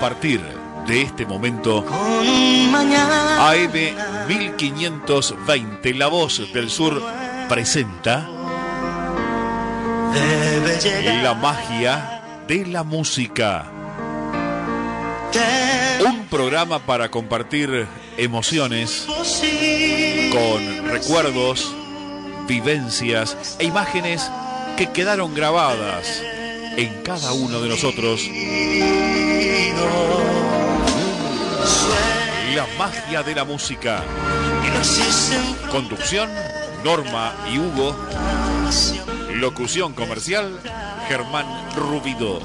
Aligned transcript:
partir 0.00 0.40
de 0.86 1.02
este 1.02 1.26
momento, 1.26 1.84
AM 3.38 3.72
1520, 4.28 5.94
La 5.94 6.06
Voz 6.06 6.52
del 6.52 6.70
Sur, 6.70 7.02
presenta 7.48 8.28
La 11.22 11.34
magia 11.34 12.22
de 12.46 12.66
la 12.66 12.84
música. 12.84 13.66
Un 16.06 16.26
programa 16.26 16.78
para 16.78 17.10
compartir 17.10 17.86
emociones 18.16 19.06
con 20.32 20.88
recuerdos, 20.88 21.74
vivencias 22.46 23.56
e 23.58 23.64
imágenes 23.64 24.30
que 24.76 24.90
quedaron 24.90 25.34
grabadas 25.34 26.22
en 26.76 27.02
cada 27.02 27.32
uno 27.32 27.60
de 27.60 27.68
nosotros. 27.68 28.22
La 32.54 32.66
magia 32.78 33.22
de 33.22 33.34
la 33.34 33.44
música. 33.44 34.02
Conducción, 35.70 36.30
Norma 36.84 37.32
y 37.52 37.58
Hugo. 37.58 37.96
Locución 39.34 39.92
comercial, 39.92 40.58
Germán 41.08 41.46
Rubido. 41.76 42.40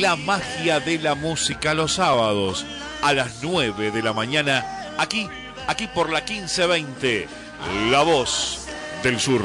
La 0.00 0.16
magia 0.16 0.80
de 0.80 0.98
la 0.98 1.14
música 1.14 1.74
los 1.74 1.94
sábados 1.94 2.66
a 3.02 3.12
las 3.12 3.42
9 3.42 3.90
de 3.90 4.02
la 4.02 4.12
mañana, 4.12 4.94
aquí, 4.98 5.28
aquí 5.66 5.86
por 5.86 6.10
la 6.10 6.20
1520, 6.20 7.28
La 7.90 8.02
Voz 8.02 8.66
del 9.02 9.18
Sur. 9.20 9.42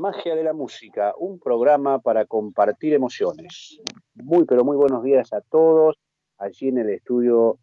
Magia 0.00 0.34
de 0.34 0.42
la 0.42 0.52
música, 0.52 1.14
un 1.18 1.38
programa 1.38 1.98
para 1.98 2.24
compartir 2.24 2.94
emociones. 2.94 3.80
Muy, 4.14 4.44
pero 4.44 4.64
muy 4.64 4.76
buenos 4.76 5.02
días 5.02 5.32
a 5.32 5.40
todos. 5.42 5.96
Allí 6.38 6.68
en 6.68 6.78
el 6.78 6.90
estudio 6.90 7.58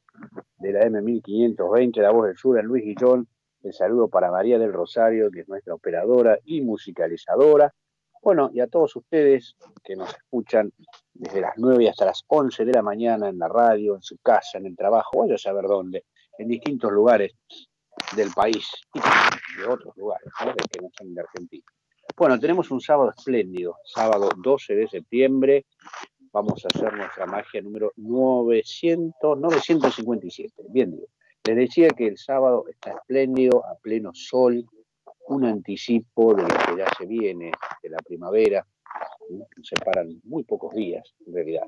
de 0.60 0.74
la 0.74 0.86
M1520, 0.86 2.02
La 2.02 2.12
Voz 2.12 2.28
del 2.28 2.38
Sur, 2.38 2.60
en 2.60 2.66
Luis 2.66 2.84
Guillón. 2.84 3.28
El 3.64 3.74
saludo 3.74 4.08
para 4.08 4.30
María 4.30 4.60
del 4.60 4.72
Rosario, 4.72 5.32
que 5.32 5.42
es 5.42 5.50
nuestra 5.50 5.74
operadora 5.74 6.38
y 6.46 6.62
musicalizadora. 6.62 7.74
Bueno, 8.22 8.50
y 8.54 8.60
a 8.60 8.68
todos 8.68 8.96
ustedes 8.96 9.56
que 9.84 9.96
nos 9.96 10.10
escuchan 10.10 10.72
desde 11.14 11.42
las 11.42 11.54
9 11.58 11.90
hasta 11.90 12.06
las 12.06 12.24
11 12.28 12.66
de 12.66 12.74
la 12.74 12.82
mañana 12.84 13.30
en 13.30 13.40
la 13.40 13.48
radio, 13.48 13.96
en 13.96 14.02
su 14.04 14.18
casa, 14.20 14.60
en 14.60 14.68
el 14.68 14.76
trabajo, 14.76 15.20
vaya 15.22 15.36
a 15.36 15.40
saber 15.40 15.66
dónde, 15.66 16.06
en 16.38 16.48
distintos 16.48 16.92
lugares 16.92 17.34
del 18.16 18.32
país 18.32 18.70
y 18.94 19.00
de 19.60 19.66
otros 19.68 19.96
lugares, 19.98 20.32
que 20.72 20.82
no 20.82 20.90
son 20.96 21.14
de 21.16 21.22
Argentina. 21.22 21.66
Bueno, 22.16 22.40
tenemos 22.40 22.72
un 22.72 22.82
sábado 22.82 23.12
espléndido, 23.16 23.78
sábado 23.84 24.30
12 24.38 24.76
de 24.76 24.88
septiembre. 24.88 25.66
Vamos 26.32 26.66
a 26.66 26.68
hacer 26.68 26.94
nuestra 26.94 27.26
magia 27.26 27.62
número 27.62 27.92
900, 27.96 29.40
957. 29.40 30.64
Bien, 30.70 30.92
digo. 30.92 31.08
Les 31.46 31.56
decía 31.56 31.90
que 31.90 32.08
el 32.08 32.18
sábado 32.18 32.66
está 32.70 32.92
espléndido, 32.92 33.66
a 33.66 33.76
pleno 33.76 34.12
sol, 34.14 34.66
un 35.28 35.46
anticipo 35.46 36.34
de 36.34 36.42
lo 36.42 36.48
que 36.48 36.78
ya 36.78 36.88
se 36.98 37.06
viene, 37.06 37.52
de 37.82 37.90
la 37.90 38.00
primavera. 38.00 38.66
Nos 39.30 39.48
separan 39.62 40.20
muy 40.24 40.44
pocos 40.44 40.74
días, 40.74 41.14
en 41.26 41.34
realidad. 41.34 41.68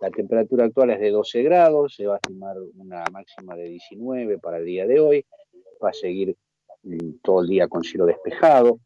La 0.00 0.10
temperatura 0.10 0.66
actual 0.66 0.90
es 0.90 1.00
de 1.00 1.10
12 1.10 1.42
grados, 1.42 1.94
se 1.94 2.06
va 2.06 2.14
a 2.14 2.16
estimar 2.18 2.56
una 2.76 3.02
máxima 3.10 3.56
de 3.56 3.64
19 3.64 4.38
para 4.38 4.58
el 4.58 4.66
día 4.66 4.86
de 4.86 5.00
hoy. 5.00 5.26
Va 5.82 5.90
a 5.90 5.94
seguir 5.94 6.36
mm, 6.82 7.18
todo 7.22 7.40
el 7.40 7.48
día 7.48 7.66
con 7.66 7.82
cielo 7.82 8.06
despejado. 8.06 8.78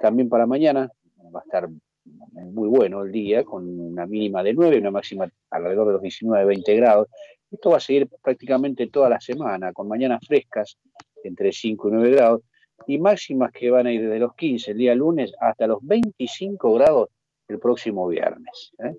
También 0.00 0.28
para 0.28 0.46
mañana 0.46 0.90
va 1.34 1.40
a 1.40 1.42
estar 1.42 1.68
muy 2.04 2.68
bueno 2.68 3.02
el 3.02 3.12
día, 3.12 3.44
con 3.44 3.68
una 3.80 4.06
mínima 4.06 4.42
de 4.42 4.54
9 4.54 4.76
y 4.76 4.80
una 4.80 4.90
máxima 4.90 5.28
alrededor 5.50 5.88
de 5.88 5.92
los 5.94 6.02
19-20 6.02 6.76
grados. 6.76 7.08
Esto 7.50 7.70
va 7.70 7.78
a 7.78 7.80
seguir 7.80 8.08
prácticamente 8.22 8.88
toda 8.88 9.08
la 9.08 9.20
semana, 9.20 9.72
con 9.72 9.88
mañanas 9.88 10.20
frescas 10.26 10.76
entre 11.24 11.52
5 11.52 11.88
y 11.88 11.92
9 11.92 12.10
grados 12.10 12.42
y 12.86 12.98
máximas 12.98 13.52
que 13.52 13.70
van 13.70 13.86
a 13.86 13.92
ir 13.92 14.02
desde 14.02 14.18
los 14.18 14.34
15 14.34 14.72
el 14.72 14.78
día 14.78 14.94
lunes 14.94 15.32
hasta 15.40 15.66
los 15.66 15.78
25 15.82 16.74
grados 16.74 17.08
el 17.48 17.58
próximo 17.58 18.06
viernes. 18.08 18.72
¿eh? 18.78 18.96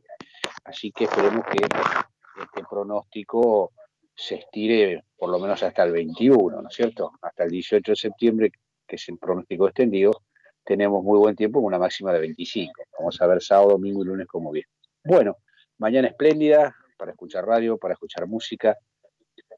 Así 0.64 0.92
que 0.92 1.06
esperemos 1.06 1.46
que 1.46 1.64
este 1.64 2.64
pronóstico 2.70 3.72
se 4.16 4.36
estire 4.36 5.04
por 5.16 5.30
lo 5.30 5.40
menos 5.40 5.62
hasta 5.64 5.84
el 5.84 5.92
21, 5.92 6.62
¿no 6.62 6.68
es 6.68 6.76
cierto? 6.76 7.12
Hasta 7.22 7.44
el 7.44 7.52
18 7.52 7.92
de 7.92 7.96
septiembre, 7.96 8.52
que 8.88 8.96
es 8.96 9.10
el 9.10 9.18
pronóstico 9.18 9.68
extendido, 9.68 10.24
tenemos 10.68 11.02
muy 11.02 11.18
buen 11.18 11.34
tiempo 11.34 11.60
con 11.60 11.68
una 11.68 11.80
máxima 11.80 12.12
de 12.12 12.20
25. 12.20 12.74
Vamos 13.00 13.22
a 13.22 13.28
ver 13.28 13.42
sábado, 13.42 13.70
domingo 13.70 14.04
y 14.04 14.06
lunes 14.06 14.28
como 14.28 14.52
bien. 14.52 14.66
Bueno, 15.02 15.38
mañana 15.78 16.10
espléndida 16.10 16.76
para 16.98 17.12
escuchar 17.12 17.46
radio, 17.46 17.78
para 17.78 17.94
escuchar 17.94 18.28
música, 18.28 18.76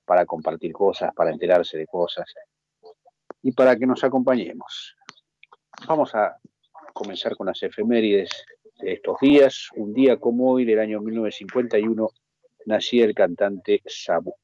para 0.05 0.27
compartir 0.27 0.71
cosas, 0.71 1.11
para 1.15 1.31
enterarse 1.31 1.79
de 1.79 1.87
cosas 1.87 2.31
y 3.41 3.51
para 3.53 3.75
que 3.75 3.87
nos 3.87 4.03
acompañemos. 4.03 4.95
Vamos 5.87 6.13
a 6.13 6.37
comenzar 6.93 7.35
con 7.35 7.47
las 7.47 7.63
efemérides 7.63 8.29
de 8.79 8.93
estos 8.93 9.17
días. 9.19 9.69
Un 9.77 9.93
día 9.93 10.17
como 10.17 10.51
hoy, 10.51 10.63
del 10.63 10.79
año 10.79 11.01
1951, 11.01 12.07
nacía 12.67 13.05
el 13.05 13.15
cantante 13.15 13.81
Sabu 13.87 14.35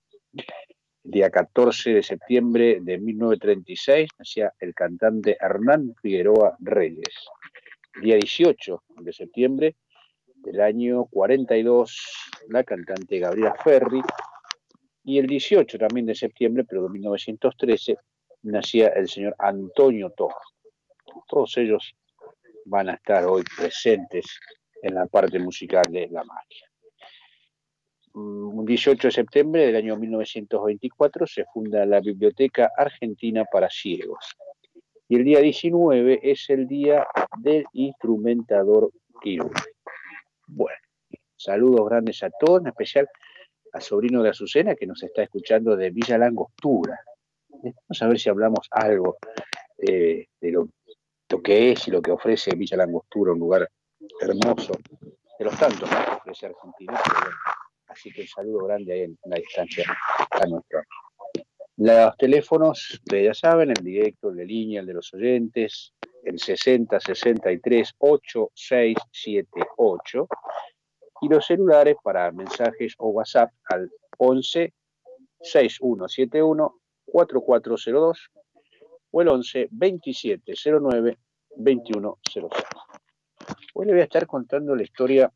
día 1.06 1.30
14 1.30 1.92
de 1.94 2.04
septiembre 2.04 2.80
de 2.82 2.98
1936 2.98 4.10
nacía 4.18 4.54
el 4.60 4.74
cantante 4.74 5.38
Hernán 5.40 5.94
Figueroa 6.02 6.58
Reyes. 6.60 7.14
día 8.02 8.16
18 8.16 8.84
de 9.02 9.14
septiembre 9.14 9.76
del 10.38 10.62
año 10.62 11.06
42 11.06 12.26
la 12.50 12.64
cantante 12.64 13.20
Gabriela 13.20 13.56
Ferri. 13.64 14.02
Y 15.04 15.20
el 15.20 15.28
18 15.28 15.78
también 15.78 16.08
de 16.08 16.16
septiembre, 16.16 16.64
pero 16.64 16.84
de 16.84 16.90
1913, 16.90 17.98
nacía 18.42 18.88
el 18.88 19.08
señor 19.08 19.36
Antonio 19.38 20.10
Toro. 20.10 20.36
Todos 21.28 21.56
ellos 21.58 21.96
van 22.66 22.90
a 22.90 22.96
estar 22.96 23.26
hoy 23.26 23.44
presentes 23.56 24.26
en 24.82 24.96
la 24.96 25.06
parte 25.06 25.38
musical 25.38 25.84
de 25.90 26.08
la 26.08 26.24
magia. 26.24 26.68
Un 28.16 28.66
18 28.66 29.10
de 29.10 29.12
septiembre 29.12 29.66
del 29.66 29.76
año 29.76 29.98
1924 29.98 31.28
se 31.28 31.44
funda 31.54 31.86
la 31.86 32.00
Biblioteca 32.00 32.72
Argentina 32.78 33.44
para 33.44 33.70
Ciegos. 33.70 34.38
Y 35.10 35.18
el 35.18 35.26
día 35.26 35.42
19 35.42 36.22
es 36.24 36.50
el 36.50 36.66
día 36.66 37.06
del 37.38 37.66
instrumentador 37.74 38.90
quirúrgico. 39.22 39.70
Bueno, 40.48 40.78
saludos 41.36 41.90
grandes 41.90 42.24
a 42.24 42.30
todos, 42.30 42.62
en 42.62 42.68
especial 42.68 43.10
al 43.74 43.82
sobrino 43.82 44.24
de 44.24 44.30
Azucena 44.30 44.76
que 44.76 44.88
nos 44.88 45.04
está 45.04 45.24
escuchando 45.24 45.76
de 45.76 45.90
Villa 45.90 46.18
Langostura. 46.18 46.98
Vamos 47.50 48.02
a 48.02 48.08
ver 48.08 48.18
si 48.18 48.30
hablamos 48.30 48.70
algo 48.72 49.18
eh, 49.78 50.28
de 50.40 50.52
lo, 50.52 50.70
que 51.44 51.74
es 51.74 51.86
y 51.90 51.92
lo 51.92 52.02
que 52.02 52.12
ofrece 52.12 52.56
Villa 52.56 52.78
Langostura, 52.78 53.34
un 53.34 53.40
lugar 53.40 53.70
hermoso, 54.22 54.72
de 55.38 55.44
los 55.44 55.60
tantos 55.60 55.90
que 55.90 56.12
ofrece 56.14 56.46
Argentina. 56.46 56.98
Así 57.96 58.12
que 58.12 58.22
un 58.22 58.28
saludo 58.28 58.66
grande 58.66 58.92
ahí 58.92 59.04
en 59.04 59.18
la 59.24 59.38
distancia 59.38 59.86
a 60.30 60.46
nuestro. 60.48 60.82
Los 61.78 62.18
teléfonos, 62.18 62.92
ustedes 62.92 63.28
ya 63.28 63.34
saben, 63.34 63.70
el 63.70 63.82
directo, 63.82 64.32
el 64.32 64.36
de 64.36 64.46
línea, 64.46 64.82
el 64.82 64.88
de 64.88 64.96
los 64.96 65.14
oyentes, 65.14 65.94
el 66.24 66.38
60 66.38 67.00
63 67.00 67.96
8678 67.98 70.28
y 71.22 71.30
los 71.30 71.46
celulares 71.46 71.96
para 72.04 72.30
mensajes 72.34 72.96
o 72.98 73.12
WhatsApp 73.12 73.54
al 73.70 73.90
11 74.18 74.74
6171 75.40 76.76
4402 77.06 78.30
o 79.12 79.22
el 79.22 79.30
11 79.30 79.70
2709 79.72 81.18
2106. 81.56 82.46
Hoy 83.74 83.86
le 83.86 83.94
voy 83.94 84.02
a 84.02 84.04
estar 84.04 84.28
contando 84.28 84.76
la 84.76 84.84
historia 84.84 85.32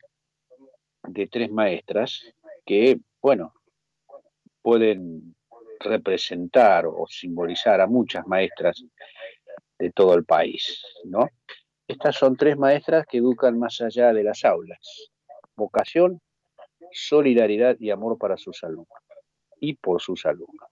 de 1.07 1.27
tres 1.27 1.49
maestras 1.49 2.21
que, 2.69 2.99
bueno, 3.19 3.55
pueden 4.61 5.35
representar 5.79 6.85
o 6.85 7.07
simbolizar 7.07 7.81
a 7.81 7.87
muchas 7.87 8.27
maestras 8.27 8.85
de 9.79 9.91
todo 9.91 10.13
el 10.13 10.23
país, 10.23 10.79
¿no? 11.05 11.27
Estas 11.87 12.15
son 12.15 12.37
tres 12.37 12.57
maestras 12.59 13.07
que 13.07 13.17
educan 13.17 13.57
más 13.57 13.81
allá 13.81 14.13
de 14.13 14.23
las 14.23 14.45
aulas. 14.45 15.09
Vocación, 15.55 16.21
solidaridad 16.91 17.75
y 17.79 17.89
amor 17.89 18.19
para 18.19 18.37
sus 18.37 18.63
alumnos 18.63 19.01
y 19.59 19.73
por 19.73 19.99
sus 19.99 20.27
alumnos. 20.27 20.69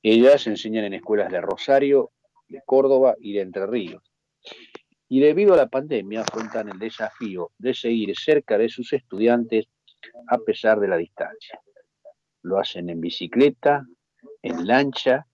Ellas 0.00 0.46
enseñan 0.46 0.84
en 0.84 0.94
escuelas 0.94 1.32
de 1.32 1.40
Rosario, 1.40 2.12
de 2.46 2.62
Córdoba 2.64 3.16
y 3.18 3.32
de 3.32 3.40
Entre 3.40 3.66
Ríos. 3.66 4.04
Y 5.08 5.18
debido 5.18 5.54
a 5.54 5.56
la 5.56 5.66
pandemia 5.66 6.20
afrontan 6.20 6.68
el 6.68 6.78
desafío 6.78 7.50
de 7.58 7.74
seguir 7.74 8.16
cerca 8.16 8.56
de 8.56 8.68
sus 8.68 8.92
estudiantes 8.92 9.66
a 10.28 10.38
pesar 10.38 10.80
de 10.80 10.88
la 10.88 10.96
distancia. 10.96 11.60
Lo 12.42 12.58
hacen 12.58 12.88
en 12.90 13.00
bicicleta, 13.00 13.86
en 14.42 14.66
lancha, 14.66 15.26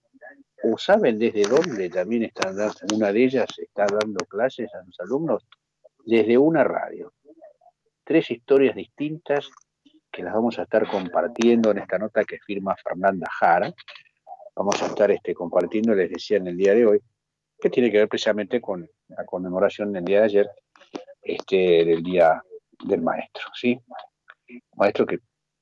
o 0.63 0.77
saben 0.77 1.19
desde 1.19 1.43
dónde 1.43 1.89
también 1.89 2.23
están 2.23 2.55
dando, 2.55 2.75
una 2.93 3.11
de 3.11 3.23
ellas 3.23 3.47
está 3.57 3.85
dando 3.85 4.25
clases 4.25 4.73
a 4.73 4.83
sus 4.83 4.99
alumnos, 4.99 5.45
desde 6.05 6.37
una 6.37 6.63
radio. 6.63 7.13
Tres 8.03 8.31
historias 8.31 8.75
distintas 8.75 9.49
que 10.11 10.23
las 10.23 10.33
vamos 10.33 10.57
a 10.59 10.63
estar 10.63 10.89
compartiendo 10.89 11.71
en 11.71 11.79
esta 11.79 11.97
nota 11.97 12.23
que 12.23 12.39
firma 12.39 12.75
Fernanda 12.81 13.27
Jara. 13.29 13.73
Vamos 14.55 14.81
a 14.81 14.87
estar 14.87 15.11
este, 15.11 15.33
compartiendo, 15.33 15.93
les 15.93 16.09
decía 16.09 16.37
en 16.37 16.47
el 16.47 16.55
día 16.55 16.73
de 16.73 16.85
hoy, 16.85 17.01
que 17.59 17.69
tiene 17.69 17.91
que 17.91 17.97
ver 17.97 18.07
precisamente 18.07 18.61
con 18.61 18.89
la 19.09 19.25
conmemoración 19.25 19.91
del 19.91 20.05
día 20.05 20.19
de 20.19 20.25
ayer, 20.25 20.49
este, 21.21 21.83
del 21.83 22.03
Día 22.03 22.41
del 22.87 23.01
Maestro, 23.01 23.45
¿sí? 23.53 23.79
Maestro 24.75 25.05
que 25.05 25.19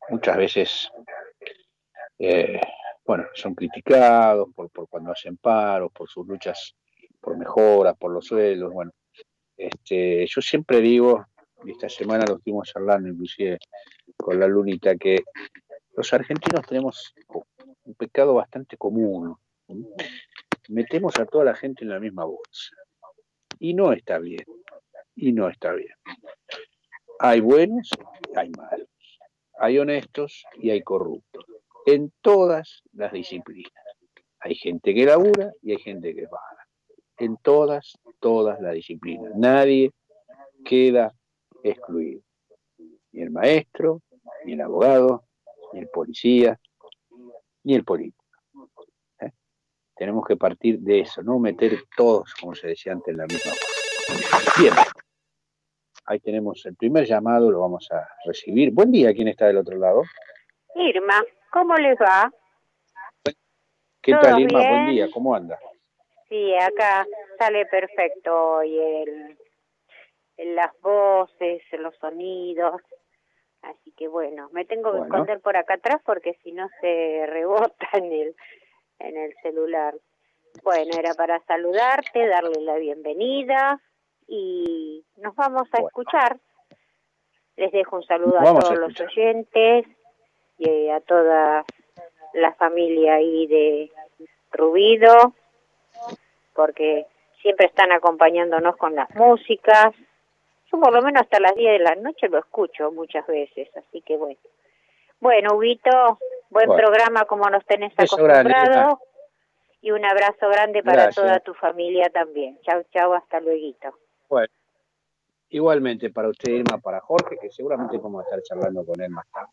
muchas 0.09 0.37
veces, 0.37 0.91
eh, 2.19 2.59
bueno, 3.05 3.25
son 3.33 3.55
criticados 3.55 4.49
por, 4.55 4.69
por 4.69 4.87
cuando 4.87 5.11
hacen 5.11 5.37
paros, 5.37 5.91
por 5.91 6.09
sus 6.09 6.27
luchas 6.27 6.75
por 7.23 7.37
mejoras, 7.37 7.95
por 7.97 8.11
los 8.11 8.25
suelos, 8.25 8.71
bueno. 8.71 8.91
Este, 9.55 10.25
yo 10.27 10.41
siempre 10.41 10.81
digo, 10.81 11.25
y 11.63 11.71
esta 11.71 11.87
semana 11.87 12.25
lo 12.27 12.35
estuvimos 12.35 12.71
hablando 12.75 13.07
inclusive 13.07 13.59
con 14.17 14.39
la 14.39 14.47
lunita, 14.47 14.95
que 14.97 15.23
los 15.95 16.11
argentinos 16.11 16.65
tenemos 16.67 17.13
un 17.83 17.95
pecado 17.95 18.33
bastante 18.33 18.77
común. 18.77 19.37
Metemos 20.69 21.17
a 21.19 21.25
toda 21.25 21.45
la 21.45 21.55
gente 21.55 21.83
en 21.83 21.91
la 21.91 21.99
misma 21.99 22.25
bolsa. 22.25 22.75
Y 23.59 23.73
no 23.73 23.93
está 23.93 24.19
bien. 24.19 24.43
Y 25.15 25.31
no 25.31 25.47
está 25.47 25.71
bien. 25.73 25.95
Hay 27.25 27.39
buenos, 27.39 27.89
hay 28.35 28.49
malos. 28.49 28.89
Hay 29.57 29.79
honestos 29.79 30.43
y 30.57 30.71
hay 30.71 30.81
corruptos. 30.81 31.45
En 31.85 32.11
todas 32.19 32.83
las 32.91 33.13
disciplinas. 33.13 33.71
Hay 34.41 34.55
gente 34.55 34.93
que 34.93 35.05
labura 35.05 35.53
y 35.61 35.71
hay 35.71 35.77
gente 35.77 36.13
que 36.13 36.27
paga. 36.27 36.67
En 37.15 37.37
todas, 37.37 37.97
todas 38.19 38.59
las 38.59 38.73
disciplinas. 38.73 39.31
Nadie 39.37 39.91
queda 40.65 41.13
excluido. 41.63 42.19
Ni 43.13 43.21
el 43.21 43.31
maestro, 43.31 44.01
ni 44.43 44.51
el 44.51 44.61
abogado, 44.61 45.23
ni 45.71 45.79
el 45.79 45.87
policía, 45.87 46.59
ni 47.63 47.75
el 47.75 47.85
político. 47.85 48.25
¿eh? 49.21 49.31
Tenemos 49.95 50.25
que 50.27 50.35
partir 50.35 50.77
de 50.79 50.99
eso, 50.99 51.23
no 51.23 51.39
meter 51.39 51.85
todos, 51.95 52.33
como 52.33 52.53
se 52.53 52.67
decía 52.67 52.91
antes, 52.91 53.13
en 53.13 53.17
la 53.17 53.27
misma 53.27 53.51
cosa. 53.51 54.61
Bien, 54.61 54.73
ahí 56.05 56.19
tenemos 56.19 56.65
el 56.65 56.75
primer 56.75 57.05
llamado, 57.05 57.51
lo 57.51 57.61
vamos 57.61 57.89
a 57.91 58.07
recibir. 58.25 58.71
Buen 58.71 58.91
día, 58.91 59.13
¿quién 59.13 59.27
está 59.27 59.47
del 59.47 59.57
otro 59.57 59.77
lado? 59.77 60.03
Irma, 60.75 61.23
¿cómo 61.51 61.75
les 61.75 61.97
va? 61.99 62.31
¿Qué 64.01 64.13
tal, 64.21 64.41
Irma? 64.41 64.59
Buen 64.59 64.89
día, 64.89 65.07
¿cómo 65.11 65.35
anda? 65.35 65.57
Sí, 66.27 66.53
acá 66.55 67.05
sale 67.37 67.65
perfecto 67.67 68.55
hoy 68.55 68.77
el, 68.77 69.37
las 70.55 70.71
voces, 70.81 71.61
los 71.79 71.95
sonidos. 71.97 72.81
Así 73.61 73.93
que 73.95 74.09
bueno, 74.09 74.49
me 74.51 74.65
tengo 74.65 74.91
que 74.91 74.99
esconder 74.99 75.39
por 75.39 75.55
acá 75.55 75.75
atrás 75.75 76.01
porque 76.05 76.37
si 76.43 76.51
no 76.51 76.67
se 76.81 77.25
rebota 77.27 77.87
en 77.93 78.11
el, 78.11 78.35
en 78.99 79.17
el 79.17 79.33
celular. 79.41 79.95
Bueno, 80.63 80.91
era 80.99 81.13
para 81.13 81.39
saludarte, 81.45 82.27
darle 82.27 82.61
la 82.61 82.75
bienvenida 82.75 83.81
y 84.27 85.03
nos 85.17 85.35
vamos 85.35 85.67
a 85.71 85.81
escuchar. 85.81 86.37
Les 87.55 87.71
dejo 87.71 87.97
un 87.97 88.03
saludo 88.03 88.39
a 88.39 88.43
todos 88.43 88.77
los 88.77 88.99
oyentes 88.99 89.85
y 90.57 90.89
a 90.89 90.99
toda 91.01 91.65
la 92.33 92.53
familia 92.53 93.15
ahí 93.15 93.47
de 93.47 93.91
Rubido, 94.51 95.33
porque 96.55 97.05
siempre 97.41 97.67
están 97.67 97.91
acompañándonos 97.91 98.75
con 98.77 98.95
las 98.95 99.13
músicas, 99.15 99.93
por 100.79 100.93
lo 100.93 101.01
menos 101.01 101.21
hasta 101.21 101.39
las 101.39 101.55
10 101.55 101.71
de 101.73 101.79
la 101.79 101.95
noche 101.95 102.27
lo 102.29 102.39
escucho 102.39 102.91
muchas 102.91 103.25
veces, 103.27 103.69
así 103.77 104.01
que 104.01 104.17
bueno. 104.17 104.39
Bueno, 105.19 105.55
Huguito, 105.55 106.19
buen 106.49 106.67
programa 106.67 107.25
como 107.25 107.49
nos 107.49 107.65
tenés 107.65 107.93
acostumbrados 107.93 108.99
y 109.81 109.91
un 109.91 110.03
abrazo 110.03 110.49
grande 110.49 110.83
para 110.83 111.09
toda 111.11 111.39
tu 111.39 111.53
familia 111.53 112.09
también. 112.09 112.59
Chau, 112.63 112.83
chau, 112.91 113.13
hasta 113.13 113.39
luego. 113.39 113.93
Bueno, 114.33 114.47
igualmente 115.49 116.09
para 116.09 116.27
usted, 116.27 116.53
Irma, 116.53 116.79
para 116.79 116.99
Jorge, 117.01 117.37
que 117.39 117.51
seguramente 117.51 117.99
vamos 117.99 118.21
a 118.21 118.23
estar 118.23 118.41
charlando 118.41 118.83
con 118.83 118.99
él 118.99 119.11
más 119.11 119.25
tarde. 119.31 119.51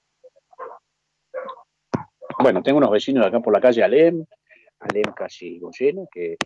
Bueno, 2.38 2.62
tengo 2.62 2.79
unos 2.79 2.91
vecinos 2.91 3.27
acá 3.27 3.41
por 3.41 3.53
la 3.53 3.61
calle 3.61 3.82
Alem, 3.82 4.25
Alem 4.79 5.12
casi 5.15 5.59
Goyeno, 5.59 6.09
que 6.11 6.38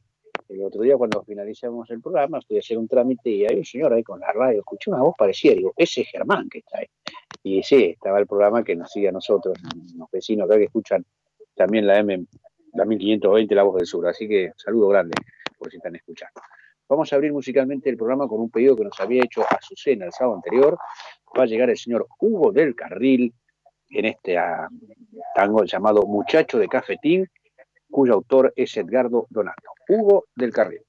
el 0.48 0.64
otro 0.64 0.82
día 0.82 0.96
cuando 0.96 1.22
finalizamos 1.22 1.88
el 1.90 2.00
programa 2.00 2.38
estoy 2.38 2.56
a 2.56 2.58
hacer 2.58 2.76
un 2.76 2.88
trámite 2.88 3.30
y 3.30 3.46
hay 3.46 3.56
un 3.56 3.64
señor 3.64 3.92
ahí 3.92 4.02
con 4.02 4.18
la 4.18 4.32
radio, 4.32 4.58
escuché 4.58 4.90
una 4.90 5.02
voz 5.02 5.14
parecida, 5.16 5.54
digo, 5.54 5.72
ese 5.76 6.00
es 6.00 6.08
Germán 6.08 6.48
que 6.48 6.58
está 6.58 6.78
ahí. 6.78 6.86
Y 7.44 7.62
sí, 7.62 7.90
estaba 7.90 8.18
el 8.18 8.26
programa 8.26 8.64
que 8.64 8.74
nos 8.74 8.90
sigue 8.90 9.10
a 9.10 9.12
nosotros, 9.12 9.56
los 9.96 10.10
vecinos 10.10 10.46
acá 10.46 10.58
que 10.58 10.64
escuchan 10.64 11.06
también 11.54 11.86
la 11.86 12.00
M, 12.00 12.26
la 12.72 12.84
1520, 12.84 13.54
La 13.54 13.62
Voz 13.62 13.76
del 13.76 13.86
Sur. 13.86 14.08
Así 14.08 14.26
que 14.26 14.50
saludo 14.56 14.88
grande 14.88 15.12
por 15.56 15.70
si 15.70 15.76
están 15.76 15.94
escuchando. 15.94 16.40
Vamos 16.88 17.12
a 17.12 17.16
abrir 17.16 17.32
musicalmente 17.32 17.88
el 17.88 17.96
programa 17.96 18.28
con 18.28 18.40
un 18.40 18.50
pedido 18.50 18.76
que 18.76 18.84
nos 18.84 19.00
había 19.00 19.22
hecho 19.24 19.44
Azucena 19.48 20.06
el 20.06 20.12
sábado 20.12 20.36
anterior. 20.36 20.78
Va 21.36 21.44
a 21.44 21.46
llegar 21.46 21.70
el 21.70 21.78
señor 21.78 22.06
Hugo 22.18 22.52
del 22.52 22.74
Carril 22.74 23.32
en 23.90 24.04
este 24.04 24.36
ah, 24.36 24.68
tango 25.34 25.64
llamado 25.64 26.02
Muchacho 26.06 26.58
de 26.58 26.68
Cafetín, 26.68 27.28
cuyo 27.90 28.14
autor 28.14 28.52
es 28.56 28.76
Edgardo 28.76 29.26
Donato. 29.30 29.70
Hugo 29.88 30.26
del 30.34 30.52
Carril. 30.52 30.82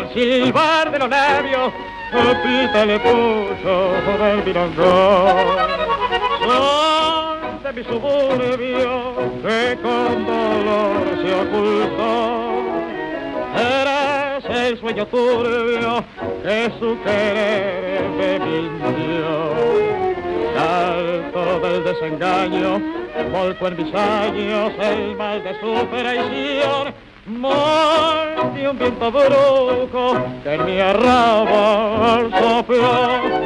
El 0.00 0.12
silbar 0.12 0.90
de 0.90 0.98
los 0.98 1.08
labios 1.08 1.72
pita 2.42 2.84
le 2.84 2.98
puso 3.00 3.94
el 4.26 4.44
milonga. 4.44 5.36
Son 6.44 7.62
de 7.62 7.72
mi 7.72 7.84
suburbio 7.84 9.14
que 9.42 9.78
con 9.82 10.26
dolor 10.26 11.02
se 11.22 11.34
ocultó. 11.34 12.62
Eres 13.56 14.44
el 14.44 14.78
sueño 14.80 15.06
turbio 15.06 16.04
que 16.42 16.70
su 16.78 16.98
querer 17.02 18.02
me 18.10 18.38
mintió 18.38 19.66
alto 20.56 21.60
del 21.60 21.84
desengaño, 21.84 22.80
volco 23.32 23.68
en 23.68 23.76
mis 23.76 23.94
años 23.94 24.72
el 24.80 25.16
mal 25.16 25.42
de 25.42 25.60
su 25.60 25.86
traición. 25.86 26.94
De 28.54 28.68
un 28.68 28.78
viento 28.78 29.10
brujo 29.10 30.14
que 30.42 30.54
en 30.54 30.64
mi 30.64 30.78
arraba 30.78 32.20
sopló. 32.38 33.45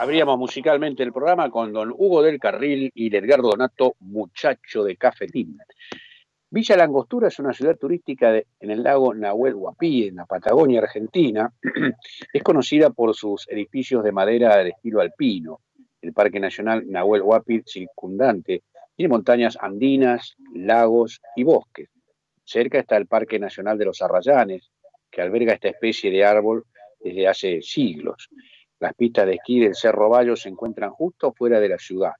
abríamos 0.00 0.38
musicalmente 0.38 1.02
el 1.02 1.12
programa 1.12 1.50
con 1.50 1.74
don 1.74 1.90
Hugo 1.90 2.22
del 2.22 2.40
Carril 2.40 2.90
y 2.94 3.14
Edgardo 3.14 3.50
Donato, 3.50 3.96
muchacho 4.00 4.82
de 4.82 4.96
cafetín. 4.96 5.58
Villa 6.48 6.74
Langostura 6.74 7.28
es 7.28 7.38
una 7.38 7.52
ciudad 7.52 7.76
turística 7.76 8.34
en 8.34 8.70
el 8.70 8.82
lago 8.82 9.12
Nahuel 9.12 9.56
Huapi, 9.56 10.08
en 10.08 10.16
la 10.16 10.24
Patagonia 10.24 10.80
Argentina. 10.80 11.52
es 12.32 12.42
conocida 12.42 12.88
por 12.88 13.14
sus 13.14 13.46
edificios 13.50 14.02
de 14.02 14.10
madera 14.10 14.56
de 14.64 14.70
estilo 14.70 15.02
alpino. 15.02 15.60
El 16.00 16.14
Parque 16.14 16.40
Nacional 16.40 16.82
Nahuel 16.88 17.20
Huapi 17.20 17.60
circundante 17.66 18.62
tiene 18.96 19.10
montañas 19.10 19.58
andinas, 19.60 20.34
lagos 20.54 21.20
y 21.36 21.42
bosques. 21.42 21.90
Cerca 22.42 22.78
está 22.78 22.96
el 22.96 23.06
Parque 23.06 23.38
Nacional 23.38 23.76
de 23.76 23.84
los 23.84 24.00
Arrayanes, 24.00 24.70
que 25.10 25.20
alberga 25.20 25.52
esta 25.52 25.68
especie 25.68 26.10
de 26.10 26.24
árbol 26.24 26.64
desde 27.00 27.28
hace 27.28 27.60
siglos. 27.60 28.30
Las 28.80 28.94
pistas 28.94 29.26
de 29.26 29.34
esquí 29.34 29.60
del 29.60 29.74
Cerro 29.74 30.08
Bayo 30.08 30.36
se 30.36 30.48
encuentran 30.48 30.90
justo 30.90 31.32
fuera 31.32 31.60
de 31.60 31.68
la 31.68 31.78
ciudad. 31.78 32.12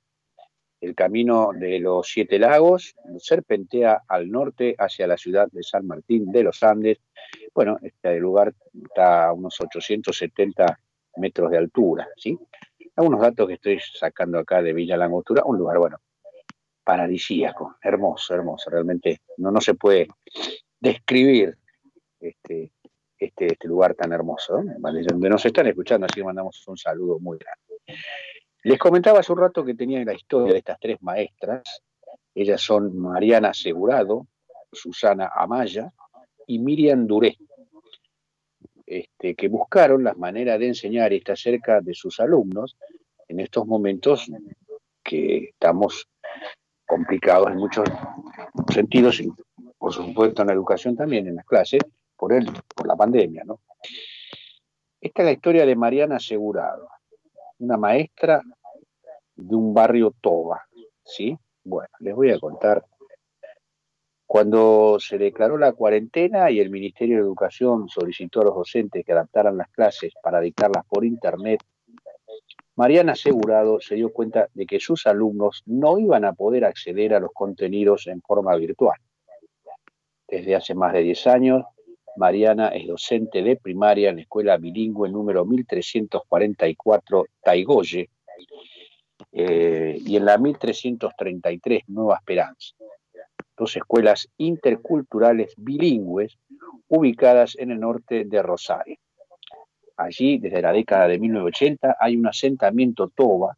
El 0.81 0.95
camino 0.95 1.51
de 1.55 1.79
los 1.79 2.07
Siete 2.07 2.39
Lagos 2.39 2.95
serpentea 3.19 4.03
al 4.07 4.31
norte 4.31 4.75
hacia 4.79 5.07
la 5.07 5.17
ciudad 5.17 5.49
de 5.51 5.63
San 5.63 5.87
Martín 5.87 6.31
de 6.31 6.43
los 6.43 6.63
Andes. 6.63 6.99
Bueno, 7.55 7.79
este 7.83 8.19
lugar 8.19 8.55
está 8.75 9.29
a 9.29 9.33
unos 9.33 9.59
870 9.59 10.79
metros 11.17 11.51
de 11.51 11.59
altura, 11.59 12.09
¿sí? 12.17 12.39
Algunos 12.97 13.21
datos 13.21 13.49
que 13.49 13.55
estoy 13.55 13.79
sacando 13.81 14.39
acá 14.39 14.63
de 14.63 14.75
Villa 14.75 14.97
Langostura, 14.97 15.43
un 15.45 15.59
lugar, 15.59 15.79
bueno, 15.79 15.99
paradisíaco, 16.85 17.77
hermoso, 17.83 18.35
hermoso, 18.35 18.69
realmente 18.69 19.21
no, 19.39 19.51
no 19.51 19.61
se 19.61 19.75
puede 19.75 20.09
describir 20.79 21.57
este, 22.21 22.73
este, 23.21 23.53
este, 23.53 23.69
lugar 23.69 23.95
tan 23.95 24.13
hermoso, 24.13 24.63
donde 24.79 25.29
nos 25.29 25.45
están 25.45 25.67
escuchando, 25.67 26.07
así 26.07 26.21
que 26.21 26.25
mandamos 26.25 26.67
un 26.67 26.79
saludo 26.79 27.19
muy 27.19 27.37
grande. 27.37 28.01
Les 28.63 28.79
comentaba 28.79 29.21
hace 29.21 29.31
un 29.31 29.39
rato 29.39 29.63
que 29.63 29.75
tenía 29.75 30.03
la 30.07 30.15
historia 30.15 30.53
de 30.55 30.59
estas 30.59 30.79
tres 30.81 30.97
maestras. 31.03 31.83
Ellas 32.35 32.63
son 32.63 32.99
Mariana 32.99 33.53
Segurado, 33.53 34.27
Susana 34.73 35.31
Amaya 35.35 35.93
y 36.47 36.59
Miriam 36.61 37.07
Duré, 37.07 37.37
este, 38.87 39.35
que 39.35 39.49
buscaron 39.49 40.03
las 40.03 40.17
maneras 40.17 40.59
de 40.59 40.69
enseñar 40.69 41.13
y 41.13 41.17
estar 41.17 41.37
cerca 41.37 41.83
de 41.83 41.93
sus 41.93 42.21
alumnos 42.21 42.79
en 43.29 43.41
estos 43.41 43.67
momentos 43.67 44.31
que 45.05 45.51
estamos 45.51 46.09
complicados 46.87 47.51
en 47.51 47.59
muchos 47.59 47.85
sentidos, 48.73 49.21
y 49.21 49.31
por 49.77 49.93
supuesto 49.93 50.41
en 50.41 50.49
la 50.49 50.55
educación 50.55 50.97
también, 50.97 51.27
en 51.27 51.37
las 51.37 51.45
clases, 51.45 51.81
por, 52.21 52.35
él, 52.35 52.47
por 52.77 52.87
la 52.87 52.95
pandemia. 52.95 53.45
¿no? 53.45 53.61
Esta 55.01 55.23
es 55.23 55.27
la 55.27 55.33
historia 55.33 55.65
de 55.65 55.75
Mariana 55.75 56.17
Asegurado, 56.17 56.87
una 57.61 57.79
maestra 57.79 58.43
de 59.35 59.57
un 59.57 59.73
barrio 59.73 60.15
Toba. 60.21 60.63
¿sí? 61.03 61.35
Bueno, 61.65 61.89
les 62.01 62.15
voy 62.15 62.31
a 62.31 62.39
contar. 62.39 62.85
Cuando 64.27 64.99
se 65.01 65.17
declaró 65.19 65.57
la 65.57 65.73
cuarentena 65.73 66.51
y 66.51 66.61
el 66.61 66.71
Ministerio 66.71 67.17
de 67.17 67.23
Educación 67.23 67.89
solicitó 67.89 68.43
a 68.43 68.45
los 68.45 68.55
docentes 68.55 69.05
que 69.05 69.13
adaptaran 69.13 69.57
las 69.57 69.71
clases 69.71 70.13
para 70.23 70.41
dictarlas 70.41 70.85
por 70.87 71.05
Internet, 71.05 71.65
Mariana 72.77 73.13
Asegurado 73.13 73.81
se 73.81 73.97
dio 73.97 74.13
cuenta 74.13 74.49
de 74.55 74.67
que 74.67 74.79
sus 74.79 75.07
alumnos 75.07 75.63
no 75.67 75.99
iban 75.99 76.25
a 76.25 76.35
poder 76.35 76.65
acceder 76.65 77.15
a 77.15 77.21
los 77.21 77.33
contenidos 77.33 78.07
en 78.07 78.23
forma 78.23 78.55
virtual. 78.57 78.99
Desde 80.29 80.55
hace 80.55 80.75
más 80.75 80.93
de 80.93 81.01
10 81.01 81.27
años, 81.27 81.65
Mariana 82.21 82.69
es 82.69 82.87
docente 82.87 83.43
de 83.43 83.57
primaria 83.57 84.11
en 84.11 84.17
la 84.17 84.23
escuela 84.23 84.59
bilingüe 84.59 85.09
número 85.09 85.47
1344 85.47 87.25
Taigoye 87.43 88.11
eh, 89.33 89.99
y 90.05 90.17
en 90.17 90.27
la 90.27 90.37
1333 90.37 91.85
Nueva 91.89 92.17
Esperanza. 92.17 92.75
Dos 93.57 93.75
escuelas 93.75 94.29
interculturales 94.37 95.55
bilingües 95.57 96.37
ubicadas 96.89 97.57
en 97.57 97.71
el 97.71 97.81
norte 97.81 98.27
de 98.27 98.43
Rosario. 98.43 98.99
Allí, 99.97 100.39
desde 100.39 100.61
la 100.61 100.73
década 100.73 101.09
de 101.09 101.19
1980, 101.19 101.97
hay 101.99 102.17
un 102.17 102.27
asentamiento 102.27 103.09
toba 103.09 103.57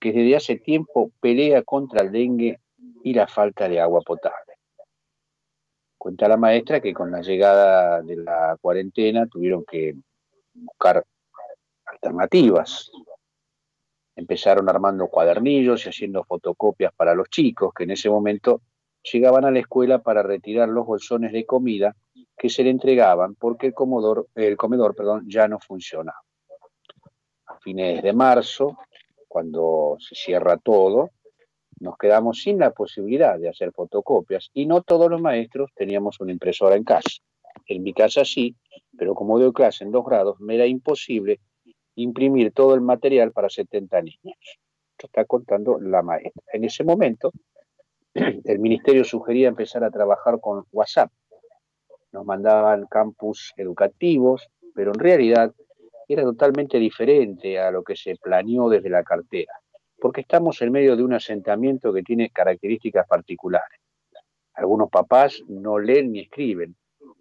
que 0.00 0.12
desde 0.12 0.34
hace 0.34 0.56
tiempo 0.56 1.12
pelea 1.20 1.62
contra 1.62 2.02
el 2.02 2.10
dengue 2.10 2.58
y 3.04 3.14
la 3.14 3.28
falta 3.28 3.68
de 3.68 3.78
agua 3.78 4.00
potable. 4.00 4.51
Cuenta 6.02 6.26
la 6.26 6.36
maestra 6.36 6.80
que 6.80 6.92
con 6.92 7.12
la 7.12 7.20
llegada 7.20 8.02
de 8.02 8.16
la 8.16 8.58
cuarentena 8.60 9.28
tuvieron 9.28 9.64
que 9.64 9.94
buscar 10.52 11.06
alternativas. 11.84 12.90
Empezaron 14.16 14.68
armando 14.68 15.06
cuadernillos 15.06 15.86
y 15.86 15.90
haciendo 15.90 16.24
fotocopias 16.24 16.92
para 16.92 17.14
los 17.14 17.30
chicos 17.30 17.72
que 17.72 17.84
en 17.84 17.92
ese 17.92 18.10
momento 18.10 18.62
llegaban 19.12 19.44
a 19.44 19.52
la 19.52 19.60
escuela 19.60 20.02
para 20.02 20.24
retirar 20.24 20.68
los 20.70 20.84
bolsones 20.84 21.30
de 21.30 21.46
comida 21.46 21.94
que 22.36 22.48
se 22.48 22.64
le 22.64 22.70
entregaban 22.70 23.36
porque 23.36 23.68
el, 23.68 23.72
comedor, 23.72 24.26
el 24.34 24.56
comedor 24.56 24.96
perdón, 24.96 25.30
ya 25.30 25.46
no 25.46 25.60
funcionaba. 25.60 26.18
A 27.46 27.60
fines 27.60 28.02
de 28.02 28.12
marzo, 28.12 28.76
cuando 29.28 29.98
se 30.00 30.16
cierra 30.16 30.56
todo, 30.56 31.10
nos 31.82 31.98
quedamos 31.98 32.40
sin 32.40 32.60
la 32.60 32.70
posibilidad 32.70 33.38
de 33.40 33.48
hacer 33.48 33.72
fotocopias 33.72 34.50
y 34.54 34.66
no 34.66 34.82
todos 34.82 35.10
los 35.10 35.20
maestros 35.20 35.70
teníamos 35.74 36.20
una 36.20 36.30
impresora 36.30 36.76
en 36.76 36.84
casa. 36.84 37.10
En 37.66 37.82
mi 37.82 37.92
casa 37.92 38.24
sí, 38.24 38.54
pero 38.96 39.14
como 39.14 39.38
doy 39.38 39.52
clase 39.52 39.82
en 39.82 39.90
dos 39.90 40.04
grados, 40.04 40.40
me 40.40 40.54
era 40.54 40.66
imposible 40.66 41.40
imprimir 41.96 42.52
todo 42.52 42.76
el 42.76 42.82
material 42.82 43.32
para 43.32 43.50
70 43.50 44.00
niños. 44.00 44.38
Esto 44.92 45.06
está 45.06 45.24
contando 45.24 45.80
la 45.80 46.02
maestra. 46.02 46.42
En 46.52 46.62
ese 46.64 46.84
momento, 46.84 47.32
el 48.14 48.58
ministerio 48.60 49.02
sugería 49.02 49.48
empezar 49.48 49.82
a 49.82 49.90
trabajar 49.90 50.38
con 50.40 50.64
WhatsApp. 50.70 51.10
Nos 52.12 52.24
mandaban 52.24 52.86
campus 52.86 53.52
educativos, 53.56 54.48
pero 54.72 54.92
en 54.92 55.00
realidad 55.00 55.52
era 56.06 56.22
totalmente 56.22 56.78
diferente 56.78 57.58
a 57.58 57.72
lo 57.72 57.82
que 57.82 57.96
se 57.96 58.14
planeó 58.22 58.68
desde 58.68 58.88
la 58.88 59.02
cartera 59.02 59.52
porque 60.02 60.22
estamos 60.22 60.60
en 60.62 60.72
medio 60.72 60.96
de 60.96 61.04
un 61.04 61.12
asentamiento 61.12 61.92
que 61.92 62.02
tiene 62.02 62.30
características 62.30 63.06
particulares. 63.06 63.78
Algunos 64.54 64.90
papás 64.90 65.40
no 65.46 65.78
leen 65.78 66.10
ni 66.10 66.22
escriben, 66.22 66.74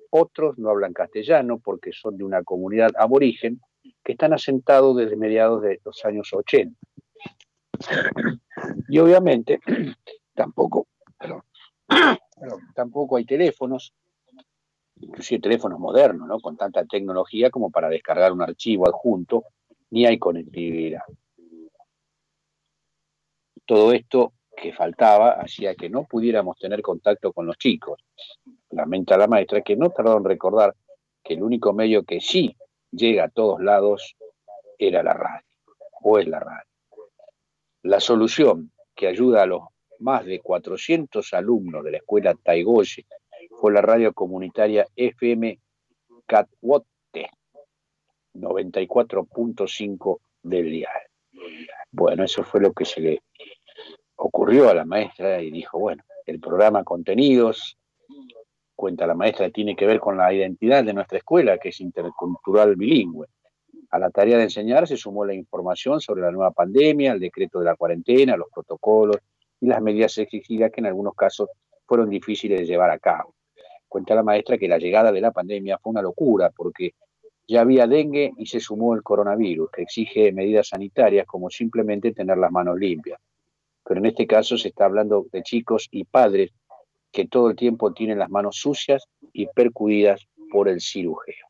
otros 0.09 0.57
no 0.57 0.71
hablan 0.71 0.91
castellano 0.91 1.59
porque 1.59 1.91
son 1.93 2.17
de 2.17 2.23
una 2.23 2.43
comunidad 2.43 2.89
aborigen 2.97 3.61
que 4.03 4.13
están 4.13 4.33
asentados 4.33 4.97
desde 4.97 5.15
mediados 5.15 5.61
de 5.61 5.79
los 5.85 6.03
años 6.05 6.33
80. 6.33 6.75
Y 8.89 8.97
obviamente 8.97 9.59
tampoco, 10.33 10.87
tampoco 12.73 13.17
hay 13.17 13.25
teléfonos, 13.25 13.93
inclusive 14.95 15.39
teléfonos 15.39 15.79
modernos, 15.79 16.27
¿no? 16.27 16.39
con 16.39 16.57
tanta 16.57 16.83
tecnología 16.85 17.51
como 17.51 17.69
para 17.69 17.89
descargar 17.89 18.31
un 18.31 18.41
archivo 18.41 18.87
adjunto, 18.87 19.43
ni 19.91 20.07
hay 20.07 20.17
conectividad. 20.17 21.03
Todo 23.71 23.93
esto 23.93 24.33
que 24.53 24.73
faltaba 24.73 25.31
hacía 25.31 25.75
que 25.75 25.89
no 25.89 26.03
pudiéramos 26.03 26.57
tener 26.57 26.81
contacto 26.81 27.31
con 27.31 27.45
los 27.45 27.57
chicos. 27.57 28.03
Lamenta 28.71 29.17
la 29.17 29.27
maestra 29.27 29.61
que 29.61 29.77
no 29.77 29.91
tardó 29.91 30.17
en 30.17 30.25
recordar 30.25 30.75
que 31.23 31.35
el 31.35 31.41
único 31.41 31.71
medio 31.71 32.03
que 32.03 32.19
sí 32.19 32.53
llega 32.91 33.23
a 33.23 33.29
todos 33.29 33.61
lados 33.61 34.17
era 34.77 35.01
la 35.03 35.13
radio, 35.13 35.47
o 36.01 36.19
es 36.19 36.27
la 36.27 36.41
radio. 36.41 36.65
La 37.83 38.01
solución 38.01 38.73
que 38.93 39.07
ayuda 39.07 39.43
a 39.43 39.45
los 39.45 39.61
más 39.99 40.25
de 40.25 40.41
400 40.41 41.33
alumnos 41.33 41.81
de 41.85 41.91
la 41.91 41.97
escuela 41.99 42.35
Taigoye 42.43 43.05
fue 43.51 43.71
la 43.71 43.81
radio 43.81 44.11
comunitaria 44.11 44.85
FM 44.97 45.57
Catwote 46.25 47.29
94.5 48.33 50.19
del 50.43 50.65
día. 50.71 50.89
Bueno, 51.89 52.25
eso 52.25 52.43
fue 52.43 52.59
lo 52.59 52.73
que 52.73 52.83
se 52.83 52.99
le 52.99 53.21
ocurrió 54.23 54.69
a 54.69 54.75
la 54.75 54.85
maestra 54.85 55.41
y 55.41 55.49
dijo, 55.49 55.79
bueno, 55.79 56.03
el 56.27 56.39
programa 56.39 56.83
Contenidos, 56.83 57.75
cuenta 58.75 59.07
la 59.07 59.15
maestra, 59.15 59.49
tiene 59.49 59.75
que 59.75 59.87
ver 59.87 59.99
con 59.99 60.15
la 60.15 60.31
identidad 60.31 60.83
de 60.83 60.93
nuestra 60.93 61.17
escuela, 61.17 61.57
que 61.57 61.69
es 61.69 61.81
intercultural 61.81 62.75
bilingüe. 62.75 63.25
A 63.89 63.97
la 63.97 64.11
tarea 64.11 64.37
de 64.37 64.43
enseñar 64.43 64.87
se 64.87 64.95
sumó 64.95 65.25
la 65.25 65.33
información 65.33 65.99
sobre 65.99 66.21
la 66.21 66.31
nueva 66.31 66.51
pandemia, 66.51 67.13
el 67.13 67.19
decreto 67.19 67.59
de 67.59 67.65
la 67.65 67.75
cuarentena, 67.75 68.37
los 68.37 68.49
protocolos 68.53 69.17
y 69.59 69.65
las 69.65 69.81
medidas 69.81 70.15
exigidas 70.19 70.71
que 70.71 70.81
en 70.81 70.85
algunos 70.85 71.15
casos 71.15 71.49
fueron 71.85 72.07
difíciles 72.09 72.59
de 72.59 72.65
llevar 72.67 72.91
a 72.91 72.99
cabo. 72.99 73.33
Cuenta 73.87 74.13
la 74.13 74.23
maestra 74.23 74.57
que 74.57 74.67
la 74.67 74.77
llegada 74.77 75.11
de 75.11 75.19
la 75.19 75.31
pandemia 75.31 75.79
fue 75.79 75.91
una 75.91 76.01
locura 76.03 76.51
porque 76.55 76.91
ya 77.47 77.61
había 77.61 77.87
dengue 77.87 78.31
y 78.37 78.45
se 78.45 78.59
sumó 78.59 78.93
el 78.93 79.01
coronavirus, 79.01 79.71
que 79.71 79.81
exige 79.81 80.31
medidas 80.31 80.67
sanitarias 80.67 81.25
como 81.25 81.49
simplemente 81.49 82.13
tener 82.13 82.37
las 82.37 82.51
manos 82.51 82.77
limpias. 82.77 83.19
Pero 83.83 83.99
en 83.99 84.05
este 84.05 84.27
caso 84.27 84.57
se 84.57 84.69
está 84.69 84.85
hablando 84.85 85.25
de 85.31 85.43
chicos 85.43 85.87
y 85.91 86.03
padres 86.05 86.51
que 87.11 87.27
todo 87.27 87.49
el 87.49 87.55
tiempo 87.55 87.93
tienen 87.93 88.19
las 88.19 88.29
manos 88.29 88.57
sucias 88.57 89.05
y 89.33 89.47
percudidas 89.47 90.27
por 90.51 90.69
el 90.69 90.81
cirujeo. 90.81 91.47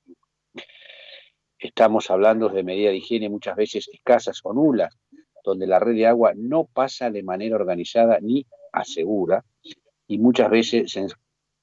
Estamos 1.60 2.10
hablando 2.10 2.50
de 2.50 2.64
medidas 2.64 2.92
de 2.92 2.98
higiene 2.98 3.30
muchas 3.30 3.56
veces 3.56 3.88
escasas 3.94 4.40
o 4.44 4.54
nulas, 4.54 4.98
donde 5.44 5.68
la 5.68 5.80
red 5.80 5.94
de 5.94 6.08
agua 6.08 6.34
no 6.36 6.66
pasa 6.66 7.12
de 7.12 7.22
manera 7.22 7.56
organizada 7.56 8.20
ni 8.20 8.46
asegura 8.72 9.44
y 10.08 10.18
muchas 10.18 10.50
veces 10.50 10.92
se 10.92 11.08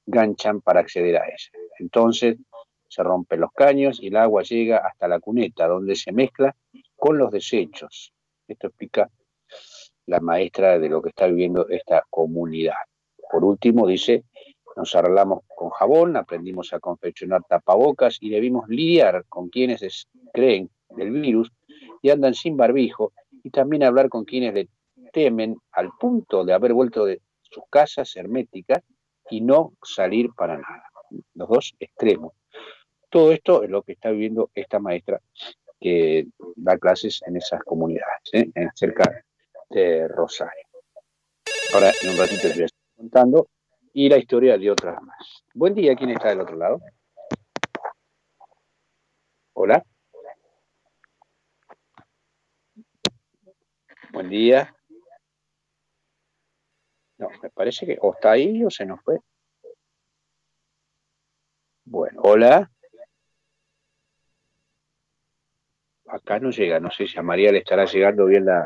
enganchan 0.06 0.60
para 0.60 0.80
acceder 0.80 1.16
a 1.16 1.26
ella. 1.26 1.50
Entonces 1.78 2.36
se 2.88 3.02
rompen 3.02 3.40
los 3.40 3.52
caños 3.52 3.98
y 4.00 4.08
el 4.08 4.16
agua 4.16 4.42
llega 4.42 4.78
hasta 4.78 5.08
la 5.08 5.20
cuneta, 5.20 5.66
donde 5.66 5.96
se 5.96 6.12
mezcla 6.12 6.54
con 6.96 7.18
los 7.18 7.30
desechos. 7.30 8.12
Esto 8.46 8.68
explica 8.68 9.10
la 10.08 10.20
maestra 10.20 10.78
de 10.78 10.88
lo 10.88 11.02
que 11.02 11.10
está 11.10 11.26
viviendo 11.26 11.68
esta 11.68 12.02
comunidad. 12.08 12.74
Por 13.30 13.44
último, 13.44 13.86
dice, 13.86 14.24
nos 14.74 14.94
arreglamos 14.94 15.40
con 15.54 15.68
jabón, 15.70 16.16
aprendimos 16.16 16.72
a 16.72 16.80
confeccionar 16.80 17.42
tapabocas 17.46 18.16
y 18.20 18.30
debimos 18.30 18.68
lidiar 18.68 19.24
con 19.28 19.50
quienes 19.50 20.08
creen 20.32 20.70
del 20.90 21.10
virus 21.10 21.52
y 22.00 22.10
andan 22.10 22.34
sin 22.34 22.56
barbijo 22.56 23.12
y 23.42 23.50
también 23.50 23.82
hablar 23.82 24.08
con 24.08 24.24
quienes 24.24 24.54
le 24.54 24.68
temen 25.12 25.56
al 25.72 25.90
punto 26.00 26.44
de 26.44 26.54
haber 26.54 26.72
vuelto 26.72 27.04
de 27.04 27.20
sus 27.42 27.64
casas 27.70 28.16
herméticas 28.16 28.82
y 29.30 29.42
no 29.42 29.72
salir 29.82 30.30
para 30.34 30.54
nada. 30.54 30.84
Los 31.34 31.48
dos 31.48 31.74
extremos. 31.78 32.32
Todo 33.10 33.32
esto 33.32 33.62
es 33.62 33.70
lo 33.70 33.82
que 33.82 33.92
está 33.92 34.10
viviendo 34.10 34.50
esta 34.54 34.78
maestra 34.78 35.20
que 35.80 36.26
da 36.56 36.78
clases 36.78 37.20
en 37.26 37.36
esas 37.36 37.62
comunidades, 37.62 38.22
¿eh? 38.32 38.50
cerca 38.74 39.24
de 39.70 40.08
Rosario. 40.08 40.66
Ahora, 41.74 41.90
en 42.02 42.10
un 42.10 42.16
ratito 42.16 42.48
les 42.48 42.54
voy 42.54 42.62
a 42.62 42.66
estar 42.66 42.96
contando 42.96 43.48
y 43.92 44.08
la 44.08 44.18
historia 44.18 44.56
de 44.56 44.70
otras 44.70 45.02
más. 45.02 45.44
Buen 45.54 45.74
día, 45.74 45.94
¿quién 45.94 46.10
está 46.10 46.28
del 46.28 46.40
otro 46.40 46.56
lado? 46.56 46.80
Hola. 49.52 49.84
Buen 54.12 54.28
día. 54.30 54.74
No, 57.18 57.28
me 57.42 57.50
parece 57.50 57.84
que 57.86 57.98
o 58.00 58.12
está 58.14 58.32
ahí 58.32 58.64
o 58.64 58.70
se 58.70 58.86
nos 58.86 59.02
fue. 59.02 59.18
Bueno, 61.84 62.20
hola. 62.22 62.70
Acá 66.06 66.38
no 66.38 66.50
llega, 66.50 66.80
no 66.80 66.90
sé 66.90 67.06
si 67.06 67.18
a 67.18 67.22
María 67.22 67.52
le 67.52 67.58
estará 67.58 67.84
llegando 67.84 68.24
bien 68.26 68.46
la, 68.46 68.62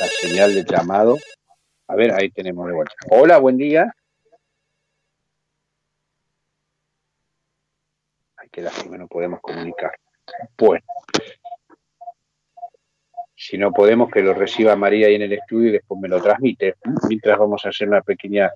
la 0.00 0.06
señal 0.06 0.54
de 0.54 0.64
llamado. 0.64 1.16
A 1.88 1.96
ver, 1.96 2.12
ahí 2.12 2.30
tenemos 2.30 2.66
de 2.66 2.74
vuelta. 2.74 2.94
Hola, 3.10 3.38
buen 3.38 3.56
día. 3.56 3.94
Hay 8.36 8.48
que 8.50 8.62
lástima, 8.62 8.96
no 8.96 9.08
podemos 9.08 9.40
comunicar. 9.40 9.92
Bueno. 10.56 10.84
Si 13.34 13.56
no 13.56 13.72
podemos, 13.72 14.10
que 14.10 14.20
lo 14.20 14.34
reciba 14.34 14.74
María 14.76 15.06
ahí 15.06 15.14
en 15.14 15.22
el 15.22 15.32
estudio 15.32 15.68
y 15.68 15.72
después 15.72 16.00
me 16.00 16.08
lo 16.08 16.20
transmite. 16.20 16.74
Mientras 17.08 17.38
vamos 17.38 17.64
a 17.64 17.68
hacer 17.68 17.88
una 17.88 18.02
pequeña 18.02 18.50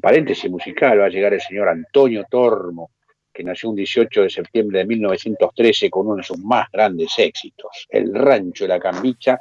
paréntesis 0.00 0.50
musical, 0.50 1.00
va 1.00 1.06
a 1.06 1.10
llegar 1.10 1.34
el 1.34 1.40
señor 1.40 1.68
Antonio 1.68 2.24
Tormo, 2.30 2.90
que 3.32 3.44
nació 3.44 3.70
un 3.70 3.76
18 3.76 4.22
de 4.22 4.30
septiembre 4.30 4.78
de 4.78 4.86
1913 4.86 5.90
con 5.90 6.06
uno 6.06 6.16
de 6.16 6.22
sus 6.22 6.38
más 6.38 6.70
grandes 6.72 7.18
éxitos, 7.18 7.86
El 7.90 8.14
Rancho 8.14 8.64
de 8.64 8.68
la 8.68 8.80
Cambicha, 8.80 9.38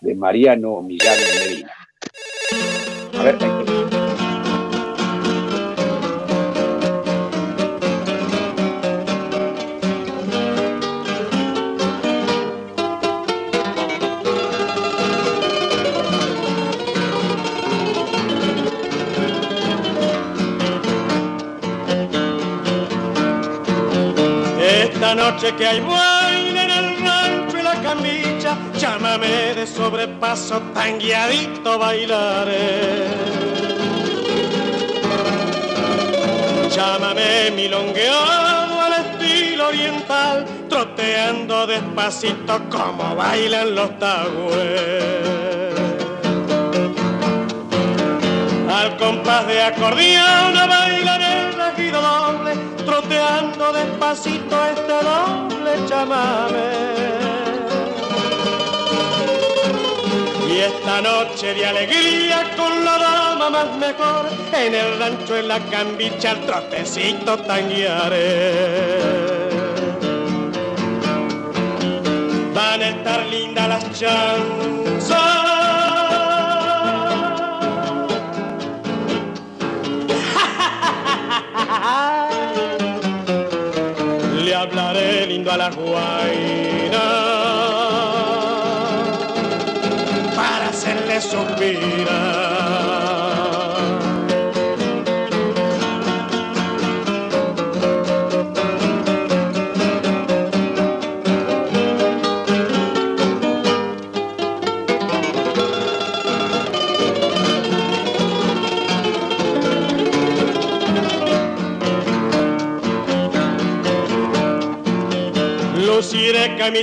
de 0.00 0.14
Mariano 0.14 0.82
Millán 0.82 1.16
Medina. 1.40 1.72
A 3.18 3.22
ver, 3.22 3.38
Esta 24.58 25.14
noche 25.14 25.54
que 25.56 25.66
hay 25.66 25.80
de 29.56 29.66
sobrepaso, 29.66 30.60
tan 30.74 30.98
guiadito 30.98 31.78
bailaré. 31.78 33.06
Llámame 36.68 37.52
milongueado 37.52 38.80
al 38.82 38.92
estilo 39.06 39.68
oriental, 39.68 40.44
troteando 40.68 41.66
despacito 41.66 42.60
como 42.68 43.16
bailan 43.16 43.74
los 43.74 43.98
tagües. 43.98 45.74
Al 48.78 48.96
compás 48.98 49.46
de 49.46 49.62
acordeón 49.62 50.52
bailaré 50.68 51.32
el 51.48 51.52
regido 51.54 52.02
doble, 52.02 52.52
troteando 52.84 53.72
despacito 53.72 54.54
este 54.66 54.96
doble 55.10 55.72
chamame. 55.88 57.25
Esta 60.66 61.00
noche 61.00 61.54
de 61.54 61.64
alegría 61.64 62.50
con 62.56 62.84
la 62.84 62.98
dama 62.98 63.50
más 63.50 63.76
mejor, 63.78 64.26
en 64.52 64.74
el 64.74 64.98
rancho 64.98 65.36
en 65.36 65.46
la 65.48 65.60
cambicha 65.60 66.32
el 66.32 66.40
trotecito 66.40 67.38
tanguearé. 67.38 69.06
Van 72.54 72.82
a 72.82 72.88
estar 72.88 73.26
lindas 73.26 73.68
las 73.68 73.84
chanzas. 73.98 75.20
Le 84.44 84.54
hablaré 84.54 85.26
lindo 85.26 85.52
a 85.52 85.56
la 85.56 85.70
guaina 85.70 86.75
way 91.74 92.05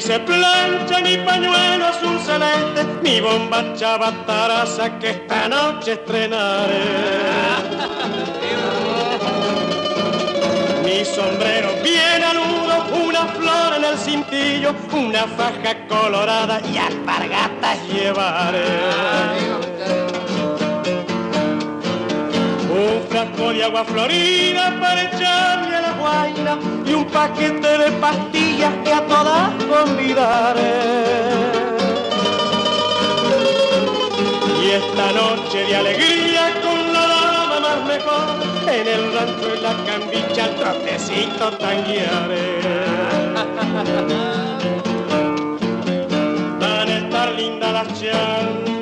se 0.01 0.19
plancha, 0.19 0.99
ni 1.01 1.17
pañuelo 1.17 1.87
azul 1.87 2.19
celeste, 2.19 2.85
ni 3.01 3.19
bomba 3.19 3.73
chavataraza 3.75 4.99
que 4.99 5.09
esta 5.09 5.49
noche 5.49 5.93
estrenaré. 5.93 6.83
Mi 10.83 11.03
sombrero 11.03 11.69
bien 11.83 12.23
aludo, 12.23 12.85
una 13.05 13.25
flor 13.25 13.73
en 13.77 13.83
el 13.85 13.97
cintillo, 13.97 14.75
una 14.91 15.23
faja 15.37 15.87
colorada 15.87 16.61
y 16.71 16.77
alpargatas 16.77 17.77
llevaré. 17.87 18.63
un 22.73 23.03
frasco 23.07 23.49
de 23.53 23.63
agua 23.63 23.85
florida 23.85 24.75
para 24.79 25.03
echarle 25.03 25.82
y 26.85 26.93
un 26.93 27.05
paquete 27.05 27.77
de 27.77 27.91
pastillas 27.93 28.73
que 28.83 28.93
a 28.93 29.01
todas 29.05 29.53
convidaré. 29.65 31.03
Y 34.61 34.69
esta 34.69 35.11
noche 35.11 35.65
de 35.65 35.75
alegría 35.75 36.53
con 36.61 36.93
la 36.93 37.07
dama 37.07 37.59
más 37.59 37.83
mejor, 37.85 38.23
en 38.67 38.87
el 38.87 39.11
rancho 39.13 39.55
en 39.55 39.63
la 39.63 39.73
cambicha 39.85 40.45
el 40.45 40.55
trotecito 40.55 41.51
tanguearé. 41.57 42.61
Van 46.59 46.89
a 46.89 46.97
estar 46.97 47.31
lindas 47.33 47.73
las 47.73 47.87
charlas 47.99 48.72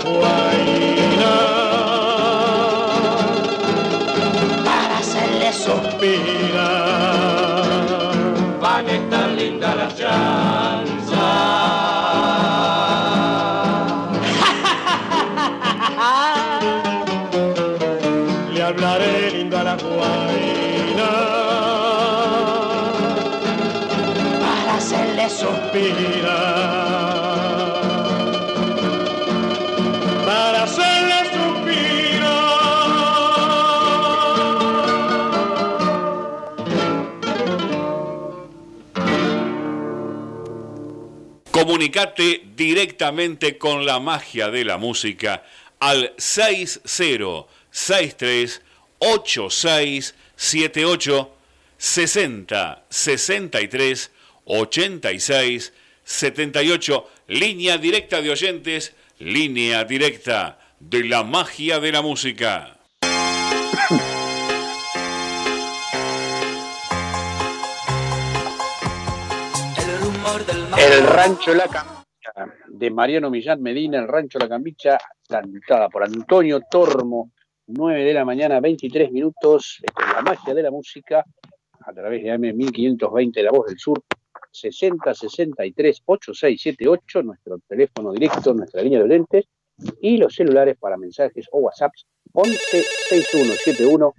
a 0.00 0.04
la 0.04 0.04
guaina 0.04 1.34
para 4.64 4.98
hacerle 4.98 5.52
suspirar. 5.52 6.64
Van 8.60 8.86
a 8.86 8.92
estar 8.92 9.28
lindas 9.30 9.76
las 9.76 9.96
chanzas. 9.96 11.20
Le 18.52 18.62
hablaré 18.62 19.30
lindo 19.32 19.58
a 19.58 19.64
la 19.64 19.76
guaina 19.76 21.10
para 24.40 24.74
hacerle 24.76 25.28
suspirar. 25.28 26.39
Comunicate 41.90 42.42
directamente 42.54 43.58
con 43.58 43.84
la 43.84 43.98
magia 43.98 44.48
de 44.48 44.64
la 44.64 44.78
música 44.78 45.42
al 45.80 46.14
6063 46.16 48.62
8678 48.98 51.36
60 51.78 52.84
63 52.88 54.10
86 54.44 55.72
78 56.04 57.10
línea 57.26 57.76
directa 57.76 58.22
de 58.22 58.30
oyentes 58.30 58.94
línea 59.18 59.82
directa 59.84 60.60
de 60.78 61.02
la 61.04 61.24
magia 61.24 61.80
de 61.80 61.90
la 61.90 62.02
música 62.02 62.78
El 70.82 71.06
Rancho 71.06 71.52
La 71.52 71.66
Cambicha, 71.68 72.56
de 72.68 72.90
Mariano 72.90 73.28
Millán 73.28 73.60
Medina, 73.60 73.98
el 73.98 74.08
Rancho 74.08 74.38
La 74.38 74.48
Cambicha, 74.48 74.96
cantada 75.28 75.90
por 75.90 76.02
Antonio 76.02 76.62
Tormo, 76.70 77.32
9 77.66 78.02
de 78.02 78.14
la 78.14 78.24
mañana, 78.24 78.60
23 78.60 79.12
minutos, 79.12 79.82
con 79.92 80.06
la 80.10 80.22
magia 80.22 80.54
de 80.54 80.62
la 80.62 80.70
música, 80.70 81.22
a 81.80 81.92
través 81.92 82.22
de 82.22 82.30
AM 82.30 82.56
1520 82.56 83.42
La 83.42 83.50
Voz 83.50 83.66
del 83.66 83.78
Sur, 83.78 84.02
60 84.50 85.12
63 85.12 86.02
8678, 86.06 87.22
nuestro 87.24 87.58
teléfono 87.68 88.12
directo, 88.12 88.54
nuestra 88.54 88.80
línea 88.82 89.00
de 89.00 89.08
lentes, 89.08 89.44
y 90.00 90.16
los 90.16 90.34
celulares 90.34 90.78
para 90.80 90.96
mensajes 90.96 91.46
o 91.52 91.58
WhatsApps 91.58 92.06
11 92.32 92.82
6171 93.10 94.14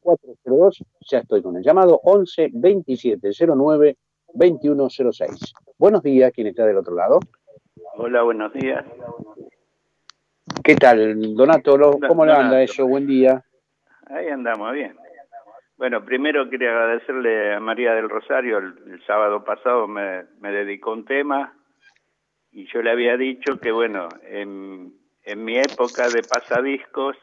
4402, 0.00 0.82
ya 1.08 1.18
estoy 1.18 1.42
con 1.42 1.56
el 1.56 1.62
llamado 1.62 2.00
11 2.02 2.50
2709 2.52 3.96
2106. 4.36 5.54
Buenos 5.78 6.02
días, 6.02 6.32
¿quién 6.34 6.46
está 6.48 6.66
del 6.66 6.76
otro 6.76 6.94
lado? 6.94 7.20
Hola, 7.96 8.22
buenos 8.22 8.52
días. 8.52 8.84
¿Qué 10.62 10.76
tal, 10.76 11.34
Donato? 11.34 11.98
¿Cómo 12.06 12.26
le 12.26 12.32
anda 12.32 12.62
eso? 12.62 12.86
Buen 12.86 13.06
día. 13.06 13.42
Ahí 14.06 14.28
andamos, 14.28 14.72
bien. 14.72 14.96
Bueno, 15.78 16.04
primero 16.04 16.48
quería 16.48 16.70
agradecerle 16.70 17.54
a 17.54 17.60
María 17.60 17.92
del 17.94 18.08
Rosario, 18.08 18.58
el, 18.58 19.02
sábado 19.06 19.44
pasado 19.44 19.86
me, 19.86 20.24
dedicó 20.40 20.92
un 20.92 21.04
tema 21.04 21.54
y 22.50 22.66
yo 22.72 22.82
le 22.82 22.90
había 22.90 23.16
dicho 23.16 23.58
que, 23.58 23.70
bueno, 23.70 24.08
en, 24.22 24.94
en 25.22 25.44
mi 25.44 25.58
época 25.58 26.08
de 26.08 26.22
pasadiscos, 26.22 27.16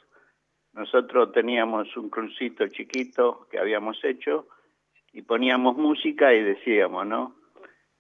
nosotros 0.74 1.32
teníamos 1.32 1.96
un 1.98 2.10
crucito 2.10 2.68
chiquito 2.68 3.48
que 3.50 3.60
habíamos 3.60 4.04
hecho 4.04 4.48
y 5.14 5.22
poníamos 5.22 5.78
música 5.78 6.34
y 6.34 6.44
decíamos, 6.44 7.06
¿no? 7.06 7.36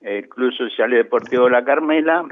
el 0.04 0.28
Club 0.28 0.54
Social 0.54 0.94
y 0.94 0.98
Deportivo 0.98 1.50
La 1.50 1.64
Carmela, 1.64 2.26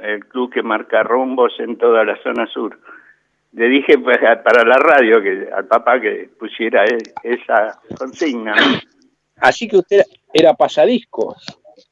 el 0.00 0.26
club 0.26 0.52
que 0.52 0.62
marca 0.62 1.02
rumbos 1.02 1.52
en 1.60 1.76
toda 1.76 2.04
la 2.04 2.20
zona 2.22 2.46
sur. 2.46 2.78
Le 3.52 3.68
dije 3.68 3.98
pues, 3.98 4.18
para 4.18 4.64
la 4.64 4.76
radio 4.76 5.22
que 5.22 5.48
al 5.54 5.66
papá 5.66 6.00
que 6.00 6.28
pusiera 6.38 6.84
e, 6.84 6.98
esa 7.22 7.78
consigna. 7.96 8.54
Así 9.36 9.68
que 9.68 9.76
usted 9.76 10.02
era 10.32 10.54
pasadiscos. 10.54 11.46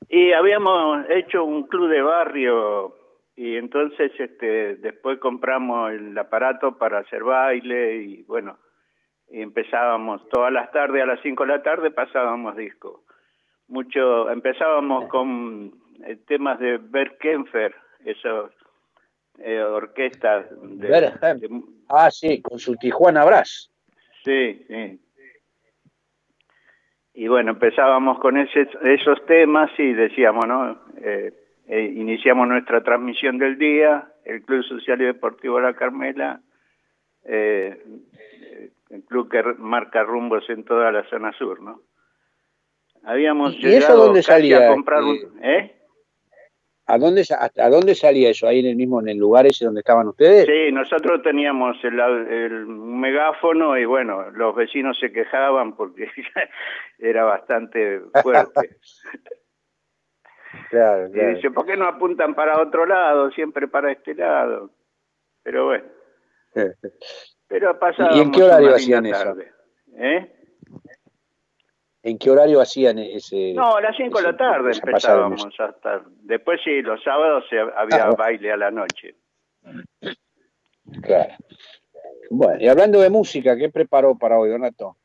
Y 0.08 0.32
habíamos 0.32 1.06
hecho 1.08 1.44
un 1.44 1.64
club 1.64 1.88
de 1.88 2.02
barrio 2.02 2.96
y 3.36 3.56
entonces 3.56 4.12
este 4.18 4.76
después 4.76 5.18
compramos 5.18 5.92
el 5.92 6.16
aparato 6.18 6.76
para 6.76 6.98
hacer 6.98 7.22
baile 7.22 7.96
y 7.96 8.22
bueno, 8.22 8.58
empezábamos 9.32 10.28
todas 10.28 10.52
las 10.52 10.70
tardes 10.72 11.02
a 11.02 11.06
las 11.06 11.20
5 11.22 11.44
de 11.44 11.48
la 11.48 11.62
tarde 11.62 11.90
pasábamos 11.90 12.56
discos 12.56 13.00
mucho, 13.72 14.30
empezábamos 14.30 15.08
con 15.08 15.72
eh, 16.04 16.16
temas 16.26 16.58
de 16.60 16.76
Bert 16.78 17.18
Kempfer, 17.18 17.74
esas 18.04 18.50
eh, 19.38 19.60
orquestas. 19.60 20.46
De, 20.62 21.10
ah, 21.88 22.10
sí, 22.10 22.42
con 22.42 22.58
su 22.58 22.76
Tijuana 22.76 23.24
Brass. 23.24 23.72
Sí, 24.24 24.62
sí. 24.68 25.00
Y 27.14 27.28
bueno, 27.28 27.52
empezábamos 27.52 28.18
con 28.20 28.36
ese, 28.36 28.68
esos 28.84 29.24
temas 29.26 29.70
y 29.78 29.92
decíamos, 29.92 30.46
¿no? 30.46 30.78
Eh, 30.98 31.32
iniciamos 31.94 32.48
nuestra 32.48 32.82
transmisión 32.82 33.38
del 33.38 33.58
día, 33.58 34.08
el 34.24 34.42
Club 34.42 34.64
Social 34.64 35.00
y 35.00 35.06
Deportivo 35.06 35.60
La 35.60 35.74
Carmela, 35.74 36.40
el 38.92 39.04
club 39.04 39.30
que 39.30 39.42
marca 39.58 40.02
rumbos 40.04 40.48
en 40.50 40.64
toda 40.64 40.92
la 40.92 41.08
zona 41.08 41.32
sur, 41.32 41.60
¿no? 41.60 41.80
Habíamos 43.04 43.54
¿Y 43.58 43.74
eso 43.74 43.96
dónde 43.96 44.22
salía? 44.22 44.68
a 44.68 44.72
comprar 44.72 45.02
un... 45.02 45.18
¿Eh? 45.42 45.78
¿A 46.86 46.98
dónde, 46.98 47.22
¿A 47.30 47.68
dónde 47.70 47.94
salía 47.94 48.30
eso? 48.30 48.46
¿Ahí 48.46 48.60
en 48.60 48.66
el 48.66 48.76
mismo, 48.76 49.00
en 49.00 49.08
el 49.08 49.16
lugar 49.16 49.46
ese 49.46 49.64
donde 49.64 49.80
estaban 49.80 50.08
ustedes? 50.08 50.46
Sí, 50.46 50.72
nosotros 50.72 51.22
teníamos 51.22 51.76
el, 51.84 52.66
megáfono 52.66 53.78
y 53.78 53.84
bueno, 53.84 54.30
los 54.32 54.54
vecinos 54.54 54.98
se 55.00 55.10
quejaban 55.10 55.74
porque 55.74 56.10
era 56.98 57.24
bastante 57.24 58.00
fuerte. 58.22 58.76
claro, 60.70 61.08
claro. 61.12 61.30
Y 61.32 61.34
dice, 61.36 61.50
¿por 61.50 61.64
qué 61.64 61.76
no 61.76 61.86
apuntan 61.86 62.34
para 62.34 62.60
otro 62.60 62.84
lado, 62.84 63.30
siempre 63.30 63.68
para 63.68 63.92
este 63.92 64.14
lado? 64.14 64.70
Pero 65.42 65.66
bueno. 65.66 65.84
Pero. 67.52 67.78
¿Y 68.14 68.20
en 68.20 68.32
qué 68.32 68.42
horario 68.42 68.74
hacían 68.74 69.04
eso? 69.04 69.36
¿Eh? 69.98 70.32
¿En 72.02 72.18
qué 72.18 72.30
horario 72.30 72.62
hacían 72.62 72.98
ese? 72.98 73.52
No, 73.52 73.76
a 73.76 73.80
las 73.82 73.94
5 73.94 74.18
de 74.18 74.24
la 74.24 74.36
tarde 74.36 74.72
empezábamos 74.72 75.60
hasta. 75.60 76.02
Después 76.22 76.60
sí, 76.64 76.80
los 76.80 77.02
sábados 77.02 77.44
había 77.76 78.04
ah, 78.04 78.14
baile 78.16 78.52
a 78.52 78.56
la 78.56 78.70
noche. 78.70 79.16
Claro. 81.02 81.34
Bueno, 82.30 82.58
y 82.58 82.68
hablando 82.68 83.00
de 83.00 83.10
música, 83.10 83.54
¿qué 83.54 83.68
preparó 83.68 84.16
para 84.16 84.38
hoy, 84.38 84.48
Donato? 84.48 84.96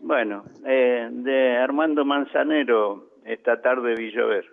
Bueno, 0.00 0.44
eh, 0.66 1.08
de 1.10 1.56
Armando 1.56 2.04
Manzanero, 2.04 3.14
esta 3.24 3.62
tarde 3.62 3.94
vi 3.94 4.12
llover. 4.12 4.44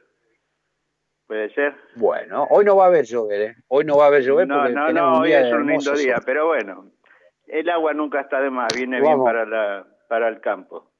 ¿Puede 1.27 1.53
ser? 1.53 1.75
Bueno, 1.97 2.47
hoy 2.49 2.63
no 2.63 2.77
va 2.77 2.85
a 2.85 2.87
haber 2.87 3.05
llover, 3.05 3.41
¿eh? 3.41 3.55
Hoy 3.67 3.83
no 3.83 3.97
va 3.97 4.05
a 4.05 4.07
haber 4.07 4.23
llover 4.23 4.47
no, 4.47 4.59
porque 4.59 4.73
no, 4.73 4.91
no, 4.93 5.19
hoy 5.19 5.33
es 5.33 5.51
un 5.51 5.67
lindo 5.67 5.91
día, 5.93 6.21
pero 6.25 6.47
bueno, 6.47 6.91
el 7.47 7.69
agua 7.69 7.93
nunca 7.93 8.21
está 8.21 8.39
de 8.41 8.49
más, 8.49 8.73
viene 8.75 9.01
bien 9.01 9.23
para, 9.23 9.45
la, 9.45 9.87
para 10.07 10.27
el 10.27 10.39
campo. 10.41 10.91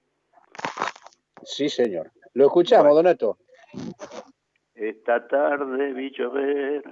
Sí, 1.44 1.70
señor. 1.70 2.12
Lo 2.34 2.46
escuchamos, 2.46 2.96
Donato. 2.96 3.38
Esta 4.76 5.28
tarde 5.28 5.94
vi 5.94 6.12
llover, 6.12 6.84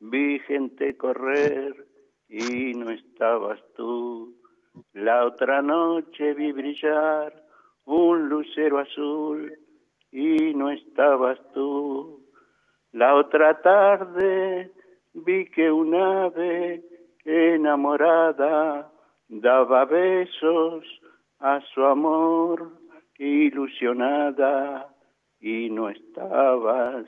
vi 0.00 0.38
gente 0.40 0.96
correr 0.96 1.86
y 2.28 2.72
no 2.74 2.90
estabas 2.90 3.60
tú. 3.76 4.36
La 4.92 5.24
otra 5.24 5.62
noche 5.62 6.34
vi 6.34 6.52
brillar 6.52 7.44
un 7.84 8.28
lucero 8.28 8.78
azul 8.78 9.52
y 10.10 10.54
no 10.54 10.70
estabas 10.70 11.38
tú. 11.52 12.26
La 12.92 13.14
otra 13.14 13.60
tarde 13.60 14.72
vi 15.12 15.50
que 15.50 15.70
un 15.70 15.94
ave 15.94 16.84
enamorada 17.24 18.90
daba 19.28 19.84
besos 19.84 20.84
a 21.38 21.60
su 21.72 21.84
amor 21.84 22.70
ilusionada 23.18 24.88
y 25.40 25.70
no 25.70 25.88
estabas. 25.90 27.06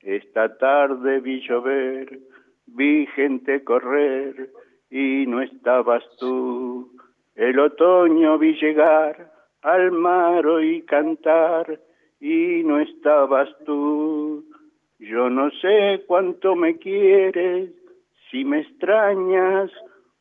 Esta 0.00 0.56
tarde 0.58 1.20
vi 1.20 1.40
llover, 1.40 2.18
vi 2.66 3.06
gente 3.14 3.64
correr 3.64 4.50
y 4.90 5.26
no 5.26 5.42
estabas 5.42 6.04
tú. 6.18 6.90
El 7.34 7.58
otoño 7.58 8.38
vi 8.38 8.54
llegar 8.54 9.32
al 9.62 9.90
mar 9.92 10.44
y 10.62 10.82
cantar 10.82 11.80
y 12.20 12.62
no 12.64 12.80
estabas 12.80 13.48
tú. 13.64 14.44
Yo 14.98 15.28
no 15.28 15.50
sé 15.50 16.04
cuánto 16.06 16.54
me 16.54 16.78
quieres, 16.78 17.70
si 18.30 18.44
me 18.44 18.60
extrañas 18.60 19.70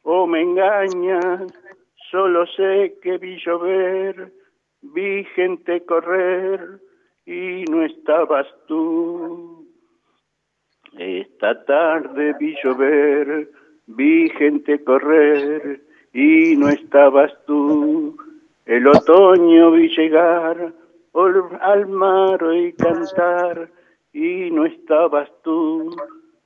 o 0.03 0.27
me 0.27 0.41
engañas, 0.41 1.51
solo 2.11 2.45
sé 2.47 2.95
que 3.01 3.17
vi 3.17 3.37
llover 3.37 4.31
vi 4.93 5.23
gente 5.35 5.83
correr 5.85 6.79
y 7.25 7.63
no 7.69 7.83
estabas 7.83 8.47
tú. 8.67 9.67
Esta 10.97 11.65
tarde 11.65 12.35
vi 12.39 12.55
llover, 12.63 13.49
vi 13.87 14.29
gente 14.29 14.83
correr 14.83 15.81
y 16.13 16.55
no 16.55 16.69
estabas 16.69 17.31
tú. 17.45 18.17
El 18.65 18.87
otoño 18.87 19.71
vi 19.71 19.89
llegar 19.89 20.73
al 21.61 21.87
mar 21.87 22.39
y 22.53 22.73
cantar 22.73 23.69
y 24.13 24.51
no 24.51 24.65
estabas 24.65 25.29
tú. 25.43 25.95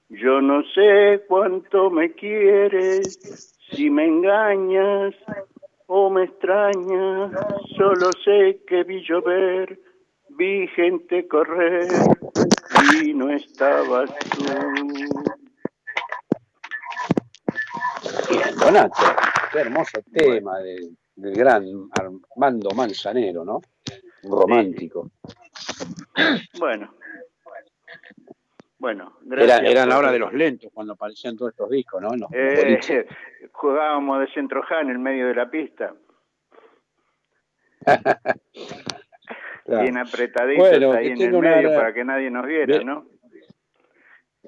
Yo 0.10 0.41
no 0.41 0.63
sé 0.74 1.24
cuánto 1.28 1.89
me 1.89 2.13
quieres, 2.13 3.56
si 3.72 3.89
me 3.89 4.06
engañas 4.06 5.15
Oh, 5.91 6.08
me 6.08 6.26
extraña, 6.26 7.32
solo 7.76 8.12
sé 8.24 8.62
que 8.67 8.84
vi 8.84 9.02
llover, 9.02 9.80
vi 10.38 10.67
gente 10.67 11.28
correr 11.28 11.88
y 13.02 13.12
no 13.15 13.32
estabas 13.32 14.12
tú. 14.30 14.45
Bien, 18.30 18.56
Donato, 18.56 19.02
qué 19.52 19.60
hermoso 19.62 20.00
tema 20.13 20.60
del, 20.60 20.95
gran 21.15 21.65
Armando 22.00 22.69
Manzanero, 22.76 23.43
¿no? 23.43 23.60
romántico. 24.22 25.10
Bueno, 26.60 26.93
bueno, 28.80 29.18
gracias. 29.22 29.62
Era, 29.63 29.86
la 29.86 29.98
hora 29.98 30.12
de 30.12 30.20
los 30.20 30.34
lentos 30.34 30.72
cuando 30.74 30.94
aparecían 30.94 31.38
todos 31.38 31.52
estos 31.52 31.70
discos, 31.70 32.02
¿no? 32.02 32.10
eh, 32.32 32.80
jugábamos 33.52 34.22
de 34.22 34.34
centroja 34.34 34.82
en 34.82 34.89
el 34.89 35.00
medio 35.00 35.28
de 35.28 35.36
la 35.36 35.50
pista. 35.50 35.94
Bien 39.68 39.98
apretaditos 39.98 40.96
ahí 40.96 41.08
en 41.10 41.22
el 41.22 41.32
medio 41.39 41.76
para 41.76 41.94
que 41.94 42.04
nadie 42.04 42.32
nos 42.32 42.46
viera, 42.46 42.84
¿no? 42.84 43.06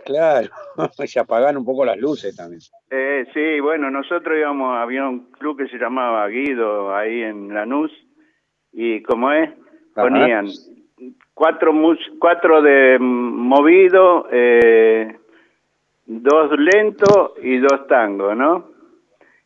Claro, 0.06 0.50
se 1.06 1.20
apagan 1.20 1.58
un 1.58 1.66
poco 1.66 1.86
las 1.86 1.98
luces 1.98 2.36
también. 2.36 2.62
Eh, 2.90 3.26
sí, 3.34 3.60
bueno, 3.60 3.92
nosotros 3.92 4.38
íbamos, 4.38 4.78
había 4.78 5.08
un 5.08 5.32
club 5.32 5.58
que 5.58 5.68
se 5.68 5.78
llamaba 5.78 6.28
Guido 6.28 6.96
ahí 6.96 7.22
en 7.22 7.54
Lanús 7.54 7.92
y 8.72 9.04
como 9.04 9.32
es, 9.32 9.52
ponían 9.94 10.48
cuatro, 11.34 11.74
cuatro 12.20 12.62
de 12.62 12.98
movido, 13.00 14.28
eh, 14.32 15.18
dos 16.06 16.52
lento 16.58 17.36
y 17.42 17.58
dos 17.58 17.88
tango, 17.88 18.36
¿no? 18.36 18.72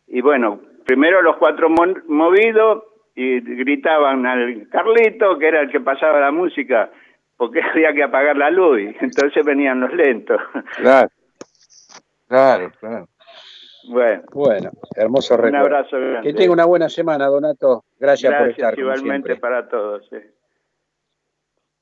Y 0.07 0.21
bueno, 0.21 0.59
primero 0.85 1.21
los 1.21 1.37
cuatro 1.37 1.69
movidos 1.69 2.83
y 3.15 3.39
gritaban 3.39 4.25
al 4.25 4.67
Carlito, 4.69 5.37
que 5.37 5.47
era 5.47 5.61
el 5.61 5.71
que 5.71 5.79
pasaba 5.79 6.19
la 6.19 6.31
música, 6.31 6.89
porque 7.37 7.61
había 7.73 7.93
que 7.93 8.03
apagar 8.03 8.35
la 8.35 8.49
luz, 8.49 8.81
y 8.81 8.95
entonces 8.99 9.45
venían 9.45 9.79
los 9.79 9.93
lentos. 9.93 10.39
Claro, 10.77 11.09
claro, 12.27 12.71
claro. 12.79 13.07
Bueno, 13.87 14.23
bueno 14.33 14.71
hermoso 14.95 15.37
recuerdo. 15.37 15.57
Un 15.57 15.73
abrazo 15.73 15.97
grande. 15.97 16.21
Que 16.21 16.33
tenga 16.33 16.53
una 16.53 16.65
buena 16.65 16.89
semana, 16.89 17.27
Donato. 17.27 17.83
Gracias, 17.99 18.33
por 18.33 18.49
estar. 18.49 18.79
Igualmente 18.79 19.35
para 19.35 19.67
todos. 19.69 20.09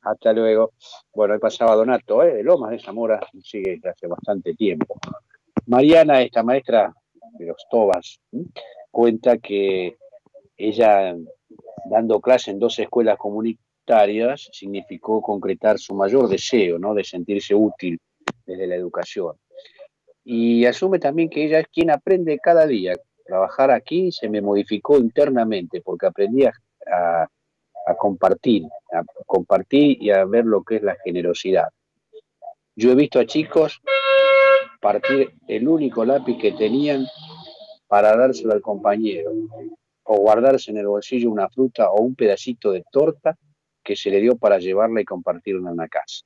Hasta 0.03 0.33
luego. 0.33 0.71
Bueno, 1.13 1.33
ahí 1.33 1.39
pasaba 1.39 1.75
Donato, 1.75 2.23
¿eh? 2.23 2.35
de 2.35 2.43
Lomas 2.43 2.71
de 2.71 2.79
Zamora, 2.79 3.19
sigue 3.41 3.79
hace 3.83 4.07
bastante 4.07 4.53
tiempo. 4.53 4.99
Mariana, 5.67 6.21
esta 6.21 6.43
maestra 6.43 6.93
de 7.37 7.45
los 7.45 7.65
Tobas, 7.69 8.19
cuenta 8.91 9.37
que 9.37 9.95
ella, 10.57 11.15
dando 11.89 12.19
clase 12.19 12.51
en 12.51 12.59
dos 12.59 12.77
escuelas 12.79 13.17
comunitarias, 13.17 14.49
significó 14.51 15.21
concretar 15.21 15.79
su 15.79 15.95
mayor 15.95 16.27
deseo, 16.27 16.77
¿no? 16.79 16.93
De 16.93 17.03
sentirse 17.03 17.55
útil 17.55 17.99
desde 18.45 18.67
la 18.67 18.75
educación. 18.75 19.35
Y 20.25 20.65
asume 20.65 20.99
también 20.99 21.29
que 21.29 21.45
ella 21.45 21.59
es 21.59 21.67
quien 21.67 21.91
aprende 21.91 22.39
cada 22.39 22.65
día. 22.65 22.93
Trabajar 23.25 23.71
aquí 23.71 24.11
se 24.11 24.27
me 24.29 24.41
modificó 24.41 24.97
internamente 24.97 25.81
porque 25.81 26.07
aprendí 26.07 26.45
a, 26.45 26.51
a 27.85 27.95
compartir, 27.95 28.63
a 28.91 29.03
compartir 29.33 29.97
y 29.99 30.11
a 30.11 30.25
ver 30.25 30.45
lo 30.45 30.61
que 30.63 30.75
es 30.75 30.83
la 30.83 30.95
generosidad. 31.03 31.69
Yo 32.75 32.91
he 32.91 32.95
visto 32.95 33.19
a 33.19 33.25
chicos 33.25 33.81
partir 34.79 35.33
el 35.47 35.67
único 35.67 36.05
lápiz 36.05 36.37
que 36.37 36.51
tenían 36.51 37.03
para 37.87 38.15
dárselo 38.15 38.53
al 38.53 38.61
compañero, 38.61 39.31
o 40.03 40.17
guardarse 40.17 40.69
en 40.69 40.77
el 40.77 40.87
bolsillo 40.87 41.31
una 41.31 41.49
fruta 41.49 41.89
o 41.89 42.01
un 42.03 42.13
pedacito 42.13 42.71
de 42.71 42.83
torta 42.91 43.35
que 43.83 43.95
se 43.95 44.11
le 44.11 44.21
dio 44.21 44.35
para 44.35 44.59
llevarla 44.59 45.01
y 45.01 45.05
compartirla 45.05 45.71
en 45.71 45.77
la 45.77 45.87
casa. 45.87 46.25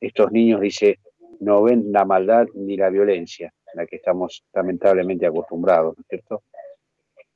Estos 0.00 0.32
niños, 0.32 0.60
dice, 0.60 0.98
no 1.38 1.62
ven 1.62 1.92
la 1.92 2.04
maldad 2.04 2.46
ni 2.54 2.76
la 2.76 2.90
violencia, 2.90 3.52
a 3.72 3.76
la 3.76 3.86
que 3.86 3.96
estamos 3.96 4.42
lamentablemente 4.52 5.26
acostumbrados, 5.26 5.96
¿no 5.96 6.00
es 6.00 6.08
cierto? 6.08 6.42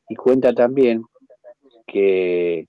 Y 0.09 0.16
cuenta 0.16 0.53
también 0.53 1.05
que 1.87 2.66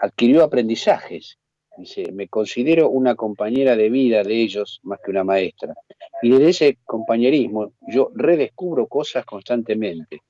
adquirió 0.00 0.44
aprendizajes. 0.44 1.38
Dice, 1.76 2.10
me 2.12 2.28
considero 2.28 2.88
una 2.88 3.14
compañera 3.14 3.76
de 3.76 3.90
vida 3.90 4.22
de 4.22 4.34
ellos 4.40 4.80
más 4.82 4.98
que 5.04 5.10
una 5.10 5.24
maestra. 5.24 5.74
Y 6.22 6.30
desde 6.30 6.48
ese 6.48 6.78
compañerismo 6.84 7.72
yo 7.88 8.10
redescubro 8.14 8.86
cosas 8.86 9.24
constantemente. 9.26 10.22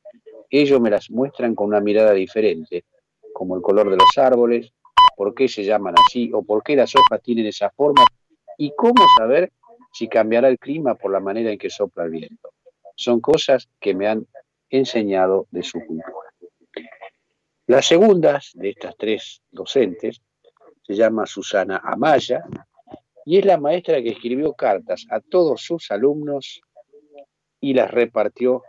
Ellos 0.50 0.80
me 0.80 0.90
las 0.90 1.10
muestran 1.10 1.54
con 1.54 1.68
una 1.68 1.80
mirada 1.80 2.12
diferente, 2.12 2.84
como 3.32 3.56
el 3.56 3.62
color 3.62 3.90
de 3.90 3.96
los 3.96 4.18
árboles, 4.18 4.72
por 5.16 5.34
qué 5.34 5.48
se 5.48 5.64
llaman 5.64 5.94
así 5.98 6.30
o 6.32 6.42
por 6.42 6.62
qué 6.62 6.76
las 6.76 6.94
hojas 6.94 7.22
tienen 7.22 7.46
esa 7.46 7.70
forma 7.70 8.04
y 8.58 8.72
cómo 8.76 9.02
saber 9.18 9.52
si 9.92 10.08
cambiará 10.08 10.48
el 10.48 10.58
clima 10.58 10.94
por 10.94 11.12
la 11.12 11.20
manera 11.20 11.50
en 11.50 11.58
que 11.58 11.70
sopla 11.70 12.04
el 12.04 12.10
viento. 12.10 12.50
Son 12.96 13.20
cosas 13.20 13.68
que 13.80 13.94
me 13.94 14.08
han 14.08 14.26
enseñado 14.68 15.46
de 15.50 15.62
su 15.62 15.78
cultura. 15.80 16.25
Las 17.68 17.86
segundas 17.86 18.52
de 18.54 18.70
estas 18.70 18.96
tres 18.96 19.42
docentes 19.50 20.22
se 20.82 20.94
llama 20.94 21.26
Susana 21.26 21.80
Amaya 21.82 22.44
y 23.24 23.38
es 23.38 23.44
la 23.44 23.58
maestra 23.58 24.00
que 24.00 24.10
escribió 24.10 24.52
cartas 24.54 25.04
a 25.10 25.20
todos 25.20 25.62
sus 25.62 25.90
alumnos 25.90 26.60
y 27.60 27.74
las 27.74 27.90
repartió 27.90 28.62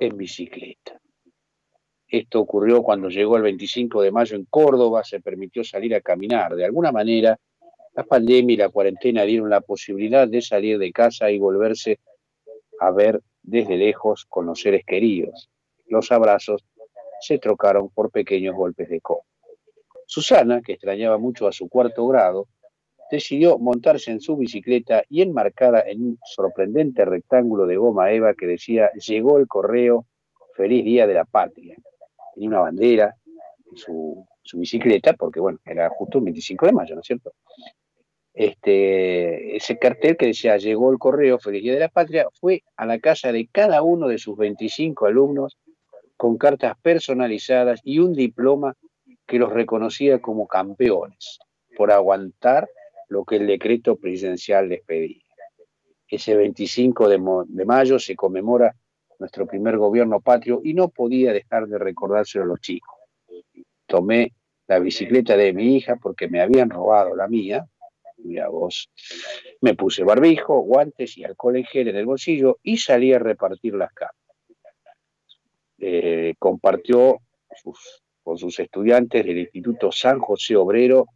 en 0.00 0.16
bicicleta. 0.16 1.00
Esto 2.08 2.40
ocurrió 2.40 2.82
cuando 2.82 3.08
llegó 3.10 3.36
el 3.36 3.44
25 3.44 4.02
de 4.02 4.10
mayo 4.10 4.34
en 4.34 4.46
Córdoba, 4.46 5.04
se 5.04 5.20
permitió 5.20 5.62
salir 5.62 5.94
a 5.94 6.00
caminar. 6.00 6.56
De 6.56 6.64
alguna 6.64 6.90
manera, 6.90 7.38
la 7.94 8.02
pandemia 8.02 8.54
y 8.54 8.56
la 8.56 8.70
cuarentena 8.70 9.22
dieron 9.22 9.50
la 9.50 9.60
posibilidad 9.60 10.26
de 10.26 10.42
salir 10.42 10.78
de 10.80 10.90
casa 10.90 11.30
y 11.30 11.38
volverse 11.38 12.00
a 12.80 12.90
ver 12.90 13.22
desde 13.44 13.76
lejos 13.76 14.26
con 14.28 14.46
los 14.46 14.60
seres 14.60 14.84
queridos. 14.84 15.48
Los 15.86 16.10
abrazos 16.10 16.64
se 17.20 17.38
trocaron 17.38 17.90
por 17.90 18.10
pequeños 18.10 18.54
golpes 18.54 18.88
de 18.88 19.00
codo. 19.00 19.22
Susana, 20.06 20.62
que 20.62 20.74
extrañaba 20.74 21.18
mucho 21.18 21.48
a 21.48 21.52
su 21.52 21.68
cuarto 21.68 22.06
grado, 22.06 22.46
decidió 23.10 23.58
montarse 23.58 24.10
en 24.10 24.20
su 24.20 24.36
bicicleta 24.36 25.04
y 25.08 25.22
enmarcada 25.22 25.82
en 25.86 26.02
un 26.02 26.18
sorprendente 26.24 27.04
rectángulo 27.04 27.66
de 27.66 27.76
goma 27.76 28.12
eva 28.12 28.34
que 28.34 28.46
decía 28.46 28.90
llegó 28.94 29.38
el 29.38 29.46
correo, 29.46 30.06
feliz 30.54 30.84
día 30.84 31.06
de 31.06 31.14
la 31.14 31.24
patria. 31.24 31.76
Tenía 32.34 32.48
una 32.48 32.60
bandera 32.60 33.16
en 33.70 33.76
su, 33.76 34.26
bicicleta, 34.54 35.12
porque 35.14 35.40
bueno, 35.40 35.58
era 35.64 35.88
justo 35.90 36.18
el 36.18 36.24
25 36.24 36.66
de 36.66 36.72
mayo, 36.72 36.94
¿no 36.94 37.00
es 37.00 37.06
cierto? 37.06 37.32
Este, 38.32 39.56
ese 39.56 39.78
cartel 39.78 40.16
que 40.16 40.26
decía 40.26 40.56
llegó 40.56 40.92
el 40.92 40.98
correo, 40.98 41.38
feliz 41.38 41.62
día 41.62 41.74
de 41.74 41.80
la 41.80 41.88
patria, 41.88 42.26
fue 42.32 42.62
a 42.76 42.86
la 42.86 42.98
casa 42.98 43.32
de 43.32 43.48
cada 43.50 43.82
uno 43.82 44.08
de 44.08 44.18
sus 44.18 44.36
25 44.36 45.06
alumnos 45.06 45.56
con 46.16 46.38
cartas 46.38 46.76
personalizadas 46.80 47.80
y 47.84 47.98
un 47.98 48.12
diploma 48.14 48.76
que 49.26 49.38
los 49.38 49.52
reconocía 49.52 50.20
como 50.20 50.46
campeones 50.46 51.38
por 51.76 51.90
aguantar 51.90 52.68
lo 53.08 53.24
que 53.24 53.36
el 53.36 53.46
decreto 53.46 53.96
presidencial 53.96 54.68
les 54.68 54.82
pedía. 54.82 55.22
Ese 56.08 56.36
25 56.36 57.08
de, 57.08 57.64
mayo 57.64 57.98
se 57.98 58.14
conmemora 58.14 58.74
nuestro 59.18 59.46
primer 59.46 59.76
gobierno 59.76 60.20
patrio 60.20 60.60
y 60.62 60.74
no 60.74 60.88
podía 60.88 61.32
dejar 61.32 61.66
de 61.66 61.78
recordárselo 61.78 62.44
a 62.44 62.48
los 62.48 62.60
chicos. 62.60 62.94
Tomé 63.86 64.32
la 64.68 64.78
bicicleta 64.78 65.36
de 65.36 65.52
mi 65.52 65.76
hija 65.76 65.96
porque 65.96 66.28
me 66.28 66.40
habían 66.40 66.70
robado 66.70 67.14
la 67.14 67.28
mía. 67.28 67.66
Mira 68.18 68.48
vos, 68.48 68.90
me 69.60 69.74
puse 69.74 70.02
barbijo, 70.02 70.60
guantes 70.60 71.18
y 71.18 71.24
alcohol 71.24 71.56
en 71.56 71.88
en 71.88 71.96
el 71.96 72.06
bolsillo 72.06 72.58
y 72.62 72.78
salí 72.78 73.12
a 73.12 73.18
repartir 73.18 73.74
las 73.74 73.92
cartas. 73.92 74.25
Eh, 75.78 76.34
compartió 76.38 77.18
con 78.22 78.38
sus 78.38 78.58
estudiantes 78.58 79.24
del 79.24 79.38
Instituto 79.38 79.92
San 79.92 80.18
José 80.18 80.56
Obrero 80.56 81.06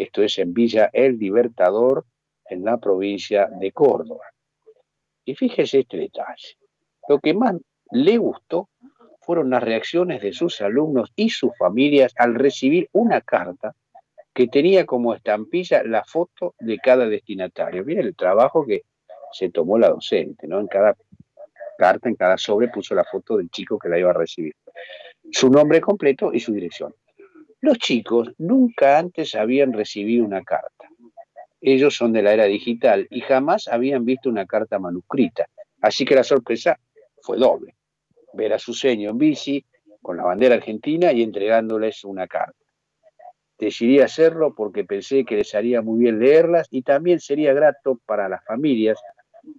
esto 0.00 0.22
es 0.22 0.38
en 0.38 0.54
Villa 0.54 0.88
El 0.94 1.18
Libertador, 1.18 2.06
en 2.48 2.64
la 2.64 2.78
provincia 2.78 3.50
de 3.60 3.70
Córdoba. 3.70 4.24
Y 5.26 5.34
fíjese 5.34 5.80
este 5.80 5.98
detalle. 5.98 6.56
Lo 7.06 7.18
que 7.18 7.34
más 7.34 7.56
le 7.90 8.16
gustó 8.16 8.70
fueron 9.20 9.50
las 9.50 9.62
reacciones 9.62 10.22
de 10.22 10.32
sus 10.32 10.62
alumnos 10.62 11.12
y 11.16 11.28
sus 11.28 11.50
familias 11.58 12.14
al 12.16 12.34
recibir 12.34 12.88
una 12.92 13.20
carta 13.20 13.74
que 14.32 14.48
tenía 14.48 14.86
como 14.86 15.12
estampilla 15.12 15.82
la 15.82 16.02
foto 16.02 16.54
de 16.58 16.78
cada 16.78 17.06
destinatario. 17.06 17.84
Miren 17.84 18.06
el 18.06 18.16
trabajo 18.16 18.64
que 18.64 18.84
se 19.32 19.50
tomó 19.50 19.78
la 19.78 19.90
docente, 19.90 20.46
¿no? 20.46 20.60
En 20.60 20.66
cada 20.66 20.96
carta, 21.80 22.10
en 22.10 22.14
cada 22.14 22.36
sobre 22.36 22.68
puso 22.68 22.94
la 22.94 23.04
foto 23.04 23.38
del 23.38 23.48
chico 23.48 23.78
que 23.78 23.88
la 23.88 23.98
iba 23.98 24.10
a 24.10 24.12
recibir. 24.24 24.54
Su 25.32 25.48
nombre 25.48 25.80
completo 25.80 26.30
y 26.30 26.40
su 26.40 26.52
dirección. 26.52 26.94
Los 27.62 27.78
chicos 27.78 28.28
nunca 28.36 28.98
antes 28.98 29.34
habían 29.34 29.72
recibido 29.72 30.26
una 30.26 30.42
carta. 30.42 30.84
Ellos 31.58 31.94
son 31.96 32.12
de 32.12 32.22
la 32.22 32.34
era 32.34 32.44
digital 32.44 33.06
y 33.10 33.20
jamás 33.22 33.66
habían 33.68 34.04
visto 34.04 34.28
una 34.28 34.44
carta 34.44 34.78
manuscrita. 34.78 35.46
Así 35.80 36.04
que 36.04 36.14
la 36.14 36.24
sorpresa 36.24 36.78
fue 37.22 37.38
doble. 37.38 37.74
Ver 38.34 38.52
a 38.52 38.58
su 38.58 38.74
seño 38.74 39.10
en 39.10 39.18
bici 39.18 39.64
con 40.02 40.18
la 40.18 40.24
bandera 40.24 40.56
argentina 40.56 41.12
y 41.12 41.22
entregándoles 41.22 42.04
una 42.04 42.26
carta. 42.26 42.58
Decidí 43.58 44.00
hacerlo 44.00 44.54
porque 44.54 44.84
pensé 44.84 45.24
que 45.24 45.36
les 45.36 45.54
haría 45.54 45.80
muy 45.80 46.00
bien 46.00 46.18
leerlas 46.18 46.66
y 46.70 46.82
también 46.82 47.20
sería 47.20 47.54
grato 47.54 48.00
para 48.06 48.28
las 48.28 48.44
familias 48.44 48.98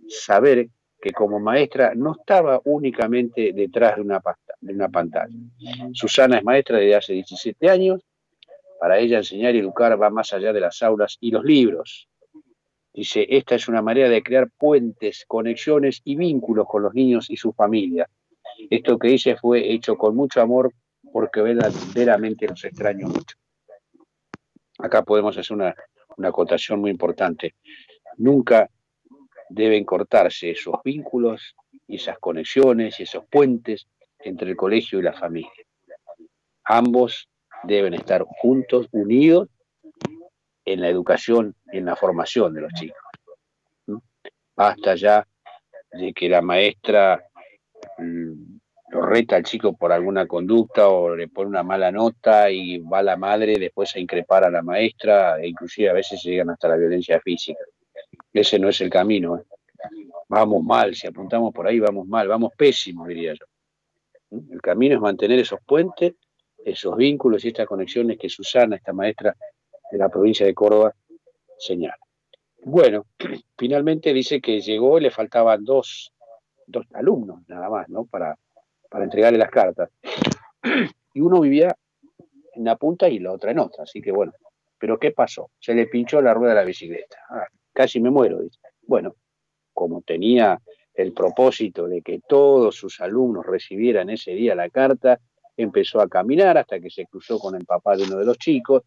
saber 0.08 0.68
que 1.02 1.12
como 1.12 1.40
maestra 1.40 1.94
no 1.96 2.14
estaba 2.14 2.62
únicamente 2.66 3.52
detrás 3.54 3.96
de 3.96 4.04
una, 4.04 4.22
de 4.62 4.74
una 4.74 4.90
pantalla. 4.90 5.34
Susana 5.94 6.38
es 6.38 6.44
maestra 6.44 6.78
desde 6.78 6.96
hace 6.96 7.14
17 7.14 7.70
años. 7.70 8.02
Para 8.80 9.00
ella 9.00 9.18
enseñar 9.18 9.56
y 9.56 9.60
educar 9.60 10.00
va 10.02 10.10
más 10.10 10.32
allá 10.34 10.54
de 10.54 10.60
las 10.60 10.82
aulas 10.84 11.18
y 11.20 11.32
los 11.32 11.44
libros. 11.44 12.08
Dice, 12.94 13.26
esta 13.30 13.56
es 13.56 13.68
una 13.68 13.82
manera 13.82 14.10
de 14.10 14.22
crear 14.22 14.50
puentes, 14.58 15.26
conexiones 15.28 16.02
y 16.04 16.16
vínculos 16.16 16.68
con 16.68 16.84
los 16.84 16.94
niños 16.94 17.30
y 17.30 17.38
sus 17.38 17.56
familias. 17.56 18.08
Esto 18.70 19.00
que 19.00 19.10
hice 19.10 19.36
fue 19.38 19.72
hecho 19.72 19.98
con 19.98 20.16
mucho 20.16 20.42
amor 20.42 20.72
porque 21.12 21.42
verdaderamente 21.42 22.48
los 22.48 22.64
extraño 22.64 23.08
mucho. 23.08 23.38
Acá 24.78 25.04
podemos 25.04 25.38
hacer 25.38 25.56
una, 25.56 25.76
una 26.18 26.30
acotación 26.30 26.80
muy 26.80 26.92
importante. 26.92 27.56
Nunca 28.18 28.70
deben 29.54 29.84
cortarse 29.84 30.52
esos 30.52 30.76
vínculos 30.84 31.56
y 31.88 31.96
esas 31.96 32.18
conexiones 32.20 33.00
y 33.00 33.04
esos 33.04 33.26
puentes 33.30 33.88
entre 34.20 34.50
el 34.50 34.56
colegio 34.56 35.00
y 35.00 35.04
la 35.04 35.14
familia. 35.14 35.52
Ambos 36.64 37.28
deben 37.64 37.94
estar 37.94 38.24
juntos, 38.24 38.88
unidos 38.92 39.50
en 40.66 40.82
la 40.82 40.90
educación 40.90 41.56
en 41.72 41.86
la 41.86 41.96
formación 41.96 42.54
de 42.54 42.62
los 42.62 42.74
chicos. 42.74 42.98
Basta 44.56 44.96
ya 44.96 45.28
de 45.92 46.14
que 46.14 46.30
la 46.30 46.42
maestra 46.42 47.22
mm, 47.98 48.60
lo 48.92 49.02
reta 49.02 49.38
al 49.38 49.44
chico 49.44 49.76
por 49.76 49.92
alguna 49.92 50.28
conducta 50.28 50.88
o 50.90 51.16
le 51.16 51.28
pone 51.28 51.50
una 51.50 51.64
mala 51.64 51.92
nota 51.92 52.50
y 52.52 52.78
va 52.80 53.02
la 53.02 53.18
madre 53.18 53.58
después 53.58 53.96
a 53.96 54.00
increpar 54.00 54.44
a 54.44 54.50
la 54.50 54.62
maestra 54.62 55.40
e 55.40 55.48
inclusive 55.48 55.90
a 55.90 55.94
veces 55.94 56.22
llegan 56.24 56.50
hasta 56.50 56.68
la 56.68 56.76
violencia 56.76 57.20
física. 57.20 57.64
Ese 58.34 58.60
no 58.60 58.70
es 58.70 58.82
el 58.82 58.90
camino. 58.90 59.38
¿eh? 59.38 59.44
Vamos 60.30 60.64
mal, 60.64 60.96
si 60.96 61.08
apuntamos 61.08 61.54
por 61.54 61.68
ahí 61.68 61.80
vamos 61.80 62.08
mal, 62.08 62.28
vamos 62.28 62.54
pésimo, 62.58 63.06
diría 63.06 63.34
yo. 63.34 63.46
El 64.50 64.62
camino 64.62 64.96
es 64.96 65.02
mantener 65.02 65.40
esos 65.40 65.60
puentes, 65.66 66.14
esos 66.64 66.96
vínculos 66.96 67.44
y 67.44 67.50
estas 67.50 67.68
conexiones 67.68 68.18
que 68.18 68.30
Susana, 68.30 68.78
esta 68.78 68.94
maestra 68.94 69.36
de 69.92 69.98
la 69.98 70.08
provincia 70.08 70.46
de 70.46 70.54
Córdoba, 70.54 70.94
señala. 71.58 71.98
Bueno, 72.64 73.08
finalmente 73.58 74.14
dice 74.14 74.40
que 74.40 74.62
llegó 74.62 74.98
y 74.98 75.02
le 75.02 75.12
faltaban 75.12 75.66
dos, 75.66 76.14
dos 76.66 76.86
alumnos 76.94 77.42
nada 77.48 77.70
más, 77.70 77.90
¿no? 77.90 78.06
Para, 78.06 78.38
para 78.90 79.04
entregarle 79.04 79.38
las 79.38 79.52
cartas. 79.52 79.90
Y 81.14 81.20
uno 81.20 81.42
vivía 81.42 81.76
en 82.54 82.62
una 82.62 82.78
punta 82.78 83.10
y 83.10 83.20
la 83.20 83.34
otra 83.34 83.52
en 83.52 83.60
otra, 83.60 83.84
así 83.84 84.02
que 84.02 84.14
bueno. 84.14 84.32
Pero 84.78 84.98
¿qué 84.98 85.12
pasó? 85.12 85.52
Se 85.60 85.74
le 85.74 85.88
pinchó 85.88 86.22
la 86.22 86.34
rueda 86.34 86.54
de 86.54 86.60
la 86.62 86.66
bicicleta. 86.66 87.18
Ah, 87.30 87.48
casi 87.74 88.00
me 88.00 88.10
muero. 88.10 88.40
Bueno, 88.84 89.16
como 89.74 90.02
tenía 90.02 90.60
el 90.94 91.14
propósito 91.14 91.88
de 91.88 92.02
que 92.02 92.20
todos 92.28 92.76
sus 92.76 93.00
alumnos 93.00 93.46
recibieran 93.46 94.10
ese 94.10 94.32
día 94.32 94.56
la 94.56 94.70
carta, 94.70 95.20
empezó 95.58 96.02
a 96.02 96.08
caminar 96.08 96.58
hasta 96.58 96.80
que 96.80 96.90
se 96.90 97.06
cruzó 97.06 97.40
con 97.40 97.56
el 97.56 97.66
papá 97.66 97.96
de 97.96 98.04
uno 98.04 98.18
de 98.18 98.26
los 98.26 98.38
chicos 98.38 98.84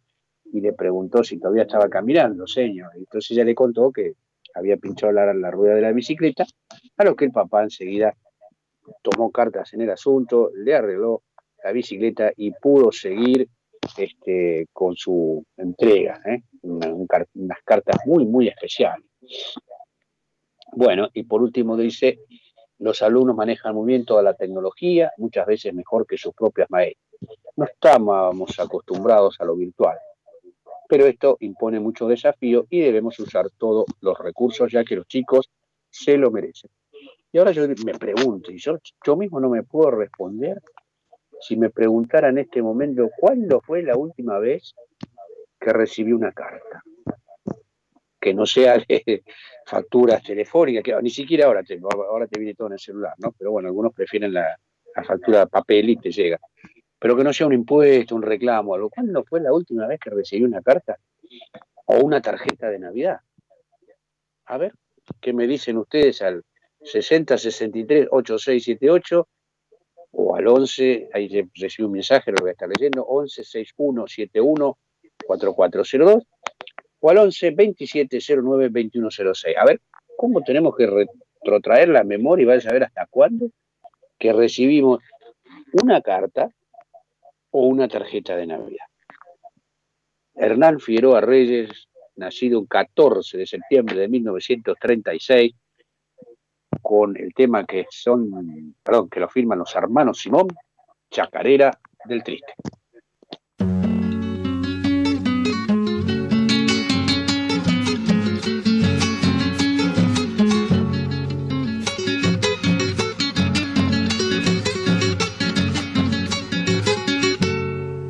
y 0.52 0.60
le 0.60 0.72
preguntó 0.72 1.24
si 1.24 1.38
todavía 1.38 1.62
estaba 1.62 1.88
caminando, 1.88 2.46
señor. 2.46 2.90
Entonces 2.96 3.32
ella 3.32 3.44
le 3.44 3.54
contó 3.54 3.90
que 3.90 4.12
había 4.54 4.76
pinchado 4.76 5.12
la, 5.12 5.32
la 5.34 5.50
rueda 5.50 5.74
de 5.74 5.82
la 5.82 5.92
bicicleta, 5.92 6.44
a 6.96 7.04
lo 7.04 7.16
que 7.16 7.24
el 7.24 7.32
papá 7.32 7.62
enseguida 7.62 8.14
tomó 9.02 9.30
cartas 9.30 9.72
en 9.74 9.80
el 9.80 9.90
asunto, 9.90 10.50
le 10.54 10.74
arregló 10.74 11.22
la 11.62 11.72
bicicleta 11.72 12.32
y 12.36 12.52
pudo 12.52 12.92
seguir 12.92 13.48
este, 13.96 14.66
con 14.72 14.96
su 14.96 15.44
entrega, 15.56 16.20
¿eh? 16.26 16.42
unas 16.62 17.58
cartas 17.64 17.96
muy, 18.06 18.24
muy 18.24 18.48
especiales. 18.48 19.06
Bueno, 20.72 21.08
y 21.12 21.22
por 21.24 21.42
último 21.42 21.76
dice, 21.76 22.18
los 22.78 23.02
alumnos 23.02 23.36
manejan 23.36 23.74
muy 23.74 23.86
bien 23.86 24.04
toda 24.04 24.22
la 24.22 24.34
tecnología, 24.34 25.12
muchas 25.18 25.46
veces 25.46 25.72
mejor 25.72 26.06
que 26.06 26.16
sus 26.16 26.34
propias 26.34 26.70
maestras. 26.70 27.04
No 27.56 27.64
estábamos 27.64 28.58
acostumbrados 28.58 29.40
a 29.40 29.44
lo 29.44 29.54
virtual, 29.54 29.96
pero 30.88 31.06
esto 31.06 31.36
impone 31.40 31.78
mucho 31.78 32.08
desafío 32.08 32.66
y 32.68 32.80
debemos 32.80 33.18
usar 33.20 33.48
todos 33.56 33.86
los 34.00 34.18
recursos 34.18 34.70
ya 34.72 34.84
que 34.84 34.96
los 34.96 35.06
chicos 35.06 35.50
se 35.88 36.16
lo 36.16 36.30
merecen. 36.30 36.70
Y 37.32 37.38
ahora 37.38 37.52
yo 37.52 37.66
me 37.84 37.94
pregunto, 37.94 38.52
y 38.52 38.58
yo, 38.58 38.78
yo 39.04 39.16
mismo 39.16 39.40
no 39.40 39.48
me 39.48 39.62
puedo 39.62 39.90
responder, 39.90 40.60
si 41.40 41.56
me 41.56 41.70
preguntara 41.70 42.28
en 42.28 42.38
este 42.38 42.62
momento 42.62 43.10
cuándo 43.18 43.60
fue 43.60 43.82
la 43.82 43.96
última 43.96 44.38
vez 44.38 44.74
que 45.58 45.72
recibí 45.72 46.12
una 46.12 46.32
carta 46.32 46.82
que 48.24 48.32
no 48.32 48.46
sea 48.46 48.78
de 48.78 49.22
facturas 49.66 50.22
telefónicas, 50.22 50.82
que 50.82 51.02
ni 51.02 51.10
siquiera 51.10 51.44
ahora 51.44 51.62
te, 51.62 51.78
ahora 51.82 52.26
te 52.26 52.40
viene 52.40 52.54
todo 52.54 52.68
en 52.68 52.72
el 52.72 52.78
celular, 52.78 53.12
¿no? 53.18 53.34
Pero 53.38 53.50
bueno, 53.50 53.68
algunos 53.68 53.92
prefieren 53.92 54.32
la, 54.32 54.58
factura 55.06 55.40
de 55.40 55.46
papel 55.48 55.90
y 55.90 55.96
te 55.96 56.10
llega. 56.10 56.38
Pero 56.98 57.16
que 57.16 57.24
no 57.24 57.32
sea 57.32 57.48
un 57.48 57.52
impuesto, 57.52 58.14
un 58.14 58.22
reclamo, 58.22 58.74
algo. 58.74 58.88
¿Cuándo 58.88 59.24
fue 59.24 59.40
la 59.40 59.52
última 59.52 59.86
vez 59.88 59.98
que 60.00 60.08
recibí 60.08 60.44
una 60.44 60.62
carta 60.62 60.96
o 61.86 61.96
una 61.98 62.22
tarjeta 62.22 62.70
de 62.70 62.78
Navidad? 62.78 63.18
A 64.46 64.56
ver, 64.56 64.72
¿qué 65.20 65.32
me 65.32 65.46
dicen 65.46 65.76
ustedes 65.76 66.22
al 66.22 66.44
60 66.80 67.36
63 67.36 68.08
8678 68.10 69.28
o 70.16 70.36
al 70.36 70.46
11, 70.46 71.10
ahí 71.12 71.48
recibe 71.54 71.86
un 71.86 71.92
mensaje, 71.92 72.30
lo 72.30 72.40
voy 72.40 72.50
a 72.50 72.52
estar 72.52 72.68
leyendo, 72.68 73.04
11 73.04 73.44
61 73.44 74.06
71 74.06 74.78
4402 75.26 76.24
o 77.00 77.10
al 77.10 77.18
11 77.18 77.50
27 77.50 78.18
09 78.42 78.68
2106. 78.68 79.56
A 79.56 79.64
ver, 79.64 79.80
¿cómo 80.16 80.40
tenemos 80.42 80.76
que 80.76 80.86
retrotraer 80.86 81.88
la 81.88 82.04
memoria 82.04 82.42
y 82.42 82.46
vaya 82.46 82.58
a 82.58 82.62
saber 82.62 82.84
hasta 82.84 83.06
cuándo 83.06 83.50
que 84.18 84.32
recibimos 84.32 85.00
una 85.82 86.00
carta 86.00 86.48
o 87.50 87.66
una 87.66 87.88
tarjeta 87.88 88.36
de 88.36 88.46
Navidad? 88.46 88.86
Hernán 90.34 90.80
Figueroa 90.80 91.20
Reyes, 91.20 91.88
nacido 92.16 92.60
el 92.60 92.68
14 92.68 93.38
de 93.38 93.46
septiembre 93.46 93.96
de 93.98 94.08
1936, 94.08 95.54
con 96.84 97.16
el 97.16 97.32
tema 97.32 97.64
que 97.64 97.86
son, 97.90 98.74
perdón, 98.82 99.08
que 99.08 99.18
lo 99.18 99.28
firman 99.28 99.58
los 99.58 99.74
hermanos 99.74 100.18
Simón, 100.20 100.48
Chacarera 101.10 101.70
del 102.04 102.22
Triste. 102.22 102.52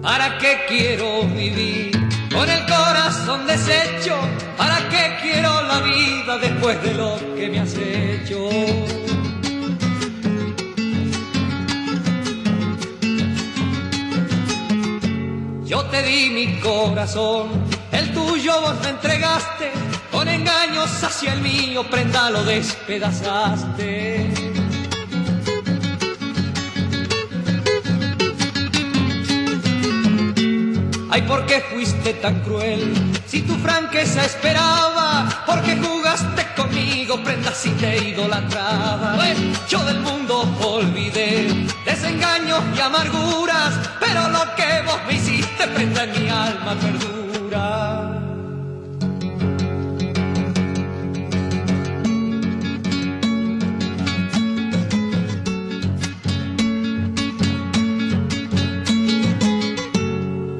¿Para 0.02 0.36
qué 0.38 0.56
quiero 0.66 1.22
vivir 1.28 1.92
con 2.32 2.50
el 2.50 2.60
corazón 2.66 3.46
deshecho? 3.46 4.16
¿Para 4.58 4.78
qué 4.88 5.16
quiero 5.22 5.62
la 5.62 5.78
vida 5.78 6.38
después 6.38 6.82
de 6.82 6.94
lo 6.94 7.36
que 7.36 7.48
me 7.48 7.60
has 7.60 7.78
Yo 8.26 8.48
te 15.90 16.02
di 16.02 16.30
mi 16.30 16.58
corazón, 16.60 17.48
el 17.92 18.14
tuyo 18.14 18.60
vos 18.62 18.80
me 18.82 18.90
entregaste, 18.90 19.72
con 20.10 20.26
engaños 20.26 21.04
hacia 21.04 21.34
el 21.34 21.42
mío, 21.42 21.84
prenda 21.90 22.30
lo 22.30 22.42
despedazaste. 22.44 24.32
Ay, 31.10 31.22
¿por 31.22 31.44
qué 31.44 31.60
fuiste 31.60 32.14
tan 32.14 32.40
cruel? 32.40 32.94
Si 33.26 33.42
tu 33.42 33.54
franqueza 33.56 34.24
esperaba, 34.24 35.44
¿por 35.46 35.60
qué 35.62 35.76
jugaste 35.76 36.43
conmigo? 37.06 37.22
Prenda 37.22 37.52
si 37.52 37.70
te 37.70 37.96
idolatraba. 38.08 39.16
Yo 39.68 39.84
del 39.84 40.00
mundo 40.00 40.42
olvidé 40.62 41.66
desengaños 41.84 42.62
y 42.76 42.80
amarguras, 42.80 43.74
pero 44.00 44.28
lo 44.28 44.54
que 44.54 44.82
vos 44.86 44.98
me 45.06 45.14
hiciste, 45.14 45.66
prenda 45.68 46.04
en 46.04 46.22
mi 46.22 46.28
alma 46.28 46.74
perdura. 46.74 48.10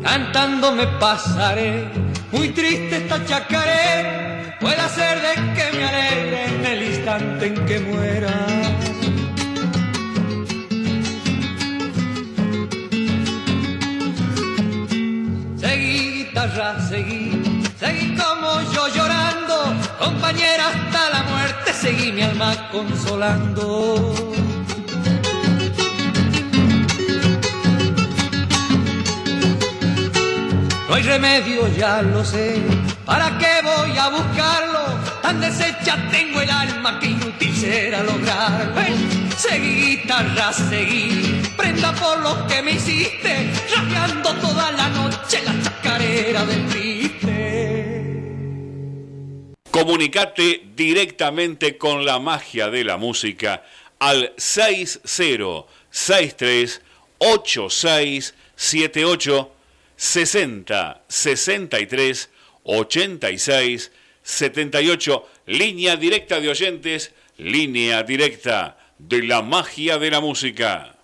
cantando 0.03 0.72
me 0.72 0.86
pasaré, 0.99 1.88
muy 2.30 2.51
triste 2.51 2.99
esta 2.99 3.24
chacaré, 3.24 4.34
puede 4.65 4.89
ser 4.89 5.21
de 5.21 5.35
que 5.57 5.77
me 5.77 5.85
alegre 5.85 6.47
en 6.47 6.65
el 6.65 6.83
instante 6.91 7.47
en 7.49 7.67
que 7.67 7.81
muera. 7.81 8.35
Seguí 15.62 15.99
guitarra, 16.17 16.81
seguí, 16.89 17.62
seguí 17.79 18.17
como 18.17 18.49
yo 18.75 18.89
llorando, 18.97 19.57
compañera 19.99 20.69
hasta 20.73 21.11
la 21.11 21.23
muerte, 21.25 21.73
seguí 21.75 22.11
mi 22.12 22.23
alma 22.23 22.51
consolando. 22.73 24.15
No 30.89 30.95
hay 30.95 31.03
remedio, 31.03 31.69
ya 31.77 32.01
lo 32.01 32.25
sé. 32.25 32.93
¿Para 33.05 33.36
qué 33.38 33.61
voy 33.62 33.96
a 33.98 34.09
buscarlo? 34.09 34.98
Tan 35.20 35.38
deshecha 35.40 36.09
tengo 36.11 36.40
el 36.40 36.48
alma 36.48 36.98
que 36.98 37.09
inútil 37.09 37.55
será 37.55 38.02
lograrlo. 38.02 38.74
seguí, 39.36 39.96
guitarra, 39.96 40.50
seguí. 40.52 41.42
Prenda 41.57 41.92
por 41.92 42.18
lo 42.20 42.46
que 42.46 42.62
me 42.62 42.72
hiciste, 42.72 43.52
rapeando 43.74 44.34
toda 44.36 44.72
la 44.72 44.88
noche 44.88 45.42
la 45.44 45.52
chacarera 45.62 46.46
del 46.46 46.66
triste. 46.68 46.94
Comunicate 49.70 50.62
directamente 50.74 51.76
con 51.76 52.07
la 52.07 52.18
magia 52.18 52.70
de 52.70 52.84
la 52.84 52.96
música 52.96 53.64
al 53.98 54.32
6063 54.38 56.80
8678 57.18 59.50
60 59.96 61.02
63 61.07 62.30
86 62.65 63.93
78, 64.25 65.27
línea 65.47 65.97
directa 65.97 66.41
de 66.41 66.49
oyentes, 66.49 67.15
línea 67.37 68.03
directa 68.03 68.79
de 68.99 69.23
la 69.23 69.43
magia 69.43 69.99
de 69.99 70.11
la 70.11 70.21
música. 70.23 70.97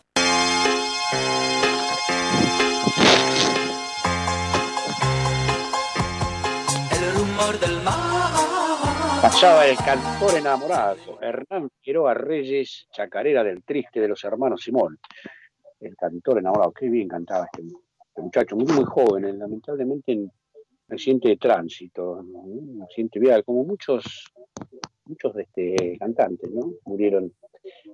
El 6.91 7.15
rumor 7.15 7.61
del 7.61 7.83
mar. 7.83 9.21
Pasaba 9.21 9.67
el 9.67 9.77
cantor 9.77 10.39
enamorado, 10.39 11.21
Hernán 11.21 11.69
Quiroga 11.83 12.15
Reyes, 12.15 12.87
chacarera 12.91 13.45
del 13.45 13.63
triste 13.65 14.01
de 14.01 14.09
los 14.09 14.25
hermanos 14.25 14.63
Simón. 14.63 14.99
El 15.79 15.95
cantor 15.95 16.39
enamorado, 16.39 16.73
qué 16.73 16.89
bien 16.89 17.07
cantaba 17.07 17.47
este 17.53 17.65
este 18.11 18.23
muchacho, 18.23 18.57
muy, 18.57 18.73
muy 18.73 18.85
joven, 18.85 19.25
eh, 19.25 19.33
lamentablemente 19.33 20.13
en 20.13 20.31
accidente 20.93 21.29
de 21.29 21.37
tránsito, 21.37 22.21
un 22.21 22.83
accidente 22.83 23.19
vial, 23.19 23.45
como 23.45 23.65
muchos, 23.65 24.33
muchos 25.05 25.35
de 25.35 25.43
este, 25.43 25.99
cantantes, 25.99 26.51
¿no? 26.51 26.73
Murieron 26.85 27.33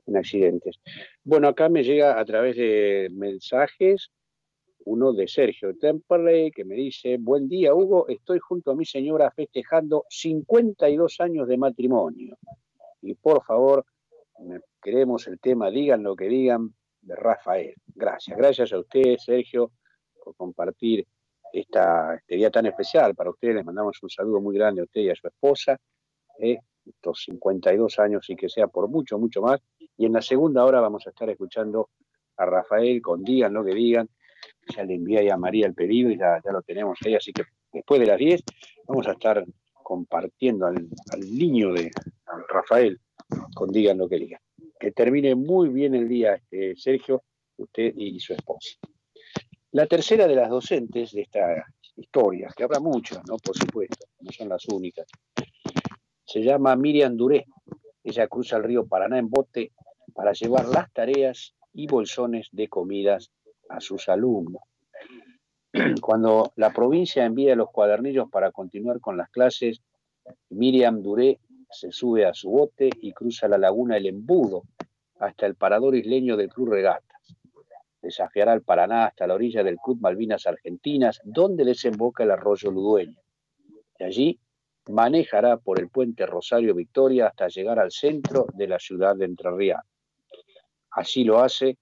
en 0.07 0.17
accidentes. 0.17 0.77
Bueno, 1.25 1.49
acá 1.49 1.69
me 1.69 1.83
llega 1.83 2.19
a 2.19 2.25
través 2.25 2.57
de 2.57 3.09
mensajes 3.13 4.11
uno 4.87 5.13
de 5.13 5.27
Sergio 5.27 5.77
Temperley 5.77 6.53
que 6.53 6.65
me 6.65 6.77
dice, 6.77 7.17
buen 7.19 7.49
día 7.49 7.75
Hugo, 7.75 8.07
estoy 8.09 8.39
junto 8.39 8.71
a 8.71 8.77
mi 8.77 8.85
señora 8.85 9.33
festejando 9.33 10.05
52 10.09 11.21
años 11.21 11.49
de 11.49 11.59
matrimonio. 11.59 12.39
Y 13.03 13.15
por 13.15 13.45
favor, 13.45 13.85
queremos 14.81 15.27
el 15.27 15.41
tema, 15.41 15.71
digan 15.71 16.05
lo 16.05 16.15
que 16.15 16.29
digan, 16.29 16.73
de 17.01 17.17
Rafael. 17.17 17.75
Gracias, 17.95 18.37
gracias 18.37 18.73
a 18.73 18.79
ustedes, 18.79 19.25
Sergio, 19.25 19.73
compartir 20.37 21.07
esta, 21.61 22.15
este 22.17 22.37
día 22.37 22.51
tan 22.51 22.67
especial 22.67 23.15
para 23.15 23.31
ustedes. 23.31 23.57
Les 23.57 23.65
mandamos 23.65 24.03
un 24.03 24.11
saludo 24.11 24.41
muy 24.41 24.55
grande 24.55 24.81
a 24.81 24.85
usted 24.85 25.01
y 25.01 25.11
a 25.11 25.15
su 25.15 25.27
esposa. 25.27 25.79
Eh, 26.39 26.59
estos 26.85 27.23
52 27.25 27.99
años 27.99 28.29
y 28.29 28.37
que 28.37 28.49
sea 28.49 28.69
por 28.69 28.89
mucho, 28.89 29.19
mucho 29.19 29.41
más. 29.41 29.61
Y 29.97 30.07
en 30.07 30.13
la 30.13 30.23
segunda 30.23 30.65
hora 30.65 30.81
vamos 30.81 31.07
a 31.07 31.11
estar 31.11 31.29
escuchando 31.31 31.91
a 32.37 32.45
Rafael 32.45 33.01
con 33.01 33.25
Digan 33.25 33.55
lo 33.55 33.65
que 33.65 33.75
digan. 33.75 34.09
Ya 34.75 34.85
le 34.85 34.95
envié 34.95 35.31
a 35.31 35.37
María 35.37 35.67
el 35.67 35.75
pedido 35.75 36.11
y 36.11 36.19
ya, 36.19 36.41
lo 36.45 36.63
tenemos 36.63 36.99
ahí. 37.05 37.15
Así 37.15 37.33
que 37.33 37.45
después 37.73 38.01
de 38.01 38.07
las 38.07 38.19
10 38.19 38.43
vamos 38.87 39.09
a 39.09 39.13
estar 39.13 39.45
compartiendo 39.83 40.67
al, 40.67 40.89
niño 41.21 41.73
de 41.73 41.91
Rafael 42.49 43.01
con 43.55 43.71
Digan 43.71 43.99
lo 43.99 44.09
que 44.09 44.17
digan. 44.17 44.41
Que 44.79 44.93
termine 44.93 45.35
muy 45.35 45.71
bien 45.71 45.95
el 45.95 46.09
día, 46.09 46.35
este, 46.35 46.77
Sergio, 46.77 47.23
usted 47.57 47.95
y 47.97 48.21
su 48.21 48.35
esposa. 48.35 48.77
La 49.77 49.87
tercera 49.87 50.27
de 50.27 50.35
las 50.35 50.49
docentes 50.49 51.13
de 51.13 51.21
esta 51.21 51.67
historia, 51.97 52.49
que 52.57 52.65
habrá 52.65 52.81
muchas, 52.81 53.19
¿no? 53.29 53.37
Por 53.37 53.55
supuesto, 53.55 54.07
no 54.21 54.33
son 54.33 54.49
las 54.49 54.67
únicas, 54.69 55.07
se 56.25 56.41
llama 56.41 56.75
Miriam 56.77 57.15
Duré. 57.15 57.45
Ella 58.03 58.27
cruza 58.27 58.57
el 58.57 58.65
río 58.65 58.87
Paraná 58.87 59.19
en 59.19 59.29
bote 59.29 59.73
para 60.15 60.33
llevar 60.33 60.67
las 60.69 60.91
tareas 60.95 61.53
y 61.75 61.87
bolsones 61.89 62.49
de 62.53 62.69
comidas 62.69 63.31
a 63.69 63.81
sus 63.81 64.09
alumnos. 64.09 64.63
Cuando 66.01 66.55
la 66.57 66.73
provincia 66.73 67.27
envía 67.27 67.55
los 67.55 67.71
cuadernillos 67.71 68.31
para 68.31 68.53
continuar 68.53 68.99
con 68.99 69.19
las 69.19 69.29
clases, 69.29 69.83
Miriam 70.49 71.03
Duré 71.03 71.39
se 71.69 71.93
sube 71.93 72.25
a 72.25 72.33
su 72.33 72.49
bote 72.49 72.89
y 73.03 73.13
cruza 73.13 73.47
la 73.47 73.59
laguna 73.59 73.99
El 73.99 74.07
Embudo 74.07 74.63
hasta 75.21 75.45
el 75.45 75.55
parador 75.55 75.97
isleño 75.97 76.39
del 76.39 76.49
Club 76.49 76.71
Regata 76.71 77.06
desafiará 78.03 78.53
al 78.53 78.63
Paraná 78.63 79.07
hasta 79.07 79.27
la 79.27 79.35
orilla 79.35 79.63
del 79.63 79.79
Club 79.79 80.01
Malvinas 80.01 80.47
Argentinas, 80.47 81.21
donde 81.25 81.65
desemboca 81.65 82.25
el 82.25 82.31
arroyo 82.31 82.71
Ludueño. 82.71 83.21
De 83.99 84.05
allí 84.05 84.41
manejará 84.89 85.57
por 85.57 85.81
el 85.81 85.89
puente 85.89 86.27
Rosario 86.27 86.75
Victoria 86.75 87.27
hasta 87.27 87.49
llegar 87.49 87.79
al 87.79 87.91
centro 87.91 88.47
de 88.55 88.69
la 88.69 88.79
ciudad 88.79 89.17
de 89.17 89.25
Entre 89.25 89.51
Ríos. 89.51 89.81
Así 90.91 91.25
lo 91.25 91.41
hace 91.41 91.79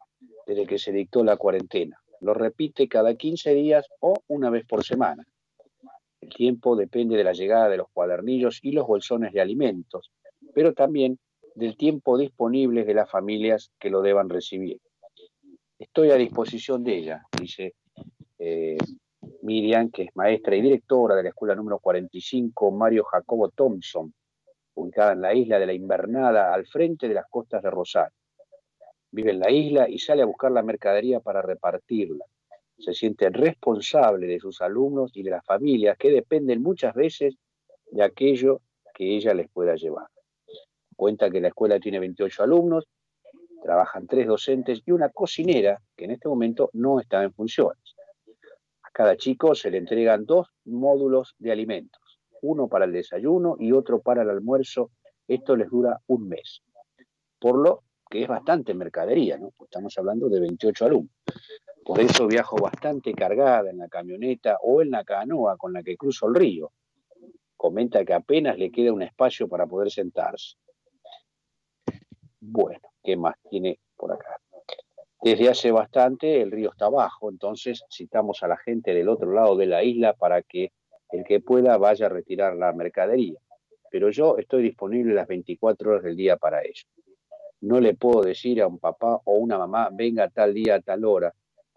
desde 0.47 0.67
que 0.67 0.79
se 0.79 0.93
dictó 0.93 1.23
la 1.23 1.37
cuarentena. 1.37 1.97
Lo 2.21 2.35
repite 2.35 2.89
cada 2.89 3.15
15 3.15 3.55
días 3.55 3.87
o 4.01 4.15
una 4.29 4.51
vez 4.51 4.65
por 4.67 4.85
semana. 4.85 5.25
El 6.21 6.31
tiempo 6.31 6.75
depende 6.75 7.17
de 7.17 7.25
la 7.25 7.33
llegada 7.33 7.69
de 7.69 7.77
los 7.77 7.89
cuadernillos 7.93 8.61
y 8.63 8.73
los 8.73 8.87
bolsones 8.87 9.33
de 9.33 9.43
alimentos, 9.43 10.11
pero 10.55 10.73
también 10.73 11.19
del 11.55 11.77
tiempo 11.77 12.17
disponible 12.17 12.85
de 12.85 12.95
las 12.95 13.11
familias 13.11 13.71
que 13.79 13.91
lo 13.91 14.01
deban 14.01 14.29
recibir. 14.29 14.81
Estoy 15.79 16.11
a 16.13 16.15
disposición 16.15 16.85
de 16.85 16.97
ella, 16.97 17.27
dice 17.37 17.75
eh, 18.39 18.79
Miriam, 19.43 19.91
que 19.91 20.05
es 20.05 20.11
maestra 20.15 20.55
y 20.55 20.63
directora 20.63 21.17
de 21.17 21.25
la 21.25 21.29
escuela 21.31 21.57
número 21.57 21.81
45 21.81 22.71
Mario 22.71 23.03
Jacobo 23.05 23.49
Thompson, 23.49 24.15
ubicada 24.75 25.13
en 25.13 25.21
la 25.21 25.35
isla 25.35 25.59
de 25.59 25.67
la 25.67 25.73
Invernada, 25.73 26.55
al 26.55 26.65
frente 26.67 27.09
de 27.09 27.15
las 27.15 27.27
costas 27.29 27.61
de 27.61 27.71
Rosario. 27.71 28.17
Vive 29.11 29.33
en 29.33 29.41
la 29.41 29.51
isla 29.51 29.89
y 29.89 29.99
sale 29.99 30.23
a 30.23 30.27
buscar 30.27 30.53
la 30.53 30.63
mercadería 30.63 31.19
para 31.19 31.43
repartirla. 31.43 32.25
Se 32.79 32.95
siente 32.95 33.29
responsable 33.31 34.29
de 34.29 34.39
sus 34.39 34.61
alumnos 34.61 35.11
y 35.17 35.25
de 35.25 35.31
las 35.31 35.45
familias 35.45 35.97
que 35.99 36.11
dependen 36.11 36.63
muchas 36.63 36.95
veces 36.95 37.35
de 37.91 38.03
aquello 38.03 38.61
que 38.95 39.17
ella 39.17 39.35
les 39.35 39.49
pueda 39.51 39.75
llevar. 39.75 40.07
Cuenta 40.95 41.31
que 41.31 41.41
la 41.41 41.49
escuela 41.49 41.81
tiene 41.81 41.99
28 41.99 42.45
alumnos, 42.45 42.87
trabajan 43.65 44.07
tres 44.07 44.29
docentes 44.29 44.83
y 44.85 44.93
una 44.93 45.09
cocinera 45.09 45.81
que 45.97 46.05
en 46.05 46.13
este 46.13 46.29
momento 46.29 46.71
no 46.75 47.01
está 47.01 47.25
en 47.25 47.33
funciones. 47.33 47.97
A 48.83 48.91
cada 48.93 49.17
chico 49.17 49.57
se 49.57 49.71
le 49.71 49.79
entregan 49.79 50.25
dos 50.25 50.49
módulos 50.65 51.35
de 51.39 51.51
alimentos 51.51 52.05
uno 52.45 52.69
para 52.69 52.85
el 52.85 52.93
desayuno 52.93 53.57
y 53.59 53.73
otro 53.73 54.01
para 54.01 54.23
el 54.23 54.31
almuerzo. 54.31 54.91
Esto 55.27 55.57
les 55.57 55.71
dura 55.71 55.99
un 56.07 56.29
mes. 56.29 56.63
Por 57.39 57.59
lo 57.59 57.83
que 58.11 58.23
es 58.23 58.29
bastante 58.29 58.75
mercadería, 58.75 59.39
¿no? 59.39 59.51
Estamos 59.63 59.97
hablando 59.99 60.29
de 60.29 60.41
28 60.41 60.85
alumnos. 60.85 61.15
Por 61.85 62.01
eso 62.01 62.27
viajo 62.27 62.57
bastante 62.57 63.13
cargada 63.15 63.71
en 63.71 63.79
la 63.79 63.89
camioneta 63.89 64.59
o 64.63 64.83
en 64.83 64.91
la 64.91 65.05
canoa 65.05 65.57
con 65.57 65.73
la 65.73 65.83
que 65.83 65.97
cruzo 65.97 66.29
el 66.29 66.35
río. 66.35 66.73
Comenta 67.57 68.05
que 68.05 68.13
apenas 68.13 68.59
le 68.59 68.71
queda 68.71 68.93
un 68.93 69.03
espacio 69.03 69.49
para 69.49 69.67
poder 69.67 69.91
sentarse. 69.91 70.57
Bueno, 72.41 72.94
¿qué 73.05 73.17
más 73.17 73.37
tiene 73.49 73.79
por 73.97 74.13
acá? 74.13 74.41
Desde 75.23 75.49
hace 75.49 75.71
bastante 75.71 76.43
el 76.43 76.51
río 76.51 76.71
está 76.71 76.89
bajo, 76.89 77.31
entonces 77.31 77.85
citamos 77.91 78.43
a 78.43 78.49
la 78.49 78.57
gente 78.57 78.93
del 78.93 79.09
otro 79.09 79.33
lado 79.33 79.57
de 79.57 79.67
la 79.67 79.83
isla 79.85 80.13
para 80.15 80.43
que 80.43 80.73
el 81.11 81.25
que 81.25 81.41
pueda 81.41 81.79
vaya 81.79 82.07
a 82.07 82.09
retirar 82.11 82.57
la 82.57 82.73
mercadería. 82.73 83.39
Pero 83.91 84.11
yo 84.11 84.37
estoy 84.39 84.63
disponible 84.65 85.15
las 85.15 85.29
24 85.29 85.91
horas 85.93 86.03
del 86.03 86.17
día 86.17 86.37
para 86.37 86.63
ello. 86.63 86.85
No 87.61 87.81
le 87.81 87.95
puedo 87.95 88.23
decir 88.23 88.61
a 88.61 88.67
un 88.67 88.79
papá 88.79 89.21
o 89.25 89.37
una 89.37 89.57
mamá, 89.57 89.89
venga 89.93 90.29
tal 90.29 90.53
día 90.53 90.75
a 90.75 90.81
tal 90.81 91.05
hora, 91.05 91.33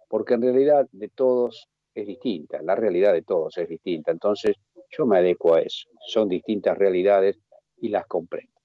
porque 0.10 0.34
en 0.34 0.42
realidad 0.42 0.88
de 0.92 1.10
todos 1.10 1.70
es 1.94 2.06
distinta, 2.06 2.62
la 2.62 2.76
realidad 2.76 3.14
de 3.14 3.22
todos 3.22 3.58
es 3.58 3.70
distinta. 3.70 4.12
Entonces 4.12 4.56
yo 4.90 5.06
me 5.06 5.20
adecuo 5.20 5.56
a 5.56 5.62
eso. 5.62 5.88
Son 6.06 6.28
distintas 6.28 6.78
realidades 6.78 7.38
y 7.80 7.90
las 7.90 8.06
comprendo. 8.08 8.57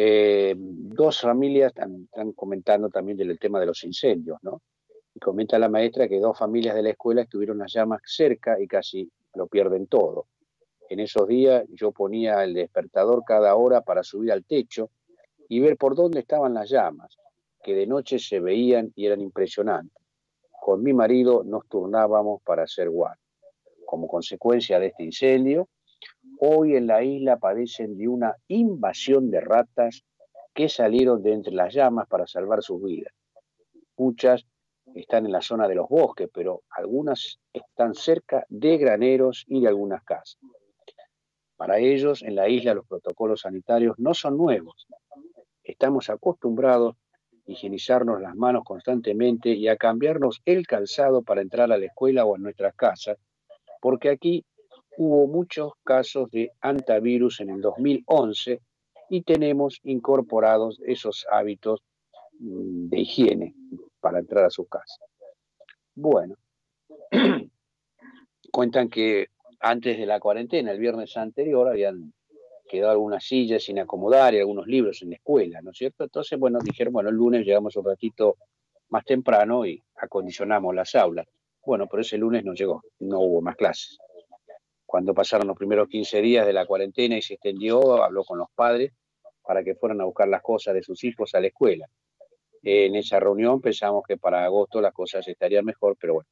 Eh, 0.00 0.54
dos 0.56 1.20
familias 1.20 1.72
están, 1.74 2.06
comentando 2.36 2.88
también 2.88 3.18
del 3.18 3.36
tema 3.36 3.58
de 3.58 3.66
los 3.66 3.82
incendios, 3.82 4.38
¿no? 4.42 4.62
comenta 5.20 5.58
la 5.58 5.68
maestra 5.68 6.06
que 6.06 6.20
dos 6.20 6.38
familias 6.38 6.76
de 6.76 6.84
la 6.84 6.90
escuela 6.90 7.22
estuvieron 7.22 7.58
las 7.58 7.72
llamas 7.72 8.00
cerca 8.04 8.60
y 8.60 8.68
casi 8.68 9.10
lo 9.34 9.48
pierden 9.48 9.88
todo. 9.88 10.26
En 10.88 11.00
esos 11.00 11.26
días 11.26 11.64
yo 11.70 11.90
ponía 11.90 12.44
el 12.44 12.54
despertador 12.54 13.24
cada 13.26 13.56
hora 13.56 13.80
para 13.80 14.04
subir 14.04 14.30
al 14.30 14.44
techo 14.44 14.90
y 15.48 15.58
ver 15.58 15.76
por 15.76 15.96
dónde 15.96 16.20
estaban 16.20 16.54
las 16.54 16.70
llamas, 16.70 17.16
que 17.60 17.74
de 17.74 17.88
noche 17.88 18.20
se 18.20 18.38
veían 18.38 18.92
y 18.94 19.06
eran 19.06 19.20
impresionantes. 19.20 20.00
Con 20.52 20.80
mi 20.80 20.92
marido 20.92 21.42
nos 21.42 21.66
turnábamos 21.66 22.40
para 22.42 22.62
hacer 22.62 22.88
guardia. 22.88 23.26
Como 23.84 24.06
consecuencia 24.06 24.78
de 24.78 24.86
este 24.86 25.02
incendio, 25.02 25.68
hoy 26.40 26.76
en 26.76 26.86
la 26.86 27.02
isla 27.02 27.38
padecen 27.38 27.96
de 27.96 28.08
una 28.08 28.36
invasión 28.48 29.30
de 29.30 29.40
ratas 29.40 30.04
que 30.54 30.68
salieron 30.68 31.22
de 31.22 31.32
entre 31.32 31.52
las 31.52 31.74
llamas 31.74 32.08
para 32.08 32.26
salvar 32.26 32.62
sus 32.62 32.82
vidas. 32.82 33.12
Muchas 33.96 34.44
están 34.94 35.26
en 35.26 35.32
la 35.32 35.40
zona 35.40 35.68
de 35.68 35.74
los 35.74 35.88
bosques, 35.88 36.28
pero 36.32 36.62
algunas 36.70 37.38
están 37.52 37.94
cerca 37.94 38.44
de 38.48 38.78
graneros 38.78 39.44
y 39.46 39.60
de 39.60 39.68
algunas 39.68 40.02
casas. 40.02 40.38
Para 41.56 41.78
ellos, 41.78 42.22
en 42.22 42.36
la 42.36 42.48
isla, 42.48 42.74
los 42.74 42.86
protocolos 42.86 43.40
sanitarios 43.40 43.98
no 43.98 44.14
son 44.14 44.36
nuevos. 44.36 44.86
Estamos 45.62 46.08
acostumbrados 46.08 46.94
a 46.94 47.50
higienizarnos 47.50 48.20
las 48.20 48.36
manos 48.36 48.62
constantemente 48.64 49.50
y 49.50 49.68
a 49.68 49.76
cambiarnos 49.76 50.40
el 50.44 50.66
calzado 50.66 51.22
para 51.22 51.42
entrar 51.42 51.72
a 51.72 51.78
la 51.78 51.86
escuela 51.86 52.24
o 52.24 52.36
a 52.36 52.38
nuestras 52.38 52.74
casas, 52.74 53.18
porque 53.80 54.08
aquí 54.08 54.44
hubo 54.98 55.28
muchos 55.28 55.74
casos 55.84 56.28
de 56.32 56.50
antivirus 56.60 57.40
en 57.40 57.50
el 57.50 57.60
2011 57.60 58.60
y 59.08 59.22
tenemos 59.22 59.78
incorporados 59.84 60.80
esos 60.84 61.24
hábitos 61.30 61.84
mm, 62.40 62.88
de 62.88 63.00
higiene 63.00 63.54
para 64.00 64.18
entrar 64.18 64.44
a 64.44 64.50
su 64.50 64.66
casa. 64.66 65.04
Bueno, 65.94 66.34
cuentan 68.52 68.88
que 68.88 69.28
antes 69.60 69.98
de 69.98 70.06
la 70.06 70.18
cuarentena, 70.18 70.72
el 70.72 70.80
viernes 70.80 71.16
anterior, 71.16 71.68
habían 71.68 72.12
quedado 72.68 72.92
algunas 72.92 73.24
sillas 73.24 73.62
sin 73.62 73.78
acomodar 73.78 74.34
y 74.34 74.40
algunos 74.40 74.66
libros 74.66 75.00
en 75.02 75.10
la 75.10 75.16
escuela, 75.16 75.62
¿no 75.62 75.70
es 75.70 75.78
cierto? 75.78 76.04
Entonces, 76.04 76.36
bueno, 76.38 76.58
dijeron, 76.62 76.92
bueno, 76.92 77.10
el 77.10 77.14
lunes 77.14 77.46
llegamos 77.46 77.76
un 77.76 77.84
ratito 77.84 78.36
más 78.88 79.04
temprano 79.04 79.64
y 79.64 79.80
acondicionamos 79.94 80.74
las 80.74 80.96
aulas. 80.96 81.26
Bueno, 81.64 81.86
pero 81.88 82.00
ese 82.00 82.18
lunes 82.18 82.44
no 82.44 82.52
llegó, 82.52 82.82
no 82.98 83.20
hubo 83.20 83.40
más 83.40 83.54
clases. 83.54 83.98
Cuando 84.88 85.12
pasaron 85.12 85.46
los 85.46 85.56
primeros 85.56 85.88
15 85.88 86.20
días 86.22 86.46
de 86.46 86.52
la 86.52 86.66
cuarentena 86.66 87.16
y 87.16 87.22
se 87.22 87.34
extendió, 87.34 88.02
habló 88.02 88.24
con 88.24 88.38
los 88.38 88.48
padres 88.54 88.92
para 89.42 89.62
que 89.62 89.74
fueran 89.74 90.00
a 90.00 90.04
buscar 90.04 90.28
las 90.28 90.42
cosas 90.42 90.74
de 90.74 90.82
sus 90.82 91.04
hijos 91.04 91.34
a 91.34 91.40
la 91.40 91.48
escuela 91.48 91.86
en 92.62 92.96
esa 92.96 93.20
reunión 93.20 93.60
pensamos 93.60 94.02
que 94.06 94.16
para 94.16 94.44
agosto 94.44 94.80
las 94.80 94.92
cosas 94.92 95.26
estarían 95.26 95.64
mejor, 95.64 95.96
pero 96.00 96.14
bueno, 96.14 96.28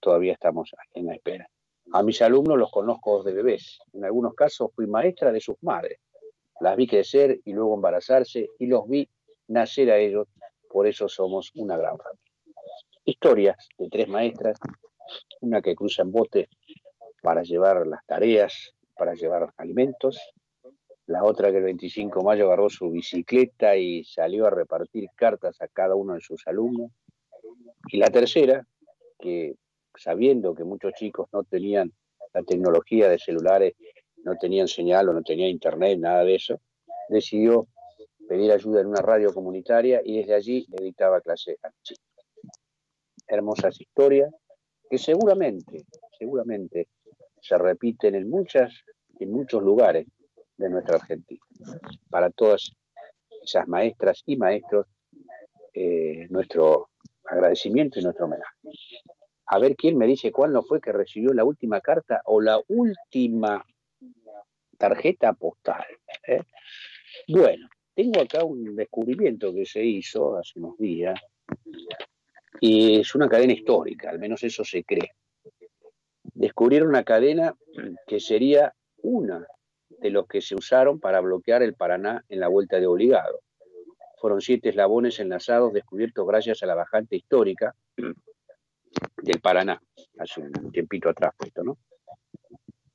todavía 0.00 0.32
estamos 0.32 0.70
en 0.94 1.06
la 1.06 1.14
espera. 1.14 1.48
A 1.92 2.02
mis 2.02 2.22
alumnos 2.22 2.56
los 2.56 2.70
conozco 2.70 3.22
de 3.22 3.32
bebés. 3.32 3.78
En 3.92 4.04
algunos 4.04 4.34
casos 4.34 4.70
fui 4.74 4.86
maestra 4.86 5.32
de 5.32 5.40
sus 5.40 5.56
madres. 5.62 5.98
Las 6.60 6.76
vi 6.76 6.86
crecer 6.86 7.40
y 7.44 7.52
luego 7.52 7.74
embarazarse 7.74 8.48
y 8.58 8.66
los 8.66 8.88
vi 8.88 9.08
nacer 9.48 9.90
a 9.90 9.98
ellos. 9.98 10.28
Por 10.70 10.86
eso 10.86 11.08
somos 11.08 11.50
una 11.54 11.76
gran 11.76 11.98
familia. 11.98 12.32
Historias 13.04 13.68
de 13.76 13.88
tres 13.88 14.08
maestras, 14.08 14.58
una 15.40 15.60
que 15.60 15.74
cruza 15.74 16.02
en 16.02 16.12
bote 16.12 16.48
para 17.22 17.42
llevar 17.42 17.86
las 17.86 18.04
tareas, 18.04 18.74
para 18.94 19.14
llevar 19.14 19.54
alimentos, 19.56 20.20
la 21.06 21.24
otra 21.24 21.50
que 21.50 21.58
el 21.58 21.64
25 21.64 22.18
de 22.18 22.24
mayo 22.24 22.46
agarró 22.46 22.68
su 22.68 22.90
bicicleta 22.90 23.76
y 23.76 24.04
salió 24.04 24.46
a 24.46 24.50
repartir 24.50 25.08
cartas 25.14 25.60
a 25.60 25.68
cada 25.68 25.94
uno 25.94 26.14
de 26.14 26.20
sus 26.20 26.46
alumnos. 26.46 26.90
Y 27.88 27.98
la 27.98 28.08
tercera, 28.08 28.66
que 29.18 29.54
sabiendo 29.96 30.54
que 30.54 30.64
muchos 30.64 30.92
chicos 30.94 31.28
no 31.32 31.44
tenían 31.44 31.92
la 32.32 32.42
tecnología 32.42 33.08
de 33.08 33.18
celulares, 33.18 33.74
no 34.24 34.36
tenían 34.36 34.68
señal 34.68 35.08
o 35.08 35.12
no 35.12 35.22
tenían 35.22 35.50
internet, 35.50 35.98
nada 35.98 36.24
de 36.24 36.36
eso, 36.36 36.60
decidió 37.08 37.66
pedir 38.28 38.52
ayuda 38.52 38.80
en 38.80 38.86
una 38.86 39.02
radio 39.02 39.34
comunitaria 39.34 40.00
y 40.04 40.18
desde 40.18 40.34
allí 40.34 40.66
le 40.70 40.84
dictaba 40.84 41.20
clase 41.20 41.58
a 41.62 41.70
chicos. 41.82 42.04
Hermosas 43.26 43.80
historias 43.80 44.32
que 44.88 44.98
seguramente, 44.98 45.84
seguramente 46.18 46.88
se 47.42 47.58
repiten 47.58 48.14
en 48.14 48.30
muchas, 48.30 48.72
en 49.18 49.32
muchos 49.32 49.62
lugares 49.62 50.06
de 50.56 50.70
nuestra 50.70 50.96
Argentina. 50.96 51.42
Para 52.08 52.30
todas 52.30 52.72
esas 53.44 53.66
maestras 53.66 54.22
y 54.26 54.36
maestros, 54.36 54.86
eh, 55.74 56.26
nuestro 56.30 56.90
agradecimiento 57.24 57.98
y 57.98 58.04
nuestro 58.04 58.26
homenaje. 58.26 58.56
A 59.46 59.58
ver 59.58 59.74
quién 59.74 59.98
me 59.98 60.06
dice 60.06 60.30
cuándo 60.30 60.62
fue 60.62 60.80
que 60.80 60.92
recibió 60.92 61.32
la 61.34 61.44
última 61.44 61.80
carta 61.80 62.22
o 62.26 62.40
la 62.40 62.60
última 62.68 63.64
tarjeta 64.78 65.32
postal. 65.32 65.84
¿eh? 66.26 66.42
Bueno, 67.28 67.68
tengo 67.94 68.20
acá 68.20 68.44
un 68.44 68.76
descubrimiento 68.76 69.52
que 69.52 69.66
se 69.66 69.84
hizo 69.84 70.36
hace 70.36 70.58
unos 70.58 70.78
días 70.78 71.20
y 72.60 73.00
es 73.00 73.14
una 73.14 73.28
cadena 73.28 73.52
histórica, 73.52 74.10
al 74.10 74.20
menos 74.20 74.42
eso 74.44 74.64
se 74.64 74.84
cree. 74.84 75.10
Descubrieron 76.34 76.88
una 76.88 77.04
cadena 77.04 77.54
que 78.06 78.20
sería 78.20 78.74
una 78.98 79.46
de 79.88 80.10
los 80.10 80.26
que 80.26 80.40
se 80.40 80.54
usaron 80.54 81.00
para 81.00 81.20
bloquear 81.20 81.62
el 81.62 81.74
Paraná 81.74 82.24
en 82.28 82.40
la 82.40 82.48
vuelta 82.48 82.80
de 82.80 82.86
obligado. 82.86 83.40
Fueron 84.20 84.40
siete 84.40 84.70
eslabones 84.70 85.18
enlazados 85.20 85.72
descubiertos 85.72 86.26
gracias 86.26 86.62
a 86.62 86.66
la 86.66 86.74
bajante 86.74 87.16
histórica 87.16 87.74
del 87.96 89.40
Paraná, 89.40 89.80
hace 90.18 90.40
un 90.40 90.70
tiempito 90.70 91.08
atrás, 91.08 91.32
¿no? 91.64 91.76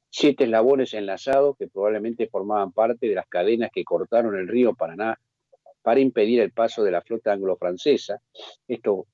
Siete 0.09 0.45
eslabones 0.45 0.93
enlazados 0.93 1.57
que 1.57 1.67
probablemente 1.67 2.27
formaban 2.27 2.71
parte 2.71 3.07
de 3.07 3.15
las 3.15 3.27
cadenas 3.27 3.69
que 3.73 3.83
cortaron 3.83 4.35
el 4.35 4.47
río 4.47 4.73
Paraná 4.73 5.19
para 5.81 5.99
impedir 5.99 6.41
el 6.41 6.51
paso 6.51 6.83
de 6.83 6.91
la 6.91 7.01
flota 7.01 7.33
anglo-francesa. 7.33 8.21
Esto 8.67 9.07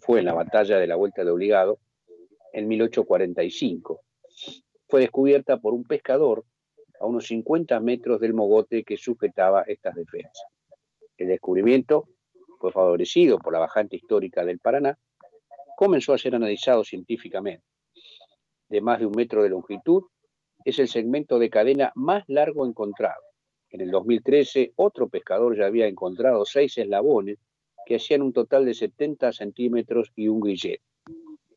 fue 0.00 0.18
en 0.20 0.26
la 0.26 0.34
batalla 0.34 0.78
de 0.78 0.86
la 0.86 0.96
Vuelta 0.96 1.24
de 1.24 1.30
Obligado 1.30 1.78
en 2.56 2.68
1845. 2.68 4.00
Fue 4.88 5.00
descubierta 5.00 5.58
por 5.58 5.74
un 5.74 5.84
pescador 5.84 6.46
a 6.98 7.04
unos 7.04 7.26
50 7.26 7.78
metros 7.80 8.18
del 8.18 8.32
mogote 8.32 8.82
que 8.82 8.96
sujetaba 8.96 9.62
estas 9.62 9.94
defensas. 9.94 10.46
El 11.18 11.28
descubrimiento 11.28 12.08
fue 12.58 12.72
favorecido 12.72 13.38
por 13.38 13.52
la 13.52 13.58
bajante 13.58 13.96
histórica 13.96 14.42
del 14.42 14.58
Paraná, 14.58 14.98
comenzó 15.76 16.14
a 16.14 16.18
ser 16.18 16.34
analizado 16.34 16.82
científicamente. 16.82 17.62
De 18.70 18.80
más 18.80 19.00
de 19.00 19.06
un 19.06 19.12
metro 19.14 19.42
de 19.42 19.50
longitud, 19.50 20.04
es 20.64 20.78
el 20.78 20.88
segmento 20.88 21.38
de 21.38 21.50
cadena 21.50 21.92
más 21.94 22.24
largo 22.26 22.66
encontrado. 22.66 23.20
En 23.68 23.82
el 23.82 23.90
2013, 23.90 24.72
otro 24.76 25.10
pescador 25.10 25.58
ya 25.58 25.66
había 25.66 25.88
encontrado 25.88 26.46
seis 26.46 26.78
eslabones 26.78 27.36
que 27.84 27.96
hacían 27.96 28.22
un 28.22 28.32
total 28.32 28.64
de 28.64 28.72
70 28.72 29.32
centímetros 29.32 30.10
y 30.16 30.28
un 30.28 30.40
grillet. 30.40 30.80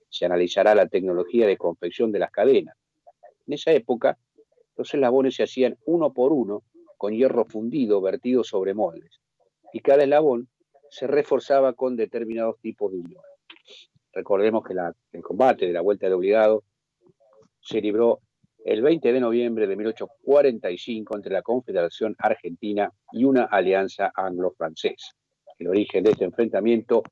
Se 0.09 0.25
analizará 0.25 0.75
la 0.75 0.87
tecnología 0.87 1.47
de 1.47 1.57
confección 1.57 2.11
de 2.11 2.19
las 2.19 2.31
cadenas. 2.31 2.75
En 3.47 3.53
esa 3.53 3.71
época, 3.71 4.17
los 4.75 4.93
eslabones 4.93 5.35
se 5.35 5.43
hacían 5.43 5.77
uno 5.85 6.13
por 6.13 6.31
uno 6.31 6.63
con 6.97 7.13
hierro 7.13 7.45
fundido 7.45 8.01
vertido 8.01 8.43
sobre 8.43 8.73
moldes 8.73 9.21
y 9.73 9.79
cada 9.79 10.03
eslabón 10.03 10.49
se 10.89 11.07
reforzaba 11.07 11.73
con 11.73 11.95
determinados 11.95 12.59
tipos 12.59 12.91
de 12.91 12.99
unión. 12.99 13.21
Recordemos 14.13 14.63
que 14.63 14.73
el 15.13 15.23
combate 15.23 15.67
de 15.67 15.73
la 15.73 15.81
Vuelta 15.81 16.07
de 16.07 16.13
Obligado 16.13 16.63
se 17.61 17.81
libró 17.81 18.19
el 18.65 18.81
20 18.81 19.13
de 19.13 19.19
noviembre 19.19 19.67
de 19.67 19.75
1845 19.75 21.15
entre 21.15 21.33
la 21.33 21.41
Confederación 21.41 22.15
Argentina 22.17 22.91
y 23.13 23.23
una 23.23 23.45
alianza 23.45 24.11
anglo-francesa. 24.13 25.15
El 25.57 25.67
origen 25.67 26.03
de 26.03 26.11
este 26.11 26.25
enfrentamiento 26.25 27.03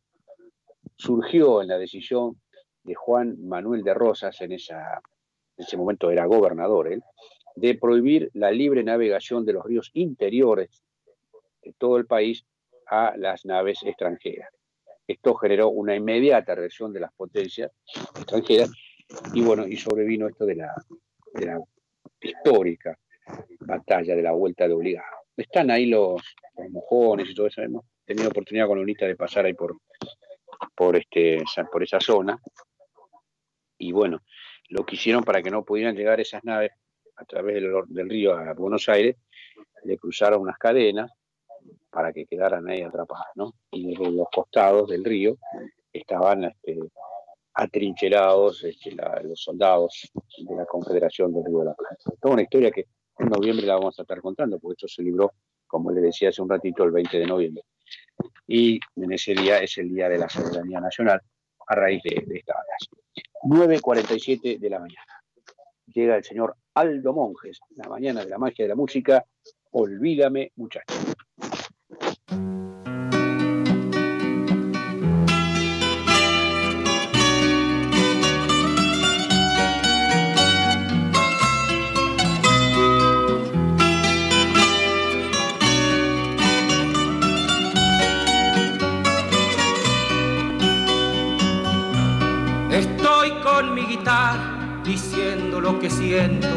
surgió 0.95 1.61
en 1.61 1.69
la 1.69 1.77
decisión 1.77 2.41
de 2.87 2.95
Juan 2.95 3.35
Manuel 3.47 3.83
de 3.83 3.93
Rosas, 3.93 4.39
en, 4.41 4.53
en 4.53 4.59
ese 5.57 5.77
momento 5.77 6.09
era 6.09 6.25
gobernador 6.25 6.91
él, 6.91 7.03
de 7.55 7.75
prohibir 7.75 8.31
la 8.33 8.49
libre 8.49 8.83
navegación 8.83 9.45
de 9.45 9.53
los 9.53 9.65
ríos 9.65 9.91
interiores 9.93 10.83
de 11.61 11.73
todo 11.77 11.97
el 11.97 12.05
país 12.05 12.45
a 12.87 13.15
las 13.17 13.45
naves 13.45 13.79
extranjeras. 13.83 14.49
Esto 15.05 15.35
generó 15.35 15.69
una 15.69 15.95
inmediata 15.95 16.55
reacción 16.55 16.93
de 16.93 17.01
las 17.01 17.13
potencias 17.13 17.71
extranjeras 18.15 18.71
y 19.33 19.41
bueno, 19.41 19.67
y 19.67 19.75
sobrevino 19.75 20.27
esto 20.27 20.45
de 20.45 20.55
la, 20.55 20.73
histórica 22.21 22.97
batalla 23.59 24.15
de 24.15 24.21
la 24.21 24.31
vuelta 24.31 24.67
de 24.67 24.73
obligado. 24.73 25.17
Están 25.35 25.69
ahí 25.71 25.85
los, 25.87 26.21
mojones 26.69 27.29
y 27.29 27.35
todo 27.35 27.47
eso. 27.47 27.61
Hemos 27.61 27.85
tenido 28.05 28.29
oportunidad 28.29 28.67
con 28.67 28.79
Unita 28.79 29.05
de 29.05 29.15
pasar 29.15 29.45
ahí 29.45 29.53
por, 29.53 29.77
por, 30.75 30.95
este, 30.95 31.43
por 31.71 31.83
esa 31.83 31.99
zona. 31.99 32.39
Y 33.77 33.91
bueno, 33.91 34.21
lo 34.69 34.85
que 34.85 34.95
hicieron 34.95 35.23
para 35.23 35.41
que 35.41 35.51
no 35.51 35.63
pudieran 35.63 35.95
llegar 35.95 36.19
esas 36.19 36.43
naves 36.43 36.71
a 37.15 37.25
través 37.25 37.55
del, 37.55 38.09
río 38.09 38.35
a 38.35 38.53
Buenos 38.53 38.87
Aires, 38.89 39.15
le 39.83 39.97
cruzaron 39.97 40.41
unas 40.41 40.57
cadenas 40.57 41.11
para 41.89 42.13
que 42.13 42.25
quedaran 42.25 42.67
ahí 42.69 42.81
atrapadas, 42.81 43.27
¿no? 43.35 43.53
Y 43.71 43.95
en 43.95 44.17
los 44.17 44.27
costados 44.31 44.87
del 44.89 45.03
río 45.03 45.37
estaban 45.91 46.43
este, 46.43 46.77
atrincherados 47.53 48.63
este, 48.63 48.95
los 49.23 49.41
soldados 49.41 50.11
de 50.37 50.55
la 50.55 50.65
Confederación 50.65 51.33
del 51.33 51.45
Río 51.45 51.59
de 51.59 51.65
la 51.65 51.73
Plata. 51.73 51.97
Toda 52.21 52.35
una 52.35 52.43
historia 52.43 52.71
que 52.71 52.85
en 53.17 53.29
noviembre 53.29 53.65
la 53.65 53.75
vamos 53.75 53.97
a 53.97 54.03
estar 54.03 54.21
contando, 54.21 54.59
porque 54.59 54.73
esto 54.73 54.87
se 54.87 55.01
libró, 55.01 55.33
como 55.65 55.91
le 55.91 56.01
decía 56.01 56.29
hace 56.29 56.41
un 56.41 56.49
ratito, 56.49 56.83
el 56.83 56.91
20 56.91 57.17
de 57.17 57.25
noviembre. 57.25 57.63
Y 58.45 58.79
en 58.95 59.11
ese 59.11 59.33
día 59.33 59.59
es 59.59 59.77
el 59.79 59.93
Día 59.93 60.07
de 60.07 60.19
la 60.19 60.29
Soberanía 60.29 60.79
Nacional 60.79 61.19
a 61.67 61.75
raíz 61.75 62.01
de, 62.03 62.23
de 62.25 62.37
esta. 62.37 62.53
9.47 63.47 64.59
de 64.59 64.69
la 64.69 64.79
mañana 64.79 65.17
llega 65.93 66.15
el 66.15 66.23
señor 66.23 66.55
Aldo 66.73 67.13
Monjes, 67.13 67.59
la 67.75 67.89
mañana 67.89 68.23
de 68.23 68.29
la 68.29 68.37
magia 68.37 68.65
de 68.65 68.69
la 68.69 68.75
música, 68.75 69.25
Olvídame 69.71 70.51
muchacho. 70.55 71.06
Que 95.79 95.89
siento. 95.89 96.47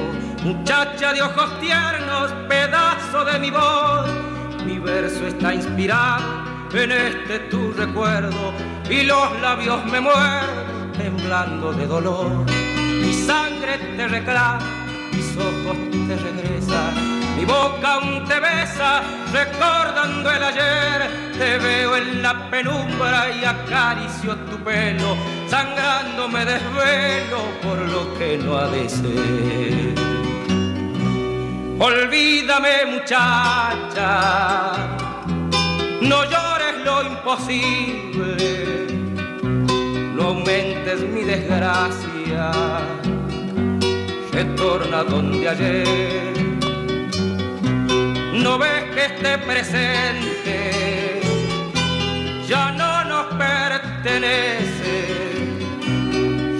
Muchacha 0.43 1.13
de 1.13 1.23
ojos 1.23 1.61
tiernos, 1.61 2.33
pedazo 2.49 3.25
de 3.25 3.39
mi 3.39 3.51
voz, 3.51 4.09
mi 4.65 4.79
verso 4.79 5.27
está 5.27 5.55
inspirado 5.55 6.25
en 6.73 6.93
este 6.93 7.41
tu 7.51 7.73
recuerdo 7.73 8.55
y 8.89 9.03
los 9.03 9.41
labios 9.41 9.85
me 9.87 10.01
muerden 10.01 10.93
temblando 10.97 11.73
de 11.73 11.87
dolor. 11.87 12.47
Mi 13.03 13.13
sangre 13.13 13.79
te 13.97 14.09
reclama, 14.09 14.61
mis 15.13 15.37
ojos 15.37 15.77
te 16.09 16.17
regresan 16.17 17.20
mi 17.41 17.47
boca 17.47 17.95
aún 17.95 18.25
te 18.27 18.39
besa, 18.39 19.03
recordando 19.33 20.31
el 20.31 20.43
ayer. 20.43 21.31
Te 21.39 21.59
veo 21.59 21.97
en 21.97 22.23
la 22.23 22.51
penumbra 22.51 23.31
y 23.31 23.45
acaricio 23.45 24.37
tu 24.51 24.59
pelo, 24.59 25.17
sangrando 25.49 26.29
me 26.29 26.45
desvelo 26.45 27.39
por 27.63 27.79
lo 27.79 28.15
que 28.19 28.37
no 28.39 28.59
ha 28.59 28.69
de 28.69 28.89
ser. 28.89 29.95
Olvídame 31.79 32.85
muchacha, 32.93 34.73
no 36.03 36.25
llores 36.25 36.77
lo 36.85 37.03
imposible, 37.05 38.87
no 40.15 40.23
aumentes 40.25 41.01
mi 41.01 41.23
desgracia, 41.23 42.51
retorna 44.31 45.05
donde 45.05 45.49
ayer 45.49 46.40
no 48.33 48.59
ves 48.59 48.85
que 48.95 49.05
este 49.07 49.39
presente 49.39 51.21
ya 52.47 52.73
no 52.73 53.05
nos 53.05 53.27
pertenece. 53.35 55.07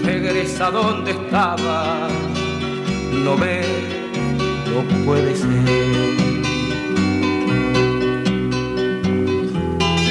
Regresa 0.03 0.71
donde 0.71 1.11
estaba, 1.11 2.07
no 3.11 3.37
ves, 3.37 3.67
no 4.69 5.05
puede 5.05 5.35
ser. 5.35 5.51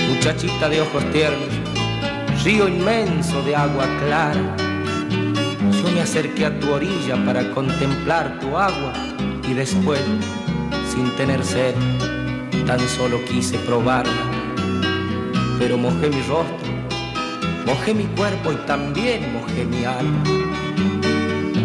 Muchachita 0.08 0.68
de 0.68 0.80
ojos 0.80 1.04
tiernos, 1.12 1.48
río 2.44 2.68
inmenso 2.68 3.42
de 3.42 3.56
agua 3.56 3.86
clara. 4.04 4.56
Yo 5.82 5.90
me 5.92 6.00
acerqué 6.02 6.46
a 6.46 6.58
tu 6.58 6.72
orilla 6.72 7.16
para 7.24 7.50
contemplar 7.50 8.38
tu 8.40 8.56
agua 8.56 8.92
y 9.48 9.54
después 9.54 10.00
sin 10.90 11.08
tener 11.16 11.44
sed, 11.44 11.74
tan 12.66 12.80
solo 12.88 13.24
quise 13.24 13.58
probarla. 13.58 14.24
Pero 15.58 15.78
mojé 15.78 16.08
mi 16.08 16.22
rostro, 16.22 16.68
mojé 17.66 17.94
mi 17.94 18.04
cuerpo 18.16 18.52
y 18.52 18.56
también 18.66 19.32
mojé 19.32 19.64
mi 19.64 19.84
alma. 19.84 20.22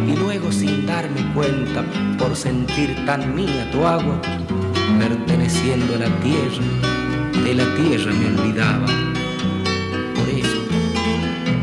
Y 0.08 0.16
luego 0.16 0.52
sin 0.52 0.86
darme 0.86 1.22
cuenta, 1.34 1.84
por 2.18 2.36
sentir 2.36 2.96
tan 3.06 3.36
mía 3.36 3.70
tu 3.72 3.86
agua, 3.86 4.22
perteneciendo 5.00 5.96
a 5.96 6.00
la 6.00 6.12
tierra, 6.22 6.66
de 7.44 7.54
la 7.56 7.76
tierra 7.76 8.12
me 8.14 8.28
olvidaba. 8.28 8.88
Por 10.16 10.30
eso, 10.30 10.60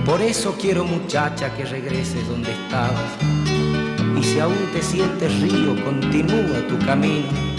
por 0.05 0.21
eso 0.21 0.57
quiero 0.61 0.85
muchacha 0.85 1.55
que 1.55 1.65
regreses 1.65 2.29
donde 2.29 2.53
estabas. 2.53 3.13
Y 4.19 4.25
si 4.25 4.41
aún 4.41 4.69
te 4.73 4.83
sientes 4.83 5.41
río, 5.41 5.75
continúa 5.85 6.67
tu 6.69 6.79
camino 6.87 7.52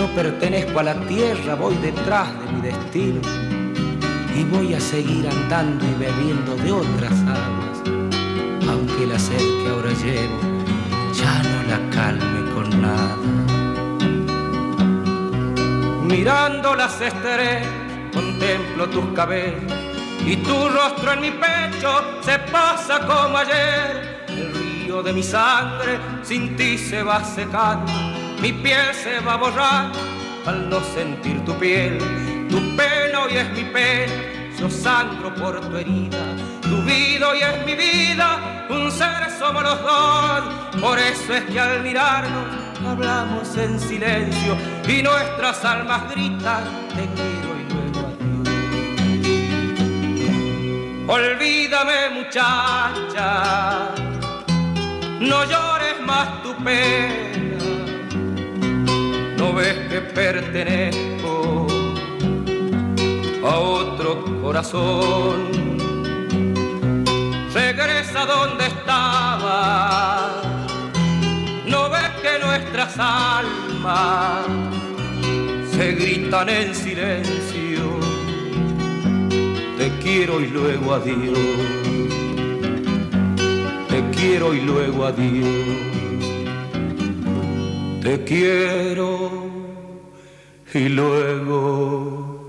yo 0.00 0.06
pertenezco 0.14 0.80
a 0.80 0.82
la 0.82 0.94
tierra, 0.94 1.56
voy 1.56 1.74
detrás 1.76 2.28
de 2.40 2.52
mi 2.52 2.60
destino 2.62 3.20
y 4.34 4.44
voy 4.44 4.72
a 4.72 4.80
seguir 4.80 5.28
andando 5.28 5.84
y 5.84 5.92
bebiendo 5.92 6.56
de 6.56 6.72
otras 6.72 7.12
aguas, 7.12 7.82
aunque 8.66 9.06
la 9.06 9.18
sed 9.18 9.36
que 9.36 9.68
ahora 9.68 9.92
llevo 9.92 10.38
ya 11.12 11.42
no 11.42 11.62
la 11.68 11.90
calme 11.90 12.50
con 12.54 12.80
nada. 12.80 13.16
Mirando 16.02 16.74
las 16.76 16.98
contemplo 18.14 18.88
tus 18.88 19.04
cabellos 19.14 19.70
y 20.24 20.36
tu 20.36 20.68
rostro 20.70 21.12
en 21.12 21.20
mi 21.20 21.30
pecho 21.30 22.22
se 22.22 22.38
pasa 22.50 23.06
como 23.06 23.36
ayer. 23.36 24.24
El 24.28 24.54
río 24.54 25.02
de 25.02 25.12
mi 25.12 25.22
sangre 25.22 25.98
sin 26.22 26.56
ti 26.56 26.78
se 26.78 27.02
va 27.02 27.22
secando 27.22 28.09
mi 28.40 28.52
piel 28.52 28.94
se 28.94 29.20
va 29.20 29.34
a 29.34 29.36
borrar 29.36 29.92
al 30.46 30.68
no 30.68 30.80
sentir 30.94 31.44
tu 31.44 31.54
piel 31.58 31.98
Tu 32.50 32.76
pena 32.76 33.20
hoy 33.22 33.36
es 33.36 33.48
mi 33.52 33.64
pena, 33.64 34.12
yo 34.58 34.68
sangro 34.68 35.32
por 35.36 35.60
tu 35.60 35.76
herida. 35.76 36.18
Tu 36.62 36.82
vida 36.82 37.28
hoy 37.28 37.38
es 37.40 37.64
mi 37.64 37.76
vida, 37.76 38.66
un 38.68 38.90
ser 38.90 39.30
somos 39.38 39.62
los 39.62 39.80
dos. 39.80 40.42
Por 40.80 40.98
eso 40.98 41.34
es 41.34 41.44
que 41.44 41.60
al 41.60 41.84
mirarnos 41.84 42.44
hablamos 42.84 43.56
en 43.56 43.78
silencio 43.78 44.56
y 44.88 45.00
nuestras 45.02 45.64
almas 45.64 46.10
gritan, 46.10 46.64
te 46.88 47.08
quiero 47.14 47.56
y 47.60 47.64
luego 47.72 48.00
adiós. 48.08 48.48
Olvídame 51.08 52.10
muchacha, 52.18 53.90
no 55.20 55.44
llores 55.44 56.00
más 56.04 56.42
tu 56.42 56.52
pena, 56.64 57.49
ves 59.54 59.76
que 59.88 60.00
pertenezco 60.00 61.66
a 63.44 63.58
otro 63.58 64.24
corazón. 64.42 65.50
Regresa 67.54 68.26
donde 68.26 68.66
estaba, 68.66 70.42
no 71.66 71.90
ves 71.90 72.10
que 72.22 72.38
nuestras 72.44 72.96
almas 72.98 74.46
se 75.72 75.92
gritan 75.92 76.48
en 76.48 76.74
silencio. 76.74 78.00
Te 79.78 79.90
quiero 80.02 80.40
y 80.40 80.48
luego 80.48 80.94
adiós. 80.94 81.38
Te 83.88 84.10
quiero 84.10 84.54
y 84.54 84.60
luego 84.60 85.06
adiós. 85.06 85.80
Te 88.02 88.24
quiero 88.24 89.39
y 90.74 90.88
luego 90.88 92.40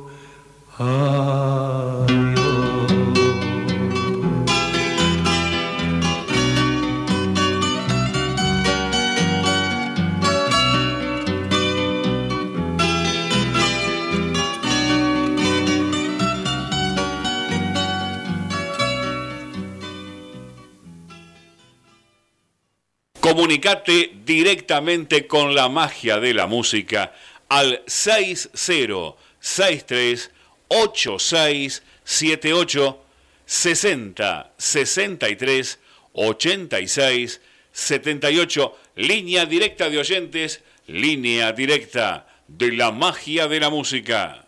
Comunicate 23.22 24.11
directamente 24.26 25.26
con 25.26 25.55
la 25.55 25.69
magia 25.69 26.19
de 26.19 26.34
la 26.34 26.47
música 26.47 27.13
al 27.52 27.84
6063 27.86 30.32
8678 30.70 32.97
60 33.45 34.54
63 34.58 35.80
86 36.14 37.41
78 37.74 38.78
línea 38.95 39.45
directa 39.45 39.89
de 39.89 39.99
oyentes, 39.99 40.64
línea 40.88 41.52
directa 41.52 42.26
de 42.47 42.72
la 42.72 42.93
magia 42.93 43.49
de 43.49 43.60
la 43.60 43.70
música. 43.70 44.45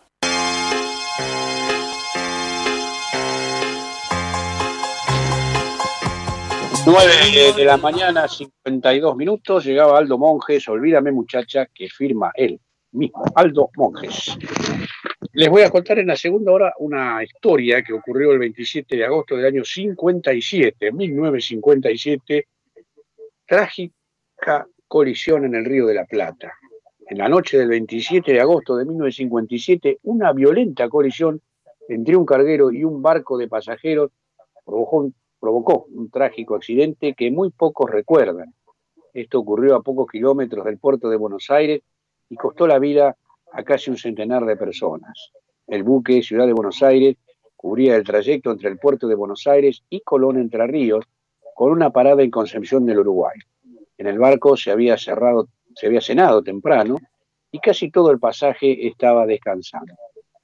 9 6.86 7.52
de 7.54 7.64
la 7.66 7.76
mañana, 7.76 8.28
52 8.28 9.16
minutos, 9.16 9.66
llegaba 9.66 9.98
Aldo 9.98 10.16
Monjes, 10.16 10.66
olvídame 10.68 11.12
muchacha, 11.12 11.66
que 11.66 11.90
firma 11.90 12.32
él 12.34 12.58
mismo, 12.94 13.24
Aldo 13.34 13.70
Monjes. 13.76 14.36
Les 15.32 15.48
voy 15.48 15.62
a 15.62 15.70
contar 15.70 15.98
en 15.98 16.06
la 16.06 16.16
segunda 16.16 16.52
hora 16.52 16.72
una 16.78 17.22
historia 17.22 17.82
que 17.82 17.92
ocurrió 17.92 18.32
el 18.32 18.38
27 18.38 18.96
de 18.96 19.04
agosto 19.04 19.36
del 19.36 19.46
año 19.46 19.64
57, 19.64 20.92
1957, 20.92 22.46
trágica 23.46 24.66
colisión 24.86 25.44
en 25.44 25.56
el 25.56 25.64
Río 25.64 25.86
de 25.86 25.94
la 25.94 26.04
Plata. 26.04 26.52
En 27.06 27.18
la 27.18 27.28
noche 27.28 27.58
del 27.58 27.68
27 27.68 28.32
de 28.32 28.40
agosto 28.40 28.76
de 28.76 28.84
1957, 28.84 29.98
una 30.04 30.32
violenta 30.32 30.88
colisión 30.88 31.40
entre 31.88 32.16
un 32.16 32.24
carguero 32.24 32.70
y 32.70 32.84
un 32.84 33.02
barco 33.02 33.36
de 33.36 33.48
pasajeros 33.48 34.10
provocó 34.64 34.98
un, 34.98 35.14
provocó 35.38 35.86
un 35.90 36.10
trágico 36.10 36.54
accidente 36.54 37.14
que 37.14 37.30
muy 37.30 37.50
pocos 37.50 37.90
recuerdan. 37.90 38.54
Esto 39.12 39.40
ocurrió 39.40 39.74
a 39.74 39.82
pocos 39.82 40.10
kilómetros 40.10 40.64
del 40.64 40.78
puerto 40.78 41.10
de 41.10 41.16
Buenos 41.16 41.50
Aires 41.50 41.82
y 42.34 42.36
costó 42.36 42.66
la 42.66 42.80
vida 42.80 43.16
a 43.52 43.62
casi 43.62 43.90
un 43.92 43.96
centenar 43.96 44.44
de 44.44 44.56
personas. 44.56 45.30
El 45.68 45.84
buque 45.84 46.20
Ciudad 46.20 46.48
de 46.48 46.52
Buenos 46.52 46.82
Aires 46.82 47.16
cubría 47.54 47.94
el 47.94 48.02
trayecto 48.02 48.50
entre 48.50 48.68
el 48.70 48.76
puerto 48.76 49.06
de 49.06 49.14
Buenos 49.14 49.46
Aires 49.46 49.84
y 49.88 50.00
Colón 50.00 50.36
Entre 50.36 50.66
Ríos, 50.66 51.04
con 51.54 51.70
una 51.70 51.90
parada 51.90 52.24
en 52.24 52.32
Concepción 52.32 52.84
del 52.86 52.98
Uruguay. 52.98 53.38
En 53.96 54.08
el 54.08 54.18
barco 54.18 54.56
se 54.56 54.72
había 54.72 54.98
cerrado, 54.98 55.46
se 55.76 55.86
había 55.86 56.00
cenado 56.00 56.42
temprano 56.42 56.96
y 57.52 57.60
casi 57.60 57.88
todo 57.92 58.10
el 58.10 58.18
pasaje 58.18 58.84
estaba 58.84 59.26
descansando. 59.26 59.94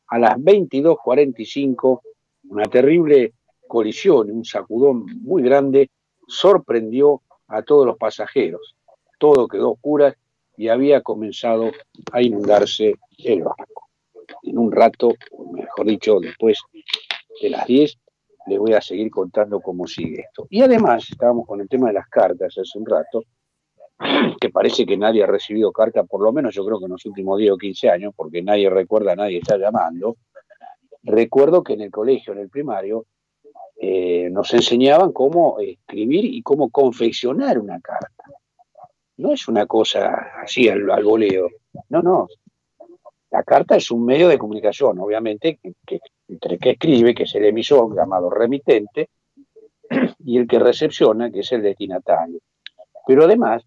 A 0.07 0.19
las 0.21 0.39
22:45, 0.39 2.03
una 2.51 2.67
terrible 2.67 3.33
colisión, 3.67 4.31
un 4.31 4.45
sacudón 4.45 5.07
muy 5.23 5.43
grande, 5.43 5.91
sorprendió 6.29 7.23
a 7.49 7.63
todos 7.63 7.85
los 7.85 7.97
pasajeros. 7.99 8.77
Todo 9.19 9.49
quedó 9.49 9.73
oscuro 9.73 10.15
y 10.61 10.69
había 10.69 11.01
comenzado 11.01 11.71
a 12.13 12.21
inundarse 12.21 12.97
el 13.17 13.43
barco. 13.45 13.89
En 14.43 14.59
un 14.59 14.71
rato, 14.71 15.15
mejor 15.53 15.87
dicho, 15.87 16.21
después 16.21 16.59
de 17.41 17.49
las 17.49 17.67
10, 17.67 17.99
les 18.47 18.59
voy 18.59 18.75
a 18.75 18.83
seguir 18.83 19.11
contando 19.11 19.63
cómo 19.63 19.87
sigue 19.87 20.21
esto. 20.21 20.47
Y 20.51 20.61
además, 20.61 21.09
estábamos 21.11 21.47
con 21.47 21.63
el 21.63 21.69
tema 21.69 21.87
de 21.87 21.95
las 21.95 22.07
cartas 22.09 22.59
hace 22.59 22.79
un 22.79 22.85
rato, 22.85 23.25
que 24.39 24.51
parece 24.51 24.85
que 24.85 24.99
nadie 24.99 25.23
ha 25.23 25.27
recibido 25.27 25.73
carta, 25.73 26.05
por 26.05 26.21
lo 26.21 26.31
menos 26.31 26.55
yo 26.55 26.63
creo 26.67 26.79
que 26.79 26.85
en 26.85 26.93
los 26.93 27.07
últimos 27.07 27.39
10 27.39 27.53
o 27.53 27.57
15 27.57 27.89
años, 27.89 28.13
porque 28.15 28.43
nadie 28.43 28.69
recuerda, 28.69 29.17
nadie 29.17 29.39
está 29.39 29.57
llamando. 29.57 30.17
Recuerdo 31.05 31.63
que 31.63 31.73
en 31.73 31.81
el 31.81 31.91
colegio, 31.91 32.35
en 32.35 32.41
el 32.41 32.51
primario, 32.51 33.07
eh, 33.81 34.29
nos 34.31 34.53
enseñaban 34.53 35.13
cómo 35.13 35.59
escribir 35.59 36.27
y 36.27 36.43
cómo 36.43 36.69
confeccionar 36.69 37.59
una 37.59 37.81
carta 37.81 38.25
no 39.21 39.33
es 39.35 39.47
una 39.49 39.67
cosa 39.67 40.33
así 40.43 40.69
al, 40.69 40.85
voleo. 41.05 41.49
No, 41.91 42.03
no. 42.03 42.29
La 43.31 43.43
carta 43.45 43.77
es 43.77 43.91
un 43.91 44.05
medio 44.05 44.29
de 44.29 44.39
comunicación, 44.39 44.99
obviamente, 44.99 45.61
que, 45.87 46.01
entre 46.29 46.55
el 46.55 46.61
que 46.61 46.71
escribe, 46.71 47.15
que 47.15 47.25
es 47.25 47.35
el 47.35 47.45
emisor 47.45 47.95
llamado 47.95 48.31
remitente, 48.31 49.11
y 50.25 50.39
el 50.39 50.49
que 50.49 50.59
recepciona, 50.59 51.31
que 51.31 51.41
es 51.41 51.53
el 51.53 51.63
destinatario. 51.63 52.41
Pero 53.07 53.25
además, 53.25 53.63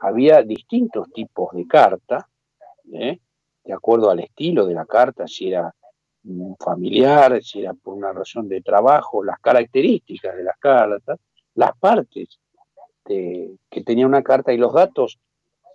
había 0.00 0.42
distintos 0.42 1.10
tipos 1.12 1.52
de 1.52 1.66
carta, 1.66 2.28
¿eh? 2.92 3.18
de 3.64 3.72
acuerdo 3.72 4.10
al 4.10 4.20
estilo 4.20 4.66
de 4.66 4.74
la 4.74 4.84
carta, 4.84 5.28
si 5.28 5.48
era 5.48 5.72
familiar, 6.58 7.42
si 7.42 7.60
era 7.60 7.72
por 7.72 7.94
una 7.94 8.12
razón 8.12 8.48
de 8.48 8.60
trabajo, 8.62 9.24
las 9.24 9.38
características 9.38 10.36
de 10.36 10.42
las 10.42 10.58
cartas, 10.58 11.18
las 11.54 11.76
partes 11.78 12.38
este, 13.08 13.56
que 13.70 13.82
tenía 13.82 14.06
una 14.06 14.22
carta 14.22 14.52
y 14.52 14.58
los 14.58 14.72
datos 14.72 15.18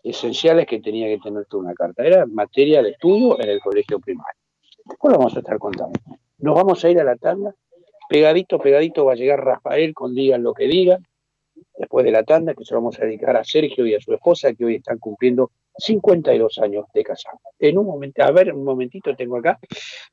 esenciales 0.04 0.68
que 0.68 0.80
tenía 0.80 1.08
que 1.08 1.18
tener 1.18 1.46
toda 1.46 1.64
una 1.64 1.74
carta. 1.74 2.04
Era 2.04 2.26
materia 2.26 2.84
de 2.84 2.92
estudio 2.92 3.40
en 3.42 3.50
el 3.50 3.60
colegio 3.60 4.00
primario. 4.00 4.40
Después 4.86 5.14
lo 5.14 5.18
vamos 5.18 5.36
a 5.36 5.40
estar 5.40 5.58
contando. 5.58 6.00
Nos 6.40 6.56
vamos 6.56 6.84
a 6.84 6.90
ir 6.90 7.00
a 7.00 7.04
la 7.04 7.16
tanda. 7.16 7.56
Pegadito, 8.10 8.60
pegadito 8.60 9.06
va 9.06 9.14
a 9.14 9.16
llegar 9.16 9.44
Rafael 9.44 9.94
con 9.94 10.14
digan 10.14 10.44
lo 10.44 10.54
que 10.54 10.68
digan. 10.68 11.04
Después 11.78 12.06
de 12.06 12.12
la 12.12 12.24
tanda, 12.24 12.54
que 12.54 12.66
se 12.66 12.74
lo 12.74 12.82
vamos 12.82 13.00
a 13.00 13.06
dedicar 13.06 13.36
a 13.36 13.44
Sergio 13.44 13.86
y 13.88 13.96
a 13.96 14.00
su 14.00 14.14
esposa, 14.14 14.54
que 14.54 14.66
hoy 14.66 14.76
están 14.76 15.00
cumpliendo 15.00 15.52
52 15.78 16.60
años 16.60 16.86
de 16.94 17.04
casado. 17.04 17.40
En 17.58 17.78
un 17.78 17.86
momento, 17.86 18.24
a 18.24 18.32
ver, 18.32 18.54
un 18.54 18.64
momentito 18.64 19.16
tengo 19.16 19.38
acá. 19.38 19.58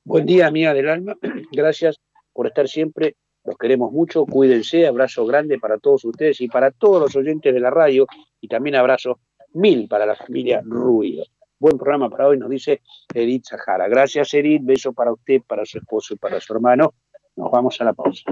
Buen 0.05 0.25
día, 0.25 0.47
amiga 0.47 0.73
del 0.73 0.89
alma. 0.89 1.17
Gracias 1.53 2.01
por 2.33 2.47
estar 2.47 2.69
siempre 2.69 3.17
los 3.45 3.57
queremos 3.57 3.93
mucho, 3.93 4.27
cuídense, 4.27 4.87
abrazo 4.87 5.25
grande 5.25 5.59
para 5.59 5.79
todos 5.79 6.05
ustedes 6.05 6.41
y 6.41 6.49
para 6.49 6.71
todos 6.71 7.01
los 7.01 7.17
oyentes 7.17 7.53
de 7.53 7.61
la 7.61 7.71
radio 7.71 8.07
y 8.41 8.49
también 8.49 8.77
abrazo 8.77 9.21
mil 9.55 9.89
para 9.89 10.07
la 10.07 10.15
familia 10.15 10.61
Ruido. 10.65 11.25
Buen 11.59 11.77
programa 11.77 12.09
para 12.09 12.29
hoy, 12.29 12.39
nos 12.39 12.51
dice 12.51 12.81
Edith 13.13 13.45
Sahara. 13.45 13.89
Gracias 13.89 14.33
Edith, 14.35 14.63
beso 14.65 14.93
para 14.93 15.13
usted, 15.13 15.43
para 15.47 15.65
su 15.65 15.79
esposo 15.79 16.15
y 16.15 16.17
para 16.17 16.41
su 16.41 16.53
hermano. 16.53 16.95
Nos 17.37 17.51
vamos 17.51 17.81
a 17.81 17.85
la 17.85 17.93
pausa. 17.93 18.23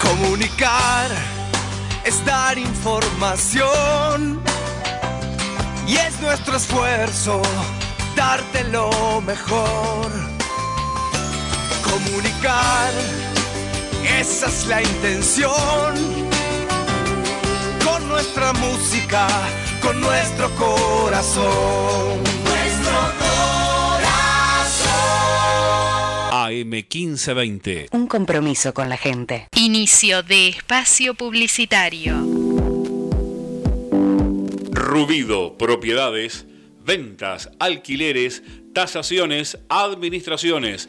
Comunicar 0.00 1.10
es 2.04 2.24
dar 2.24 2.58
información 2.58 4.40
y 5.86 5.96
es 5.96 6.20
nuestro 6.20 6.56
esfuerzo 6.56 7.40
darte 8.16 8.64
lo 8.70 9.20
mejor 9.22 10.29
comunicar, 11.90 12.92
esa 14.18 14.46
es 14.46 14.66
la 14.66 14.82
intención. 14.82 15.94
Con 17.84 18.08
nuestra 18.08 18.52
música, 18.54 19.26
con 19.82 20.00
nuestro 20.00 20.50
corazón. 20.56 22.22
Nuestro 22.44 22.98
corazón. 23.18 23.30
AM1520. 26.32 27.88
Un 27.92 28.06
compromiso 28.06 28.72
con 28.72 28.88
la 28.88 28.96
gente. 28.96 29.48
Inicio 29.56 30.22
de 30.22 30.48
espacio 30.48 31.14
publicitario. 31.14 32.14
Rubido, 34.72 35.56
propiedades, 35.56 36.46
ventas, 36.84 37.50
alquileres, 37.58 38.42
tasaciones, 38.72 39.58
administraciones 39.68 40.88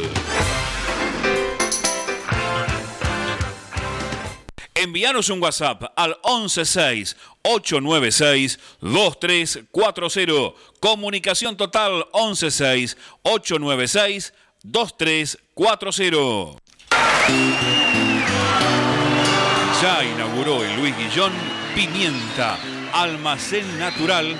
Envíanos 4.74 5.29
un 5.31 5.43
WhatsApp 5.43 5.83
al 5.97 6.16
116 6.24 7.16
896 7.43 8.61
2340. 8.81 10.55
Comunicación 10.79 11.57
total 11.57 12.07
116 12.12 12.97
896 13.22 14.33
2340. 14.62 16.62
Ya 19.83 20.05
inauguró 20.05 20.64
en 20.64 20.76
Luis 20.76 20.97
Guillón 20.97 21.33
Pimienta, 21.74 22.57
almacén 22.93 23.76
natural, 23.79 24.37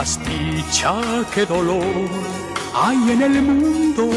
Más 0.00 0.18
dicha 0.24 0.94
que 1.34 1.44
dolor 1.44 2.08
hay 2.74 3.10
en 3.12 3.20
el 3.20 3.42
mundo, 3.42 4.08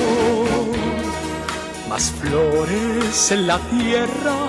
más 1.90 2.10
flores 2.22 3.32
en 3.34 3.48
la 3.48 3.60
tierra 3.60 4.48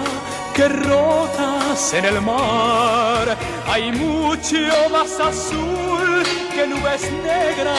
que 0.54 0.68
rotas 0.68 1.92
en 1.92 2.04
el 2.04 2.20
mar. 2.20 3.36
Hay 3.66 3.90
mucho 3.90 4.58
más 4.92 5.18
azul 5.18 6.22
que 6.54 6.68
nubes 6.68 7.02
negras 7.24 7.74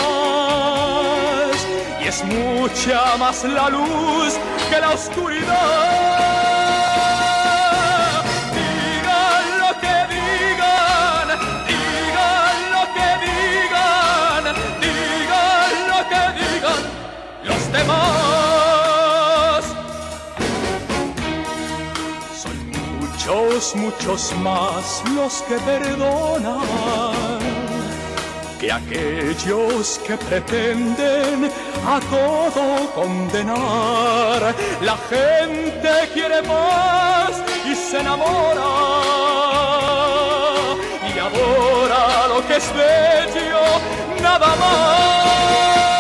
y 2.04 2.08
es 2.10 2.26
mucha 2.26 3.16
más 3.16 3.46
la 3.46 3.70
luz 3.70 4.34
que 4.70 4.82
la 4.82 4.90
oscuridad. 4.90 6.55
Muchos, 23.76 24.34
más 24.44 25.02
los 25.16 25.42
que 25.44 25.56
perdonan 25.60 27.40
que 28.60 28.70
aquellos 28.70 30.00
que 30.06 30.18
pretenden 30.18 31.50
a 31.88 32.00
todo 32.02 32.92
condenar. 32.94 34.54
La 34.82 34.98
gente 35.10 35.90
quiere 36.14 36.42
más 36.42 37.32
y 37.66 37.76
se 37.76 38.00
enamora 38.02 38.72
y 41.08 41.18
adora 41.18 42.28
lo 42.28 42.46
que 42.48 42.58
es 42.58 42.74
bello, 42.74 43.64
nada 44.22 44.48
más. 44.58 45.95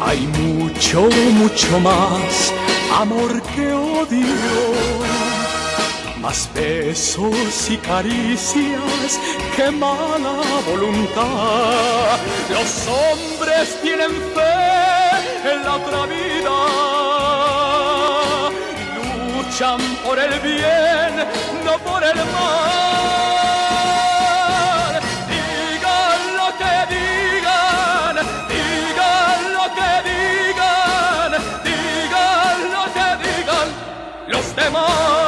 Hay 0.00 0.26
mucho, 0.26 1.08
mucho 1.32 1.80
más 1.80 2.52
amor 2.98 3.42
que 3.54 3.72
odio, 3.72 4.97
más 6.20 6.48
besos 6.54 7.70
y 7.70 7.76
caricias 7.78 9.20
que 9.56 9.70
mala 9.70 10.42
voluntad. 10.66 12.18
Los 12.50 12.88
hombres 12.88 13.80
tienen 13.82 14.10
fe 14.34 15.52
en 15.52 15.64
la 15.64 15.76
otra 15.76 16.06
vida, 16.06 16.56
luchan 19.36 19.80
por 20.04 20.18
el 20.18 20.40
bien, 20.40 21.26
no 21.64 21.78
por 21.78 22.02
el 22.04 22.16
mal. 22.16 22.88
demás. 34.70 35.27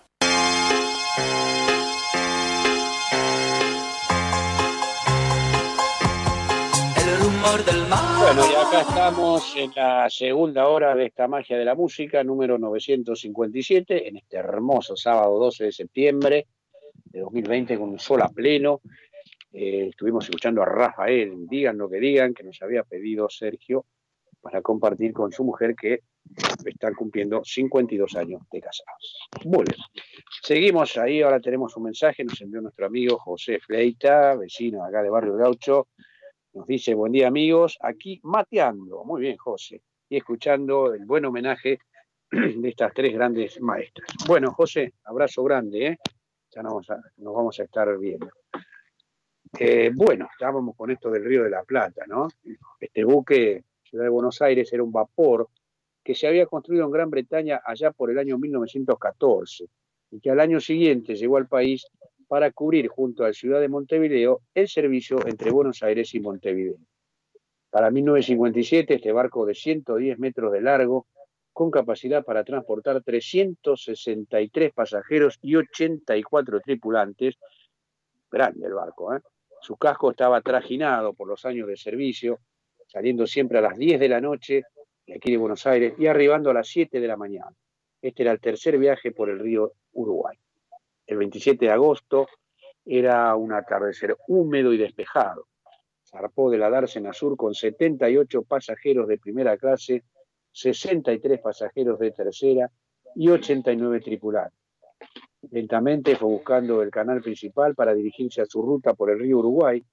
Bueno, 7.43 8.43
y 8.51 8.55
acá 8.55 8.81
estamos 8.81 9.55
en 9.57 9.71
la 9.75 10.07
segunda 10.11 10.67
hora 10.67 10.93
de 10.93 11.07
esta 11.07 11.27
magia 11.27 11.57
de 11.57 11.65
la 11.65 11.73
música, 11.73 12.23
número 12.23 12.59
957, 12.59 14.07
en 14.07 14.17
este 14.17 14.37
hermoso 14.37 14.95
sábado 14.95 15.39
12 15.39 15.65
de 15.65 15.71
septiembre 15.71 16.47
de 17.05 17.19
2020 17.19 17.79
con 17.79 17.89
un 17.89 17.99
sol 17.99 18.21
a 18.21 18.29
pleno. 18.29 18.81
Eh, 19.51 19.87
estuvimos 19.89 20.25
escuchando 20.25 20.61
a 20.61 20.65
Rafael, 20.65 21.47
digan 21.47 21.79
lo 21.79 21.89
que 21.89 21.99
digan, 21.99 22.35
que 22.35 22.43
nos 22.43 22.61
había 22.61 22.83
pedido 22.83 23.27
Sergio 23.27 23.85
para 24.39 24.61
compartir 24.61 25.11
con 25.11 25.31
su 25.31 25.43
mujer 25.43 25.75
que 25.75 26.01
están 26.63 26.93
cumpliendo 26.93 27.41
52 27.43 28.15
años 28.17 28.43
de 28.51 28.61
casados. 28.61 29.29
Muy 29.45 29.65
bien. 29.67 29.81
Seguimos 30.43 30.95
ahí, 30.97 31.23
ahora 31.23 31.39
tenemos 31.39 31.75
un 31.75 31.83
mensaje, 31.83 32.23
nos 32.23 32.39
envió 32.39 32.61
nuestro 32.61 32.85
amigo 32.85 33.17
José 33.17 33.59
Fleita, 33.59 34.35
vecino 34.35 34.83
acá 34.85 35.01
de 35.01 35.09
Barrio 35.09 35.35
Gaucho. 35.37 35.87
Nos 36.53 36.67
dice, 36.67 36.93
buen 36.93 37.13
día 37.13 37.27
amigos, 37.27 37.77
aquí 37.81 38.19
mateando. 38.23 39.05
Muy 39.05 39.21
bien, 39.21 39.37
José. 39.37 39.81
Y 40.09 40.17
escuchando 40.17 40.93
el 40.93 41.05
buen 41.05 41.23
homenaje 41.23 41.79
de 42.29 42.69
estas 42.69 42.93
tres 42.93 43.13
grandes 43.13 43.61
maestras. 43.61 44.09
Bueno, 44.27 44.51
José, 44.51 44.93
abrazo 45.05 45.43
grande, 45.45 45.87
¿eh? 45.87 45.97
ya 46.53 46.61
nos 46.61 46.85
vamos 47.17 47.59
a, 47.59 47.63
estar 47.63 47.97
viendo. 47.97 48.29
Eh, 49.57 49.91
bueno, 49.95 50.27
estábamos 50.29 50.75
con 50.75 50.91
esto 50.91 51.09
del 51.09 51.23
Río 51.23 51.43
de 51.43 51.51
la 51.51 51.63
Plata, 51.63 52.03
¿no? 52.05 52.27
Este 52.79 53.05
buque, 53.05 53.63
Ciudad 53.83 54.03
de 54.03 54.09
Buenos 54.09 54.41
Aires, 54.41 54.71
era 54.73 54.83
un 54.83 54.91
vapor 54.91 55.47
que 56.03 56.15
se 56.15 56.27
había 56.27 56.47
construido 56.47 56.83
en 56.83 56.91
Gran 56.91 57.09
Bretaña 57.09 57.61
allá 57.63 57.91
por 57.91 58.11
el 58.11 58.19
año 58.19 58.37
1914 58.37 59.65
y 60.11 60.19
que 60.19 60.31
al 60.31 60.41
año 60.41 60.59
siguiente 60.59 61.15
llegó 61.15 61.37
al 61.37 61.47
país 61.47 61.87
para 62.31 62.49
cubrir 62.51 62.87
junto 62.87 63.25
a 63.25 63.27
la 63.27 63.33
ciudad 63.33 63.59
de 63.59 63.67
Montevideo 63.67 64.39
el 64.53 64.69
servicio 64.69 65.19
entre 65.27 65.51
Buenos 65.51 65.83
Aires 65.83 66.15
y 66.15 66.21
Montevideo. 66.21 66.77
Para 67.69 67.91
1957, 67.91 68.93
este 68.93 69.11
barco 69.11 69.45
de 69.45 69.53
110 69.53 70.17
metros 70.17 70.53
de 70.53 70.61
largo 70.61 71.07
con 71.51 71.69
capacidad 71.69 72.23
para 72.23 72.45
transportar 72.45 73.03
363 73.03 74.71
pasajeros 74.71 75.39
y 75.41 75.57
84 75.57 76.61
tripulantes. 76.61 77.35
Grande 78.31 78.65
el 78.65 78.75
barco, 78.75 79.13
¿eh? 79.13 79.19
Su 79.59 79.75
casco 79.75 80.11
estaba 80.11 80.39
trajinado 80.39 81.11
por 81.11 81.27
los 81.27 81.43
años 81.43 81.67
de 81.67 81.75
servicio, 81.75 82.39
saliendo 82.87 83.27
siempre 83.27 83.57
a 83.57 83.61
las 83.61 83.77
10 83.77 83.99
de 83.99 84.07
la 84.07 84.21
noche 84.21 84.63
de 85.05 85.15
aquí 85.15 85.31
de 85.31 85.37
Buenos 85.37 85.67
Aires 85.67 85.95
y 85.97 86.07
arribando 86.07 86.49
a 86.49 86.53
las 86.53 86.69
7 86.69 87.01
de 87.01 87.07
la 87.09 87.17
mañana. 87.17 87.53
Este 88.01 88.23
era 88.23 88.31
el 88.31 88.39
tercer 88.39 88.77
viaje 88.77 89.11
por 89.11 89.29
el 89.29 89.37
río 89.37 89.73
Uruguay. 89.91 90.37
El 91.11 91.17
27 91.17 91.65
de 91.65 91.71
agosto 91.71 92.29
era 92.85 93.35
un 93.35 93.51
atardecer 93.51 94.15
húmedo 94.29 94.71
y 94.71 94.77
despejado. 94.77 95.47
Zarpó 96.09 96.49
de 96.49 96.57
la 96.57 96.69
Dársena 96.69 97.11
Sur 97.11 97.35
con 97.35 97.53
78 97.53 98.43
pasajeros 98.43 99.09
de 99.09 99.17
primera 99.17 99.57
clase 99.57 100.05
63 100.53 101.41
pasajeros 101.41 101.99
de 101.99 102.11
tercera 102.11 102.71
y 103.13 103.27
89 103.27 103.99
tripulantes. 103.99 104.57
Lentamente 105.49 106.15
fue 106.15 106.29
buscando 106.29 106.81
el 106.81 106.89
canal 106.89 107.19
principal 107.19 107.75
para 107.75 107.93
dirigirse 107.93 108.39
a 108.41 108.45
su 108.45 108.61
ruta 108.61 108.93
por 108.93 109.11
el 109.11 109.19
río 109.19 109.39
Uruguay. 109.39 109.83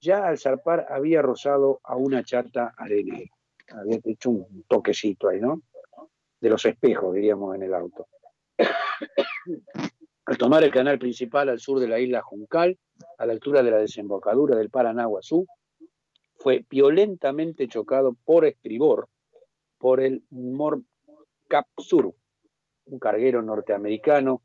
Ya 0.00 0.28
al 0.28 0.38
zarpar 0.38 0.86
había 0.88 1.22
rozado 1.22 1.80
a 1.82 1.96
una 1.96 2.22
chata 2.22 2.72
arenera. 2.76 3.32
Había 3.72 3.98
hecho 4.04 4.30
un 4.30 4.64
toquecito 4.68 5.28
ahí, 5.28 5.40
¿no? 5.40 5.60
De 6.40 6.50
los 6.50 6.64
espejos, 6.64 7.12
diríamos, 7.16 7.52
en 7.56 7.64
el 7.64 7.74
auto. 7.74 8.06
Al 10.32 10.38
tomar 10.38 10.64
el 10.64 10.70
canal 10.70 10.98
principal 10.98 11.50
al 11.50 11.60
sur 11.60 11.78
de 11.78 11.86
la 11.86 12.00
isla 12.00 12.22
Juncal, 12.22 12.78
a 13.18 13.26
la 13.26 13.34
altura 13.34 13.62
de 13.62 13.70
la 13.70 13.76
desembocadura 13.76 14.56
del 14.56 14.70
Paraná 14.70 15.04
Guazú, 15.04 15.46
fue 16.36 16.64
violentamente 16.70 17.68
chocado 17.68 18.16
por 18.24 18.46
estribor 18.46 19.08
por 19.76 20.00
el 20.00 20.22
Sur, 21.76 22.14
un 22.86 22.98
carguero 22.98 23.42
norteamericano 23.42 24.40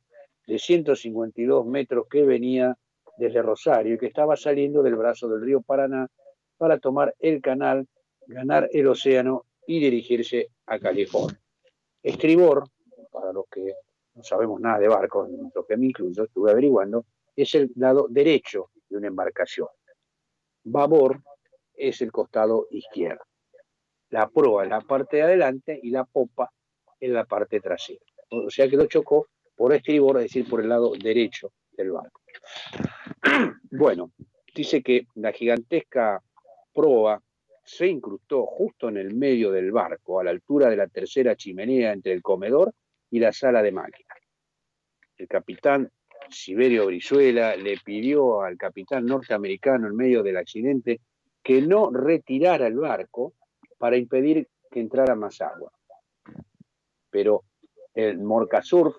de 0.46 0.60
152 0.60 1.66
metros 1.66 2.08
que 2.10 2.24
venía 2.24 2.78
desde 3.18 3.42
Rosario 3.42 3.96
y 3.96 3.98
que 3.98 4.08
estaba 4.08 4.36
saliendo 4.36 4.84
del 4.84 4.98
brazo 4.98 5.30
del 5.30 5.42
río 5.42 5.62
Paraná 5.62 6.10
para 6.58 6.80
tomar 6.80 7.16
el 7.20 7.42
canal, 7.42 7.88
ganar 8.28 8.68
el 8.74 8.88
océano 8.88 9.46
y 9.66 9.80
dirigirse 9.80 10.50
a 10.66 10.80
California. 10.80 11.40
Estribor, 12.04 12.66
para 13.10 13.32
los 13.32 13.46
que 13.50 13.74
no 14.18 14.24
sabemos 14.24 14.60
nada 14.60 14.80
de 14.80 14.88
barcos, 14.88 15.30
lo 15.54 15.66
que 15.66 15.78
me 15.78 15.86
incluyo, 15.86 16.24
estuve 16.26 16.52
averiguando, 16.52 17.06
es 17.36 17.56
el 17.56 17.72
lado 17.76 18.08
derecho 18.10 18.72
de 18.90 18.98
una 18.98 19.08
embarcación. 19.08 19.68
Babor 20.64 21.22
es 21.74 22.02
el 22.02 22.12
costado 22.12 22.68
izquierdo 22.72 23.24
la 24.10 24.30
proa 24.30 24.64
en 24.64 24.70
la 24.70 24.82
parte 24.82 25.18
de 25.18 25.24
adelante 25.24 25.80
y 25.82 25.90
la 25.90 26.06
popa 26.06 26.52
en 27.00 27.14
la 27.14 27.26
parte 27.26 27.60
trasera. 27.60 28.06
O 28.32 28.50
sea 28.50 28.68
que 28.70 28.78
lo 28.78 28.86
chocó 28.86 29.28
por 29.56 29.74
estribor, 29.74 30.18
es 30.18 30.24
decir, 30.24 30.48
por 30.50 30.62
el 30.62 30.70
lado 30.70 30.92
derecho 30.98 31.52
del 31.72 31.92
barco. 31.92 32.22
Bueno, 33.70 34.12
dice 34.56 34.82
que 34.82 35.08
la 35.16 35.32
gigantesca 35.32 36.24
proa 36.74 37.22
se 37.64 37.86
incrustó 37.86 38.46
justo 38.46 38.88
en 38.88 38.98
el 38.98 39.14
medio 39.14 39.52
del 39.52 39.72
barco, 39.72 40.20
a 40.20 40.24
la 40.24 40.32
altura 40.32 40.70
de 40.70 40.78
la 40.78 40.88
tercera 40.88 41.36
chimenea 41.36 41.92
entre 41.92 42.14
el 42.14 42.24
comedor 42.24 42.74
y 43.10 43.20
la 43.20 43.32
sala 43.32 43.62
de 43.62 43.72
máquinas. 43.72 44.18
El 45.18 45.28
capitán 45.28 45.92
Siberio 46.30 46.88
Brizuela 46.88 47.56
le 47.56 47.78
pidió 47.84 48.42
al 48.42 48.58
capitán 48.58 49.06
norteamericano 49.06 49.88
en 49.88 49.96
medio 49.96 50.24
del 50.24 50.38
accidente 50.38 51.02
que 51.42 51.62
no 51.62 51.92
retirara 51.92 52.68
el 52.68 52.76
barco 52.76 53.34
para 53.78 53.98
impedir 53.98 54.48
que 54.70 54.80
entrara 54.80 55.16
más 55.16 55.42
agua. 55.42 55.72
Pero 57.10 57.44
el 57.94 58.20
Morcasurf 58.20 58.96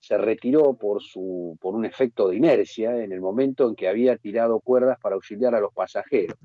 se 0.00 0.18
retiró 0.18 0.74
por, 0.74 1.00
su, 1.00 1.56
por 1.60 1.74
un 1.74 1.84
efecto 1.84 2.28
de 2.28 2.36
inercia 2.36 3.04
en 3.04 3.12
el 3.12 3.20
momento 3.20 3.68
en 3.68 3.76
que 3.76 3.88
había 3.88 4.16
tirado 4.16 4.60
cuerdas 4.60 4.98
para 5.00 5.14
auxiliar 5.14 5.54
a 5.54 5.60
los 5.60 5.72
pasajeros. 5.72 6.36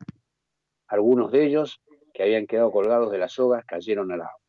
Algunos 0.87 1.31
de 1.31 1.45
ellos, 1.45 1.81
que 2.13 2.23
habían 2.23 2.45
quedado 2.45 2.71
colgados 2.71 3.11
de 3.11 3.17
las 3.17 3.33
sogas, 3.33 3.65
cayeron 3.65 4.11
al 4.11 4.21
agua. 4.21 4.39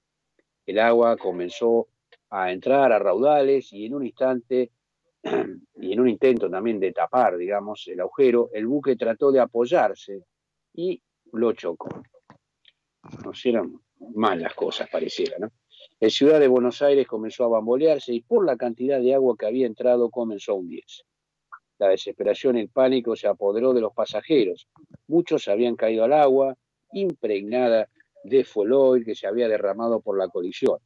El 0.67 0.79
agua 0.79 1.17
comenzó 1.17 1.89
a 2.31 2.53
entrar 2.53 2.93
a 2.93 2.99
raudales 2.99 3.72
y 3.72 3.87
en 3.87 3.95
un 3.95 4.07
instante 4.07 4.70
y 5.76 5.93
en 5.93 6.01
un 6.01 6.09
intento 6.09 6.51
también 6.51 6.79
de 6.79 6.93
tapar, 6.93 7.37
digamos, 7.37 7.87
el 7.89 8.01
agujero, 8.01 8.51
el 8.53 8.66
buque 8.66 8.97
trató 8.97 9.33
de 9.33 9.41
apoyarse 9.41 10.24
y 10.74 11.03
lo 11.33 11.53
chocó. 11.53 11.89
No 13.24 13.33
eran 13.45 13.72
mal 14.14 14.41
las 14.41 14.55
cosas, 14.55 14.89
pareciera, 14.91 15.39
¿no? 15.39 15.51
La 16.01 16.11
ciudad 16.11 16.39
de 16.39 16.49
Buenos 16.49 16.81
Aires 16.83 17.07
comenzó 17.07 17.45
a 17.45 17.49
bambolearse 17.49 18.14
y 18.14 18.20
por 18.20 18.45
la 18.45 18.57
cantidad 18.57 19.01
de 19.01 19.14
agua 19.14 19.37
que 19.37 19.47
había 19.47 19.66
entrado 19.66 20.11
comenzó 20.11 20.53
a 20.53 20.55
hundirse. 20.57 21.03
La 21.79 21.89
desesperación 21.89 22.57
y 22.57 22.61
el 22.61 22.68
pánico 22.68 23.16
se 23.16 23.29
apoderó 23.29 23.72
de 23.72 23.81
los 23.81 23.93
pasajeros. 23.93 24.68
Muchos 25.07 25.49
habían 25.49 25.76
caído 25.76 26.05
al 26.05 26.12
agua, 26.12 26.57
impregnada 26.93 27.89
de 28.24 28.45
foloil 28.45 29.05
que 29.05 29.14
se 29.14 29.26
había 29.26 29.49
derramado 29.49 30.01
por 30.01 30.18
la 30.18 30.29
colisión. 30.29 30.79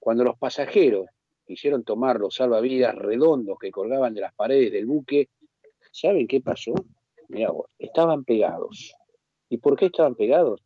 Cuando 0.00 0.24
los 0.24 0.38
pasajeros 0.38 1.06
quisieron 1.46 1.84
tomar 1.84 2.18
los 2.18 2.34
salvavidas 2.34 2.94
redondos 2.94 3.58
que 3.58 3.70
colgaban 3.70 4.14
de 4.14 4.22
las 4.22 4.34
paredes 4.34 4.72
del 4.72 4.86
buque, 4.86 5.28
¿saben 5.92 6.26
qué 6.26 6.40
pasó? 6.40 6.72
Mirá 7.28 7.52
estaban 7.78 8.24
pegados. 8.24 8.94
¿Y 9.50 9.58
por 9.58 9.76
qué 9.76 9.86
estaban 9.86 10.14
pegados? 10.14 10.62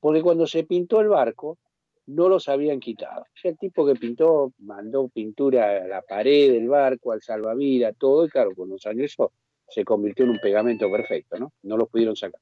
Porque 0.00 0.22
cuando 0.22 0.46
se 0.46 0.64
pintó 0.64 1.00
el 1.00 1.08
barco, 1.08 1.58
no 2.06 2.28
los 2.28 2.48
habían 2.48 2.80
quitado. 2.80 3.26
El 3.44 3.58
tipo 3.58 3.86
que 3.86 3.94
pintó, 3.94 4.52
mandó 4.58 5.08
pintura 5.08 5.82
a 5.84 5.86
la 5.86 6.02
pared 6.02 6.50
del 6.52 6.68
barco, 6.68 7.12
al 7.12 7.22
salvavidas, 7.22 7.94
todo, 7.98 8.24
y 8.24 8.28
claro, 8.28 8.54
con 8.54 8.70
los 8.70 8.86
años 8.86 9.12
eso 9.12 9.32
se 9.68 9.84
convirtió 9.84 10.24
en 10.24 10.32
un 10.32 10.38
pegamento 10.38 10.90
perfecto, 10.90 11.38
¿no? 11.38 11.52
No 11.62 11.76
los 11.76 11.88
pudieron 11.88 12.16
sacar. 12.16 12.40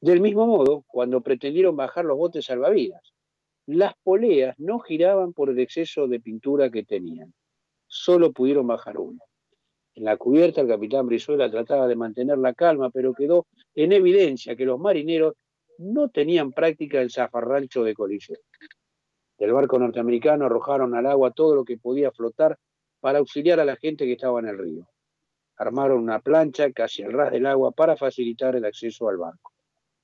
Del 0.00 0.20
mismo 0.20 0.46
modo, 0.46 0.84
cuando 0.86 1.22
pretendieron 1.22 1.76
bajar 1.76 2.04
los 2.04 2.18
botes 2.18 2.44
salvavidas, 2.44 3.13
las 3.66 3.94
poleas 4.02 4.54
no 4.58 4.78
giraban 4.80 5.32
por 5.32 5.50
el 5.50 5.58
exceso 5.58 6.06
de 6.06 6.20
pintura 6.20 6.70
que 6.70 6.84
tenían. 6.84 7.32
Solo 7.86 8.32
pudieron 8.32 8.66
bajar 8.66 8.98
uno. 8.98 9.20
En 9.94 10.04
la 10.04 10.16
cubierta 10.16 10.60
el 10.60 10.68
capitán 10.68 11.06
Brizuela 11.06 11.50
trataba 11.50 11.86
de 11.86 11.94
mantener 11.94 12.38
la 12.38 12.52
calma, 12.52 12.90
pero 12.90 13.14
quedó 13.14 13.46
en 13.74 13.92
evidencia 13.92 14.56
que 14.56 14.64
los 14.64 14.78
marineros 14.78 15.34
no 15.78 16.08
tenían 16.08 16.52
práctica 16.52 17.00
el 17.00 17.10
zafarrancho 17.10 17.84
de 17.84 17.94
colisión. 17.94 18.38
Del 19.38 19.52
barco 19.52 19.78
norteamericano 19.78 20.46
arrojaron 20.46 20.94
al 20.94 21.06
agua 21.06 21.32
todo 21.32 21.54
lo 21.54 21.64
que 21.64 21.78
podía 21.78 22.10
flotar 22.10 22.58
para 23.00 23.18
auxiliar 23.18 23.60
a 23.60 23.64
la 23.64 23.76
gente 23.76 24.04
que 24.04 24.12
estaba 24.12 24.40
en 24.40 24.48
el 24.48 24.58
río. 24.58 24.88
Armaron 25.56 26.02
una 26.02 26.20
plancha 26.20 26.72
casi 26.72 27.02
al 27.02 27.12
ras 27.12 27.30
del 27.30 27.46
agua 27.46 27.70
para 27.72 27.96
facilitar 27.96 28.56
el 28.56 28.64
acceso 28.64 29.08
al 29.08 29.18
barco. 29.18 29.52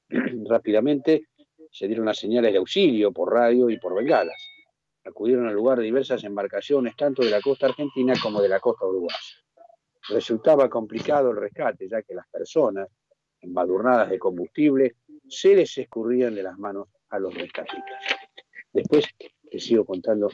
Rápidamente 0.48 1.26
se 1.70 1.86
dieron 1.86 2.06
las 2.06 2.18
señales 2.18 2.52
de 2.52 2.58
auxilio 2.58 3.12
por 3.12 3.32
radio 3.32 3.70
y 3.70 3.78
por 3.78 3.94
bengalas. 3.94 4.48
Acudieron 5.04 5.46
al 5.46 5.54
lugar 5.54 5.80
diversas 5.80 6.24
embarcaciones, 6.24 6.94
tanto 6.96 7.22
de 7.22 7.30
la 7.30 7.40
costa 7.40 7.66
argentina 7.66 8.14
como 8.22 8.42
de 8.42 8.48
la 8.48 8.60
costa 8.60 8.86
uruguaya. 8.86 9.18
Resultaba 10.08 10.68
complicado 10.68 11.30
el 11.30 11.36
rescate, 11.36 11.88
ya 11.88 12.02
que 12.02 12.14
las 12.14 12.28
personas, 12.28 12.88
embadurnadas 13.40 14.10
de 14.10 14.18
combustible, 14.18 14.96
se 15.28 15.54
les 15.54 15.78
escurrían 15.78 16.34
de 16.34 16.42
las 16.42 16.58
manos 16.58 16.88
a 17.08 17.18
los 17.18 17.32
rescatistas. 17.34 18.04
Después 18.72 19.06
les 19.50 19.64
sigo 19.64 19.84
contando 19.84 20.30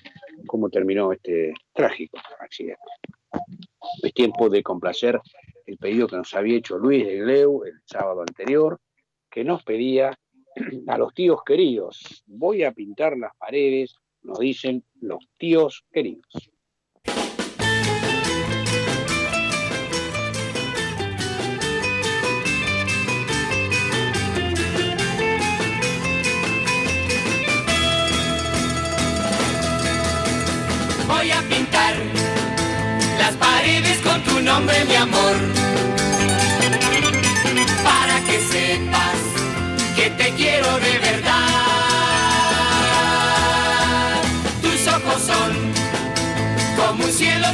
cómo 0.46 0.68
terminó 0.68 1.12
este 1.12 1.52
trágico 1.72 2.18
accidente. 2.40 2.80
Es 4.02 4.14
tiempo 4.14 4.48
de 4.48 4.62
complacer 4.62 5.20
el 5.66 5.78
pedido 5.78 6.06
que 6.06 6.16
nos 6.16 6.32
había 6.34 6.58
hecho 6.58 6.78
Luis 6.78 7.06
de 7.06 7.18
Gleu 7.18 7.64
el 7.64 7.80
sábado 7.84 8.20
anterior, 8.20 8.80
que 9.30 9.44
nos 9.44 9.62
pedía 9.62 10.18
a 10.86 10.98
los 10.98 11.14
tíos 11.14 11.40
queridos. 11.44 12.24
Voy 12.26 12.64
a 12.64 12.72
pintar 12.72 13.16
las 13.16 13.32
paredes, 13.36 13.94
nos 14.22 14.38
dicen 14.38 14.84
los 15.00 15.28
tíos 15.38 15.84
queridos. 15.92 16.50
Voy 31.06 31.30
a 31.30 31.40
pintar 31.48 31.94
las 33.18 33.36
paredes 33.36 34.00
con 34.02 34.22
tu 34.24 34.40
nombre, 34.42 34.74
mi 34.86 34.94
amor, 34.94 35.55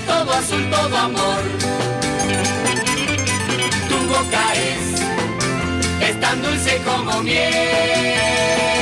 todo 0.06 0.32
azul, 0.32 0.70
todo 0.70 0.96
amor. 0.96 1.42
Tu 3.88 3.96
boca 4.08 4.54
es, 4.54 6.08
es 6.08 6.20
tan 6.20 6.42
dulce 6.42 6.80
como 6.84 7.22
miel. 7.22 8.81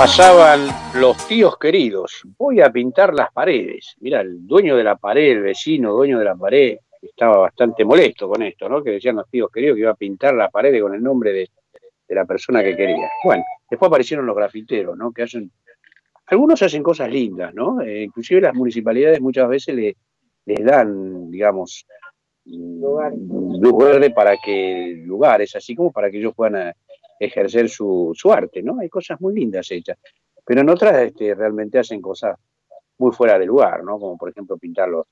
Pasaban 0.00 0.66
los 0.98 1.28
tíos 1.28 1.58
queridos. 1.58 2.22
Voy 2.38 2.62
a 2.62 2.72
pintar 2.72 3.12
las 3.12 3.30
paredes. 3.34 3.96
Mira, 4.00 4.22
el 4.22 4.46
dueño 4.46 4.74
de 4.74 4.82
la 4.82 4.96
pared, 4.96 5.32
el 5.32 5.42
vecino, 5.42 5.92
dueño 5.92 6.18
de 6.18 6.24
la 6.24 6.34
pared, 6.34 6.78
estaba 7.02 7.36
bastante 7.36 7.84
molesto 7.84 8.26
con 8.26 8.42
esto, 8.42 8.66
¿no? 8.66 8.82
Que 8.82 8.92
decían 8.92 9.16
los 9.16 9.28
tíos 9.28 9.50
queridos 9.52 9.74
que 9.74 9.80
iba 9.82 9.90
a 9.90 9.94
pintar 9.94 10.32
la 10.32 10.48
pared 10.48 10.80
con 10.80 10.94
el 10.94 11.02
nombre 11.02 11.34
de, 11.34 11.50
la 12.08 12.24
persona 12.24 12.62
que 12.62 12.74
quería. 12.74 13.10
Bueno, 13.22 13.44
después 13.68 13.88
aparecieron 13.88 14.24
los 14.24 14.34
grafiteros, 14.34 14.96
¿no? 14.96 15.12
Que 15.12 15.24
hacen, 15.24 15.52
algunos 16.28 16.62
hacen 16.62 16.82
cosas 16.82 17.10
lindas, 17.10 17.52
¿no? 17.52 17.82
Eh, 17.82 18.04
inclusive 18.04 18.40
las 18.40 18.54
municipalidades 18.54 19.20
muchas 19.20 19.50
veces 19.50 19.74
le, 19.74 19.96
les 20.46 20.64
dan, 20.64 21.30
digamos, 21.30 21.84
luz 22.46 23.76
verde 23.76 24.08
para 24.12 24.34
que 24.42 25.02
lugares, 25.04 25.54
así 25.56 25.74
como 25.76 25.92
para 25.92 26.10
que 26.10 26.16
ellos 26.16 26.32
puedan 26.34 26.72
ejercer 27.20 27.68
su, 27.68 28.12
su, 28.14 28.32
arte, 28.32 28.62
¿no? 28.62 28.80
Hay 28.80 28.88
cosas 28.88 29.20
muy 29.20 29.34
lindas 29.34 29.70
hechas, 29.70 29.98
pero 30.44 30.62
en 30.62 30.70
otras 30.70 31.02
este, 31.02 31.34
realmente 31.34 31.78
hacen 31.78 32.00
cosas 32.00 32.36
muy 32.98 33.12
fuera 33.12 33.38
de 33.38 33.46
lugar, 33.46 33.84
¿no? 33.84 33.98
Como 33.98 34.16
por 34.16 34.30
ejemplo 34.30 34.56
pintar 34.56 34.88
los, 34.88 35.06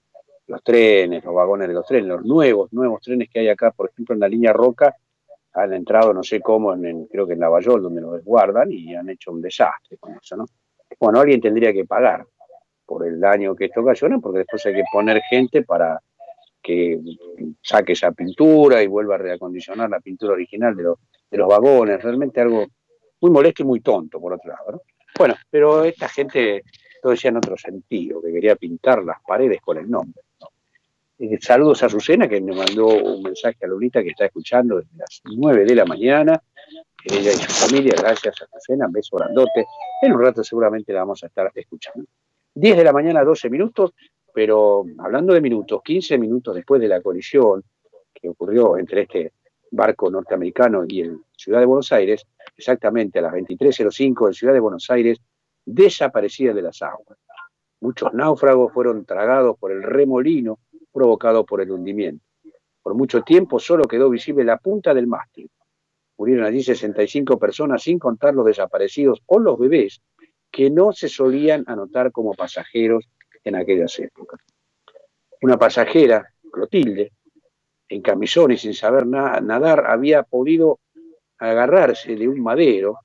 los 0.47 0.63
trenes, 0.65 1.23
los 1.23 1.35
vagones 1.35 1.69
de 1.69 1.75
los 1.75 1.87
trenes, 1.87 2.09
los 2.09 2.25
nuevos, 2.25 2.73
nuevos 2.73 3.03
trenes 3.03 3.29
que 3.31 3.41
hay 3.41 3.49
acá, 3.49 3.71
por 3.73 3.91
ejemplo, 3.91 4.15
en 4.15 4.21
la 4.21 4.29
línea 4.29 4.53
Roca, 4.53 4.97
han 5.53 5.75
entrado, 5.75 6.15
no 6.15 6.23
sé 6.23 6.41
cómo, 6.41 6.73
en, 6.73 7.07
creo 7.07 7.27
que 7.27 7.35
en 7.35 7.41
Lavallol, 7.41 7.83
donde 7.83 8.01
los 8.01 8.15
desguardan, 8.15 8.73
y 8.73 8.95
han 8.95 9.09
hecho 9.11 9.31
un 9.31 9.43
desastre 9.43 9.99
con 9.99 10.15
eso, 10.15 10.37
¿no? 10.37 10.47
Bueno, 10.99 11.21
alguien 11.21 11.41
tendría 11.41 11.73
que 11.73 11.85
pagar 11.85 12.25
por 12.87 13.07
el 13.07 13.21
daño 13.21 13.55
que 13.55 13.67
esto 13.67 13.83
ocasiona, 13.83 14.19
porque 14.19 14.39
después 14.39 14.65
hay 14.65 14.75
que 14.75 14.85
poner 14.91 15.21
gente 15.29 15.63
para 15.63 16.01
que 16.63 17.01
saque 17.63 17.93
esa 17.93 18.13
pintura 18.13 18.83
y 18.83 18.87
vuelva 18.87 19.17
a 19.17 19.19
reacondicionar 19.19 19.91
la 19.91 20.01
pintura 20.01 20.33
original 20.33 20.75
de 20.75 20.83
los, 20.85 20.99
de 21.31 21.39
los 21.39 21.49
vagones, 21.49 22.03
realmente 22.03 22.41
algo 22.41 22.67
muy 23.21 23.31
molesto 23.31 23.63
y 23.63 23.67
muy 23.67 23.81
tonto, 23.81 24.21
por 24.21 24.33
otro 24.33 24.51
lado, 24.51 24.73
¿no? 24.73 24.83
Bueno, 25.19 25.35
pero 25.51 25.85
esta 25.85 26.09
gente 26.09 26.63
lo 27.03 27.11
decía 27.11 27.31
en 27.31 27.39
otro 27.39 27.57
sentido, 27.57 28.23
que 28.23 28.33
quería 28.33 28.57
pintar 28.57 29.03
las 29.03 29.19
paredes 29.27 29.61
con 29.61 29.79
el 29.79 29.91
nombre. 29.91 30.23
Eh, 31.19 31.39
saludos 31.41 31.83
a 31.83 31.89
Susana, 31.89 32.29
que 32.29 32.41
me 32.41 32.55
mandó 32.55 32.87
un 32.87 33.23
mensaje 33.23 33.65
a 33.65 33.67
Lolita 33.67 34.03
que 34.03 34.11
está 34.11 34.27
escuchando 34.27 34.77
desde 34.77 34.97
las 34.97 35.21
9 35.25 35.65
de 35.65 35.75
la 35.75 35.85
mañana. 35.85 36.41
Ella 37.05 37.33
y 37.33 37.35
su 37.35 37.67
familia, 37.67 37.95
gracias 37.99 38.41
a 38.43 38.47
Susana, 38.47 38.87
beso 38.89 39.17
grandote. 39.17 39.67
En 40.03 40.13
un 40.13 40.23
rato 40.23 40.45
seguramente 40.45 40.93
la 40.93 41.01
vamos 41.01 41.25
a 41.25 41.27
estar 41.27 41.51
escuchando. 41.55 42.05
10 42.55 42.77
de 42.77 42.85
la 42.85 42.93
mañana, 42.93 43.25
12 43.25 43.51
minutos, 43.51 43.95
pero 44.33 44.85
hablando 44.99 45.35
de 45.35 45.41
minutos, 45.41 45.83
15 45.83 46.19
minutos 46.19 46.55
después 46.55 46.81
de 46.81 46.89
la 46.89 47.01
colisión 47.01 47.65
que 48.15 48.29
ocurrió 48.29 48.77
entre 48.79 49.03
este 49.03 49.33
barco 49.71 50.11
norteamericano 50.11 50.85
y 50.87 51.01
el 51.01 51.21
Ciudad 51.37 51.61
de 51.61 51.67
Buenos 51.67 51.93
Aires, 51.93 52.27
exactamente 52.57 53.19
a 53.19 53.23
las 53.23 53.33
23.05 53.33 54.29
en 54.29 54.35
Ciudad 54.35 54.53
de 54.53 54.61
Buenos 54.61 54.89
Aires, 54.91 55.19
desaparecida 55.65 56.53
de 56.53 56.63
las 56.63 56.83
aguas. 56.83 57.19
Muchos 57.81 58.13
náufragos 58.13 58.73
fueron 58.73 59.05
tragados 59.05 59.57
por 59.59 59.71
el 59.71 59.83
remolino 59.83 60.59
provocado 60.93 61.45
por 61.45 61.61
el 61.61 61.71
hundimiento. 61.71 62.25
Por 62.83 62.95
mucho 62.95 63.23
tiempo 63.23 63.59
solo 63.59 63.85
quedó 63.87 64.11
visible 64.11 64.45
la 64.45 64.57
punta 64.57 64.95
del 64.95 65.07
mástil. 65.07 65.51
Murieron 66.17 66.45
allí 66.45 66.63
65 66.63 67.39
personas, 67.39 67.83
sin 67.83 67.99
contar 67.99 68.35
los 68.35 68.47
desaparecidos 68.47 69.23
o 69.27 69.39
los 69.39 69.59
bebés, 69.59 70.01
que 70.51 70.71
no 70.71 70.93
se 70.93 71.09
solían 71.09 71.65
anotar 71.67 72.11
como 72.11 72.35
pasajeros 72.35 73.09
en 73.45 73.55
aquellas 73.55 73.97
épocas. 73.99 74.41
Una 75.43 75.57
pasajera, 75.57 76.33
Clotilde, 76.51 77.13
en 77.89 78.03
camisón 78.03 78.53
y 78.53 78.59
sin 78.59 78.75
saber 78.75 79.07
nadar, 79.07 79.87
había 79.87 80.23
podido 80.23 80.79
agarrarse 81.39 82.17
de 82.17 82.29
un 82.29 82.43
madero 82.43 82.99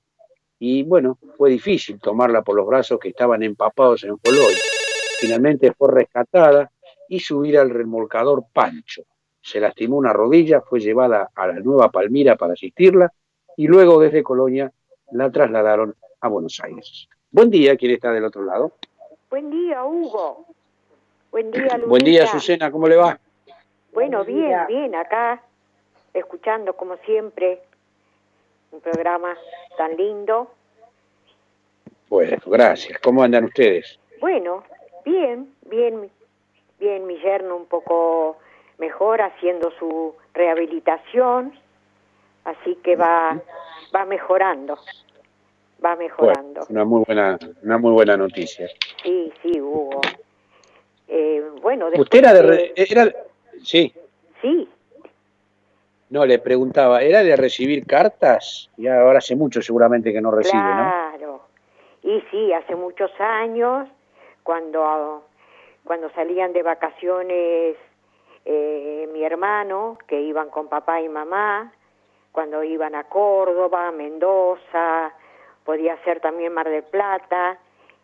y 0.60 0.84
bueno, 0.84 1.18
fue 1.38 1.50
difícil 1.50 2.00
tomarla 2.00 2.42
por 2.42 2.56
los 2.56 2.66
brazos 2.66 3.00
que 3.00 3.10
estaban 3.10 3.44
empapados 3.44 4.04
en 4.06 4.18
Poloy. 4.18 4.54
Finalmente 5.20 5.74
fue 5.74 5.92
rescatada 5.92 6.72
y 7.10 7.20
subir 7.20 7.58
al 7.58 7.70
remolcador 7.70 8.46
Pancho. 8.54 9.04
Se 9.42 9.60
lastimó 9.60 9.98
una 9.98 10.14
rodilla, 10.14 10.62
fue 10.62 10.80
llevada 10.80 11.30
a 11.36 11.48
la 11.48 11.60
Nueva 11.60 11.92
Palmira 11.92 12.38
para 12.38 12.54
asistirla 12.54 13.12
y 13.58 13.68
luego 13.68 14.00
desde 14.00 14.24
Colonia 14.24 14.72
la 15.12 15.30
trasladaron 15.30 15.96
a 16.22 16.28
Buenos 16.30 16.60
Aires. 16.64 17.08
Buen 17.30 17.50
día, 17.50 17.76
¿quién 17.76 17.92
está 17.92 18.12
del 18.12 18.24
otro 18.24 18.44
lado? 18.44 18.72
Buen 19.30 19.50
día, 19.50 19.84
Hugo. 19.84 20.46
Buen 21.32 21.52
día, 21.52 21.78
Luisa. 21.78 21.88
Buen 21.88 22.04
día, 22.04 22.28
Susana, 22.28 22.72
¿cómo 22.72 22.88
le 22.88 22.96
va? 22.96 23.20
Bueno, 23.94 24.26
bien, 24.26 24.58
bien, 24.68 24.96
acá, 24.96 25.42
escuchando 26.14 26.74
como 26.74 26.98
siempre 26.98 27.60
un 28.72 28.82
programa 28.82 29.38
tan 29.78 29.96
lindo. 29.96 30.52
Bueno, 32.10 32.38
gracias. 32.46 33.00
¿Cómo 33.00 33.24
andan 33.24 33.46
ustedes? 33.46 34.00
Bueno, 34.20 34.64
bien, 35.06 35.54
bien, 35.70 36.10
bien, 36.80 37.06
mi 37.06 37.20
yerno 37.20 37.56
un 37.56 37.66
poco 37.68 38.38
mejor 38.78 39.22
haciendo 39.22 39.72
su 39.78 40.16
rehabilitación, 40.34 41.54
así 42.46 42.76
que 42.84 42.96
va, 42.96 43.40
va 43.96 44.06
mejorando, 44.06 44.78
va 45.84 45.96
mejorando. 45.96 46.66
una 46.70 46.84
muy 46.84 47.04
buena, 47.06 47.38
una 47.64 47.78
muy 47.78 47.92
buena 47.92 48.18
noticia. 48.18 48.68
Sí, 49.04 49.32
sí, 49.42 49.62
Hugo. 49.62 50.02
Eh, 51.08 51.44
bueno, 51.62 51.90
usted 51.96 52.20
era 52.20 52.34
de, 52.34 52.74
era, 52.76 53.12
sí. 53.64 53.94
Sí. 54.42 54.70
No, 56.10 56.26
le 56.26 56.38
preguntaba, 56.38 57.02
¿era 57.02 57.24
de 57.24 57.36
recibir 57.36 57.86
cartas? 57.88 58.70
Y 58.78 58.88
ahora 58.88 59.18
hace 59.18 59.36
mucho 59.36 59.62
seguramente 59.62 60.14
que 60.14 60.22
no 60.22 60.30
recibe, 60.30 60.62
¿no? 60.62 60.76
Claro. 60.76 61.42
Y 62.04 62.22
sí, 62.30 62.54
hace 62.54 62.76
muchos 62.76 63.12
años, 63.20 63.88
cuando 64.44 65.24
cuando 65.84 66.10
salían 66.12 66.54
de 66.54 66.64
vacaciones 66.64 67.76
eh, 68.46 69.10
mi 69.12 69.24
hermano, 69.24 69.98
que 70.08 70.22
iban 70.22 70.50
con 70.50 70.68
papá 70.68 71.02
y 71.02 71.10
mamá, 71.10 71.72
cuando 72.32 72.64
iban 72.64 72.96
a 72.96 73.06
Córdoba, 73.06 73.92
Mendoza, 73.92 75.14
podía 75.64 75.98
ser 76.04 76.20
también 76.20 76.54
Mar 76.54 76.70
del 76.70 76.84
Plata, 76.84 77.58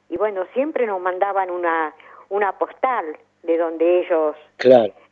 y 0.07 0.17
bueno, 0.17 0.45
siempre 0.53 0.87
nos 0.87 1.01
mandaban 1.01 1.49
una, 1.49 1.93
una 2.29 2.53
postal 2.57 3.17
de 3.43 3.57
donde 3.57 4.01
ellos, 4.01 4.35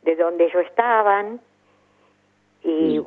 de 0.02 0.16
donde 0.16 0.44
ellos 0.44 0.64
estaban, 0.66 1.40
y 2.62 2.98
mm. 2.98 3.04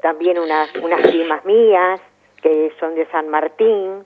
también 0.00 0.38
unas, 0.38 0.74
unas 0.76 1.00
primas 1.02 1.44
mías 1.44 2.00
que 2.40 2.72
son 2.80 2.94
de 2.94 3.06
San 3.06 3.28
Martín, 3.28 4.04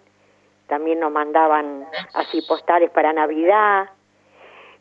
también 0.67 1.01
nos 1.01 1.13
mandaban 1.13 1.87
así 2.15 2.43
postales 2.43 2.91
para 2.91 3.13
Navidad, 3.13 3.89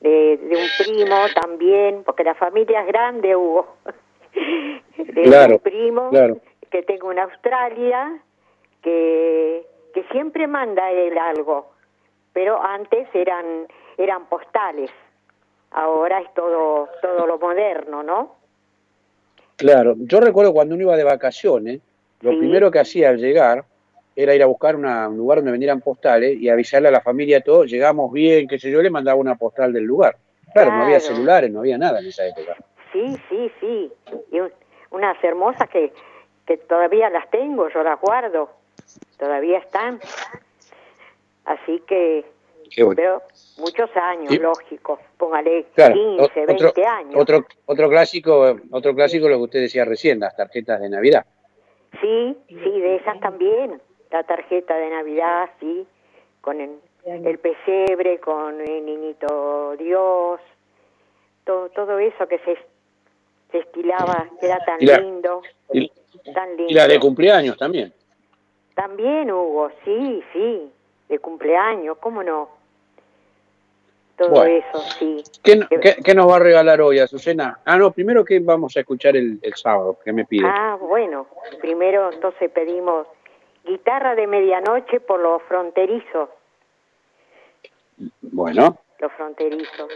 de, 0.01 0.39
un 0.51 0.85
primo 0.85 1.15
también, 1.33 2.03
porque 2.03 2.23
la 2.23 2.35
familia 2.35 2.81
es 2.81 2.87
grande, 2.87 3.35
Hugo. 3.35 3.75
de 4.97 5.51
un 5.53 5.59
primo 5.59 6.11
que 6.69 6.83
tengo 6.83 7.11
en 7.11 7.19
Australia, 7.19 8.19
que, 8.81 9.65
que 9.93 10.03
siempre 10.11 10.47
manda 10.47 10.91
él 10.91 11.17
algo, 11.17 11.71
pero 12.33 12.61
antes 12.61 13.07
eran, 13.13 13.67
eran 13.97 14.25
postales, 14.25 14.91
ahora 15.76 16.22
es 16.22 16.34
todo, 16.34 16.89
todo 17.02 17.27
lo 17.27 17.38
moderno, 17.38 18.02
¿no? 18.02 18.35
Claro, 19.57 19.95
yo 19.97 20.19
recuerdo 20.19 20.53
cuando 20.53 20.73
uno 20.73 20.84
iba 20.84 20.97
de 20.97 21.03
vacaciones, 21.03 21.81
lo 22.22 22.31
primero 22.38 22.72
que 22.72 22.80
hacía 22.80 23.10
al 23.10 23.18
llegar 23.18 23.65
era 24.15 24.34
ir 24.34 24.41
a 24.41 24.45
buscar 24.45 24.76
un 24.77 25.18
lugar 25.18 25.39
donde 25.39 25.52
vendieran 25.52 25.81
postales 25.81 26.39
y 26.39 26.49
avisarle 26.49 26.88
a 26.88 26.91
la 26.91 27.02
familia 27.02 27.41
todo, 27.41 27.65
llegamos 27.65 28.11
bien, 28.11 28.47
qué 28.47 28.57
sé 28.57 28.72
yo, 28.72 28.81
le 28.81 28.89
mandaba 28.89 29.19
una 29.19 29.35
postal 29.35 29.73
del 29.73 29.84
lugar. 29.84 30.15
Claro, 30.53 30.72
no 30.72 30.84
había 30.84 31.02
celulares, 31.02 31.52
no 31.52 31.60
había 31.60 31.77
nada 31.77 31.99
en 31.99 32.07
esa 32.07 32.26
época. 32.26 32.56
Sí, 32.93 33.18
sí, 33.30 33.52
sí. 33.60 33.91
Y 34.31 34.39
unas 34.91 35.22
hermosas 35.22 35.69
que, 35.69 35.91
que 36.45 36.56
todavía 36.56 37.10
las 37.10 37.30
tengo, 37.30 37.68
yo 37.68 37.84
las 37.84 37.99
guardo. 37.99 38.49
Todavía 39.18 39.57
están. 39.57 39.99
Así 41.43 41.84
que, 41.85 42.26
pero 42.95 43.21
muchos 43.57 43.89
años, 43.95 44.37
lógico. 44.39 44.99
Póngale 45.17 45.65
15, 45.75 46.45
20 46.45 46.85
años. 46.85 47.15
Otro, 47.15 47.45
otro 47.65 47.89
clásico, 47.89 48.55
otro 48.71 48.95
clásico 48.95 49.29
lo 49.29 49.37
que 49.37 49.43
usted 49.43 49.61
decía 49.61 49.85
recién, 49.85 50.19
las 50.19 50.35
tarjetas 50.35 50.81
de 50.81 50.89
Navidad. 50.89 51.25
Sí, 52.01 52.37
sí, 52.47 52.79
de 52.79 52.97
esas 52.97 53.19
también 53.19 53.81
la 54.11 54.23
tarjeta 54.23 54.75
de 54.75 54.89
Navidad, 54.89 55.49
sí, 55.59 55.85
con 56.41 56.61
el, 56.61 56.79
el 57.05 57.37
pesebre, 57.39 58.19
con 58.19 58.61
el 58.61 58.85
niñito 58.85 59.75
Dios, 59.77 60.39
todo, 61.43 61.69
todo 61.69 61.99
eso 61.99 62.27
que 62.27 62.39
se, 62.39 62.57
se 63.51 63.57
estilaba, 63.59 64.27
que 64.39 64.45
era 64.45 64.59
tan 64.65 64.79
lindo, 64.79 65.41
tan 66.33 66.49
lindo. 66.55 66.71
Y 66.71 66.73
la 66.73 66.87
de 66.87 66.99
cumpleaños 66.99 67.57
también. 67.57 67.93
También 68.73 69.31
Hugo, 69.31 69.69
sí, 69.83 70.23
sí, 70.33 70.71
de 71.09 71.19
cumpleaños, 71.19 71.97
¿cómo 71.99 72.23
no? 72.23 72.49
Todo 74.17 74.45
eso, 74.45 74.79
sí. 74.97 75.21
¿Qué, 75.43 75.59
¿qué, 76.03 76.15
nos 76.15 76.29
va 76.29 76.37
a 76.37 76.39
regalar 76.39 76.79
hoy, 76.79 76.99
Azucena? 76.99 77.59
Ah, 77.65 77.77
no, 77.77 77.91
primero 77.91 78.23
que 78.23 78.39
vamos 78.39 78.77
a 78.77 78.79
escuchar 78.79 79.17
el, 79.17 79.39
el 79.41 79.53
sábado, 79.55 79.97
¿qué 80.03 80.13
me 80.13 80.25
pide? 80.25 80.47
Ah, 80.47 80.77
bueno, 80.79 81.27
primero 81.59 82.11
entonces 82.13 82.49
pedimos 82.51 83.07
guitarra 83.65 84.15
de 84.15 84.27
medianoche 84.27 85.01
por 85.01 85.19
los 85.19 85.41
fronterizos. 85.43 86.29
Bueno. 88.21 88.77
Los 88.99 89.11
fronterizos. 89.13 89.89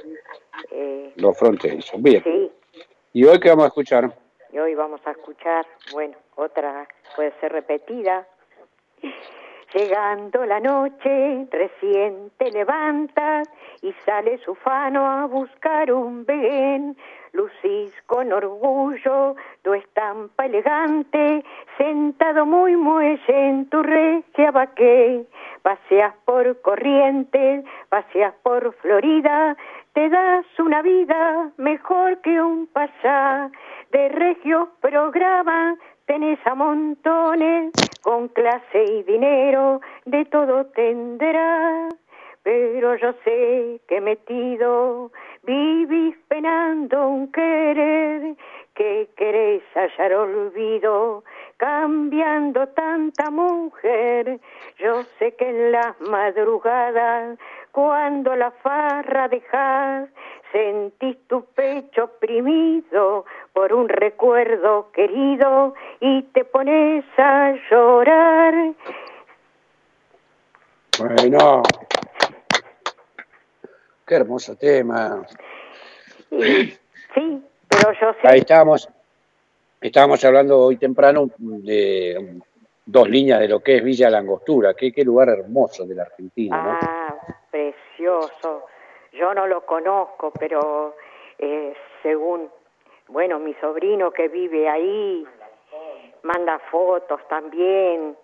Eh, 0.71 1.13
los 1.15 1.37
fronterizos, 1.37 2.01
bien. 2.01 2.21
Sí. 2.23 2.51
¿Y 3.13 3.25
hoy 3.25 3.39
qué 3.39 3.49
vamos 3.49 3.65
a 3.65 3.67
escuchar? 3.67 4.13
Y 4.51 4.59
hoy 4.59 4.75
vamos 4.75 4.99
a 5.05 5.11
escuchar, 5.11 5.65
bueno, 5.93 6.17
otra 6.35 6.87
puede 7.15 7.31
ser 7.39 7.51
repetida. 7.51 8.27
Llegando 9.73 10.45
la 10.45 10.59
noche, 10.59 11.47
recién 11.51 12.31
te 12.37 12.49
levantas 12.49 13.47
y 13.83 13.93
sales 14.03 14.45
ufano 14.47 15.05
a 15.05 15.27
buscar 15.27 15.91
un 15.91 16.25
bien. 16.25 16.97
Lucís 17.33 17.93
con 18.07 18.33
orgullo 18.33 19.35
tu 19.61 19.75
estampa 19.75 20.47
elegante, 20.47 21.45
sentado 21.77 22.47
muy 22.47 22.75
muelle 22.75 23.21
en 23.27 23.69
tu 23.69 23.83
regia 23.83 24.49
vaqué. 24.49 25.27
Paseas 25.61 26.15
por 26.25 26.59
Corrientes, 26.61 27.63
paseas 27.89 28.33
por 28.41 28.73
Florida, 28.77 29.55
te 29.93 30.09
das 30.09 30.45
una 30.57 30.81
vida 30.81 31.51
mejor 31.57 32.19
que 32.21 32.41
un 32.41 32.65
pasá. 32.67 33.51
De 33.91 34.09
regios 34.09 34.69
programas 34.81 35.77
tenés 36.09 36.39
a 36.47 36.55
montones, 36.55 37.71
con 38.01 38.29
clase 38.29 38.83
y 38.83 39.03
dinero 39.03 39.79
de 40.05 40.25
todo 40.25 40.65
tendrás. 40.65 41.93
Pero 42.41 42.95
yo 42.95 43.13
sé 43.23 43.79
que 43.87 44.01
metido 44.01 45.11
vivís 45.43 46.15
penando 46.27 47.09
un 47.09 47.31
querer, 47.31 48.35
que 48.73 49.09
querés 49.15 49.61
hallar 49.75 50.13
olvido, 50.15 51.23
cambiando 51.57 52.67
tanta 52.69 53.29
mujer. 53.29 54.39
Yo 54.79 55.03
sé 55.19 55.35
que 55.35 55.47
en 55.47 55.73
las 55.73 56.01
madrugadas, 56.01 57.37
cuando 57.71 58.35
la 58.35 58.49
farra 58.49 59.27
dejas, 59.27 60.09
sentís 60.51 61.17
tu 61.27 61.45
pecho 61.45 62.05
oprimido 62.05 63.25
por 63.53 63.73
un 63.73 63.89
recuerdo 63.89 64.91
querido 64.91 65.73
y 65.99 66.23
te 66.23 66.45
pones 66.45 67.05
a 67.17 67.53
llorar. 67.69 68.73
Bueno, 70.99 71.63
qué 74.05 74.15
hermoso 74.15 74.55
tema. 74.55 75.25
Sí, 76.29 77.43
pero 77.67 77.91
yo 77.93 78.13
sé. 78.21 78.27
Ahí 78.27 78.39
estábamos, 78.39 78.89
estábamos 79.81 80.23
hablando 80.25 80.59
hoy 80.59 80.77
temprano 80.77 81.29
de 81.37 82.39
dos 82.85 83.09
líneas 83.09 83.39
de 83.39 83.47
lo 83.47 83.61
que 83.61 83.77
es 83.77 83.83
Villa 83.83 84.09
Langostura. 84.09 84.73
Qué, 84.73 84.91
qué 84.91 85.03
lugar 85.03 85.29
hermoso 85.29 85.85
de 85.85 85.95
la 85.95 86.03
Argentina, 86.03 86.61
¿no? 86.61 86.79
Ah, 86.81 87.15
precioso 87.51 88.65
yo 89.13 89.33
no 89.33 89.47
lo 89.47 89.65
conozco, 89.65 90.31
pero 90.39 90.95
eh, 91.37 91.73
según, 92.03 92.49
bueno, 93.07 93.39
mi 93.39 93.53
sobrino 93.55 94.11
que 94.11 94.27
vive 94.27 94.69
ahí, 94.69 95.25
manda 96.23 96.59
fotos 96.71 97.25
también, 97.27 98.15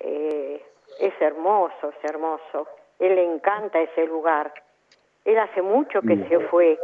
eh, 0.00 0.64
es 1.00 1.14
hermoso, 1.20 1.90
es 1.90 2.04
hermoso, 2.10 2.68
él 2.98 3.14
le 3.14 3.24
encanta 3.24 3.80
ese 3.80 4.06
lugar, 4.06 4.52
él 5.24 5.38
hace 5.38 5.62
mucho 5.62 6.00
que 6.02 6.16
se 6.28 6.40
fue, 6.48 6.78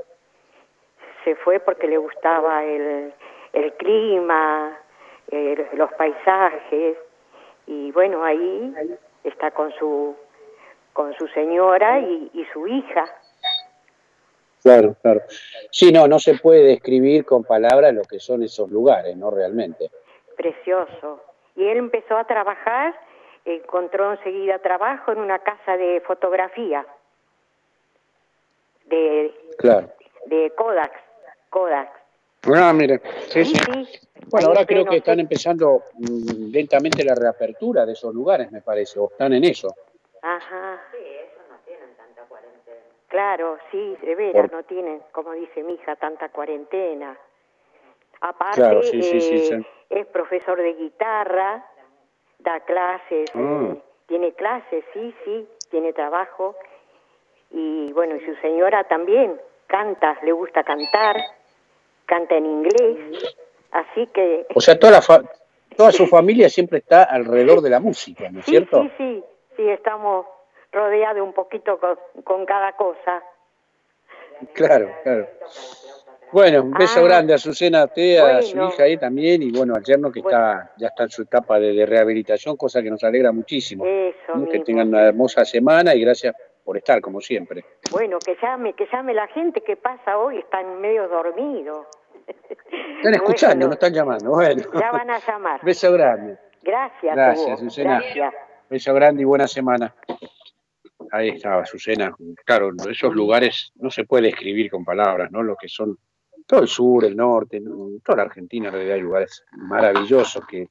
se 1.24 1.34
fue 1.36 1.60
porque 1.60 1.88
le 1.88 1.96
gustaba 1.96 2.64
el, 2.64 3.12
el 3.52 3.72
clima, 3.74 4.78
los 5.72 5.92
paisajes, 5.94 6.98
y 7.66 7.90
bueno, 7.92 8.22
ahí 8.22 8.74
está 9.24 9.50
con 9.50 9.72
su 9.72 10.14
con 10.94 11.12
su 11.14 11.26
señora 11.28 11.98
y, 11.98 12.30
y 12.32 12.44
su 12.46 12.66
hija. 12.66 13.04
Claro, 14.64 14.96
claro. 15.02 15.20
Sí, 15.70 15.92
no, 15.92 16.08
no 16.08 16.18
se 16.18 16.38
puede 16.38 16.62
describir 16.62 17.26
con 17.26 17.44
palabras 17.44 17.92
lo 17.92 18.00
que 18.00 18.18
son 18.18 18.42
esos 18.42 18.70
lugares, 18.70 19.14
¿no? 19.14 19.30
Realmente. 19.30 19.90
Precioso. 20.38 21.22
Y 21.54 21.66
él 21.66 21.76
empezó 21.76 22.16
a 22.16 22.24
trabajar, 22.24 22.94
encontró 23.44 24.12
enseguida 24.12 24.58
trabajo 24.60 25.12
en 25.12 25.18
una 25.18 25.38
casa 25.40 25.76
de 25.76 26.00
fotografía. 26.06 26.86
De, 28.86 29.34
claro. 29.58 29.90
de 30.26 30.50
Kodak. 30.56 30.92
Kodak. 31.50 31.90
Ah, 32.54 32.72
mire, 32.72 33.02
sí, 33.28 33.44
sí. 33.44 33.54
Bueno, 34.30 34.48
ahora 34.48 34.64
creo 34.64 34.86
que 34.86 34.96
están 34.96 35.20
empezando 35.20 35.82
mm, 35.98 36.50
lentamente 36.50 37.04
la 37.04 37.14
reapertura 37.14 37.84
de 37.84 37.92
esos 37.92 38.14
lugares, 38.14 38.50
me 38.50 38.62
parece, 38.62 38.98
o 38.98 39.10
están 39.10 39.34
en 39.34 39.44
eso. 39.44 39.74
Ajá. 40.22 40.80
Claro, 43.14 43.58
sí, 43.70 43.96
de 44.02 44.16
veras, 44.16 44.50
no 44.50 44.64
tienen, 44.64 45.00
como 45.12 45.34
dice 45.34 45.62
mi 45.62 45.74
hija, 45.74 45.94
tanta 45.94 46.30
cuarentena. 46.30 47.16
Aparte, 48.20 48.60
eh, 48.92 49.62
es 49.88 50.06
profesor 50.06 50.60
de 50.60 50.74
guitarra, 50.74 51.64
da 52.40 52.58
clases, 52.58 53.30
ah. 53.36 53.68
eh, 53.70 53.82
tiene 54.08 54.32
clases, 54.32 54.84
sí, 54.92 55.14
sí, 55.24 55.48
tiene 55.70 55.92
trabajo. 55.92 56.56
Y 57.52 57.92
bueno, 57.92 58.16
y 58.16 58.26
su 58.26 58.34
señora 58.40 58.82
también 58.82 59.40
canta, 59.68 60.18
le 60.24 60.32
gusta 60.32 60.64
cantar, 60.64 61.14
canta 62.06 62.34
en 62.34 62.46
inglés, 62.46 63.36
así 63.70 64.08
que... 64.08 64.44
O 64.56 64.60
sea, 64.60 64.76
toda, 64.76 64.94
la 64.94 65.24
toda 65.76 65.92
su 65.92 66.06
familia 66.08 66.48
siempre 66.48 66.78
está 66.78 67.04
alrededor 67.04 67.60
de 67.60 67.70
la 67.70 67.78
música, 67.78 68.28
¿no 68.28 68.40
es 68.40 68.46
cierto? 68.46 68.82
Sí, 68.82 68.90
sí, 68.98 69.24
sí, 69.56 69.68
estamos 69.68 70.26
rodeado 70.74 71.24
un 71.24 71.32
poquito 71.32 71.78
con, 72.24 72.44
cada 72.46 72.72
cosa. 72.72 73.22
Claro, 74.52 74.90
claro. 75.02 75.28
Bueno, 76.32 76.62
un 76.62 76.72
beso 76.72 76.98
ah, 76.98 77.04
grande 77.04 77.32
a 77.32 77.38
Susana, 77.38 77.82
a 77.82 77.84
usted, 77.84 78.18
a 78.18 78.42
su 78.42 78.60
hija 78.60 78.82
ahí 78.82 78.96
también, 78.96 79.40
y 79.42 79.52
bueno, 79.52 79.74
al 79.76 79.84
yerno 79.84 80.10
que 80.10 80.18
está 80.18 80.72
ya 80.76 80.88
está 80.88 81.04
en 81.04 81.10
su 81.10 81.22
etapa 81.22 81.60
de, 81.60 81.86
rehabilitación, 81.86 82.56
cosa 82.56 82.82
que 82.82 82.90
nos 82.90 83.04
alegra 83.04 83.30
muchísimo. 83.30 83.84
que 83.84 84.60
tengan 84.64 84.88
una 84.88 85.06
hermosa 85.06 85.44
semana 85.44 85.94
y 85.94 86.00
gracias 86.00 86.34
por 86.64 86.76
estar, 86.76 87.00
como 87.00 87.20
siempre. 87.20 87.64
Bueno, 87.92 88.18
que 88.18 88.36
llame, 88.42 88.72
que 88.72 88.88
llame 88.92 89.14
la 89.14 89.28
gente 89.28 89.60
que 89.60 89.76
pasa 89.76 90.18
hoy, 90.18 90.38
están 90.38 90.80
medio 90.80 91.06
dormidos. 91.08 91.86
Están 92.26 93.14
escuchando, 93.14 93.66
no 93.66 93.74
están 93.74 93.92
llamando. 93.92 94.30
Bueno. 94.30 94.62
Ya 94.72 94.90
van 94.90 95.10
a 95.10 95.18
llamar. 95.18 95.60
Beso 95.62 95.92
grande. 95.92 96.38
Gracias. 96.62 97.14
Gracias, 97.14 97.60
Susana. 97.60 98.02
Beso 98.70 98.94
grande 98.94 99.22
y 99.22 99.24
buena 99.24 99.46
semana. 99.46 99.94
Ahí 101.14 101.28
estaba 101.28 101.62
Azucena. 101.62 102.12
Claro, 102.44 102.72
esos 102.90 103.14
lugares 103.14 103.70
no 103.76 103.88
se 103.88 104.02
puede 104.02 104.30
escribir 104.30 104.68
con 104.68 104.84
palabras, 104.84 105.30
¿no? 105.30 105.44
Lo 105.44 105.54
que 105.54 105.68
son 105.68 105.96
todo 106.44 106.62
el 106.62 106.66
sur, 106.66 107.04
el 107.04 107.14
norte, 107.14 107.62
toda 108.04 108.16
la 108.16 108.22
Argentina 108.24 108.66
en 108.66 108.74
realidad 108.74 108.96
hay 108.96 109.02
lugares 109.02 109.44
maravillosos 109.52 110.44
que 110.44 110.70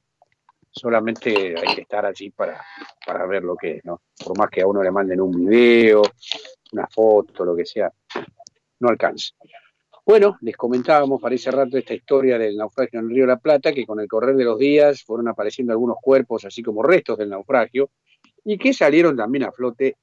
solamente 0.70 1.54
hay 1.58 1.74
que 1.74 1.80
estar 1.80 2.04
allí 2.04 2.28
para, 2.28 2.60
para 3.06 3.24
ver 3.24 3.42
lo 3.42 3.56
que 3.56 3.76
es, 3.76 3.84
¿no? 3.86 4.02
Por 4.22 4.36
más 4.36 4.50
que 4.50 4.60
a 4.60 4.66
uno 4.66 4.82
le 4.82 4.90
manden 4.90 5.22
un 5.22 5.46
video, 5.46 6.02
una 6.72 6.86
foto, 6.88 7.42
lo 7.42 7.56
que 7.56 7.64
sea, 7.64 7.90
no 8.80 8.88
alcanza. 8.90 9.32
Bueno, 10.04 10.36
les 10.42 10.58
comentábamos 10.58 11.22
para 11.22 11.36
ese 11.36 11.50
rato 11.52 11.78
esta 11.78 11.94
historia 11.94 12.36
del 12.36 12.58
naufragio 12.58 13.00
en 13.00 13.06
el 13.06 13.14
río 13.14 13.24
La 13.24 13.38
Plata, 13.38 13.72
que 13.72 13.86
con 13.86 13.98
el 13.98 14.08
correr 14.08 14.36
de 14.36 14.44
los 14.44 14.58
días 14.58 15.04
fueron 15.04 15.26
apareciendo 15.26 15.72
algunos 15.72 15.96
cuerpos, 16.02 16.44
así 16.44 16.62
como 16.62 16.82
restos 16.82 17.16
del 17.16 17.30
naufragio, 17.30 17.88
y 18.44 18.58
que 18.58 18.74
salieron 18.74 19.16
también 19.16 19.44
a 19.44 19.50
flote 19.52 19.96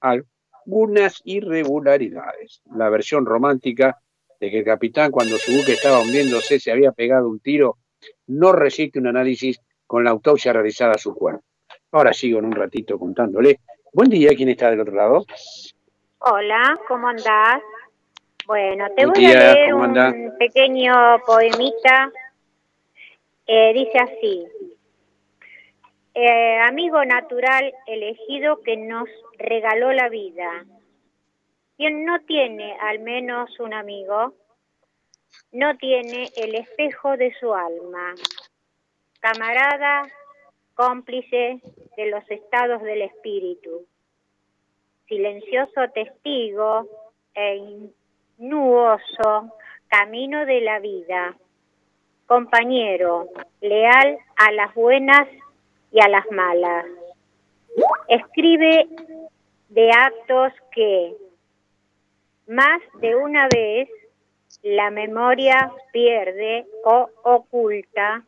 algunas 0.00 1.20
irregularidades. 1.24 2.62
La 2.74 2.88
versión 2.88 3.26
romántica 3.26 3.98
de 4.40 4.50
que 4.50 4.58
el 4.58 4.64
capitán, 4.64 5.10
cuando 5.10 5.36
su 5.36 5.52
buque 5.52 5.72
estaba 5.72 6.00
hundiéndose, 6.00 6.60
se 6.60 6.70
había 6.70 6.92
pegado 6.92 7.28
un 7.28 7.40
tiro, 7.40 7.78
no 8.26 8.52
resiste 8.52 8.98
un 8.98 9.08
análisis 9.08 9.60
con 9.86 10.04
la 10.04 10.10
autopsia 10.10 10.52
realizada 10.52 10.92
a 10.92 10.98
su 10.98 11.14
cuerpo. 11.14 11.42
Ahora 11.92 12.12
sigo 12.12 12.38
en 12.38 12.44
un 12.44 12.52
ratito 12.52 12.98
contándole. 12.98 13.60
Buen 13.92 14.10
día, 14.10 14.30
¿quién 14.36 14.50
está 14.50 14.70
del 14.70 14.80
otro 14.80 14.94
lado? 14.94 15.24
Hola, 16.18 16.78
¿cómo 16.86 17.08
andás? 17.08 17.62
Bueno, 18.46 18.86
te 18.96 19.06
voy 19.06 19.26
a 19.26 19.54
leer 19.54 19.74
un 19.74 20.36
pequeño 20.38 20.94
poemita. 21.26 22.10
Eh, 23.46 23.72
dice 23.72 23.98
así. 23.98 24.46
Eh, 26.20 26.58
amigo 26.66 27.04
natural 27.04 27.72
elegido 27.86 28.60
que 28.62 28.76
nos 28.76 29.08
regaló 29.38 29.92
la 29.92 30.08
vida. 30.08 30.64
Quien 31.76 32.04
no 32.04 32.18
tiene 32.22 32.76
al 32.80 32.98
menos 32.98 33.48
un 33.60 33.72
amigo, 33.72 34.34
no 35.52 35.76
tiene 35.76 36.28
el 36.36 36.56
espejo 36.56 37.16
de 37.16 37.32
su 37.38 37.54
alma. 37.54 38.14
Camarada, 39.20 40.08
cómplice 40.74 41.60
de 41.96 42.06
los 42.06 42.28
estados 42.32 42.82
del 42.82 43.02
espíritu. 43.02 43.86
Silencioso 45.06 45.88
testigo 45.94 46.88
e 47.32 47.92
nuoso 48.38 49.54
camino 49.86 50.44
de 50.46 50.62
la 50.62 50.80
vida. 50.80 51.36
Compañero, 52.26 53.28
leal 53.60 54.18
a 54.34 54.50
las 54.50 54.74
buenas 54.74 55.28
y 55.92 56.00
a 56.00 56.08
las 56.08 56.30
malas. 56.30 56.86
Escribe 58.08 58.88
de 59.68 59.90
actos 59.90 60.52
que 60.72 61.14
más 62.46 62.80
de 63.00 63.14
una 63.14 63.48
vez 63.48 63.88
la 64.62 64.90
memoria 64.90 65.70
pierde 65.92 66.66
o 66.84 67.10
oculta 67.22 68.24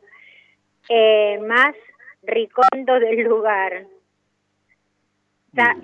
eh, 0.88 1.38
más 1.46 1.74
ricondo 2.22 3.00
del 3.00 3.22
lugar. 3.22 3.86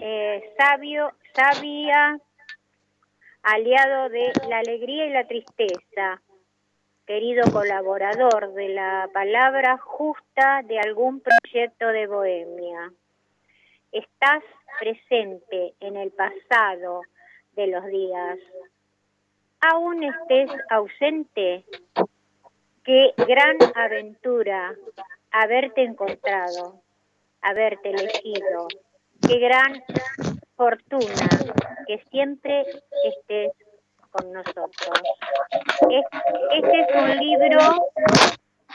Eh, 0.01 0.55
sabio, 0.57 1.13
sabia, 1.35 2.21
aliado 3.43 4.09
de 4.11 4.33
la 4.49 4.59
alegría 4.59 5.07
y 5.07 5.11
la 5.11 5.27
tristeza, 5.27 6.21
querido 7.07 7.45
colaborador 7.53 8.53
de 8.55 8.69
la 8.71 9.09
palabra 9.13 9.79
justa 9.79 10.63
de 10.65 10.81
algún 10.81 11.21
proyecto 11.21 11.87
de 11.87 12.09
Bohemia. 12.09 12.93
Estás 13.93 14.43
presente 14.81 15.75
en 15.79 15.97
el 15.97 16.11
pasado 16.11 17.03
de 17.53 17.69
los 17.69 17.87
días. 17.87 18.39
Aún 19.61 20.03
estés 20.03 20.51
ausente, 20.69 21.65
qué 22.83 23.15
gran 23.17 23.57
aventura 23.77 24.75
haberte 25.31 25.85
encontrado, 25.85 26.81
haberte 27.41 27.91
elegido. 27.91 28.67
Qué 29.27 29.39
gran 29.39 29.83
fortuna 30.57 31.29
que 31.87 32.03
siempre 32.11 32.65
estés 33.05 33.53
con 34.17 34.33
nosotros. 34.33 35.03
Este 35.91 36.81
es 36.81 36.87
un 36.95 37.17
libro 37.19 37.61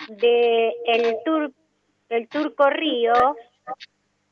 de 0.09 0.73
el, 0.85 1.17
tur, 1.23 1.51
el 2.09 2.27
turco 2.27 2.69
Ríos 2.69 3.35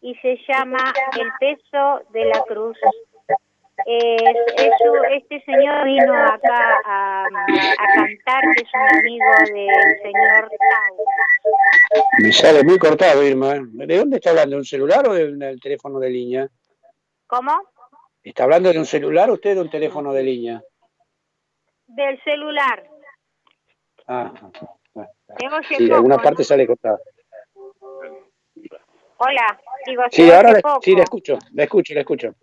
y 0.02 0.15
se 0.15 0.38
llama 0.48 0.94
El 1.19 1.27
peso 1.40 2.02
de 2.11 2.26
la 2.26 2.41
cruz. 2.48 2.77
este 3.86 5.41
señor 5.45 5.84
vino 5.86 6.14
acá 6.14 6.81
a, 6.86 7.26
a, 7.26 7.95
cantar, 7.95 8.44
que 8.56 8.64
es 8.64 8.73
un 8.73 8.99
amigo 8.99 9.26
del 9.53 10.02
señor 10.02 10.49
Tau. 10.49 12.03
Me 12.19 12.31
sale 12.31 12.64
muy 12.64 12.77
cortado, 12.77 13.23
Irma. 13.23 13.56
¿De 13.60 13.98
dónde 13.98 14.18
está 14.18 14.31
hablando? 14.31 14.56
¿De 14.56 14.60
un 14.60 14.65
celular 14.65 15.07
o 15.07 15.14
del 15.14 15.60
teléfono 15.61 15.99
de 15.99 16.10
línea? 16.10 16.48
¿Cómo? 17.27 17.52
¿Está 18.23 18.44
hablando 18.44 18.72
de 18.72 18.80
un 18.80 18.86
celular 18.86 19.30
o 19.30 19.34
usted 19.34 19.56
de 19.56 19.61
un 19.61 19.69
teléfono 19.69 20.14
de 20.14 20.23
línea? 20.23 20.64
Del 21.90 22.22
celular. 22.24 22.84
Ah, 24.07 24.32
sí, 25.68 25.88
de 25.88 25.94
alguna 25.95 26.18
parte 26.18 26.44
sale 26.44 26.68
cortada. 26.68 26.99
Hola, 29.18 29.60
digo, 29.86 30.03
sí, 30.11 30.32
ahora 30.32 30.53
le, 30.53 30.61
sí, 30.82 30.95
le 30.95 31.02
escucho, 31.02 31.38
le 31.52 31.64
escucho, 31.64 31.94
le 31.94 31.99
escucho. 31.99 32.36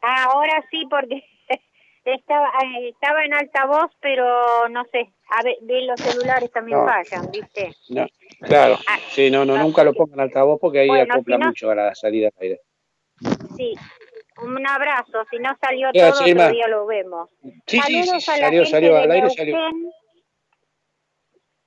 Ah, 0.00 0.24
ahora 0.32 0.64
sí, 0.70 0.86
porque 0.88 1.22
estaba, 2.04 2.48
eh, 2.64 2.88
estaba 2.88 3.24
en 3.24 3.34
altavoz, 3.34 3.90
pero 4.00 4.68
no 4.70 4.84
sé, 4.92 5.12
a 5.30 5.42
ver, 5.42 5.56
los 5.60 6.00
celulares 6.00 6.50
también 6.50 6.78
fallan, 6.84 7.30
¿viste? 7.30 7.74
No, 7.90 8.06
claro, 8.40 8.78
ah, 8.86 8.98
sí, 9.10 9.30
no, 9.30 9.44
no, 9.44 9.58
nunca 9.58 9.84
lo 9.84 9.92
pongan 9.92 10.14
en 10.14 10.20
altavoz 10.20 10.58
porque 10.60 10.80
ahí 10.80 11.00
acopla 11.00 11.36
mucho 11.38 11.70
a 11.70 11.74
la 11.74 11.94
salida 11.94 12.30
del 12.38 12.42
aire. 12.42 12.60
Sí, 13.56 13.74
un 14.42 14.66
abrazo. 14.66 15.24
Si 15.30 15.38
no 15.38 15.50
salió 15.60 15.90
todo, 15.92 16.10
otro 16.10 16.50
día 16.50 16.68
lo 16.68 16.86
vemos. 16.86 17.28
Sí, 17.66 17.80
sí, 17.80 18.02
sí, 18.02 18.20
salió, 18.20 18.64
salió 18.64 18.96
al 18.96 19.10
aire, 19.10 19.30
salió. 19.30 19.56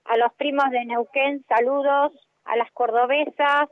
A 0.05 0.17
los 0.17 0.33
primos 0.33 0.69
de 0.71 0.85
Neuquén, 0.85 1.43
saludos. 1.47 2.13
A 2.45 2.55
las 2.55 2.71
cordobesas. 2.71 3.69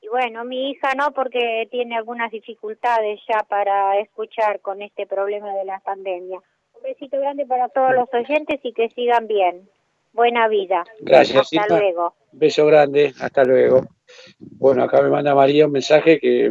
Y 0.00 0.08
bueno, 0.08 0.44
mi 0.44 0.70
hija 0.70 0.94
no, 0.94 1.12
porque 1.12 1.68
tiene 1.70 1.96
algunas 1.96 2.30
dificultades 2.30 3.20
ya 3.28 3.42
para 3.42 3.98
escuchar 3.98 4.60
con 4.60 4.80
este 4.80 5.06
problema 5.06 5.54
de 5.54 5.64
la 5.64 5.80
pandemia. 5.80 6.38
Un 6.74 6.82
besito 6.82 7.18
grande 7.18 7.44
para 7.46 7.68
todos 7.68 7.92
los 7.94 8.08
oyentes 8.14 8.60
y 8.62 8.72
que 8.72 8.88
sigan 8.90 9.26
bien. 9.26 9.68
Buena 10.12 10.48
vida. 10.48 10.84
Gracias. 11.00 11.52
Hasta 11.52 11.78
luego. 11.78 12.14
Beso 12.32 12.66
grande. 12.66 13.12
Hasta 13.20 13.44
luego. 13.44 13.82
Bueno, 14.38 14.84
acá 14.84 15.02
me 15.02 15.10
manda 15.10 15.34
María 15.34 15.66
un 15.66 15.72
mensaje 15.72 16.18
que 16.18 16.50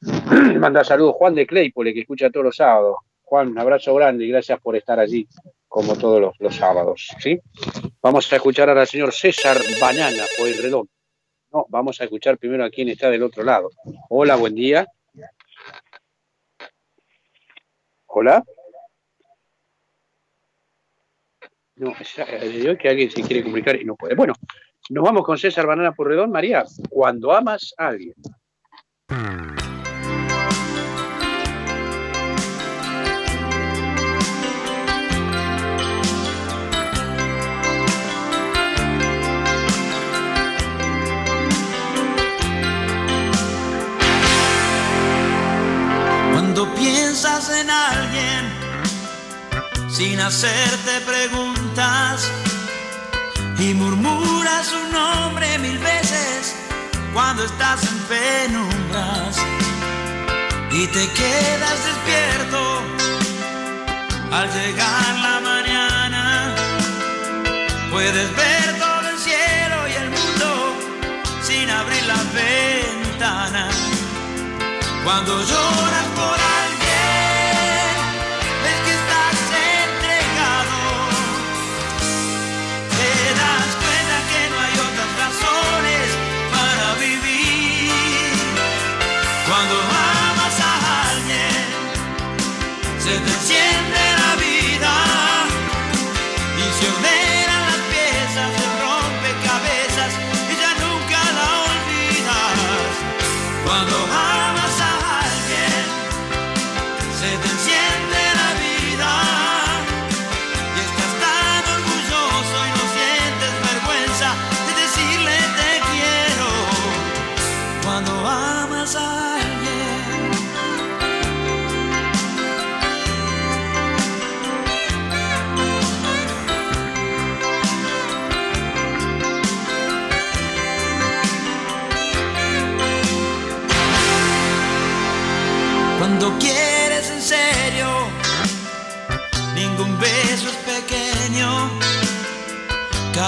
manda 0.60 0.84
saludos 0.84 1.14
Juan 1.16 1.34
de 1.34 1.46
Claypole, 1.46 1.94
que 1.94 2.00
escucha 2.00 2.30
todos 2.30 2.44
los 2.44 2.56
sábados. 2.56 2.96
Juan, 3.22 3.48
un 3.48 3.58
abrazo 3.58 3.94
grande 3.94 4.24
y 4.24 4.28
gracias 4.28 4.60
por 4.60 4.76
estar 4.76 5.00
allí, 5.00 5.26
como 5.66 5.96
todos 5.96 6.32
los, 6.38 6.54
sábados. 6.54 7.08
¿sí? 7.18 7.40
Vamos 8.00 8.32
a 8.32 8.36
escuchar 8.36 8.68
ahora 8.68 8.82
al 8.82 8.86
señor 8.86 9.12
César 9.12 9.56
Banana, 9.80 10.22
por 10.38 10.48
el 10.48 10.62
redondo. 10.62 10.90
No, 11.52 11.66
vamos 11.68 12.00
a 12.00 12.04
escuchar 12.04 12.38
primero 12.38 12.64
a 12.64 12.70
quien 12.70 12.88
está 12.88 13.10
del 13.10 13.22
otro 13.22 13.42
lado. 13.42 13.70
Hola, 14.08 14.36
buen 14.36 14.54
día. 14.54 14.86
Hola. 18.06 18.44
No, 21.76 21.92
es 22.00 22.64
de 22.64 22.78
que 22.78 22.88
alguien 22.88 23.10
se 23.10 23.22
quiere 23.22 23.42
comunicar 23.42 23.76
y 23.76 23.84
no 23.84 23.96
puede. 23.96 24.14
Bueno, 24.14 24.34
nos 24.88 25.04
vamos 25.04 25.24
con 25.24 25.36
César 25.36 25.66
Banana 25.66 25.92
Porredón. 25.92 26.30
María, 26.30 26.64
cuando 26.88 27.32
amas 27.32 27.74
a 27.76 27.88
alguien. 27.88 28.14
Sin 49.96 50.20
hacerte 50.20 51.00
preguntas. 51.06 52.30
Y 53.58 53.72
murmuras 53.72 54.66
su 54.66 54.92
nombre 54.92 55.58
mil 55.58 55.78
veces 55.78 56.54
cuando 57.14 57.44
estás 57.44 57.82
en 57.82 57.98
penumbras. 58.12 59.36
Y 60.70 60.86
te 60.88 61.08
quedas 61.20 61.78
despierto 61.88 62.82
al 64.32 64.48
llegar 64.52 65.14
la 65.28 65.40
mañana. 65.40 66.54
Puedes 67.90 68.36
ver 68.36 68.78
todo 68.78 69.08
el 69.08 69.18
cielo 69.18 69.78
y 69.88 69.92
el 70.02 70.10
mundo 70.10 70.76
sin 71.42 71.70
abrir 71.70 72.04
la 72.04 72.20
ventana 72.34 73.68
cuando 75.04 75.32
lloras 75.40 76.06
por 76.14 76.45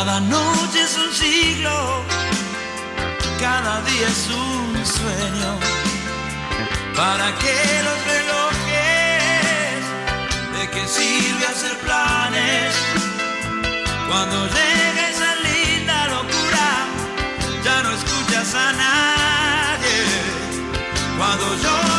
Cada 0.01 0.21
noche 0.21 0.81
es 0.85 0.97
un 0.97 1.13
siglo, 1.13 2.05
cada 3.41 3.83
día 3.83 4.07
es 4.07 4.29
un 4.29 4.87
sueño. 4.87 5.59
¿Para 6.95 7.37
qué 7.41 7.59
los 7.83 7.99
relojes? 8.13 9.83
¿De 10.57 10.71
qué 10.71 10.87
sirve 10.87 11.45
hacer 11.47 11.77
planes? 11.79 12.77
Cuando 14.09 14.47
llega 14.47 15.03
esa 15.11 15.35
linda 15.49 16.07
locura, 16.15 16.69
ya 17.65 17.83
no 17.83 17.91
escuchas 17.91 18.55
a 18.55 18.73
nadie. 18.85 19.99
Cuando 21.19 21.57
lloras 21.57 21.98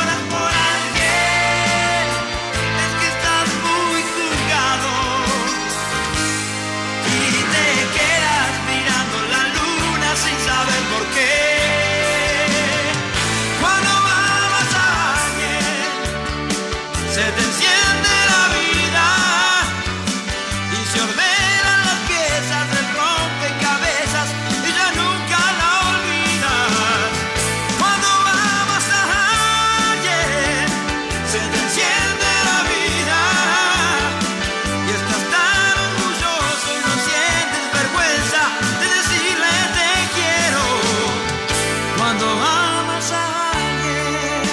amas 42.32 43.12
a 43.12 43.24
alguien, 43.52 44.44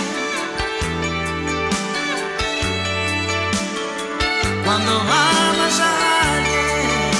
cuando 4.65 4.93
amas 5.01 5.81
a 5.81 5.90
alguien, 6.35 7.11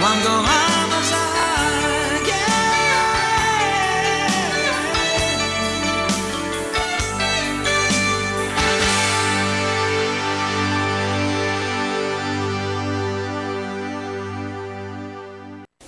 cuando 0.00 0.28
amas 0.30 0.53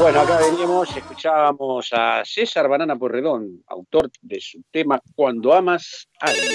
Bueno, 0.00 0.20
acá 0.20 0.38
veníamos, 0.38 0.96
escuchábamos 0.96 1.90
a 1.92 2.24
César 2.24 2.68
Banana 2.68 2.96
Porredón, 2.96 3.62
autor 3.66 4.10
de 4.22 4.40
su 4.40 4.62
tema 4.70 5.00
Cuando 5.14 5.52
amas 5.52 6.08
a 6.20 6.26
alguien. 6.28 6.52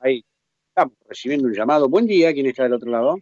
Ahí 0.00 0.24
estamos 0.68 0.94
recibiendo 1.08 1.46
un 1.46 1.54
llamado. 1.54 1.88
Buen 1.88 2.06
día, 2.06 2.32
¿quién 2.32 2.46
está 2.46 2.64
del 2.64 2.74
otro 2.74 2.90
lado? 2.90 3.16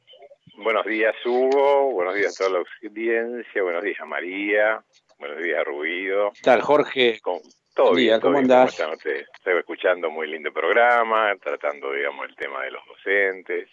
Buenos 0.56 0.86
días, 0.86 1.14
Hugo. 1.24 1.92
Buenos 1.92 2.14
días 2.14 2.34
a 2.40 2.44
toda 2.44 2.58
la 2.60 2.64
audiencia. 2.82 3.62
Buenos 3.62 3.82
días, 3.84 3.98
María. 4.06 4.82
Buenos 5.18 5.42
días, 5.42 5.64
Ruido. 5.64 6.30
¿Qué 6.34 6.40
tal, 6.42 6.62
Jorge? 6.62 7.20
Con- 7.20 7.40
todo 7.74 7.90
Buen 7.90 7.98
día, 7.98 8.12
bien, 8.14 8.20
todo 8.20 8.30
¿cómo 8.32 8.40
bien. 8.40 8.50
andás? 8.52 8.70
están 8.72 8.90
ustedes? 8.92 9.28
Estoy 9.34 9.58
escuchando 9.58 10.10
muy 10.10 10.26
lindo 10.28 10.52
programa, 10.52 11.36
tratando, 11.36 11.92
digamos, 11.92 12.26
el 12.28 12.34
tema 12.36 12.62
de 12.64 12.70
los 12.72 12.82
docentes. 12.86 13.68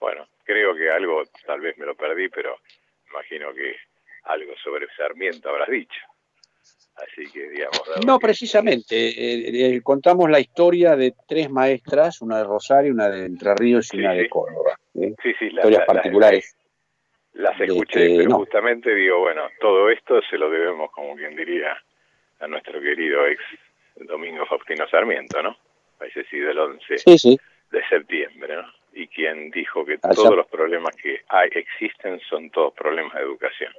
Bueno, 0.00 0.26
creo 0.44 0.74
que 0.74 0.90
algo, 0.90 1.22
tal 1.46 1.60
vez 1.60 1.76
me 1.78 1.86
lo 1.86 1.94
perdí, 1.94 2.28
pero 2.30 2.56
imagino 3.10 3.52
que 3.54 3.76
algo 4.24 4.52
sobre 4.62 4.86
Sarmiento 4.96 5.48
habrás 5.48 5.68
dicho. 5.68 6.00
Así 6.96 7.30
que, 7.32 7.48
digamos, 7.48 7.82
No, 8.06 8.18
que- 8.18 8.26
precisamente. 8.26 8.94
eh, 9.08 9.74
eh, 9.76 9.80
contamos 9.82 10.30
la 10.30 10.40
historia 10.40 10.94
de 10.94 11.14
tres 11.26 11.50
maestras, 11.50 12.20
una 12.20 12.38
de 12.38 12.44
Rosario, 12.44 12.92
una 12.92 13.08
de 13.08 13.24
Entre 13.26 13.54
Ríos 13.54 13.92
y 13.94 13.98
una 13.98 14.12
de 14.12 14.28
Córdoba. 14.28 14.76
¿eh? 14.94 15.14
Sí, 15.22 15.32
sí, 15.38 15.50
la- 15.50 15.60
Historias 15.62 15.72
la- 15.72 15.78
la- 15.78 15.86
particulares. 15.86 16.56
Las 17.34 17.58
escuché, 17.58 18.04
este, 18.04 18.16
pero 18.18 18.28
no. 18.28 18.36
justamente 18.36 18.94
digo, 18.94 19.20
bueno, 19.20 19.42
todo 19.58 19.88
esto 19.88 20.20
se 20.28 20.36
lo 20.36 20.50
debemos, 20.50 20.90
como 20.92 21.16
quien 21.16 21.34
diría, 21.34 21.74
a 22.40 22.46
nuestro 22.46 22.78
querido 22.80 23.26
ex 23.26 23.40
Domingo 23.96 24.44
Faustino 24.46 24.86
Sarmiento, 24.88 25.42
¿no? 25.42 25.56
Fallecido 25.98 26.50
el 26.50 26.58
11 26.58 26.98
Sí, 26.98 27.16
sí. 27.18 27.38
de 27.70 27.88
septiembre, 27.88 28.56
¿no? 28.56 28.66
Y 28.92 29.06
quien 29.08 29.50
dijo 29.50 29.82
que 29.86 29.92
Allá- 30.02 30.14
todos 30.14 30.36
los 30.36 30.46
problemas 30.48 30.94
que 30.94 31.22
hay, 31.28 31.48
existen 31.54 32.20
son 32.28 32.50
todos 32.50 32.74
problemas 32.74 33.14
de 33.14 33.22
educación. 33.22 33.72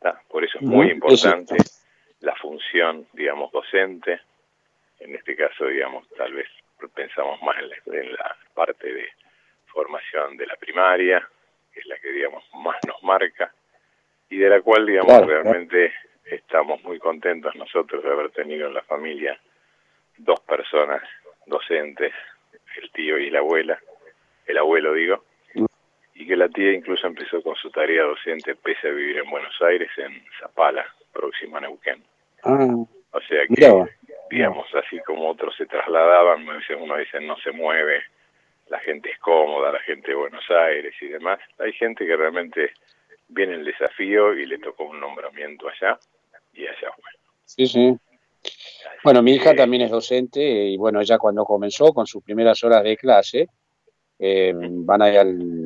¿Tá? 0.00 0.20
Por 0.28 0.44
eso 0.44 0.58
es 0.58 0.62
muy 0.64 0.90
importante 0.90 1.56
la 2.20 2.34
función, 2.36 3.06
digamos, 3.12 3.50
docente. 3.52 4.20
En 5.00 5.14
este 5.14 5.36
caso, 5.36 5.66
digamos, 5.66 6.08
tal 6.16 6.32
vez 6.34 6.48
pensamos 6.94 7.40
más 7.42 7.56
en 7.58 7.68
la, 7.68 8.00
en 8.00 8.12
la 8.12 8.36
parte 8.54 8.92
de 8.92 9.08
formación 9.66 10.36
de 10.36 10.46
la 10.46 10.56
primaria, 10.56 11.26
que 11.72 11.80
es 11.80 11.86
la 11.86 11.98
que, 11.98 12.10
digamos, 12.10 12.44
más 12.54 12.76
nos 12.86 13.02
marca, 13.02 13.52
y 14.28 14.38
de 14.38 14.48
la 14.48 14.60
cual, 14.60 14.86
digamos, 14.86 15.06
Claro, 15.12 15.26
claro. 15.26 15.42
realmente 15.42 15.92
estamos 16.24 16.82
muy 16.82 16.98
contentos 16.98 17.54
nosotros 17.54 18.02
de 18.02 18.10
haber 18.10 18.30
tenido 18.30 18.66
en 18.66 18.74
la 18.74 18.82
familia 18.82 19.38
dos 20.18 20.40
personas 20.40 21.02
docentes, 21.46 22.12
el 22.82 22.90
tío 22.90 23.18
y 23.18 23.30
la 23.30 23.38
abuela, 23.38 23.78
el 24.46 24.58
abuelo 24.58 24.92
digo, 24.94 25.24
y 26.18 26.26
que 26.26 26.36
la 26.36 26.48
tía 26.48 26.72
incluso 26.72 27.06
empezó 27.06 27.42
con 27.42 27.54
su 27.56 27.70
tarea 27.70 28.02
docente 28.04 28.54
pese 28.56 28.88
a 28.88 28.92
vivir 28.92 29.18
en 29.18 29.30
Buenos 29.30 29.54
Aires, 29.62 29.90
en 29.98 30.22
Zapala, 30.40 30.84
próximo 31.12 31.56
a 31.56 31.60
Neuquén. 31.60 32.02
Ah, 32.42 32.66
O 33.12 33.20
sea 33.28 33.46
que, 33.54 33.68
vos. 33.68 33.88
digamos, 34.30 34.66
así 34.74 34.98
como 35.00 35.28
otros 35.28 35.54
se 35.56 35.66
trasladaban, 35.66 36.46
uno 36.80 36.96
dice 36.96 37.20
no 37.20 37.36
se 37.38 37.52
mueve, 37.52 38.02
la 38.68 38.78
gente 38.80 39.10
es 39.10 39.18
cómoda, 39.18 39.72
la 39.72 39.80
gente 39.80 40.08
de 40.08 40.16
Buenos 40.16 40.44
Aires 40.50 40.94
y 41.00 41.06
demás. 41.08 41.38
Hay 41.58 41.72
gente 41.72 42.06
que 42.06 42.16
realmente 42.16 42.72
viene 43.28 43.54
el 43.54 43.64
desafío 43.64 44.34
y 44.34 44.46
le 44.46 44.58
tocó 44.58 44.84
un 44.84 44.98
nombramiento 45.00 45.68
allá 45.68 45.98
y 46.52 46.66
allá 46.66 46.92
fue. 46.94 47.10
Sí, 47.44 47.66
sí. 47.66 47.96
Bueno, 49.04 49.22
mi 49.22 49.34
hija 49.34 49.54
también 49.54 49.82
es 49.82 49.90
docente 49.90 50.40
y 50.40 50.76
bueno, 50.76 51.00
ella 51.00 51.18
cuando 51.18 51.44
comenzó 51.44 51.92
con 51.92 52.06
sus 52.06 52.22
primeras 52.22 52.62
horas 52.64 52.82
de 52.84 52.96
clase, 52.96 53.48
eh, 54.18 54.52
van 54.56 55.02
ahí 55.02 55.16
al, 55.16 55.28
al- 55.28 55.65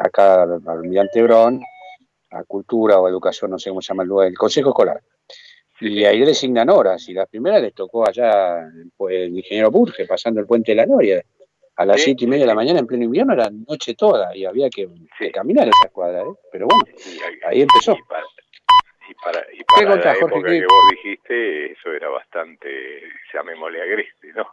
acá 0.00 0.42
al 0.42 0.62
Almirante 0.66 1.22
Brón, 1.22 1.60
a 2.30 2.42
Cultura 2.44 2.98
o 2.98 3.08
Educación, 3.08 3.50
no 3.50 3.58
sé 3.58 3.70
cómo 3.70 3.80
se 3.82 3.88
llama 3.92 4.02
el 4.02 4.08
lugar, 4.08 4.28
el 4.28 4.36
Consejo 4.38 4.70
Escolar. 4.70 5.00
Y 5.80 6.04
ahí 6.04 6.20
designan 6.24 6.70
horas, 6.70 7.08
y 7.08 7.12
la 7.14 7.26
primera 7.26 7.58
les 7.58 7.74
tocó 7.74 8.06
allá 8.08 8.60
el, 8.60 8.92
pu- 8.96 9.10
el 9.10 9.36
ingeniero 9.36 9.70
Burge, 9.70 10.06
pasando 10.06 10.40
el 10.40 10.46
puente 10.46 10.72
de 10.72 10.76
la 10.76 10.86
Noria. 10.86 11.22
A 11.76 11.84
las 11.84 11.96
Sí, 11.98 12.04
siete 12.04 12.24
y 12.24 12.26
media 12.28 12.44
de 12.44 12.48
la 12.48 12.54
mañana, 12.54 12.78
en 12.78 12.86
pleno 12.86 13.02
invierno, 13.04 13.32
era 13.32 13.50
noche 13.50 13.94
toda, 13.94 14.34
y 14.36 14.44
había 14.44 14.70
que, 14.70 14.88
que 15.18 15.32
caminar 15.32 15.66
esa 15.66 15.88
cuadra, 15.92 16.20
¿eh? 16.22 16.32
Pero 16.52 16.66
bueno, 16.68 16.84
ahí 17.48 17.62
empezó. 17.62 17.96
Y 17.98 18.02
para, 18.04 18.22
y 19.10 19.14
para, 19.14 19.40
y 19.52 19.58
¿Qué 19.76 19.84
la 19.84 19.90
contás, 19.90 20.18
Jorge? 20.20 20.36
época 20.36 20.50
¿Qué- 20.50 20.60
que 20.60 20.66
vos 20.66 20.90
dijiste, 20.92 21.72
eso 21.72 21.92
era 21.92 22.08
bastante, 22.10 22.68
llamémosle 23.32 23.82
agreste, 23.82 24.32
¿no? 24.36 24.46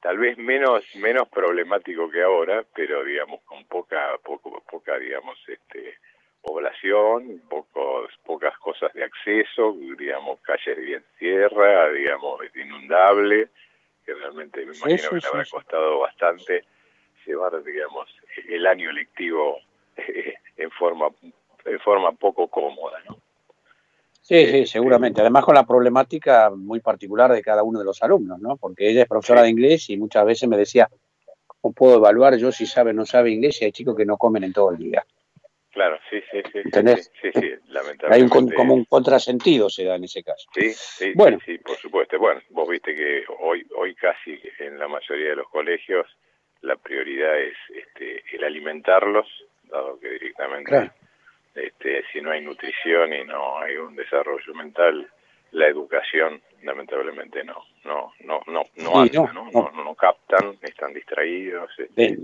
Tal 0.00 0.18
vez 0.18 0.36
menos 0.38 0.84
menos 0.96 1.28
problemático 1.28 2.10
que 2.10 2.22
ahora, 2.22 2.64
pero 2.74 3.04
digamos 3.04 3.42
con 3.42 3.64
poca 3.64 4.16
poco, 4.22 4.62
poca 4.70 4.98
digamos 4.98 5.38
este 5.48 5.98
población, 6.42 7.42
pocos 7.48 8.12
pocas 8.24 8.56
cosas 8.58 8.92
de 8.92 9.04
acceso, 9.04 9.74
digamos 9.98 10.40
calles 10.42 10.78
bien 10.78 11.04
tierra, 11.18 11.90
digamos 11.90 12.40
inundable, 12.54 13.48
que 14.04 14.14
realmente 14.14 14.64
me 14.64 14.76
imagino 14.76 14.98
sí, 14.98 15.08
que 15.08 15.16
le 15.16 15.26
habrá 15.26 15.44
sí. 15.44 15.50
costado 15.50 15.98
bastante 16.00 16.64
llevar 17.26 17.62
digamos 17.64 18.08
el 18.48 18.66
año 18.66 18.92
lectivo 18.92 19.58
en 20.56 20.70
forma 20.70 21.08
en 21.64 21.80
forma 21.80 22.12
poco 22.12 22.48
cómoda, 22.48 23.00
¿no? 23.08 23.25
Sí, 24.26 24.44
sí, 24.46 24.66
seguramente. 24.66 25.20
Además 25.20 25.44
con 25.44 25.54
la 25.54 25.64
problemática 25.64 26.50
muy 26.50 26.80
particular 26.80 27.30
de 27.30 27.40
cada 27.42 27.62
uno 27.62 27.78
de 27.78 27.84
los 27.84 28.02
alumnos, 28.02 28.40
¿no? 28.40 28.56
Porque 28.56 28.90
ella 28.90 29.02
es 29.02 29.08
profesora 29.08 29.42
de 29.42 29.50
inglés 29.50 29.88
y 29.88 29.96
muchas 29.96 30.26
veces 30.26 30.48
me 30.48 30.56
decía, 30.56 30.88
¿cómo 31.46 31.72
puedo 31.72 31.98
evaluar 31.98 32.36
yo 32.36 32.50
si 32.50 32.66
sabe 32.66 32.90
o 32.90 32.92
no 32.92 33.06
sabe 33.06 33.30
inglés 33.30 33.62
y 33.62 33.66
hay 33.66 33.70
chicos 33.70 33.96
que 33.96 34.04
no 34.04 34.16
comen 34.16 34.42
en 34.42 34.52
todo 34.52 34.72
el 34.72 34.78
día? 34.78 35.06
Claro, 35.70 35.96
sí, 36.10 36.20
sí, 36.32 36.40
sí. 36.52 36.58
¿Entendés? 36.64 37.12
Sí, 37.22 37.28
sí, 37.32 37.50
lamentablemente. 37.68 38.06
Hay 38.08 38.22
un, 38.22 38.50
como 38.50 38.74
un 38.74 38.84
contrasentido 38.86 39.70
se 39.70 39.84
da 39.84 39.94
en 39.94 40.02
ese 40.02 40.24
caso. 40.24 40.48
Sí, 40.52 40.72
sí, 40.72 41.12
Bueno. 41.14 41.38
sí, 41.44 41.52
sí, 41.52 41.58
por 41.58 41.76
supuesto. 41.76 42.18
Bueno, 42.18 42.40
vos 42.50 42.68
viste 42.68 42.96
que 42.96 43.22
hoy, 43.40 43.64
hoy 43.76 43.94
casi 43.94 44.40
en 44.58 44.76
la 44.76 44.88
mayoría 44.88 45.30
de 45.30 45.36
los 45.36 45.48
colegios 45.50 46.04
la 46.62 46.74
prioridad 46.74 47.38
es 47.38 47.54
este, 47.72 48.24
el 48.34 48.42
alimentarlos, 48.42 49.28
dado 49.70 50.00
que 50.00 50.08
directamente 50.08 50.68
Claro. 50.68 50.92
Este, 51.56 52.04
si 52.12 52.20
no 52.20 52.30
hay 52.30 52.42
nutrición 52.42 53.12
y 53.12 53.24
no 53.24 53.58
hay 53.58 53.76
un 53.76 53.96
desarrollo 53.96 54.54
mental, 54.54 55.08
la 55.52 55.66
educación 55.68 56.42
lamentablemente 56.62 57.44
no 57.44 57.56
no 57.84 58.12
no 58.24 58.40
no 58.46 58.62
no 58.76 59.04
Sí, 59.06 59.16
anda, 59.16 59.32
no, 59.32 59.44
¿no? 59.50 59.70
No, 59.74 59.84
no 59.84 59.94
captan, 59.94 60.58
están 60.62 60.92
distraídos, 60.92 61.70
este, 61.78 62.18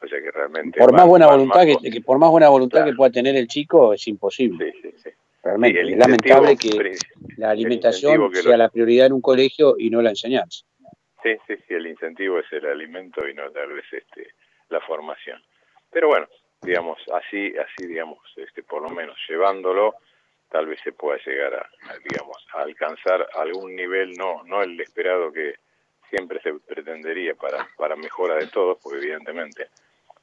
o 0.00 0.06
sea 0.06 0.20
que 0.22 0.30
realmente 0.30 0.78
Por 0.78 0.92
van- 0.92 1.00
más 1.00 1.06
buena 1.08 1.26
van 1.26 1.36
voluntad 1.38 1.66
más 1.66 1.76
que, 1.82 1.90
que 1.90 2.00
por 2.00 2.18
más 2.18 2.30
buena 2.30 2.48
voluntad 2.48 2.84
que 2.84 2.92
pueda 2.94 3.10
tener 3.10 3.36
el 3.36 3.46
chico 3.48 3.92
es 3.92 4.06
imposible. 4.08 4.72
Realmente, 5.42 5.80
Sí, 5.80 5.86
el 5.86 5.92
es 5.94 5.98
lamentable 5.98 6.56
que 6.56 6.98
la 7.36 7.50
alimentación 7.50 8.30
que 8.30 8.42
sea 8.42 8.52
lo- 8.52 8.56
la 8.58 8.68
prioridad 8.68 9.06
en 9.06 9.12
un 9.14 9.20
colegio 9.20 9.74
y 9.78 9.90
no 9.90 10.00
la 10.02 10.10
enseñanza. 10.10 10.64
Sí, 11.22 11.36
sí, 11.46 11.54
sí, 11.66 11.74
el 11.74 11.86
incentivo 11.88 12.38
es 12.38 12.46
el 12.52 12.66
alimento 12.66 13.26
y 13.28 13.34
no 13.34 13.50
tal 13.50 13.72
vez 13.72 13.84
este 13.92 14.28
la 14.68 14.80
formación. 14.82 15.40
Pero 15.90 16.08
bueno, 16.08 16.26
digamos, 16.62 16.98
así, 17.14 17.54
así 17.56 17.86
digamos, 17.86 18.18
este, 18.36 18.62
por 18.62 18.82
lo 18.82 18.90
menos 18.90 19.16
llevándolo, 19.28 19.94
tal 20.50 20.66
vez 20.66 20.80
se 20.82 20.92
pueda 20.92 21.18
llegar 21.24 21.54
a, 21.54 21.92
a, 21.92 21.98
digamos, 21.98 22.36
a 22.54 22.62
alcanzar 22.62 23.26
algún 23.34 23.76
nivel, 23.76 24.12
no, 24.16 24.42
no 24.44 24.62
el 24.62 24.80
esperado 24.80 25.32
que 25.32 25.54
siempre 26.10 26.40
se 26.40 26.54
pretendería 26.54 27.34
para, 27.34 27.68
para 27.76 27.96
mejora 27.96 28.36
de 28.36 28.46
todos, 28.46 28.78
porque 28.82 28.98
evidentemente 28.98 29.68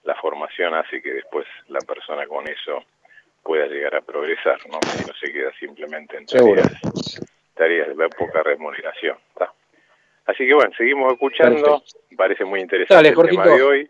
la 0.04 0.16
formación 0.16 0.74
hace 0.74 1.02
que 1.02 1.14
después 1.14 1.46
la 1.68 1.80
persona 1.80 2.26
con 2.28 2.48
eso 2.48 2.84
pueda 3.44 3.68
llegar 3.68 3.96
a 3.96 4.02
progresar, 4.02 4.58
¿no? 4.68 4.80
Si 4.82 5.06
no 5.06 5.14
se 5.14 5.32
queda 5.32 5.52
simplemente 5.60 6.18
en 6.18 6.26
tareas, 6.26 7.22
tareas 7.54 7.96
de 7.96 8.10
poca 8.10 8.42
remuneración. 8.44 9.18
¿tá? 9.38 9.52
Así 10.26 10.48
que 10.48 10.54
bueno, 10.54 10.72
seguimos 10.76 11.14
escuchando, 11.14 11.84
parece 12.18 12.44
muy 12.46 12.62
interesante 12.62 12.96
Dale, 12.96 13.10
el 13.10 13.30
tema 13.30 13.46
de 13.46 13.64
hoy. 13.64 13.90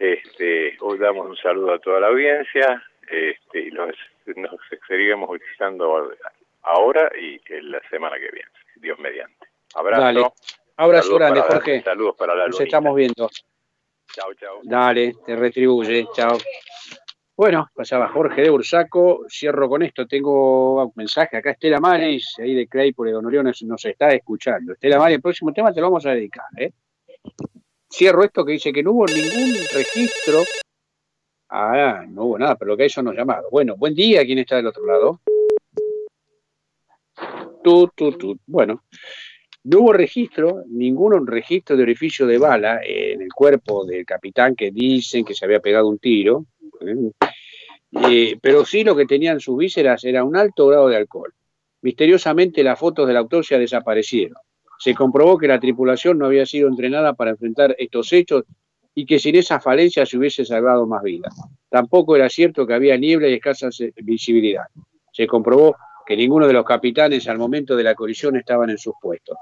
Este, 0.00 0.78
hoy 0.80 0.96
damos 0.98 1.28
un 1.28 1.36
saludo 1.36 1.74
a 1.74 1.78
toda 1.78 2.00
la 2.00 2.06
audiencia 2.06 2.82
este, 3.02 3.60
y 3.60 3.70
los, 3.70 3.94
nos 4.34 4.56
seguiremos 4.88 5.28
escuchando 5.38 6.10
ahora 6.62 7.12
y 7.20 7.38
en 7.52 7.70
la 7.70 7.80
semana 7.90 8.16
que 8.16 8.30
viene, 8.32 8.48
Dios 8.76 8.98
mediante. 8.98 9.46
Abrazo. 9.74 10.02
Dale. 10.02 10.26
Abrazo 10.78 11.02
Saludos 11.02 11.18
grande, 11.20 11.40
para- 11.42 11.52
Jorge. 11.54 11.82
Saludos 11.82 12.16
para 12.16 12.34
la 12.34 12.46
Nos 12.46 12.52
lunita. 12.56 12.64
estamos 12.64 12.96
viendo. 12.96 13.30
Chao, 14.14 14.32
chao. 14.34 14.60
Dale, 14.62 15.12
te 15.26 15.36
retribuye. 15.36 16.06
Chao. 16.14 16.38
Bueno, 17.36 17.68
pasaba 17.74 18.08
Jorge 18.08 18.40
de 18.40 18.48
Bursaco. 18.48 19.26
Cierro 19.28 19.68
con 19.68 19.82
esto. 19.82 20.06
Tengo 20.06 20.82
un 20.82 20.92
mensaje 20.96 21.36
acá. 21.36 21.50
Estela 21.50 21.78
Maris, 21.78 22.36
ahí 22.38 22.54
de 22.54 22.66
Claypole 22.66 23.12
Don 23.12 23.26
Orión, 23.26 23.44
nos, 23.44 23.62
nos 23.64 23.84
está 23.84 24.08
escuchando. 24.08 24.72
Estela 24.72 24.98
Maris, 24.98 25.16
el 25.16 25.22
próximo 25.22 25.52
tema 25.52 25.72
te 25.74 25.80
lo 25.82 25.88
vamos 25.88 26.06
a 26.06 26.12
dedicar. 26.12 26.46
¿eh? 26.56 26.72
Cierro 27.92 28.22
esto 28.22 28.44
que 28.44 28.52
dice 28.52 28.72
que 28.72 28.82
no 28.82 28.92
hubo 28.92 29.06
ningún 29.06 29.52
registro. 29.74 30.44
Ah, 31.48 32.04
no 32.08 32.24
hubo 32.24 32.38
nada, 32.38 32.56
pero 32.56 32.70
lo 32.70 32.76
que 32.76 32.84
eso 32.84 33.02
nos 33.02 33.16
llamado. 33.16 33.48
Bueno, 33.50 33.76
buen 33.76 33.94
día. 33.94 34.24
¿Quién 34.24 34.38
está 34.38 34.56
del 34.56 34.68
otro 34.68 34.86
lado? 34.86 35.20
Tú, 37.64 37.90
tú, 37.94 38.12
tú. 38.12 38.38
Bueno, 38.46 38.84
no 39.64 39.80
hubo 39.80 39.92
registro, 39.92 40.62
ningún 40.68 41.26
registro 41.26 41.76
de 41.76 41.82
orificio 41.82 42.26
de 42.26 42.38
bala 42.38 42.80
en 42.84 43.20
el 43.20 43.32
cuerpo 43.32 43.84
del 43.84 44.06
capitán 44.06 44.54
que 44.54 44.70
dicen 44.70 45.24
que 45.24 45.34
se 45.34 45.44
había 45.44 45.60
pegado 45.60 45.88
un 45.88 45.98
tiro, 45.98 46.46
¿eh? 46.80 47.10
Eh, 47.92 48.38
pero 48.40 48.64
sí 48.64 48.84
lo 48.84 48.94
que 48.94 49.04
tenían 49.04 49.40
sus 49.40 49.58
vísceras 49.58 50.04
era 50.04 50.22
un 50.22 50.36
alto 50.36 50.68
grado 50.68 50.88
de 50.88 50.96
alcohol. 50.96 51.34
Misteriosamente 51.82 52.62
las 52.62 52.78
fotos 52.78 53.06
de 53.08 53.14
la 53.14 53.18
autopsia 53.18 53.58
desaparecieron. 53.58 54.38
Se 54.80 54.94
comprobó 54.94 55.36
que 55.36 55.46
la 55.46 55.60
tripulación 55.60 56.16
no 56.18 56.24
había 56.24 56.46
sido 56.46 56.66
entrenada 56.66 57.12
para 57.12 57.32
enfrentar 57.32 57.76
estos 57.78 58.10
hechos 58.14 58.44
y 58.94 59.04
que 59.04 59.18
sin 59.18 59.36
esa 59.36 59.60
falencia 59.60 60.06
se 60.06 60.16
hubiese 60.16 60.42
salvado 60.46 60.86
más 60.86 61.02
vidas. 61.02 61.34
Tampoco 61.68 62.16
era 62.16 62.30
cierto 62.30 62.66
que 62.66 62.72
había 62.72 62.96
niebla 62.96 63.28
y 63.28 63.34
escasa 63.34 63.68
visibilidad. 64.02 64.64
Se 65.12 65.26
comprobó 65.26 65.76
que 66.06 66.16
ninguno 66.16 66.46
de 66.46 66.54
los 66.54 66.64
capitanes 66.64 67.28
al 67.28 67.36
momento 67.36 67.76
de 67.76 67.84
la 67.84 67.94
colisión 67.94 68.36
estaban 68.36 68.70
en 68.70 68.78
sus 68.78 68.94
puestos. 69.00 69.36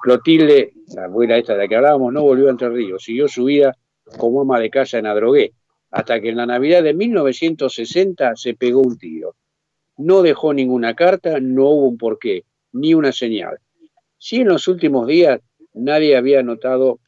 Clotilde, 0.00 0.72
la 0.94 1.06
abuela 1.06 1.38
esta 1.38 1.54
de 1.54 1.58
la 1.58 1.68
que 1.68 1.74
hablábamos, 1.74 2.12
no 2.12 2.22
volvió 2.22 2.46
a 2.46 2.50
Entre 2.50 2.68
Ríos, 2.68 3.02
siguió 3.02 3.26
su 3.26 3.46
vida 3.46 3.76
como 4.16 4.42
ama 4.42 4.60
de 4.60 4.70
casa 4.70 4.98
en 4.98 5.06
Adrogué, 5.06 5.54
hasta 5.90 6.20
que 6.20 6.28
en 6.28 6.36
la 6.36 6.46
Navidad 6.46 6.84
de 6.84 6.94
1960 6.94 8.36
se 8.36 8.54
pegó 8.54 8.80
un 8.80 8.96
tiro. 8.96 9.34
No 9.96 10.22
dejó 10.22 10.54
ninguna 10.54 10.94
carta, 10.94 11.40
no 11.40 11.64
hubo 11.64 11.88
un 11.88 11.98
porqué, 11.98 12.44
ni 12.72 12.94
una 12.94 13.10
señal. 13.10 13.58
Sí, 14.26 14.40
en 14.40 14.48
los 14.48 14.66
últimos 14.68 15.06
días 15.06 15.38
nadie 15.74 16.16
había 16.16 16.42
notado 16.42 16.98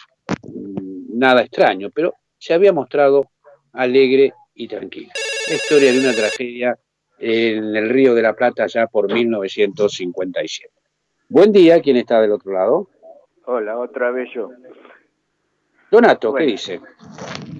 mm, 0.42 1.18
nada 1.18 1.40
extraño, 1.40 1.88
pero 1.94 2.12
se 2.36 2.52
había 2.52 2.74
mostrado 2.74 3.30
alegre 3.72 4.34
y 4.54 4.68
tranquila. 4.68 5.14
La 5.48 5.54
historia 5.54 5.92
de 5.94 5.98
una 5.98 6.12
tragedia 6.14 6.78
en 7.18 7.74
el 7.74 7.88
Río 7.88 8.14
de 8.14 8.20
la 8.20 8.34
Plata 8.34 8.66
ya 8.66 8.86
por 8.86 9.10
1957. 9.10 10.70
Buen 11.30 11.52
día, 11.52 11.80
¿quién 11.80 11.96
está 11.96 12.20
del 12.20 12.32
otro 12.32 12.52
lado? 12.52 12.90
Hola, 13.46 13.78
otra 13.78 14.10
vez 14.10 14.28
yo. 14.34 14.50
Donato, 15.90 16.32
Bueno. 16.32 16.44
¿qué 16.44 16.52
dice? 16.52 16.80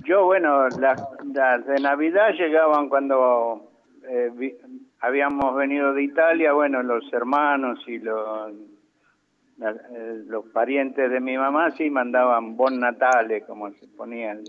Yo, 0.05 0.27
bueno, 0.27 0.69
las, 0.69 1.03
las 1.33 1.67
de 1.67 1.81
Navidad 1.81 2.33
llegaban 2.39 2.91
cuando 2.91 3.71
eh, 4.07 4.29
vi- 4.35 4.55
habíamos 5.01 5.57
venido 5.57 5.95
de 5.95 6.03
Italia, 6.03 6.53
bueno, 6.53 6.83
los 6.83 7.11
hermanos 7.11 7.79
y 7.87 7.99
los, 8.01 8.53
la- 9.59 9.71
eh, 9.71 10.23
los 10.27 10.45
parientes 10.47 11.11
de 11.11 11.21
mi 11.21 11.37
mamá 11.37 11.71
sí 11.73 11.89
mandaban 11.91 12.57
Bon 12.57 12.79
Natale, 12.79 13.43
como 13.43 13.71
se 13.73 13.87
ponían. 13.89 14.43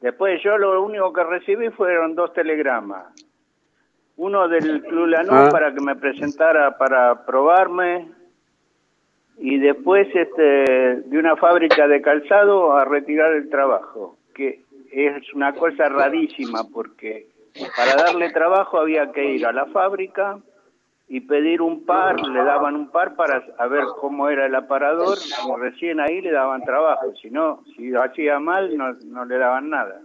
Después 0.00 0.42
yo 0.42 0.58
lo 0.58 0.82
único 0.82 1.12
que 1.12 1.24
recibí 1.24 1.70
fueron 1.70 2.14
dos 2.14 2.32
telegramas. 2.32 3.06
Uno 4.16 4.46
del 4.48 4.82
Club 4.82 5.06
Lanús 5.06 5.32
Ah. 5.32 5.48
para 5.50 5.72
que 5.74 5.80
me 5.80 5.96
presentara 5.96 6.76
para 6.76 7.24
probarme 7.24 8.08
y 9.38 9.58
después 9.58 10.06
este 10.14 10.42
de 11.02 11.18
una 11.18 11.36
fábrica 11.36 11.88
de 11.88 12.02
calzado 12.02 12.76
a 12.76 12.84
retirar 12.84 13.32
el 13.32 13.48
trabajo, 13.48 14.18
que 14.34 14.62
es 14.92 15.32
una 15.34 15.54
cosa 15.54 15.88
rarísima 15.88 16.64
porque 16.72 17.26
para 17.76 17.96
darle 17.96 18.30
trabajo 18.30 18.78
había 18.78 19.10
que 19.12 19.24
ir 19.24 19.46
a 19.46 19.52
la 19.52 19.66
fábrica 19.66 20.38
y 21.14 21.20
pedir 21.20 21.60
un 21.60 21.84
par, 21.84 22.18
le 22.26 22.42
daban 22.42 22.74
un 22.74 22.88
par 22.90 23.14
para 23.16 23.44
a 23.58 23.66
ver 23.66 23.84
cómo 24.00 24.30
era 24.30 24.46
el 24.46 24.54
aparador 24.54 25.18
y 25.18 25.60
recién 25.60 26.00
ahí 26.00 26.22
le 26.22 26.30
daban 26.32 26.62
trabajo, 26.64 27.12
si 27.20 27.30
no, 27.30 27.62
si 27.76 27.94
hacía 27.94 28.38
mal 28.38 28.74
no, 28.78 28.94
no 28.94 29.26
le 29.26 29.36
daban 29.36 29.68
nada. 29.68 30.00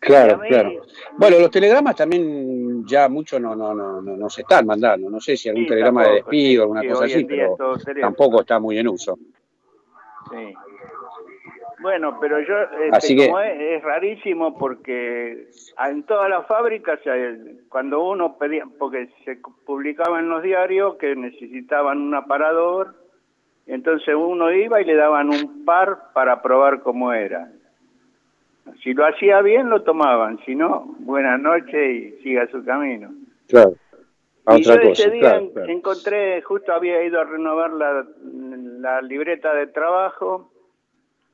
Claro, 0.00 0.38
mí- 0.38 0.48
claro. 0.48 0.72
Bueno, 1.16 1.38
los 1.38 1.50
telegramas 1.52 1.94
también 1.94 2.84
ya 2.84 3.08
muchos 3.08 3.40
no, 3.40 3.54
no, 3.54 3.72
no, 3.72 4.02
no, 4.02 4.16
no 4.16 4.28
se 4.28 4.40
están 4.40 4.66
mandando. 4.66 5.08
No 5.08 5.20
sé 5.20 5.36
si 5.36 5.48
algún 5.48 5.62
Sí, 5.64 5.68
telegrama 5.68 6.04
de 6.04 6.14
despido, 6.14 6.62
alguna 6.64 6.80
sí, 6.80 6.88
cosa 6.88 7.04
así, 7.04 7.24
pero 7.24 7.56
tampoco 8.00 8.40
está 8.40 8.58
muy 8.58 8.76
en 8.76 8.88
uso. 8.88 9.18
Sí. 10.32 10.52
Bueno, 11.80 12.18
pero 12.20 12.40
yo, 12.40 12.58
este, 12.60 12.90
Así 12.92 13.16
que- 13.16 13.26
como 13.28 13.40
es, 13.40 13.58
es 13.58 13.82
rarísimo 13.82 14.58
porque 14.58 15.48
en 15.88 16.02
todas 16.04 16.28
las 16.28 16.46
fábricas, 16.46 17.00
eh, 17.06 17.56
cuando 17.68 18.02
uno 18.02 18.36
pedía, 18.38 18.64
porque 18.78 19.08
se 19.24 19.38
publicaba 19.64 20.20
en 20.20 20.28
los 20.28 20.42
diarios 20.42 20.96
que 20.96 21.16
necesitaban 21.16 21.98
un 21.98 22.14
aparador, 22.14 22.94
entonces 23.66 24.14
uno 24.14 24.52
iba 24.52 24.80
y 24.80 24.84
le 24.84 24.94
daban 24.94 25.28
un 25.30 25.64
par 25.64 26.12
para 26.12 26.42
probar 26.42 26.80
cómo 26.80 27.12
era. 27.12 27.50
Si 28.82 28.92
lo 28.92 29.06
hacía 29.06 29.40
bien, 29.40 29.70
lo 29.70 29.82
tomaban, 29.82 30.38
si 30.44 30.54
no, 30.54 30.94
buenas 31.00 31.40
noches 31.40 31.74
y 31.74 32.22
siga 32.22 32.46
su 32.48 32.64
camino. 32.64 33.10
Claro. 33.48 33.72
A 34.46 34.56
Y 34.56 34.60
otra 34.62 34.74
yo 34.82 34.88
cosa, 34.90 35.02
ese 35.02 35.10
día 35.10 35.20
claro, 35.20 35.38
en- 35.40 35.50
claro. 35.52 35.70
encontré, 35.72 36.42
justo 36.42 36.72
había 36.72 37.02
ido 37.04 37.20
a 37.20 37.24
renovar 37.24 37.70
la, 37.72 38.04
la 38.22 39.02
libreta 39.02 39.54
de 39.54 39.66
trabajo 39.68 40.49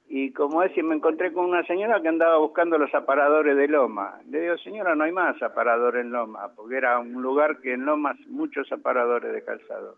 y 0.09 0.33
como 0.33 0.62
es, 0.62 0.77
y 0.77 0.83
me 0.83 0.95
encontré 0.95 1.33
con 1.33 1.47
una 1.47 1.65
señora 1.65 2.01
que 2.01 2.09
andaba 2.09 2.39
buscando 2.39 2.78
los 2.78 2.95
aparadores 2.95 3.57
de 3.57 3.69
Loma. 3.69 4.20
Le 4.31 4.41
digo, 4.41 4.57
señora, 4.59 4.95
no 4.95 5.05
hay 5.05 5.12
más 5.12 5.41
aparadores 5.43 6.05
en 6.05 6.12
Loma, 6.12 6.51
porque 6.55 6.77
era 6.77 6.99
un 6.99 7.20
lugar 7.23 7.59
que 7.61 7.73
en 7.73 7.85
Loma 7.85 8.15
muchos 8.28 8.70
aparadores 8.73 9.33
de 9.33 9.43
calzado. 9.43 9.97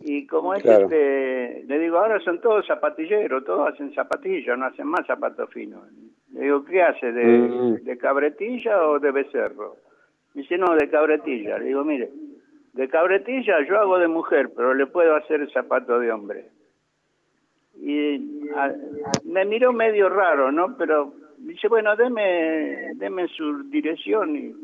Y 0.00 0.26
como 0.26 0.54
es, 0.54 0.62
Claro. 0.62 0.84
este, 0.84 1.64
le 1.66 1.78
digo, 1.78 1.98
ahora 1.98 2.20
son 2.20 2.40
todos 2.40 2.66
zapatilleros, 2.66 3.44
todos 3.44 3.68
hacen 3.72 3.92
zapatillas, 3.94 4.56
no 4.58 4.66
hacen 4.66 4.86
más 4.86 5.06
zapatos 5.06 5.50
finos. 5.50 5.82
Le 6.32 6.40
digo, 6.42 6.64
¿qué 6.64 6.82
hace? 6.82 7.12
¿De, 7.12 7.24
Mm. 7.24 7.74
de 7.84 7.98
cabretilla 7.98 8.86
o 8.88 8.98
de 8.98 9.10
becerro? 9.10 9.76
Dice, 10.34 10.56
no, 10.56 10.74
de 10.76 10.88
cabretilla. 10.88 11.58
Le 11.58 11.66
digo, 11.66 11.84
mire, 11.84 12.10
de 12.72 12.88
cabretilla 12.88 13.60
yo 13.66 13.78
hago 13.78 13.98
de 13.98 14.08
mujer, 14.08 14.50
pero 14.56 14.72
le 14.72 14.86
puedo 14.86 15.14
hacer 15.16 15.50
zapato 15.52 15.98
de 15.98 16.10
hombre. 16.10 16.46
Y 17.84 18.48
me 19.24 19.44
miró 19.44 19.72
medio 19.72 20.08
raro, 20.08 20.52
¿no? 20.52 20.76
Pero 20.76 21.14
dice, 21.38 21.66
bueno, 21.66 21.96
deme, 21.96 22.94
deme 22.94 23.26
su 23.28 23.64
dirección 23.64 24.36
y, 24.36 24.54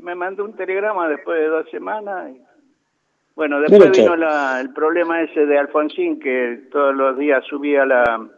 me 0.00 0.14
mandó 0.14 0.44
un 0.44 0.54
telegrama 0.54 1.08
después 1.08 1.38
de 1.38 1.46
dos 1.46 1.70
semanas. 1.70 2.32
bueno, 3.36 3.60
después 3.60 3.90
vino 3.92 4.16
la, 4.16 4.60
el 4.60 4.72
problema 4.72 5.22
ese 5.22 5.46
de 5.46 5.58
Alfonsín, 5.58 6.18
que 6.18 6.62
todos 6.70 6.94
los 6.94 7.16
días 7.16 7.44
subía 7.46 7.86
la 7.86 8.28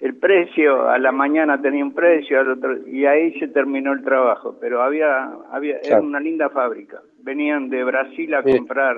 el 0.00 0.16
precio, 0.16 0.88
a 0.88 0.98
la 0.98 1.12
mañana 1.12 1.62
tenía 1.62 1.82
un 1.82 1.94
precio, 1.94 2.38
al 2.38 2.50
otro, 2.50 2.86
y 2.86 3.06
ahí 3.06 3.38
se 3.38 3.48
terminó 3.48 3.92
el 3.92 4.04
trabajo, 4.04 4.56
pero 4.60 4.82
había, 4.82 5.30
había 5.50 5.78
era 5.78 6.00
una 6.00 6.20
linda 6.20 6.50
fábrica. 6.50 7.00
Venían 7.22 7.70
de 7.70 7.84
Brasil 7.84 8.34
a 8.34 8.42
comprar 8.42 8.96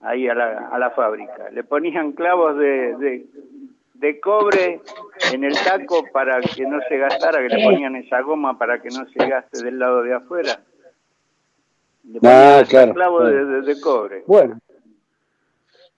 ahí 0.00 0.28
a 0.28 0.34
la, 0.34 0.68
a 0.68 0.78
la 0.78 0.90
fábrica. 0.90 1.50
Le 1.50 1.64
ponían 1.64 2.12
clavos 2.12 2.56
de, 2.56 2.96
de, 2.96 3.26
de, 3.94 4.20
cobre 4.20 4.80
en 5.32 5.44
el 5.44 5.54
taco 5.54 6.04
para 6.12 6.40
que 6.40 6.66
no 6.66 6.80
se 6.88 6.96
gastara, 6.98 7.40
que 7.46 7.54
le 7.54 7.64
ponían 7.64 7.96
esa 7.96 8.20
goma 8.22 8.58
para 8.58 8.80
que 8.80 8.88
no 8.88 9.06
se 9.06 9.26
gaste 9.26 9.62
del 9.62 9.78
lado 9.78 10.02
de 10.02 10.14
afuera. 10.14 10.60
Le 12.04 12.18
ah, 12.24 12.62
ponían 12.64 12.94
clavos 12.94 13.28
de, 13.28 13.62
de, 13.62 13.80
cobre. 13.80 14.24
Bueno, 14.26 14.58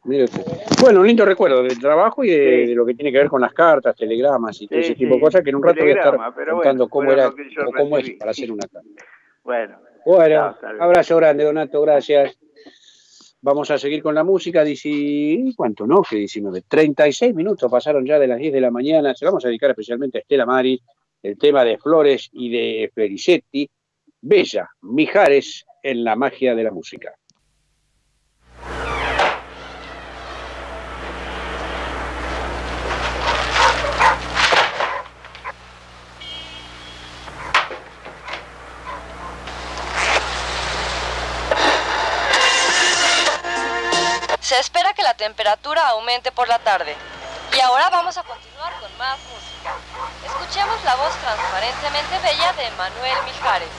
bueno, 0.05 1.01
un 1.01 1.07
lindo 1.07 1.25
recuerdo 1.25 1.63
del 1.63 1.79
trabajo 1.79 2.25
y 2.25 2.31
de, 2.31 2.75
lo 2.75 2.85
que 2.85 2.95
tiene 2.95 3.13
que 3.13 3.19
ver 3.19 3.29
con 3.29 3.41
las 3.41 3.53
cartas, 3.53 3.95
telegramas 3.95 4.61
y 4.61 4.67
todo 4.67 4.81
ese 4.81 4.97
tipo 4.97 5.15
de 5.15 5.21
cosas 5.21 5.43
que 5.43 5.51
en 5.51 5.57
un 5.57 5.63
rato 5.63 5.81
voy 5.81 5.93
a 5.93 5.95
estar 5.95 6.19
contando 6.51 6.89
cómo 6.89 7.13
era 7.13 7.29
o 7.29 7.73
cómo 7.77 7.99
es 7.99 8.11
para 8.11 8.33
hacer 8.33 8.51
una 8.51 8.67
carta. 8.67 8.89
Bueno. 9.45 9.77
Bueno, 10.05 10.57
abrazo 10.79 11.17
grande, 11.17 11.43
Donato, 11.43 11.83
gracias. 11.83 12.39
Vamos 13.45 13.73
a 13.73 13.79
seguir 13.79 14.05
con 14.05 14.15
la 14.15 14.23
música. 14.23 14.63
Dici, 14.63 15.53
¿Cuánto 15.57 15.85
no? 15.85 16.03
Que 16.09 16.15
19. 16.15 16.63
36 16.69 17.35
minutos 17.35 17.69
pasaron 17.69 18.07
ya 18.07 18.21
de 18.21 18.29
las 18.29 18.39
10 18.39 18.53
de 18.53 18.61
la 18.61 18.71
mañana. 18.71 19.17
Se 19.17 19.25
vamos 19.25 19.45
a 19.45 19.49
dedicar 19.49 19.71
especialmente 19.71 20.19
a 20.19 20.21
Estela 20.21 20.47
Maris, 20.47 20.81
el 21.25 21.37
tema 21.37 21.65
de 21.65 21.77
Flores 21.77 22.31
y 22.33 22.51
de 22.51 22.93
Felicetti. 22.95 23.69
Bella, 24.21 24.71
Mijares 24.83 25.67
en 25.83 26.05
la 26.05 26.15
magia 26.15 26.55
de 26.55 26.63
la 26.63 26.71
música. 26.71 27.13
Se 44.53 44.59
espera 44.59 44.93
que 44.93 45.03
la 45.03 45.15
temperatura 45.15 45.89
aumente 45.89 46.31
por 46.31 46.47
la 46.47 46.59
tarde. 46.59 46.95
Y 47.57 47.61
ahora 47.61 47.89
vamos 47.89 48.19
a 48.19 48.23
continuar 48.23 48.71
con 48.81 48.99
más 48.99 49.19
música. 49.21 49.73
Escuchemos 50.27 50.85
la 50.85 50.95
voz 50.97 51.15
transparentemente 51.23 52.19
bella 52.19 52.53
de 52.53 52.71
Manuel 52.73 53.17
Mijares. 53.25 53.71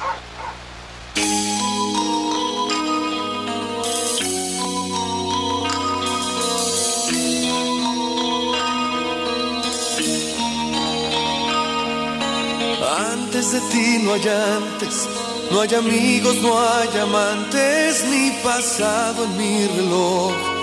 Antes 13.11 13.51
de 13.51 13.61
ti 13.69 13.99
no 13.99 14.13
hay 14.13 14.27
antes, 14.27 15.07
no 15.51 15.61
hay 15.61 15.75
amigos, 15.75 16.35
no 16.37 16.59
hay 16.59 16.97
amantes, 16.97 18.03
ni 18.05 18.31
pasado 18.41 19.25
en 19.25 19.37
mi 19.37 19.67
reloj 19.67 20.62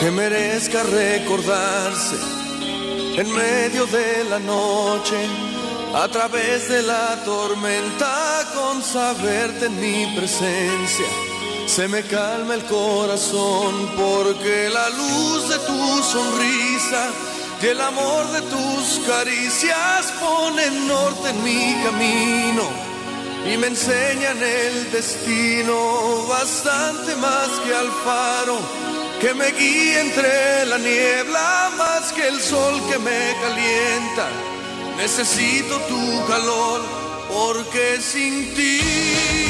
que 0.00 0.10
merezca 0.10 0.82
recordarse 0.82 2.16
en 3.16 3.30
medio 3.34 3.84
de 3.86 4.24
la 4.30 4.38
noche, 4.38 5.18
a 5.94 6.08
través 6.08 6.70
de 6.70 6.80
la 6.82 7.22
tormenta, 7.22 8.46
con 8.54 8.82
saberte 8.82 9.66
en 9.66 9.78
mi 9.78 10.16
presencia. 10.16 11.06
Se 11.66 11.86
me 11.86 12.02
calma 12.02 12.54
el 12.54 12.64
corazón 12.64 13.90
porque 13.94 14.70
la 14.72 14.88
luz 14.88 15.48
de 15.50 15.58
tu 15.58 16.02
sonrisa 16.02 17.10
y 17.62 17.66
el 17.66 17.80
amor 17.82 18.26
de 18.32 18.40
tus 18.42 19.00
caricias 19.06 20.12
ponen 20.18 20.88
norte 20.88 21.28
en 21.28 21.44
mi 21.44 21.76
camino 21.84 22.62
y 23.52 23.56
me 23.58 23.66
enseñan 23.66 24.38
el 24.42 24.90
destino 24.92 26.26
bastante 26.26 27.14
más 27.16 27.48
que 27.64 27.74
al 27.74 27.90
faro 28.04 28.89
que 29.20 29.34
me 29.34 29.50
guíe 29.52 30.00
entre 30.00 30.64
la 30.66 30.78
niebla 30.78 31.70
más 31.76 32.12
que 32.12 32.26
el 32.26 32.40
sol 32.40 32.80
que 32.90 32.98
me 32.98 33.34
calienta. 33.42 34.28
Necesito 34.96 35.78
tu 35.82 36.26
calor 36.26 36.80
porque 37.28 38.00
sin 38.00 38.54
ti 38.54 39.49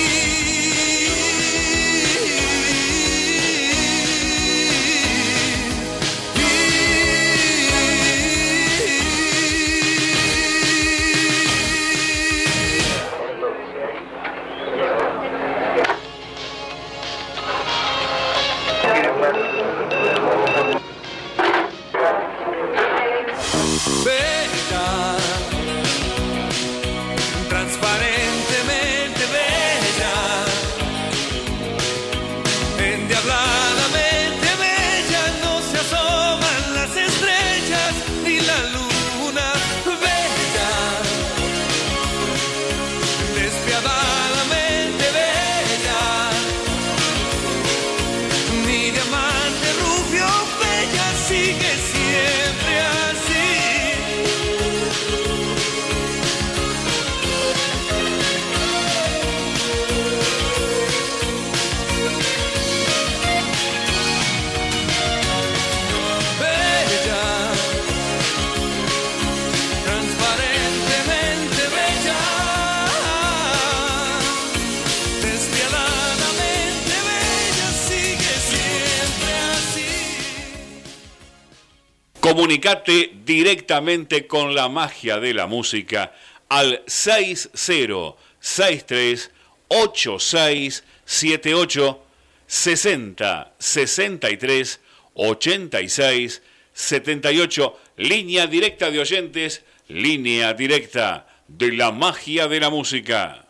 Comunicate 82.61 83.11
directamente 83.25 84.27
con 84.27 84.53
la 84.53 84.69
magia 84.69 85.19
de 85.19 85.33
la 85.33 85.47
música 85.47 86.13
al 86.47 86.83
6063 86.85 89.31
8678 89.67 92.05
60 92.45 93.53
63 93.57 94.79
86 95.15 96.41
78 96.71 97.79
línea 97.97 98.45
directa 98.45 98.91
de 98.91 98.99
oyentes, 98.99 99.63
línea 99.87 100.53
directa 100.53 101.25
de 101.47 101.71
la 101.71 101.91
magia 101.91 102.47
de 102.47 102.59
la 102.59 102.69
música. 102.69 103.40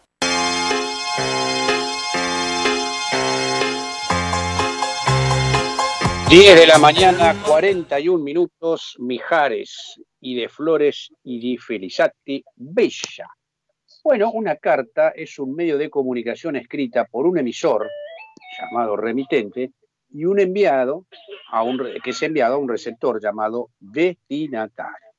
10 6.31 6.61
de 6.61 6.65
la 6.65 6.77
mañana, 6.77 7.35
41 7.45 8.23
minutos, 8.23 8.95
Mijares 8.99 10.01
y 10.21 10.33
de 10.39 10.47
Flores 10.47 11.11
y 11.25 11.41
di 11.41 11.57
Felizati, 11.57 12.41
Bella. 12.55 13.27
Bueno, 14.01 14.31
una 14.31 14.55
carta 14.55 15.09
es 15.09 15.37
un 15.39 15.53
medio 15.53 15.77
de 15.77 15.89
comunicación 15.89 16.55
escrita 16.55 17.03
por 17.03 17.27
un 17.27 17.37
emisor 17.37 17.85
llamado 18.57 18.95
remitente 18.95 19.73
y 20.09 20.23
un 20.23 20.39
enviado 20.39 21.05
a 21.49 21.63
un, 21.63 21.77
que 22.01 22.11
es 22.11 22.21
enviado 22.23 22.55
a 22.55 22.59
un 22.59 22.69
receptor 22.69 23.21
llamado 23.21 23.67
destinatario. 23.77 25.11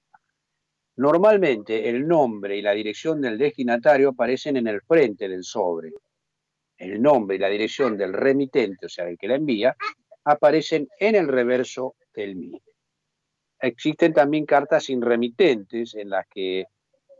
Normalmente 0.96 1.90
el 1.90 2.08
nombre 2.08 2.56
y 2.56 2.62
la 2.62 2.72
dirección 2.72 3.20
del 3.20 3.36
destinatario 3.36 4.08
aparecen 4.08 4.56
en 4.56 4.66
el 4.66 4.80
frente 4.80 5.28
del 5.28 5.44
sobre. 5.44 5.90
El 6.78 7.02
nombre 7.02 7.36
y 7.36 7.38
la 7.38 7.48
dirección 7.50 7.98
del 7.98 8.14
remitente, 8.14 8.86
o 8.86 8.88
sea, 8.88 9.06
el 9.06 9.18
que 9.18 9.28
la 9.28 9.34
envía, 9.34 9.76
aparecen 10.24 10.88
en 10.98 11.14
el 11.14 11.28
reverso 11.28 11.94
del 12.14 12.36
mismo. 12.36 12.60
Existen 13.60 14.12
también 14.12 14.44
cartas 14.44 14.84
sin 14.84 15.00
remitentes 15.00 15.94
en 15.94 16.10
las 16.10 16.26
que 16.28 16.66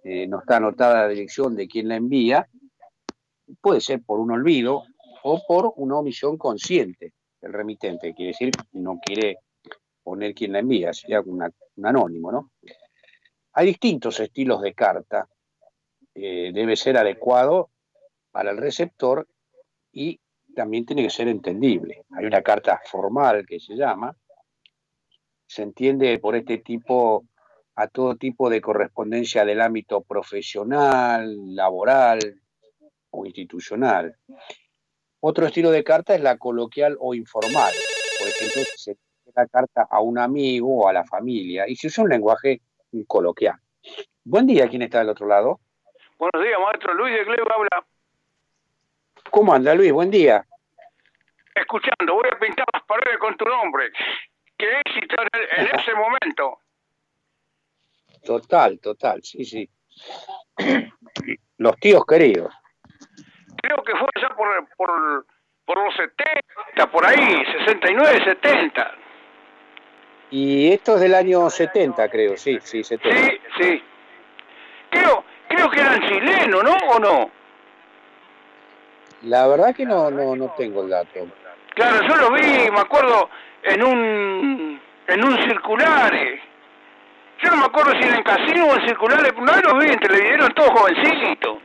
eh, 0.05 0.27
no 0.27 0.41
está 0.41 0.57
anotada 0.57 1.03
la 1.03 1.09
dirección 1.09 1.55
de 1.55 1.69
quien 1.69 1.89
la 1.89 1.97
envía, 1.97 2.49
puede 3.61 3.81
ser 3.81 4.03
por 4.03 4.19
un 4.19 4.33
olvido 4.33 4.83
o 5.23 5.41
por 5.47 5.73
una 5.77 5.99
omisión 5.99 6.37
consciente 6.37 7.13
del 7.41 7.53
remitente, 7.53 8.15
quiere 8.15 8.33
decir 8.33 8.51
no 8.73 8.99
quiere 9.05 9.39
poner 10.03 10.35
quien 10.35 10.53
la 10.53 10.59
envía, 10.59 10.93
sería 10.93 11.21
un 11.21 11.43
anónimo, 11.85 12.33
¿no? 12.33 12.51
Hay 13.53 13.67
distintos 13.67 14.19
estilos 14.19 14.61
de 14.63 14.75
carta, 14.75 15.29
eh, 16.15 16.51
debe 16.53 16.77
ser 16.77 16.97
adecuado 16.97 17.71
para 18.31 18.51
el 18.51 18.57
receptor 18.57 19.29
y 19.93 20.21
también 20.55 20.87
tiene 20.87 21.03
que 21.03 21.11
ser 21.11 21.29
entendible. 21.29 22.05
Hay 22.17 22.25
una 22.25 22.43
carta 22.43 22.81
formal 22.85 23.45
que 23.47 23.61
se 23.61 23.75
llama, 23.75 24.15
se 25.47 25.63
entiende 25.63 26.19
por 26.19 26.37
este 26.37 26.59
tipo 26.59 27.25
a 27.75 27.89
todo 27.89 28.17
tipo 28.17 28.51
de 28.51 28.61
correspondencia 28.61 29.45
del 29.45 29.61
ámbito 29.61 30.03
profesional, 30.03 31.55
laboral 31.55 32.19
o 33.11 33.27
institucional. 33.27 34.17
Otro 35.21 35.47
estilo 35.47 35.71
de 35.71 35.85
carta 35.85 36.15
es 36.15 36.21
la 36.21 36.37
coloquial 36.37 36.97
o 36.99 37.15
informal. 37.15 37.73
Por 38.19 38.29
ejemplo, 38.29 38.63
se 38.77 38.97
la 39.35 39.47
carta 39.47 39.87
a 39.91 40.01
un 40.01 40.19
amigo 40.19 40.83
o 40.83 40.89
a 40.89 40.93
la 40.93 41.05
familia 41.05 41.67
y 41.67 41.77
se 41.77 41.87
usa 41.87 42.05
un 42.05 42.11
lenguaje 42.11 42.61
coloquial. 43.07 43.57
Buen 44.25 44.47
día, 44.47 44.69
¿quién 44.69 44.83
está 44.83 44.99
del 44.99 45.09
otro 45.09 45.27
lado? 45.27 45.61
Buenos 46.19 46.43
días, 46.43 46.59
maestro. 46.61 46.95
Luis 46.95 47.15
de 47.15 47.25
Gleu 47.25 47.47
habla. 47.51 47.92
¿Cómo 49.33 49.55
anda, 49.55 49.75
Luis? 49.75 49.91
Buen 49.91 50.11
día. 50.11 50.45
Escuchando, 51.55 52.17
voy 52.17 52.29
a 52.31 52.39
pintar 52.39 52.67
las 52.71 52.83
paredes 52.83 53.17
con 53.19 53.35
tu 53.39 53.47
nombre. 53.47 53.91
Qué 54.59 54.67
éxito 54.85 55.17
en, 55.57 55.69
ese 55.75 55.95
momento. 55.95 56.59
Total, 58.23 58.79
total, 58.79 59.23
sí, 59.23 59.43
sí. 59.47 59.71
Los 61.57 61.77
tíos 61.77 62.05
queridos. 62.05 62.53
Creo 63.63 63.83
que 63.83 63.93
fue 63.93 64.09
ya 64.21 64.29
por, 64.37 64.69
por, 64.77 65.27
por 65.65 65.83
los 65.83 65.95
70, 65.97 66.91
por 66.93 67.07
ahí, 67.07 67.43
69, 67.59 68.25
70. 68.25 68.95
Y 70.31 70.75
esto 70.75 70.97
es 70.97 71.01
del 71.01 71.15
año 71.15 71.49
70, 71.49 72.07
creo, 72.11 72.37
sí, 72.37 72.59
sí, 72.61 72.85
70. 72.85 73.19
Sí, 73.19 73.41
sí. 73.59 73.85
Creo, 74.91 75.25
creo 75.49 75.71
que 75.71 75.81
eran 75.81 76.03
chilenos, 76.03 76.63
¿no? 76.63 76.77
¿O 76.91 76.99
no? 76.99 77.42
La 79.25 79.47
verdad 79.47 79.75
que 79.75 79.85
no, 79.85 80.11
no, 80.11 80.35
no 80.35 80.55
tengo 80.57 80.83
el 80.83 80.91
dato. 80.91 81.27
Claro, 81.75 82.07
yo 82.07 82.17
lo 82.17 82.33
vi, 82.33 82.71
me 82.71 82.81
acuerdo, 82.81 83.31
en 83.63 83.83
un, 83.83 84.81
en 85.07 85.25
un 85.25 85.43
circular. 85.49 86.15
Eh. 86.15 86.41
Yo 87.43 87.51
no 87.51 87.57
me 87.59 87.65
acuerdo 87.65 87.93
si 87.93 88.07
era 88.07 88.17
en 88.17 88.23
casino 88.23 88.67
o 88.67 88.75
en 88.75 88.87
circulares, 88.87 89.33
no 89.37 89.57
lo 89.61 89.79
vi 89.79 89.91
en 89.91 89.99
televisión, 89.99 90.53
todos 90.55 90.71
jovencitos. 90.71 91.59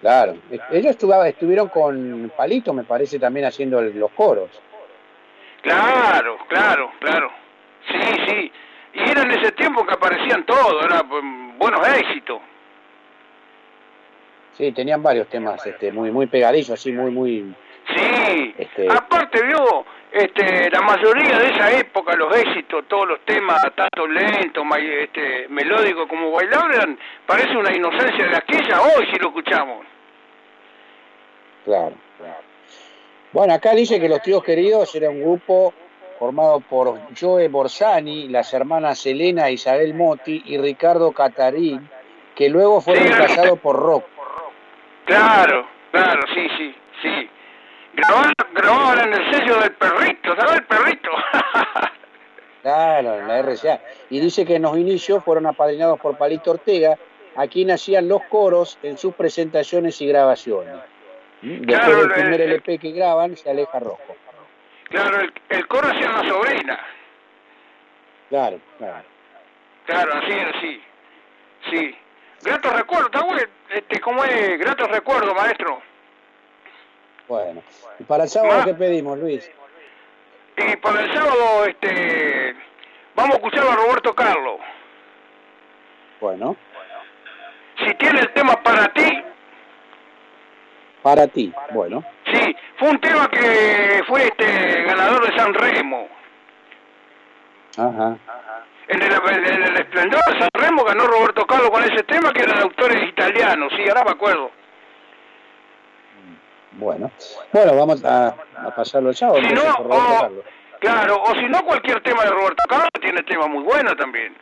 Claro, 0.00 0.36
ellos 0.70 0.96
estuvieron 1.26 1.68
con 1.68 2.30
Palito, 2.36 2.74
me 2.74 2.84
parece, 2.84 3.18
también 3.18 3.46
haciendo 3.46 3.80
los 3.80 4.10
coros. 4.10 4.50
Claro, 5.62 6.36
claro, 6.46 6.92
claro. 7.00 7.30
Sí, 7.88 8.00
sí. 8.28 8.52
Y 8.92 9.10
era 9.10 9.22
en 9.22 9.30
ese 9.30 9.52
tiempo 9.52 9.84
que 9.86 9.94
aparecían 9.94 10.44
todos, 10.44 10.84
eran 10.84 11.08
pues, 11.08 11.22
buenos 11.56 11.88
éxitos. 11.88 12.40
Sí, 14.56 14.72
tenían 14.72 15.02
varios 15.02 15.28
temas 15.28 15.64
este, 15.66 15.92
muy 15.92 16.10
muy 16.10 16.26
pegadizos, 16.26 16.78
así 16.78 16.92
muy 16.92 17.10
muy 17.10 17.54
Sí, 17.86 18.54
este, 18.56 18.88
aparte 18.90 19.42
vio, 19.44 19.84
este, 20.10 20.70
la 20.70 20.80
mayoría 20.80 21.38
de 21.38 21.50
esa 21.50 21.70
época, 21.72 22.16
los 22.16 22.34
éxitos, 22.34 22.84
todos 22.88 23.08
los 23.08 23.20
temas, 23.26 23.58
tanto 23.74 24.06
lentos, 24.06 24.64
este, 25.02 25.48
melódicos 25.48 26.08
como 26.08 26.30
bailables, 26.30 26.96
parece 27.26 27.54
una 27.56 27.74
inocencia 27.74 28.26
de 28.26 28.36
aquella, 28.36 28.80
hoy 28.80 29.06
si 29.12 29.18
lo 29.18 29.28
escuchamos. 29.28 29.86
Claro, 31.64 31.94
claro. 32.18 32.40
Bueno, 33.32 33.54
acá 33.54 33.74
dice 33.74 34.00
que 34.00 34.08
Los 34.08 34.22
Tíos 34.22 34.42
Queridos 34.42 34.94
era 34.94 35.10
un 35.10 35.20
grupo 35.20 35.74
formado 36.18 36.60
por 36.60 37.00
Joe 37.18 37.48
Borsani, 37.48 38.28
las 38.28 38.54
hermanas 38.54 39.04
Elena 39.04 39.50
Isabel 39.50 39.92
Motti 39.94 40.42
y 40.46 40.56
Ricardo 40.56 41.12
Catarín, 41.12 41.88
que 42.34 42.48
luego 42.48 42.80
fueron 42.80 43.08
casados 43.08 43.58
por 43.58 43.76
Rock. 43.76 44.13
Claro, 45.04 45.66
claro, 45.90 46.22
sí, 46.34 46.48
sí, 46.56 46.74
sí. 47.02 47.30
Grababan, 47.96 48.98
en 49.06 49.14
el 49.14 49.32
sello 49.32 49.60
del 49.60 49.72
perrito, 49.72 50.34
¿sabes 50.36 50.54
el 50.56 50.64
perrito? 50.64 51.10
claro, 52.62 53.18
en 53.20 53.28
la 53.28 53.42
RCA. 53.42 53.80
Y 54.10 54.20
dice 54.20 54.44
que 54.44 54.56
en 54.56 54.62
los 54.62 54.76
inicios 54.76 55.22
fueron 55.22 55.46
apadrinados 55.46 56.00
por 56.00 56.16
Palito 56.16 56.52
Ortega, 56.52 56.96
a 57.36 57.46
quien 57.46 57.70
hacían 57.70 58.08
los 58.08 58.22
coros 58.24 58.78
en 58.82 58.96
sus 58.96 59.14
presentaciones 59.14 60.00
y 60.00 60.08
grabaciones. 60.08 60.74
¿Mm? 61.42 61.66
Después 61.66 61.96
del 61.96 62.12
primer 62.12 62.40
LP 62.40 62.78
que 62.78 62.92
graban, 62.92 63.36
se 63.36 63.50
aleja 63.50 63.78
rojo. 63.78 64.16
Claro, 64.88 65.20
el, 65.48 65.66
coro 65.66 65.88
hacía 65.88 66.10
la 66.10 66.28
sobrina. 66.28 66.80
Claro, 68.28 68.60
claro. 68.78 69.04
Claro, 69.86 70.14
así 70.14 70.32
era, 70.32 70.52
sí. 70.60 71.96
Grato 72.42 72.70
recuerdo, 72.70 73.06
está 73.06 73.22
bueno, 73.22 73.42
este, 73.70 74.00
¿cómo 74.00 74.24
es? 74.24 74.58
Grato 74.58 74.86
recuerdo, 74.86 75.34
maestro. 75.34 75.80
Bueno, 77.28 77.62
¿y 77.98 78.04
para 78.04 78.24
el 78.24 78.28
sábado 78.28 78.64
qué 78.64 78.74
pedimos, 78.74 79.18
Luis? 79.18 79.50
Y 80.56 80.76
para 80.76 81.00
el 81.00 81.14
sábado, 81.14 81.64
este, 81.66 82.54
vamos 83.14 83.34
a 83.34 83.36
escuchar 83.38 83.66
a 83.66 83.76
Roberto 83.76 84.14
Carlos. 84.14 84.60
Bueno. 86.20 86.56
Si 87.78 87.94
tiene 87.94 88.20
el 88.20 88.32
tema 88.32 88.62
para 88.62 88.92
ti. 88.92 89.22
Para 91.02 91.26
ti, 91.26 91.52
bueno. 91.70 92.04
Sí, 92.32 92.56
fue 92.78 92.90
un 92.90 93.00
tema 93.00 93.28
que 93.30 94.02
fue 94.06 94.24
este 94.24 94.82
ganador 94.84 95.26
de 95.26 95.36
San 95.36 95.52
Remo. 95.54 96.08
Ajá. 97.76 98.16
En 98.86 99.00
el, 99.00 99.12
en 99.12 99.62
el 99.62 99.76
esplendor 99.76 100.20
de 100.26 100.38
San 100.38 100.48
Remo 100.52 100.84
ganó 100.84 101.06
Roberto 101.06 101.46
Carlos 101.46 101.70
con 101.70 101.82
ese 101.84 102.02
tema 102.04 102.32
que 102.32 102.42
eran 102.42 102.58
autores 102.58 103.08
italianos, 103.08 103.72
sí, 103.76 103.88
ahora 103.88 104.04
me 104.04 104.10
acuerdo. 104.10 104.50
Bueno, 106.72 107.10
bueno, 107.52 107.76
vamos 107.76 108.04
a, 108.04 108.34
pasarlo 108.76 109.12
ya. 109.12 109.32
Si 109.32 109.54
no, 109.54 109.62
claro, 110.80 111.22
o 111.22 111.34
si 111.34 111.48
no, 111.48 111.64
cualquier 111.64 112.02
tema 112.02 112.24
de 112.24 112.30
Roberto 112.30 112.62
Carlos 112.68 112.90
tiene 113.00 113.22
tema 113.22 113.46
muy 113.46 113.62
bueno 113.62 113.94
también. 113.96 114.36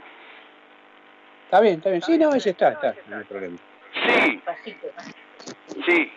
Está 1.44 1.60
bien, 1.60 1.74
está 1.74 1.90
bien. 1.90 2.02
Sí, 2.02 2.18
no, 2.18 2.34
ese 2.34 2.50
está, 2.50 2.70
está, 2.70 2.94
no 3.08 3.18
hay 3.18 3.24
problema. 3.24 3.58
Sí, 4.06 4.42
sí. 5.86 6.12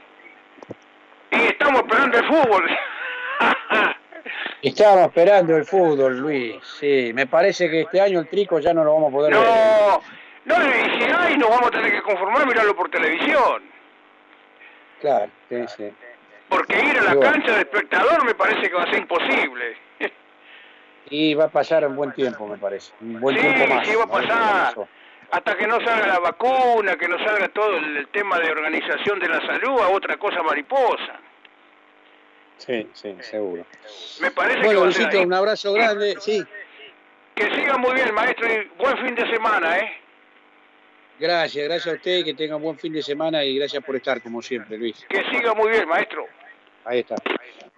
Y 1.32 1.42
estamos 1.48 1.82
esperando 1.82 2.18
el 2.18 2.26
fútbol. 2.26 2.70
Estamos 4.62 5.08
esperando 5.08 5.56
el 5.56 5.66
fútbol, 5.66 6.18
Luis. 6.18 6.56
Sí, 6.80 7.12
me 7.14 7.28
parece 7.28 7.70
que 7.70 7.82
este 7.82 8.02
año 8.02 8.20
el 8.20 8.28
trico 8.28 8.60
ya 8.60 8.74
no 8.74 8.84
lo 8.84 8.94
vamos 8.94 9.10
a 9.10 9.16
poder 9.16 9.34
no, 9.34 9.42
ver. 9.42 9.50
No, 10.46 10.56
y 10.56 10.98
si 10.98 11.12
hay, 11.12 11.38
nos 11.38 11.50
vamos 11.50 11.68
a 11.68 11.72
tener 11.72 11.92
que 11.92 12.02
conformar 12.02 12.48
mirarlo 12.48 12.76
por 12.76 12.90
televisión. 12.90 13.64
Claro, 15.02 15.32
sí, 15.50 15.66
sí. 15.78 15.94
Porque 16.50 16.80
ir 16.80 16.98
a 16.98 17.14
la 17.14 17.20
cancha 17.20 17.54
de 17.54 17.60
espectador 17.60 18.26
me 18.26 18.36
parece 18.36 18.70
que 18.70 18.76
va 18.76 18.84
a 18.84 18.90
ser 18.90 19.00
imposible. 19.00 19.78
Y 21.10 21.34
va 21.36 21.46
a 21.46 21.50
pasar 21.50 21.86
un 21.88 21.96
buen 21.96 22.12
tiempo, 22.14 22.48
me 22.48 22.58
parece. 22.58 22.92
Un 23.02 23.20
buen 23.20 23.38
tiempo 23.38 23.68
más. 23.68 23.88
Sí, 23.88 23.96
va 23.96 24.04
a 24.04 24.08
pasar. 24.08 24.88
Hasta 25.32 25.58
que 25.58 25.68
no 25.68 25.80
salga 25.82 26.08
la 26.08 26.20
vacuna, 26.20 26.96
que 26.96 27.08
no 27.08 27.18
salga 27.20 27.48
todo 27.50 27.78
el, 27.78 28.08
tema 28.10 28.40
de 28.40 28.52
organización 28.52 29.20
de 29.20 29.28
la 29.28 29.42
salud, 29.46 29.82
a 29.82 29.90
otra 29.90 30.18
cosa 30.18 30.42
mariposa. 30.44 31.20
Sí, 32.58 32.88
sí, 32.94 33.16
seguro. 33.22 33.66
Me 34.22 34.32
parece 34.32 34.64
bueno, 34.64 34.80
que 34.82 34.86
Luisito, 34.86 35.22
un 35.22 35.34
abrazo 35.34 35.74
grande, 35.74 36.16
sí. 36.20 36.44
Que 37.36 37.54
siga 37.54 37.78
muy 37.78 37.94
bien, 37.94 38.14
maestro, 38.14 38.48
y 38.48 38.68
buen 38.78 38.98
fin 38.98 39.14
de 39.14 39.30
semana, 39.30 39.78
¿eh? 39.78 39.92
Gracias, 41.20 41.66
gracias 41.66 41.94
a 41.94 41.98
usted, 41.98 42.24
que 42.24 42.34
tenga 42.34 42.56
un 42.56 42.64
buen 42.64 42.78
fin 42.78 42.94
de 42.94 43.02
semana 43.02 43.44
y 43.44 43.58
gracias 43.58 43.84
por 43.84 43.96
estar, 43.96 44.22
como 44.22 44.42
siempre, 44.42 44.78
Luis. 44.78 45.06
Que 45.10 45.24
siga 45.32 45.54
muy 45.54 45.70
bien, 45.70 45.88
maestro. 45.88 46.26
Ahí 46.86 47.00
está. 47.00 47.16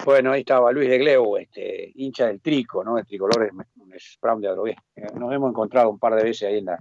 Bueno, 0.03 0.31
ahí 0.31 0.41
estaba 0.41 0.71
Luis 0.71 0.89
de 0.89 0.97
Gleu, 0.97 1.37
este, 1.37 1.91
hincha 1.95 2.27
del 2.27 2.41
Trico, 2.41 2.83
¿no? 2.83 2.97
El 2.97 3.05
tricolor 3.05 3.49
es, 3.93 4.17
Brown 4.21 4.41
de 4.41 4.47
Adrogué. 4.47 4.75
Nos 5.15 5.33
hemos 5.33 5.49
encontrado 5.49 5.89
un 5.89 5.97
par 5.97 6.15
de 6.15 6.23
veces 6.23 6.47
ahí 6.47 6.57
en 6.59 6.65
la, 6.65 6.79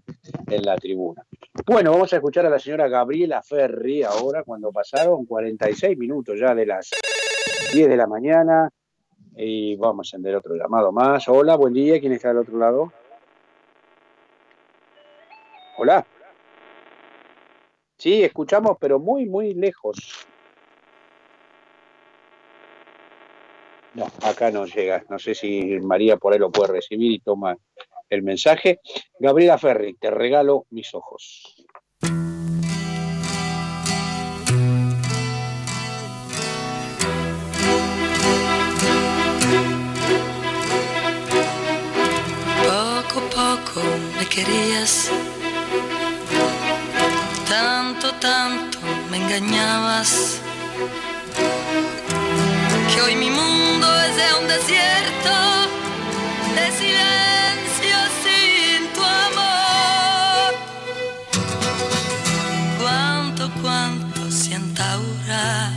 en 0.48 0.62
la 0.62 0.77
tribuna. 0.77 1.23
Bueno, 1.66 1.93
vamos 1.93 2.12
a 2.12 2.16
escuchar 2.16 2.47
a 2.47 2.51
la 2.51 2.59
señora 2.59 2.89
Gabriela 2.89 3.43
Ferri 3.43 4.02
ahora, 4.02 4.43
cuando 4.43 4.70
pasaron 4.70 5.24
46 5.24 5.97
minutos 5.97 6.39
ya 6.39 6.55
de 6.55 6.66
las 6.66 6.90
10 7.72 7.88
de 7.88 7.97
la 7.97 8.06
mañana. 8.06 8.70
Y 9.36 9.76
vamos 9.76 10.06
a 10.06 10.16
encender 10.16 10.34
otro 10.36 10.55
llamado 10.55 10.93
más. 10.93 11.28
Hola, 11.28 11.56
buen 11.56 11.74
día. 11.74 12.01
¿Quién 12.01 12.12
está 12.12 12.28
del 12.28 12.38
otro 12.38 12.59
lado? 12.59 12.93
Hola. 15.78 16.06
Sí, 17.98 18.22
escuchamos, 18.22 18.76
pero 18.80 18.98
muy, 18.98 19.26
muy 19.26 19.55
lejos. 19.55 20.26
No, 23.94 24.06
acá 24.22 24.51
no 24.51 24.66
llega. 24.66 25.05
No 25.09 25.18
sé 25.18 25.34
si 25.34 25.78
María 25.80 26.16
por 26.16 26.32
ahí 26.32 26.38
lo 26.38 26.51
puede 26.51 26.74
recibir 26.74 27.12
y 27.12 27.20
toma 27.20 27.56
el 28.09 28.22
mensaje. 28.22 28.80
Gabriela 29.18 29.59
Ferri, 29.59 29.94
te 29.94 30.10
regalo 30.10 30.66
mis 30.70 30.94
ojos. 30.94 31.56
Querías. 44.37 45.11
Tanto, 47.49 48.13
tanto 48.17 48.79
me 49.11 49.17
engañabas 49.17 50.41
que 52.91 53.01
hoy 53.01 53.15
mi 53.17 53.31
mundo 53.31 53.87
es 54.07 54.15
un 54.41 54.47
desierto 54.55 55.35
de 56.57 56.65
silencio 56.81 57.99
sin 58.23 58.79
tu 58.95 59.03
amor. 59.27 60.51
Cuánto, 62.83 63.51
cuánto 63.63 64.31
siento 64.31 64.83
ahora 64.83 65.71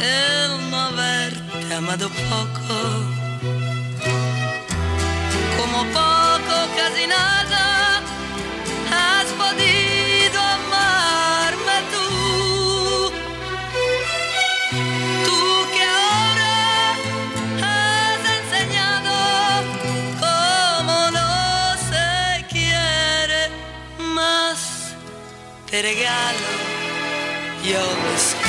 el 0.00 0.70
no 0.70 0.78
haberte 0.88 1.74
amado 1.74 2.08
poco, 2.30 2.76
como 5.58 5.78
casi 6.76 7.06
nada 7.06 8.02
has 8.90 9.26
podido 9.42 10.40
amarme 10.40 11.76
tú. 11.92 13.12
Tú 15.24 15.40
que 15.74 15.82
ahora 15.82 16.56
has 17.62 18.22
enseñado 18.38 19.12
cómo 20.24 21.10
no 21.18 21.76
se 21.90 22.44
quiere 22.48 23.42
más. 23.98 24.94
Te 25.70 25.82
regalo 25.82 26.48
yo 27.64 28.43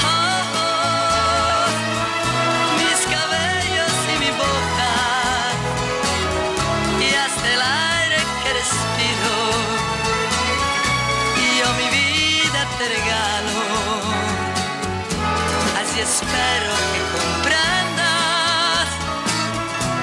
Así 16.05 16.23
espero 16.23 16.71
que 16.93 17.01
comprendas 17.17 18.87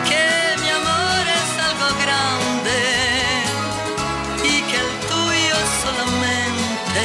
que 0.08 0.24
mi 0.60 0.68
amor 0.80 1.24
es 1.40 1.50
algo 1.68 1.88
grande 2.02 2.80
y 4.42 4.54
que 4.68 4.78
el 4.84 4.90
tuyo 5.10 5.58
solamente 5.84 7.04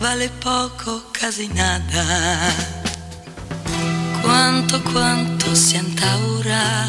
vale 0.00 0.28
poco, 0.28 0.90
casi 1.10 1.48
nada. 1.48 2.54
Cuánto, 4.22 4.80
cuánto 4.92 5.56
siento 5.56 6.06
ahora 6.06 6.88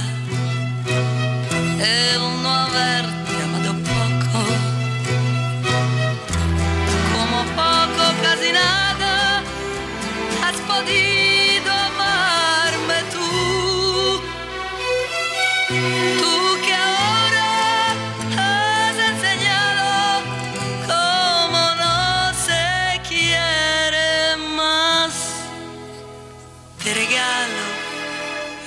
el 1.79 2.21
no 2.43 2.60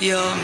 yo 0.05 0.44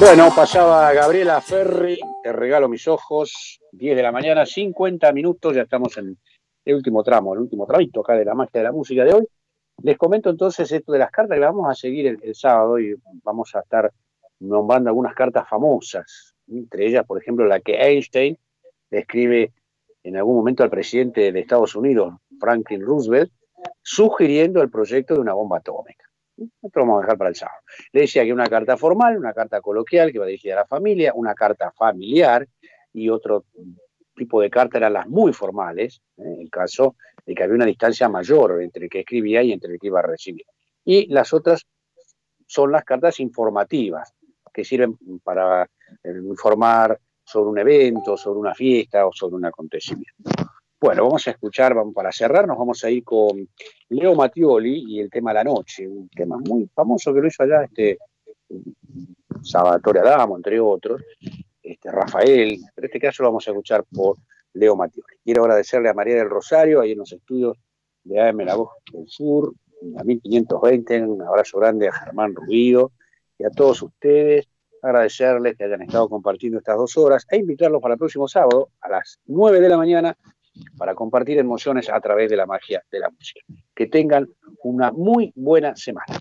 Bueno, 0.00 0.28
pasaba 0.34 0.92
Gabriela 0.92 1.40
Ferri, 1.40 1.98
te 2.22 2.32
regalo 2.32 2.68
mis 2.68 2.86
ojos, 2.86 3.58
10 3.72 3.96
de 3.96 4.02
la 4.02 4.12
mañana, 4.12 4.46
50 4.46 5.12
minutos, 5.12 5.56
ya 5.56 5.62
estamos 5.62 5.96
en 5.98 6.16
el 6.64 6.74
último 6.76 7.02
tramo, 7.02 7.34
el 7.34 7.40
último 7.40 7.66
tramito 7.66 8.00
acá 8.00 8.14
de 8.14 8.24
la 8.24 8.34
magia 8.34 8.60
de 8.60 8.62
la 8.62 8.70
música 8.70 9.04
de 9.04 9.14
hoy. 9.14 9.26
Les 9.82 9.98
comento 9.98 10.30
entonces 10.30 10.70
esto 10.70 10.92
de 10.92 11.00
las 11.00 11.10
cartas 11.10 11.36
que 11.36 11.44
vamos 11.44 11.68
a 11.68 11.74
seguir 11.74 12.06
el, 12.06 12.18
el 12.22 12.36
sábado 12.36 12.78
y 12.78 12.94
vamos 13.24 13.52
a 13.56 13.60
estar 13.60 13.92
nombrando 14.38 14.88
algunas 14.88 15.16
cartas 15.16 15.48
famosas, 15.48 16.32
entre 16.46 16.86
ellas, 16.86 17.04
por 17.04 17.20
ejemplo, 17.20 17.44
la 17.46 17.58
que 17.58 17.74
Einstein 17.74 18.38
le 18.90 18.98
escribe 19.00 19.52
en 20.04 20.16
algún 20.16 20.36
momento 20.36 20.62
al 20.62 20.70
presidente 20.70 21.32
de 21.32 21.40
Estados 21.40 21.74
Unidos, 21.74 22.14
Franklin 22.38 22.82
Roosevelt, 22.82 23.32
sugiriendo 23.82 24.62
el 24.62 24.70
proyecto 24.70 25.14
de 25.14 25.20
una 25.20 25.34
bomba 25.34 25.58
atómica. 25.58 26.07
Esto 26.38 26.80
lo 26.80 26.86
vamos 26.86 26.98
a 26.98 27.02
dejar 27.02 27.18
para 27.18 27.30
el 27.30 27.36
sábado. 27.36 27.58
Le 27.92 28.02
decía 28.02 28.24
que 28.24 28.32
una 28.32 28.46
carta 28.46 28.76
formal, 28.76 29.18
una 29.18 29.32
carta 29.32 29.60
coloquial 29.60 30.12
que 30.12 30.18
va 30.18 30.26
dirigida 30.26 30.54
a 30.54 30.58
la 30.58 30.66
familia, 30.66 31.12
una 31.14 31.34
carta 31.34 31.72
familiar 31.72 32.46
y 32.92 33.08
otro 33.08 33.44
tipo 34.14 34.40
de 34.40 34.50
carta 34.50 34.78
eran 34.78 34.92
las 34.92 35.08
muy 35.08 35.32
formales, 35.32 36.00
¿eh? 36.16 36.36
el 36.40 36.50
caso 36.50 36.96
de 37.24 37.34
que 37.34 37.42
había 37.42 37.54
una 37.54 37.66
distancia 37.66 38.08
mayor 38.08 38.62
entre 38.62 38.84
el 38.84 38.90
que 38.90 39.00
escribía 39.00 39.42
y 39.42 39.52
entre 39.52 39.72
el 39.72 39.78
que 39.78 39.86
iba 39.86 40.00
a 40.00 40.02
recibir. 40.02 40.44
Y 40.84 41.06
las 41.12 41.32
otras 41.32 41.66
son 42.46 42.72
las 42.72 42.84
cartas 42.84 43.20
informativas, 43.20 44.12
que 44.52 44.64
sirven 44.64 44.98
para 45.22 45.64
eh, 46.02 46.12
informar 46.24 46.98
sobre 47.22 47.50
un 47.50 47.58
evento, 47.58 48.16
sobre 48.16 48.40
una 48.40 48.54
fiesta 48.54 49.06
o 49.06 49.12
sobre 49.12 49.36
un 49.36 49.44
acontecimiento. 49.44 50.37
Bueno, 50.80 51.02
vamos 51.06 51.26
a 51.26 51.32
escuchar, 51.32 51.74
para 51.92 52.12
cerrar, 52.12 52.46
nos 52.46 52.56
vamos 52.56 52.84
a 52.84 52.90
ir 52.90 53.02
con 53.02 53.48
Leo 53.88 54.14
Mattioli 54.14 54.84
y 54.86 55.00
el 55.00 55.10
tema 55.10 55.32
La 55.32 55.42
Noche, 55.42 55.88
un 55.88 56.08
tema 56.08 56.36
muy 56.38 56.70
famoso 56.72 57.12
que 57.12 57.20
lo 57.20 57.26
hizo 57.26 57.42
allá 57.42 57.64
este 57.64 57.98
Salvatore 59.42 59.98
Adamo, 59.98 60.36
entre 60.36 60.60
otros, 60.60 61.02
este, 61.60 61.90
Rafael, 61.90 62.60
pero 62.72 62.86
este 62.86 63.00
caso 63.00 63.24
lo 63.24 63.30
vamos 63.30 63.48
a 63.48 63.50
escuchar 63.50 63.84
por 63.92 64.18
Leo 64.52 64.76
Mattioli. 64.76 65.16
Quiero 65.24 65.42
agradecerle 65.42 65.88
a 65.88 65.94
María 65.94 66.14
del 66.14 66.30
Rosario, 66.30 66.80
ahí 66.80 66.92
en 66.92 66.98
los 66.98 67.12
estudios 67.12 67.58
de 68.04 68.20
AM 68.20 68.38
La 68.38 68.54
Voz 68.54 68.70
del 68.92 69.08
Sur, 69.08 69.52
a 69.98 70.04
1520, 70.04 71.02
un 71.02 71.22
abrazo 71.22 71.58
grande 71.58 71.88
a 71.88 71.92
Germán 71.92 72.36
Ruido 72.36 72.92
y 73.36 73.44
a 73.44 73.50
todos 73.50 73.82
ustedes 73.82 74.46
agradecerles 74.80 75.56
que 75.56 75.64
hayan 75.64 75.82
estado 75.82 76.08
compartiendo 76.08 76.58
estas 76.58 76.76
dos 76.76 76.96
horas 76.96 77.26
e 77.28 77.36
invitarlos 77.36 77.82
para 77.82 77.94
el 77.94 77.98
próximo 77.98 78.28
sábado 78.28 78.68
a 78.80 78.88
las 78.88 79.18
9 79.26 79.60
de 79.60 79.68
la 79.68 79.76
mañana 79.76 80.16
para 80.76 80.94
compartir 80.94 81.38
emociones 81.38 81.88
a 81.88 82.00
través 82.00 82.30
de 82.30 82.36
la 82.36 82.46
magia 82.46 82.82
de 82.90 83.00
la 83.00 83.10
música. 83.10 83.40
Que 83.74 83.86
tengan 83.86 84.28
una 84.62 84.92
muy 84.92 85.32
buena 85.34 85.76
semana. 85.76 86.18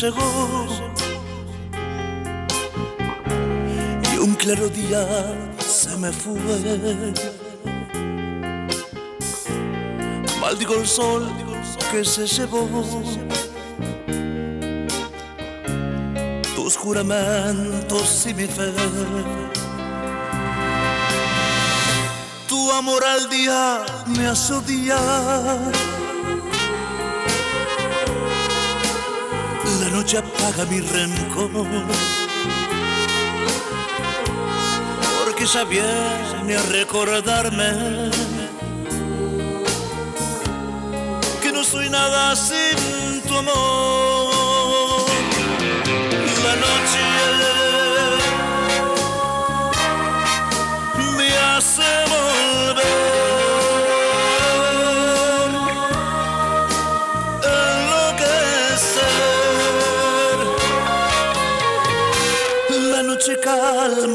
Llegó 0.00 0.66
y 4.12 4.18
un 4.18 4.34
claro 4.34 4.68
día 4.68 5.06
se 5.58 5.96
me 5.96 6.12
fue. 6.12 6.38
Maldigo 10.40 10.74
el 10.74 10.86
sol 10.86 11.26
que 11.90 12.04
se 12.04 12.26
llevó 12.26 12.68
tus 16.54 16.76
juramentos 16.76 18.26
y 18.26 18.34
mi 18.34 18.46
fe. 18.46 18.72
Tu 22.48 22.72
amor 22.72 23.02
al 23.04 23.30
día 23.30 23.86
me 24.08 24.26
hace 24.26 24.60
noche 30.06 30.18
apaga 30.18 30.64
mi 30.66 30.80
rencor. 30.80 31.50
Porque 35.24 35.46
ya 35.46 35.64
viene 35.64 36.56
a 36.56 36.62
recordarme 36.70 38.10
que 41.42 41.50
no 41.52 41.64
soy 41.64 41.90
nada 41.90 42.36
sin 42.36 43.20
tu 43.26 43.36
amor. 43.36 43.95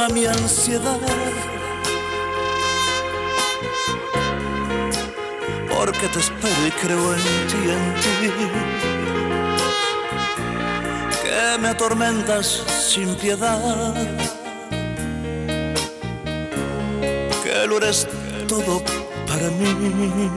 Mi 0.09 0.25
ansiedad. 0.25 0.99
Porque 5.69 6.07
te 6.07 6.19
espero 6.19 6.67
y 6.67 6.71
creo 6.71 7.13
en 7.13 7.21
ti, 7.47 7.57
en 7.69 7.93
ti. 8.01 8.31
Que 11.23 11.57
me 11.59 11.69
atormentas 11.69 12.63
sin 12.67 13.15
piedad. 13.15 13.93
Que 17.43 17.67
lo 17.67 17.77
eres 17.77 18.07
todo 18.47 18.83
para 19.27 19.49
mí. 19.49 20.29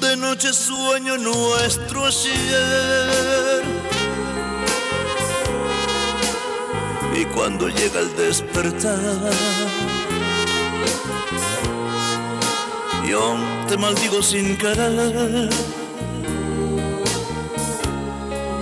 De 0.00 0.16
noche 0.16 0.52
sueño 0.52 1.16
nuestro 1.16 2.06
ayer 2.06 3.61
cuando 7.34 7.68
llega 7.68 8.00
el 8.00 8.16
despertar, 8.16 8.98
yo 13.08 13.36
te 13.68 13.76
maldigo 13.76 14.22
sin 14.22 14.56
querer. 14.56 15.50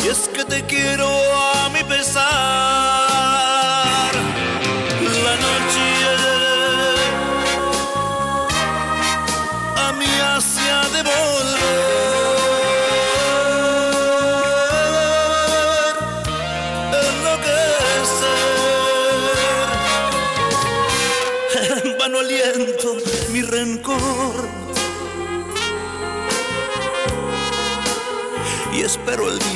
Y 0.04 0.08
es 0.08 0.28
que 0.28 0.44
te 0.44 0.64
quiero 0.64 1.08
a 1.08 1.68
mi 1.70 1.82
pesar. 1.84 3.09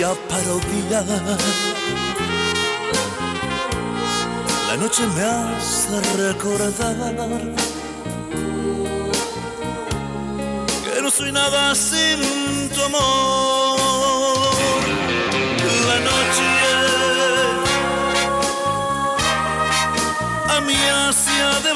Día 0.05 0.15
para 0.29 0.53
odiar. 0.53 1.05
La 4.69 4.77
noche 4.77 5.03
me 5.15 5.23
hace 5.23 6.01
recordar 6.17 6.97
que 10.85 11.03
no 11.03 11.11
soy 11.11 11.33
nada 11.33 11.75
sin 11.75 12.21
tu 12.75 12.83
amor. 12.83 13.79
La 15.89 15.99
noche 16.11 16.49
a 20.49 20.61
mí 20.61 20.75
hacia 20.75 21.61
de 21.65 21.73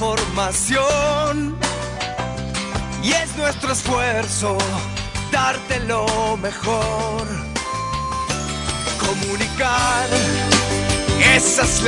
dar 0.00 0.18
información 0.18 1.56
y 3.02 3.10
es 3.12 3.36
nuestro 3.36 3.72
esfuerzo 3.72 4.56
darte 5.32 5.80
lo 5.80 6.36
mejor. 6.36 7.26
Comunicar, 8.98 10.08
esa 11.34 11.62
es 11.62 11.82
la 11.82 11.86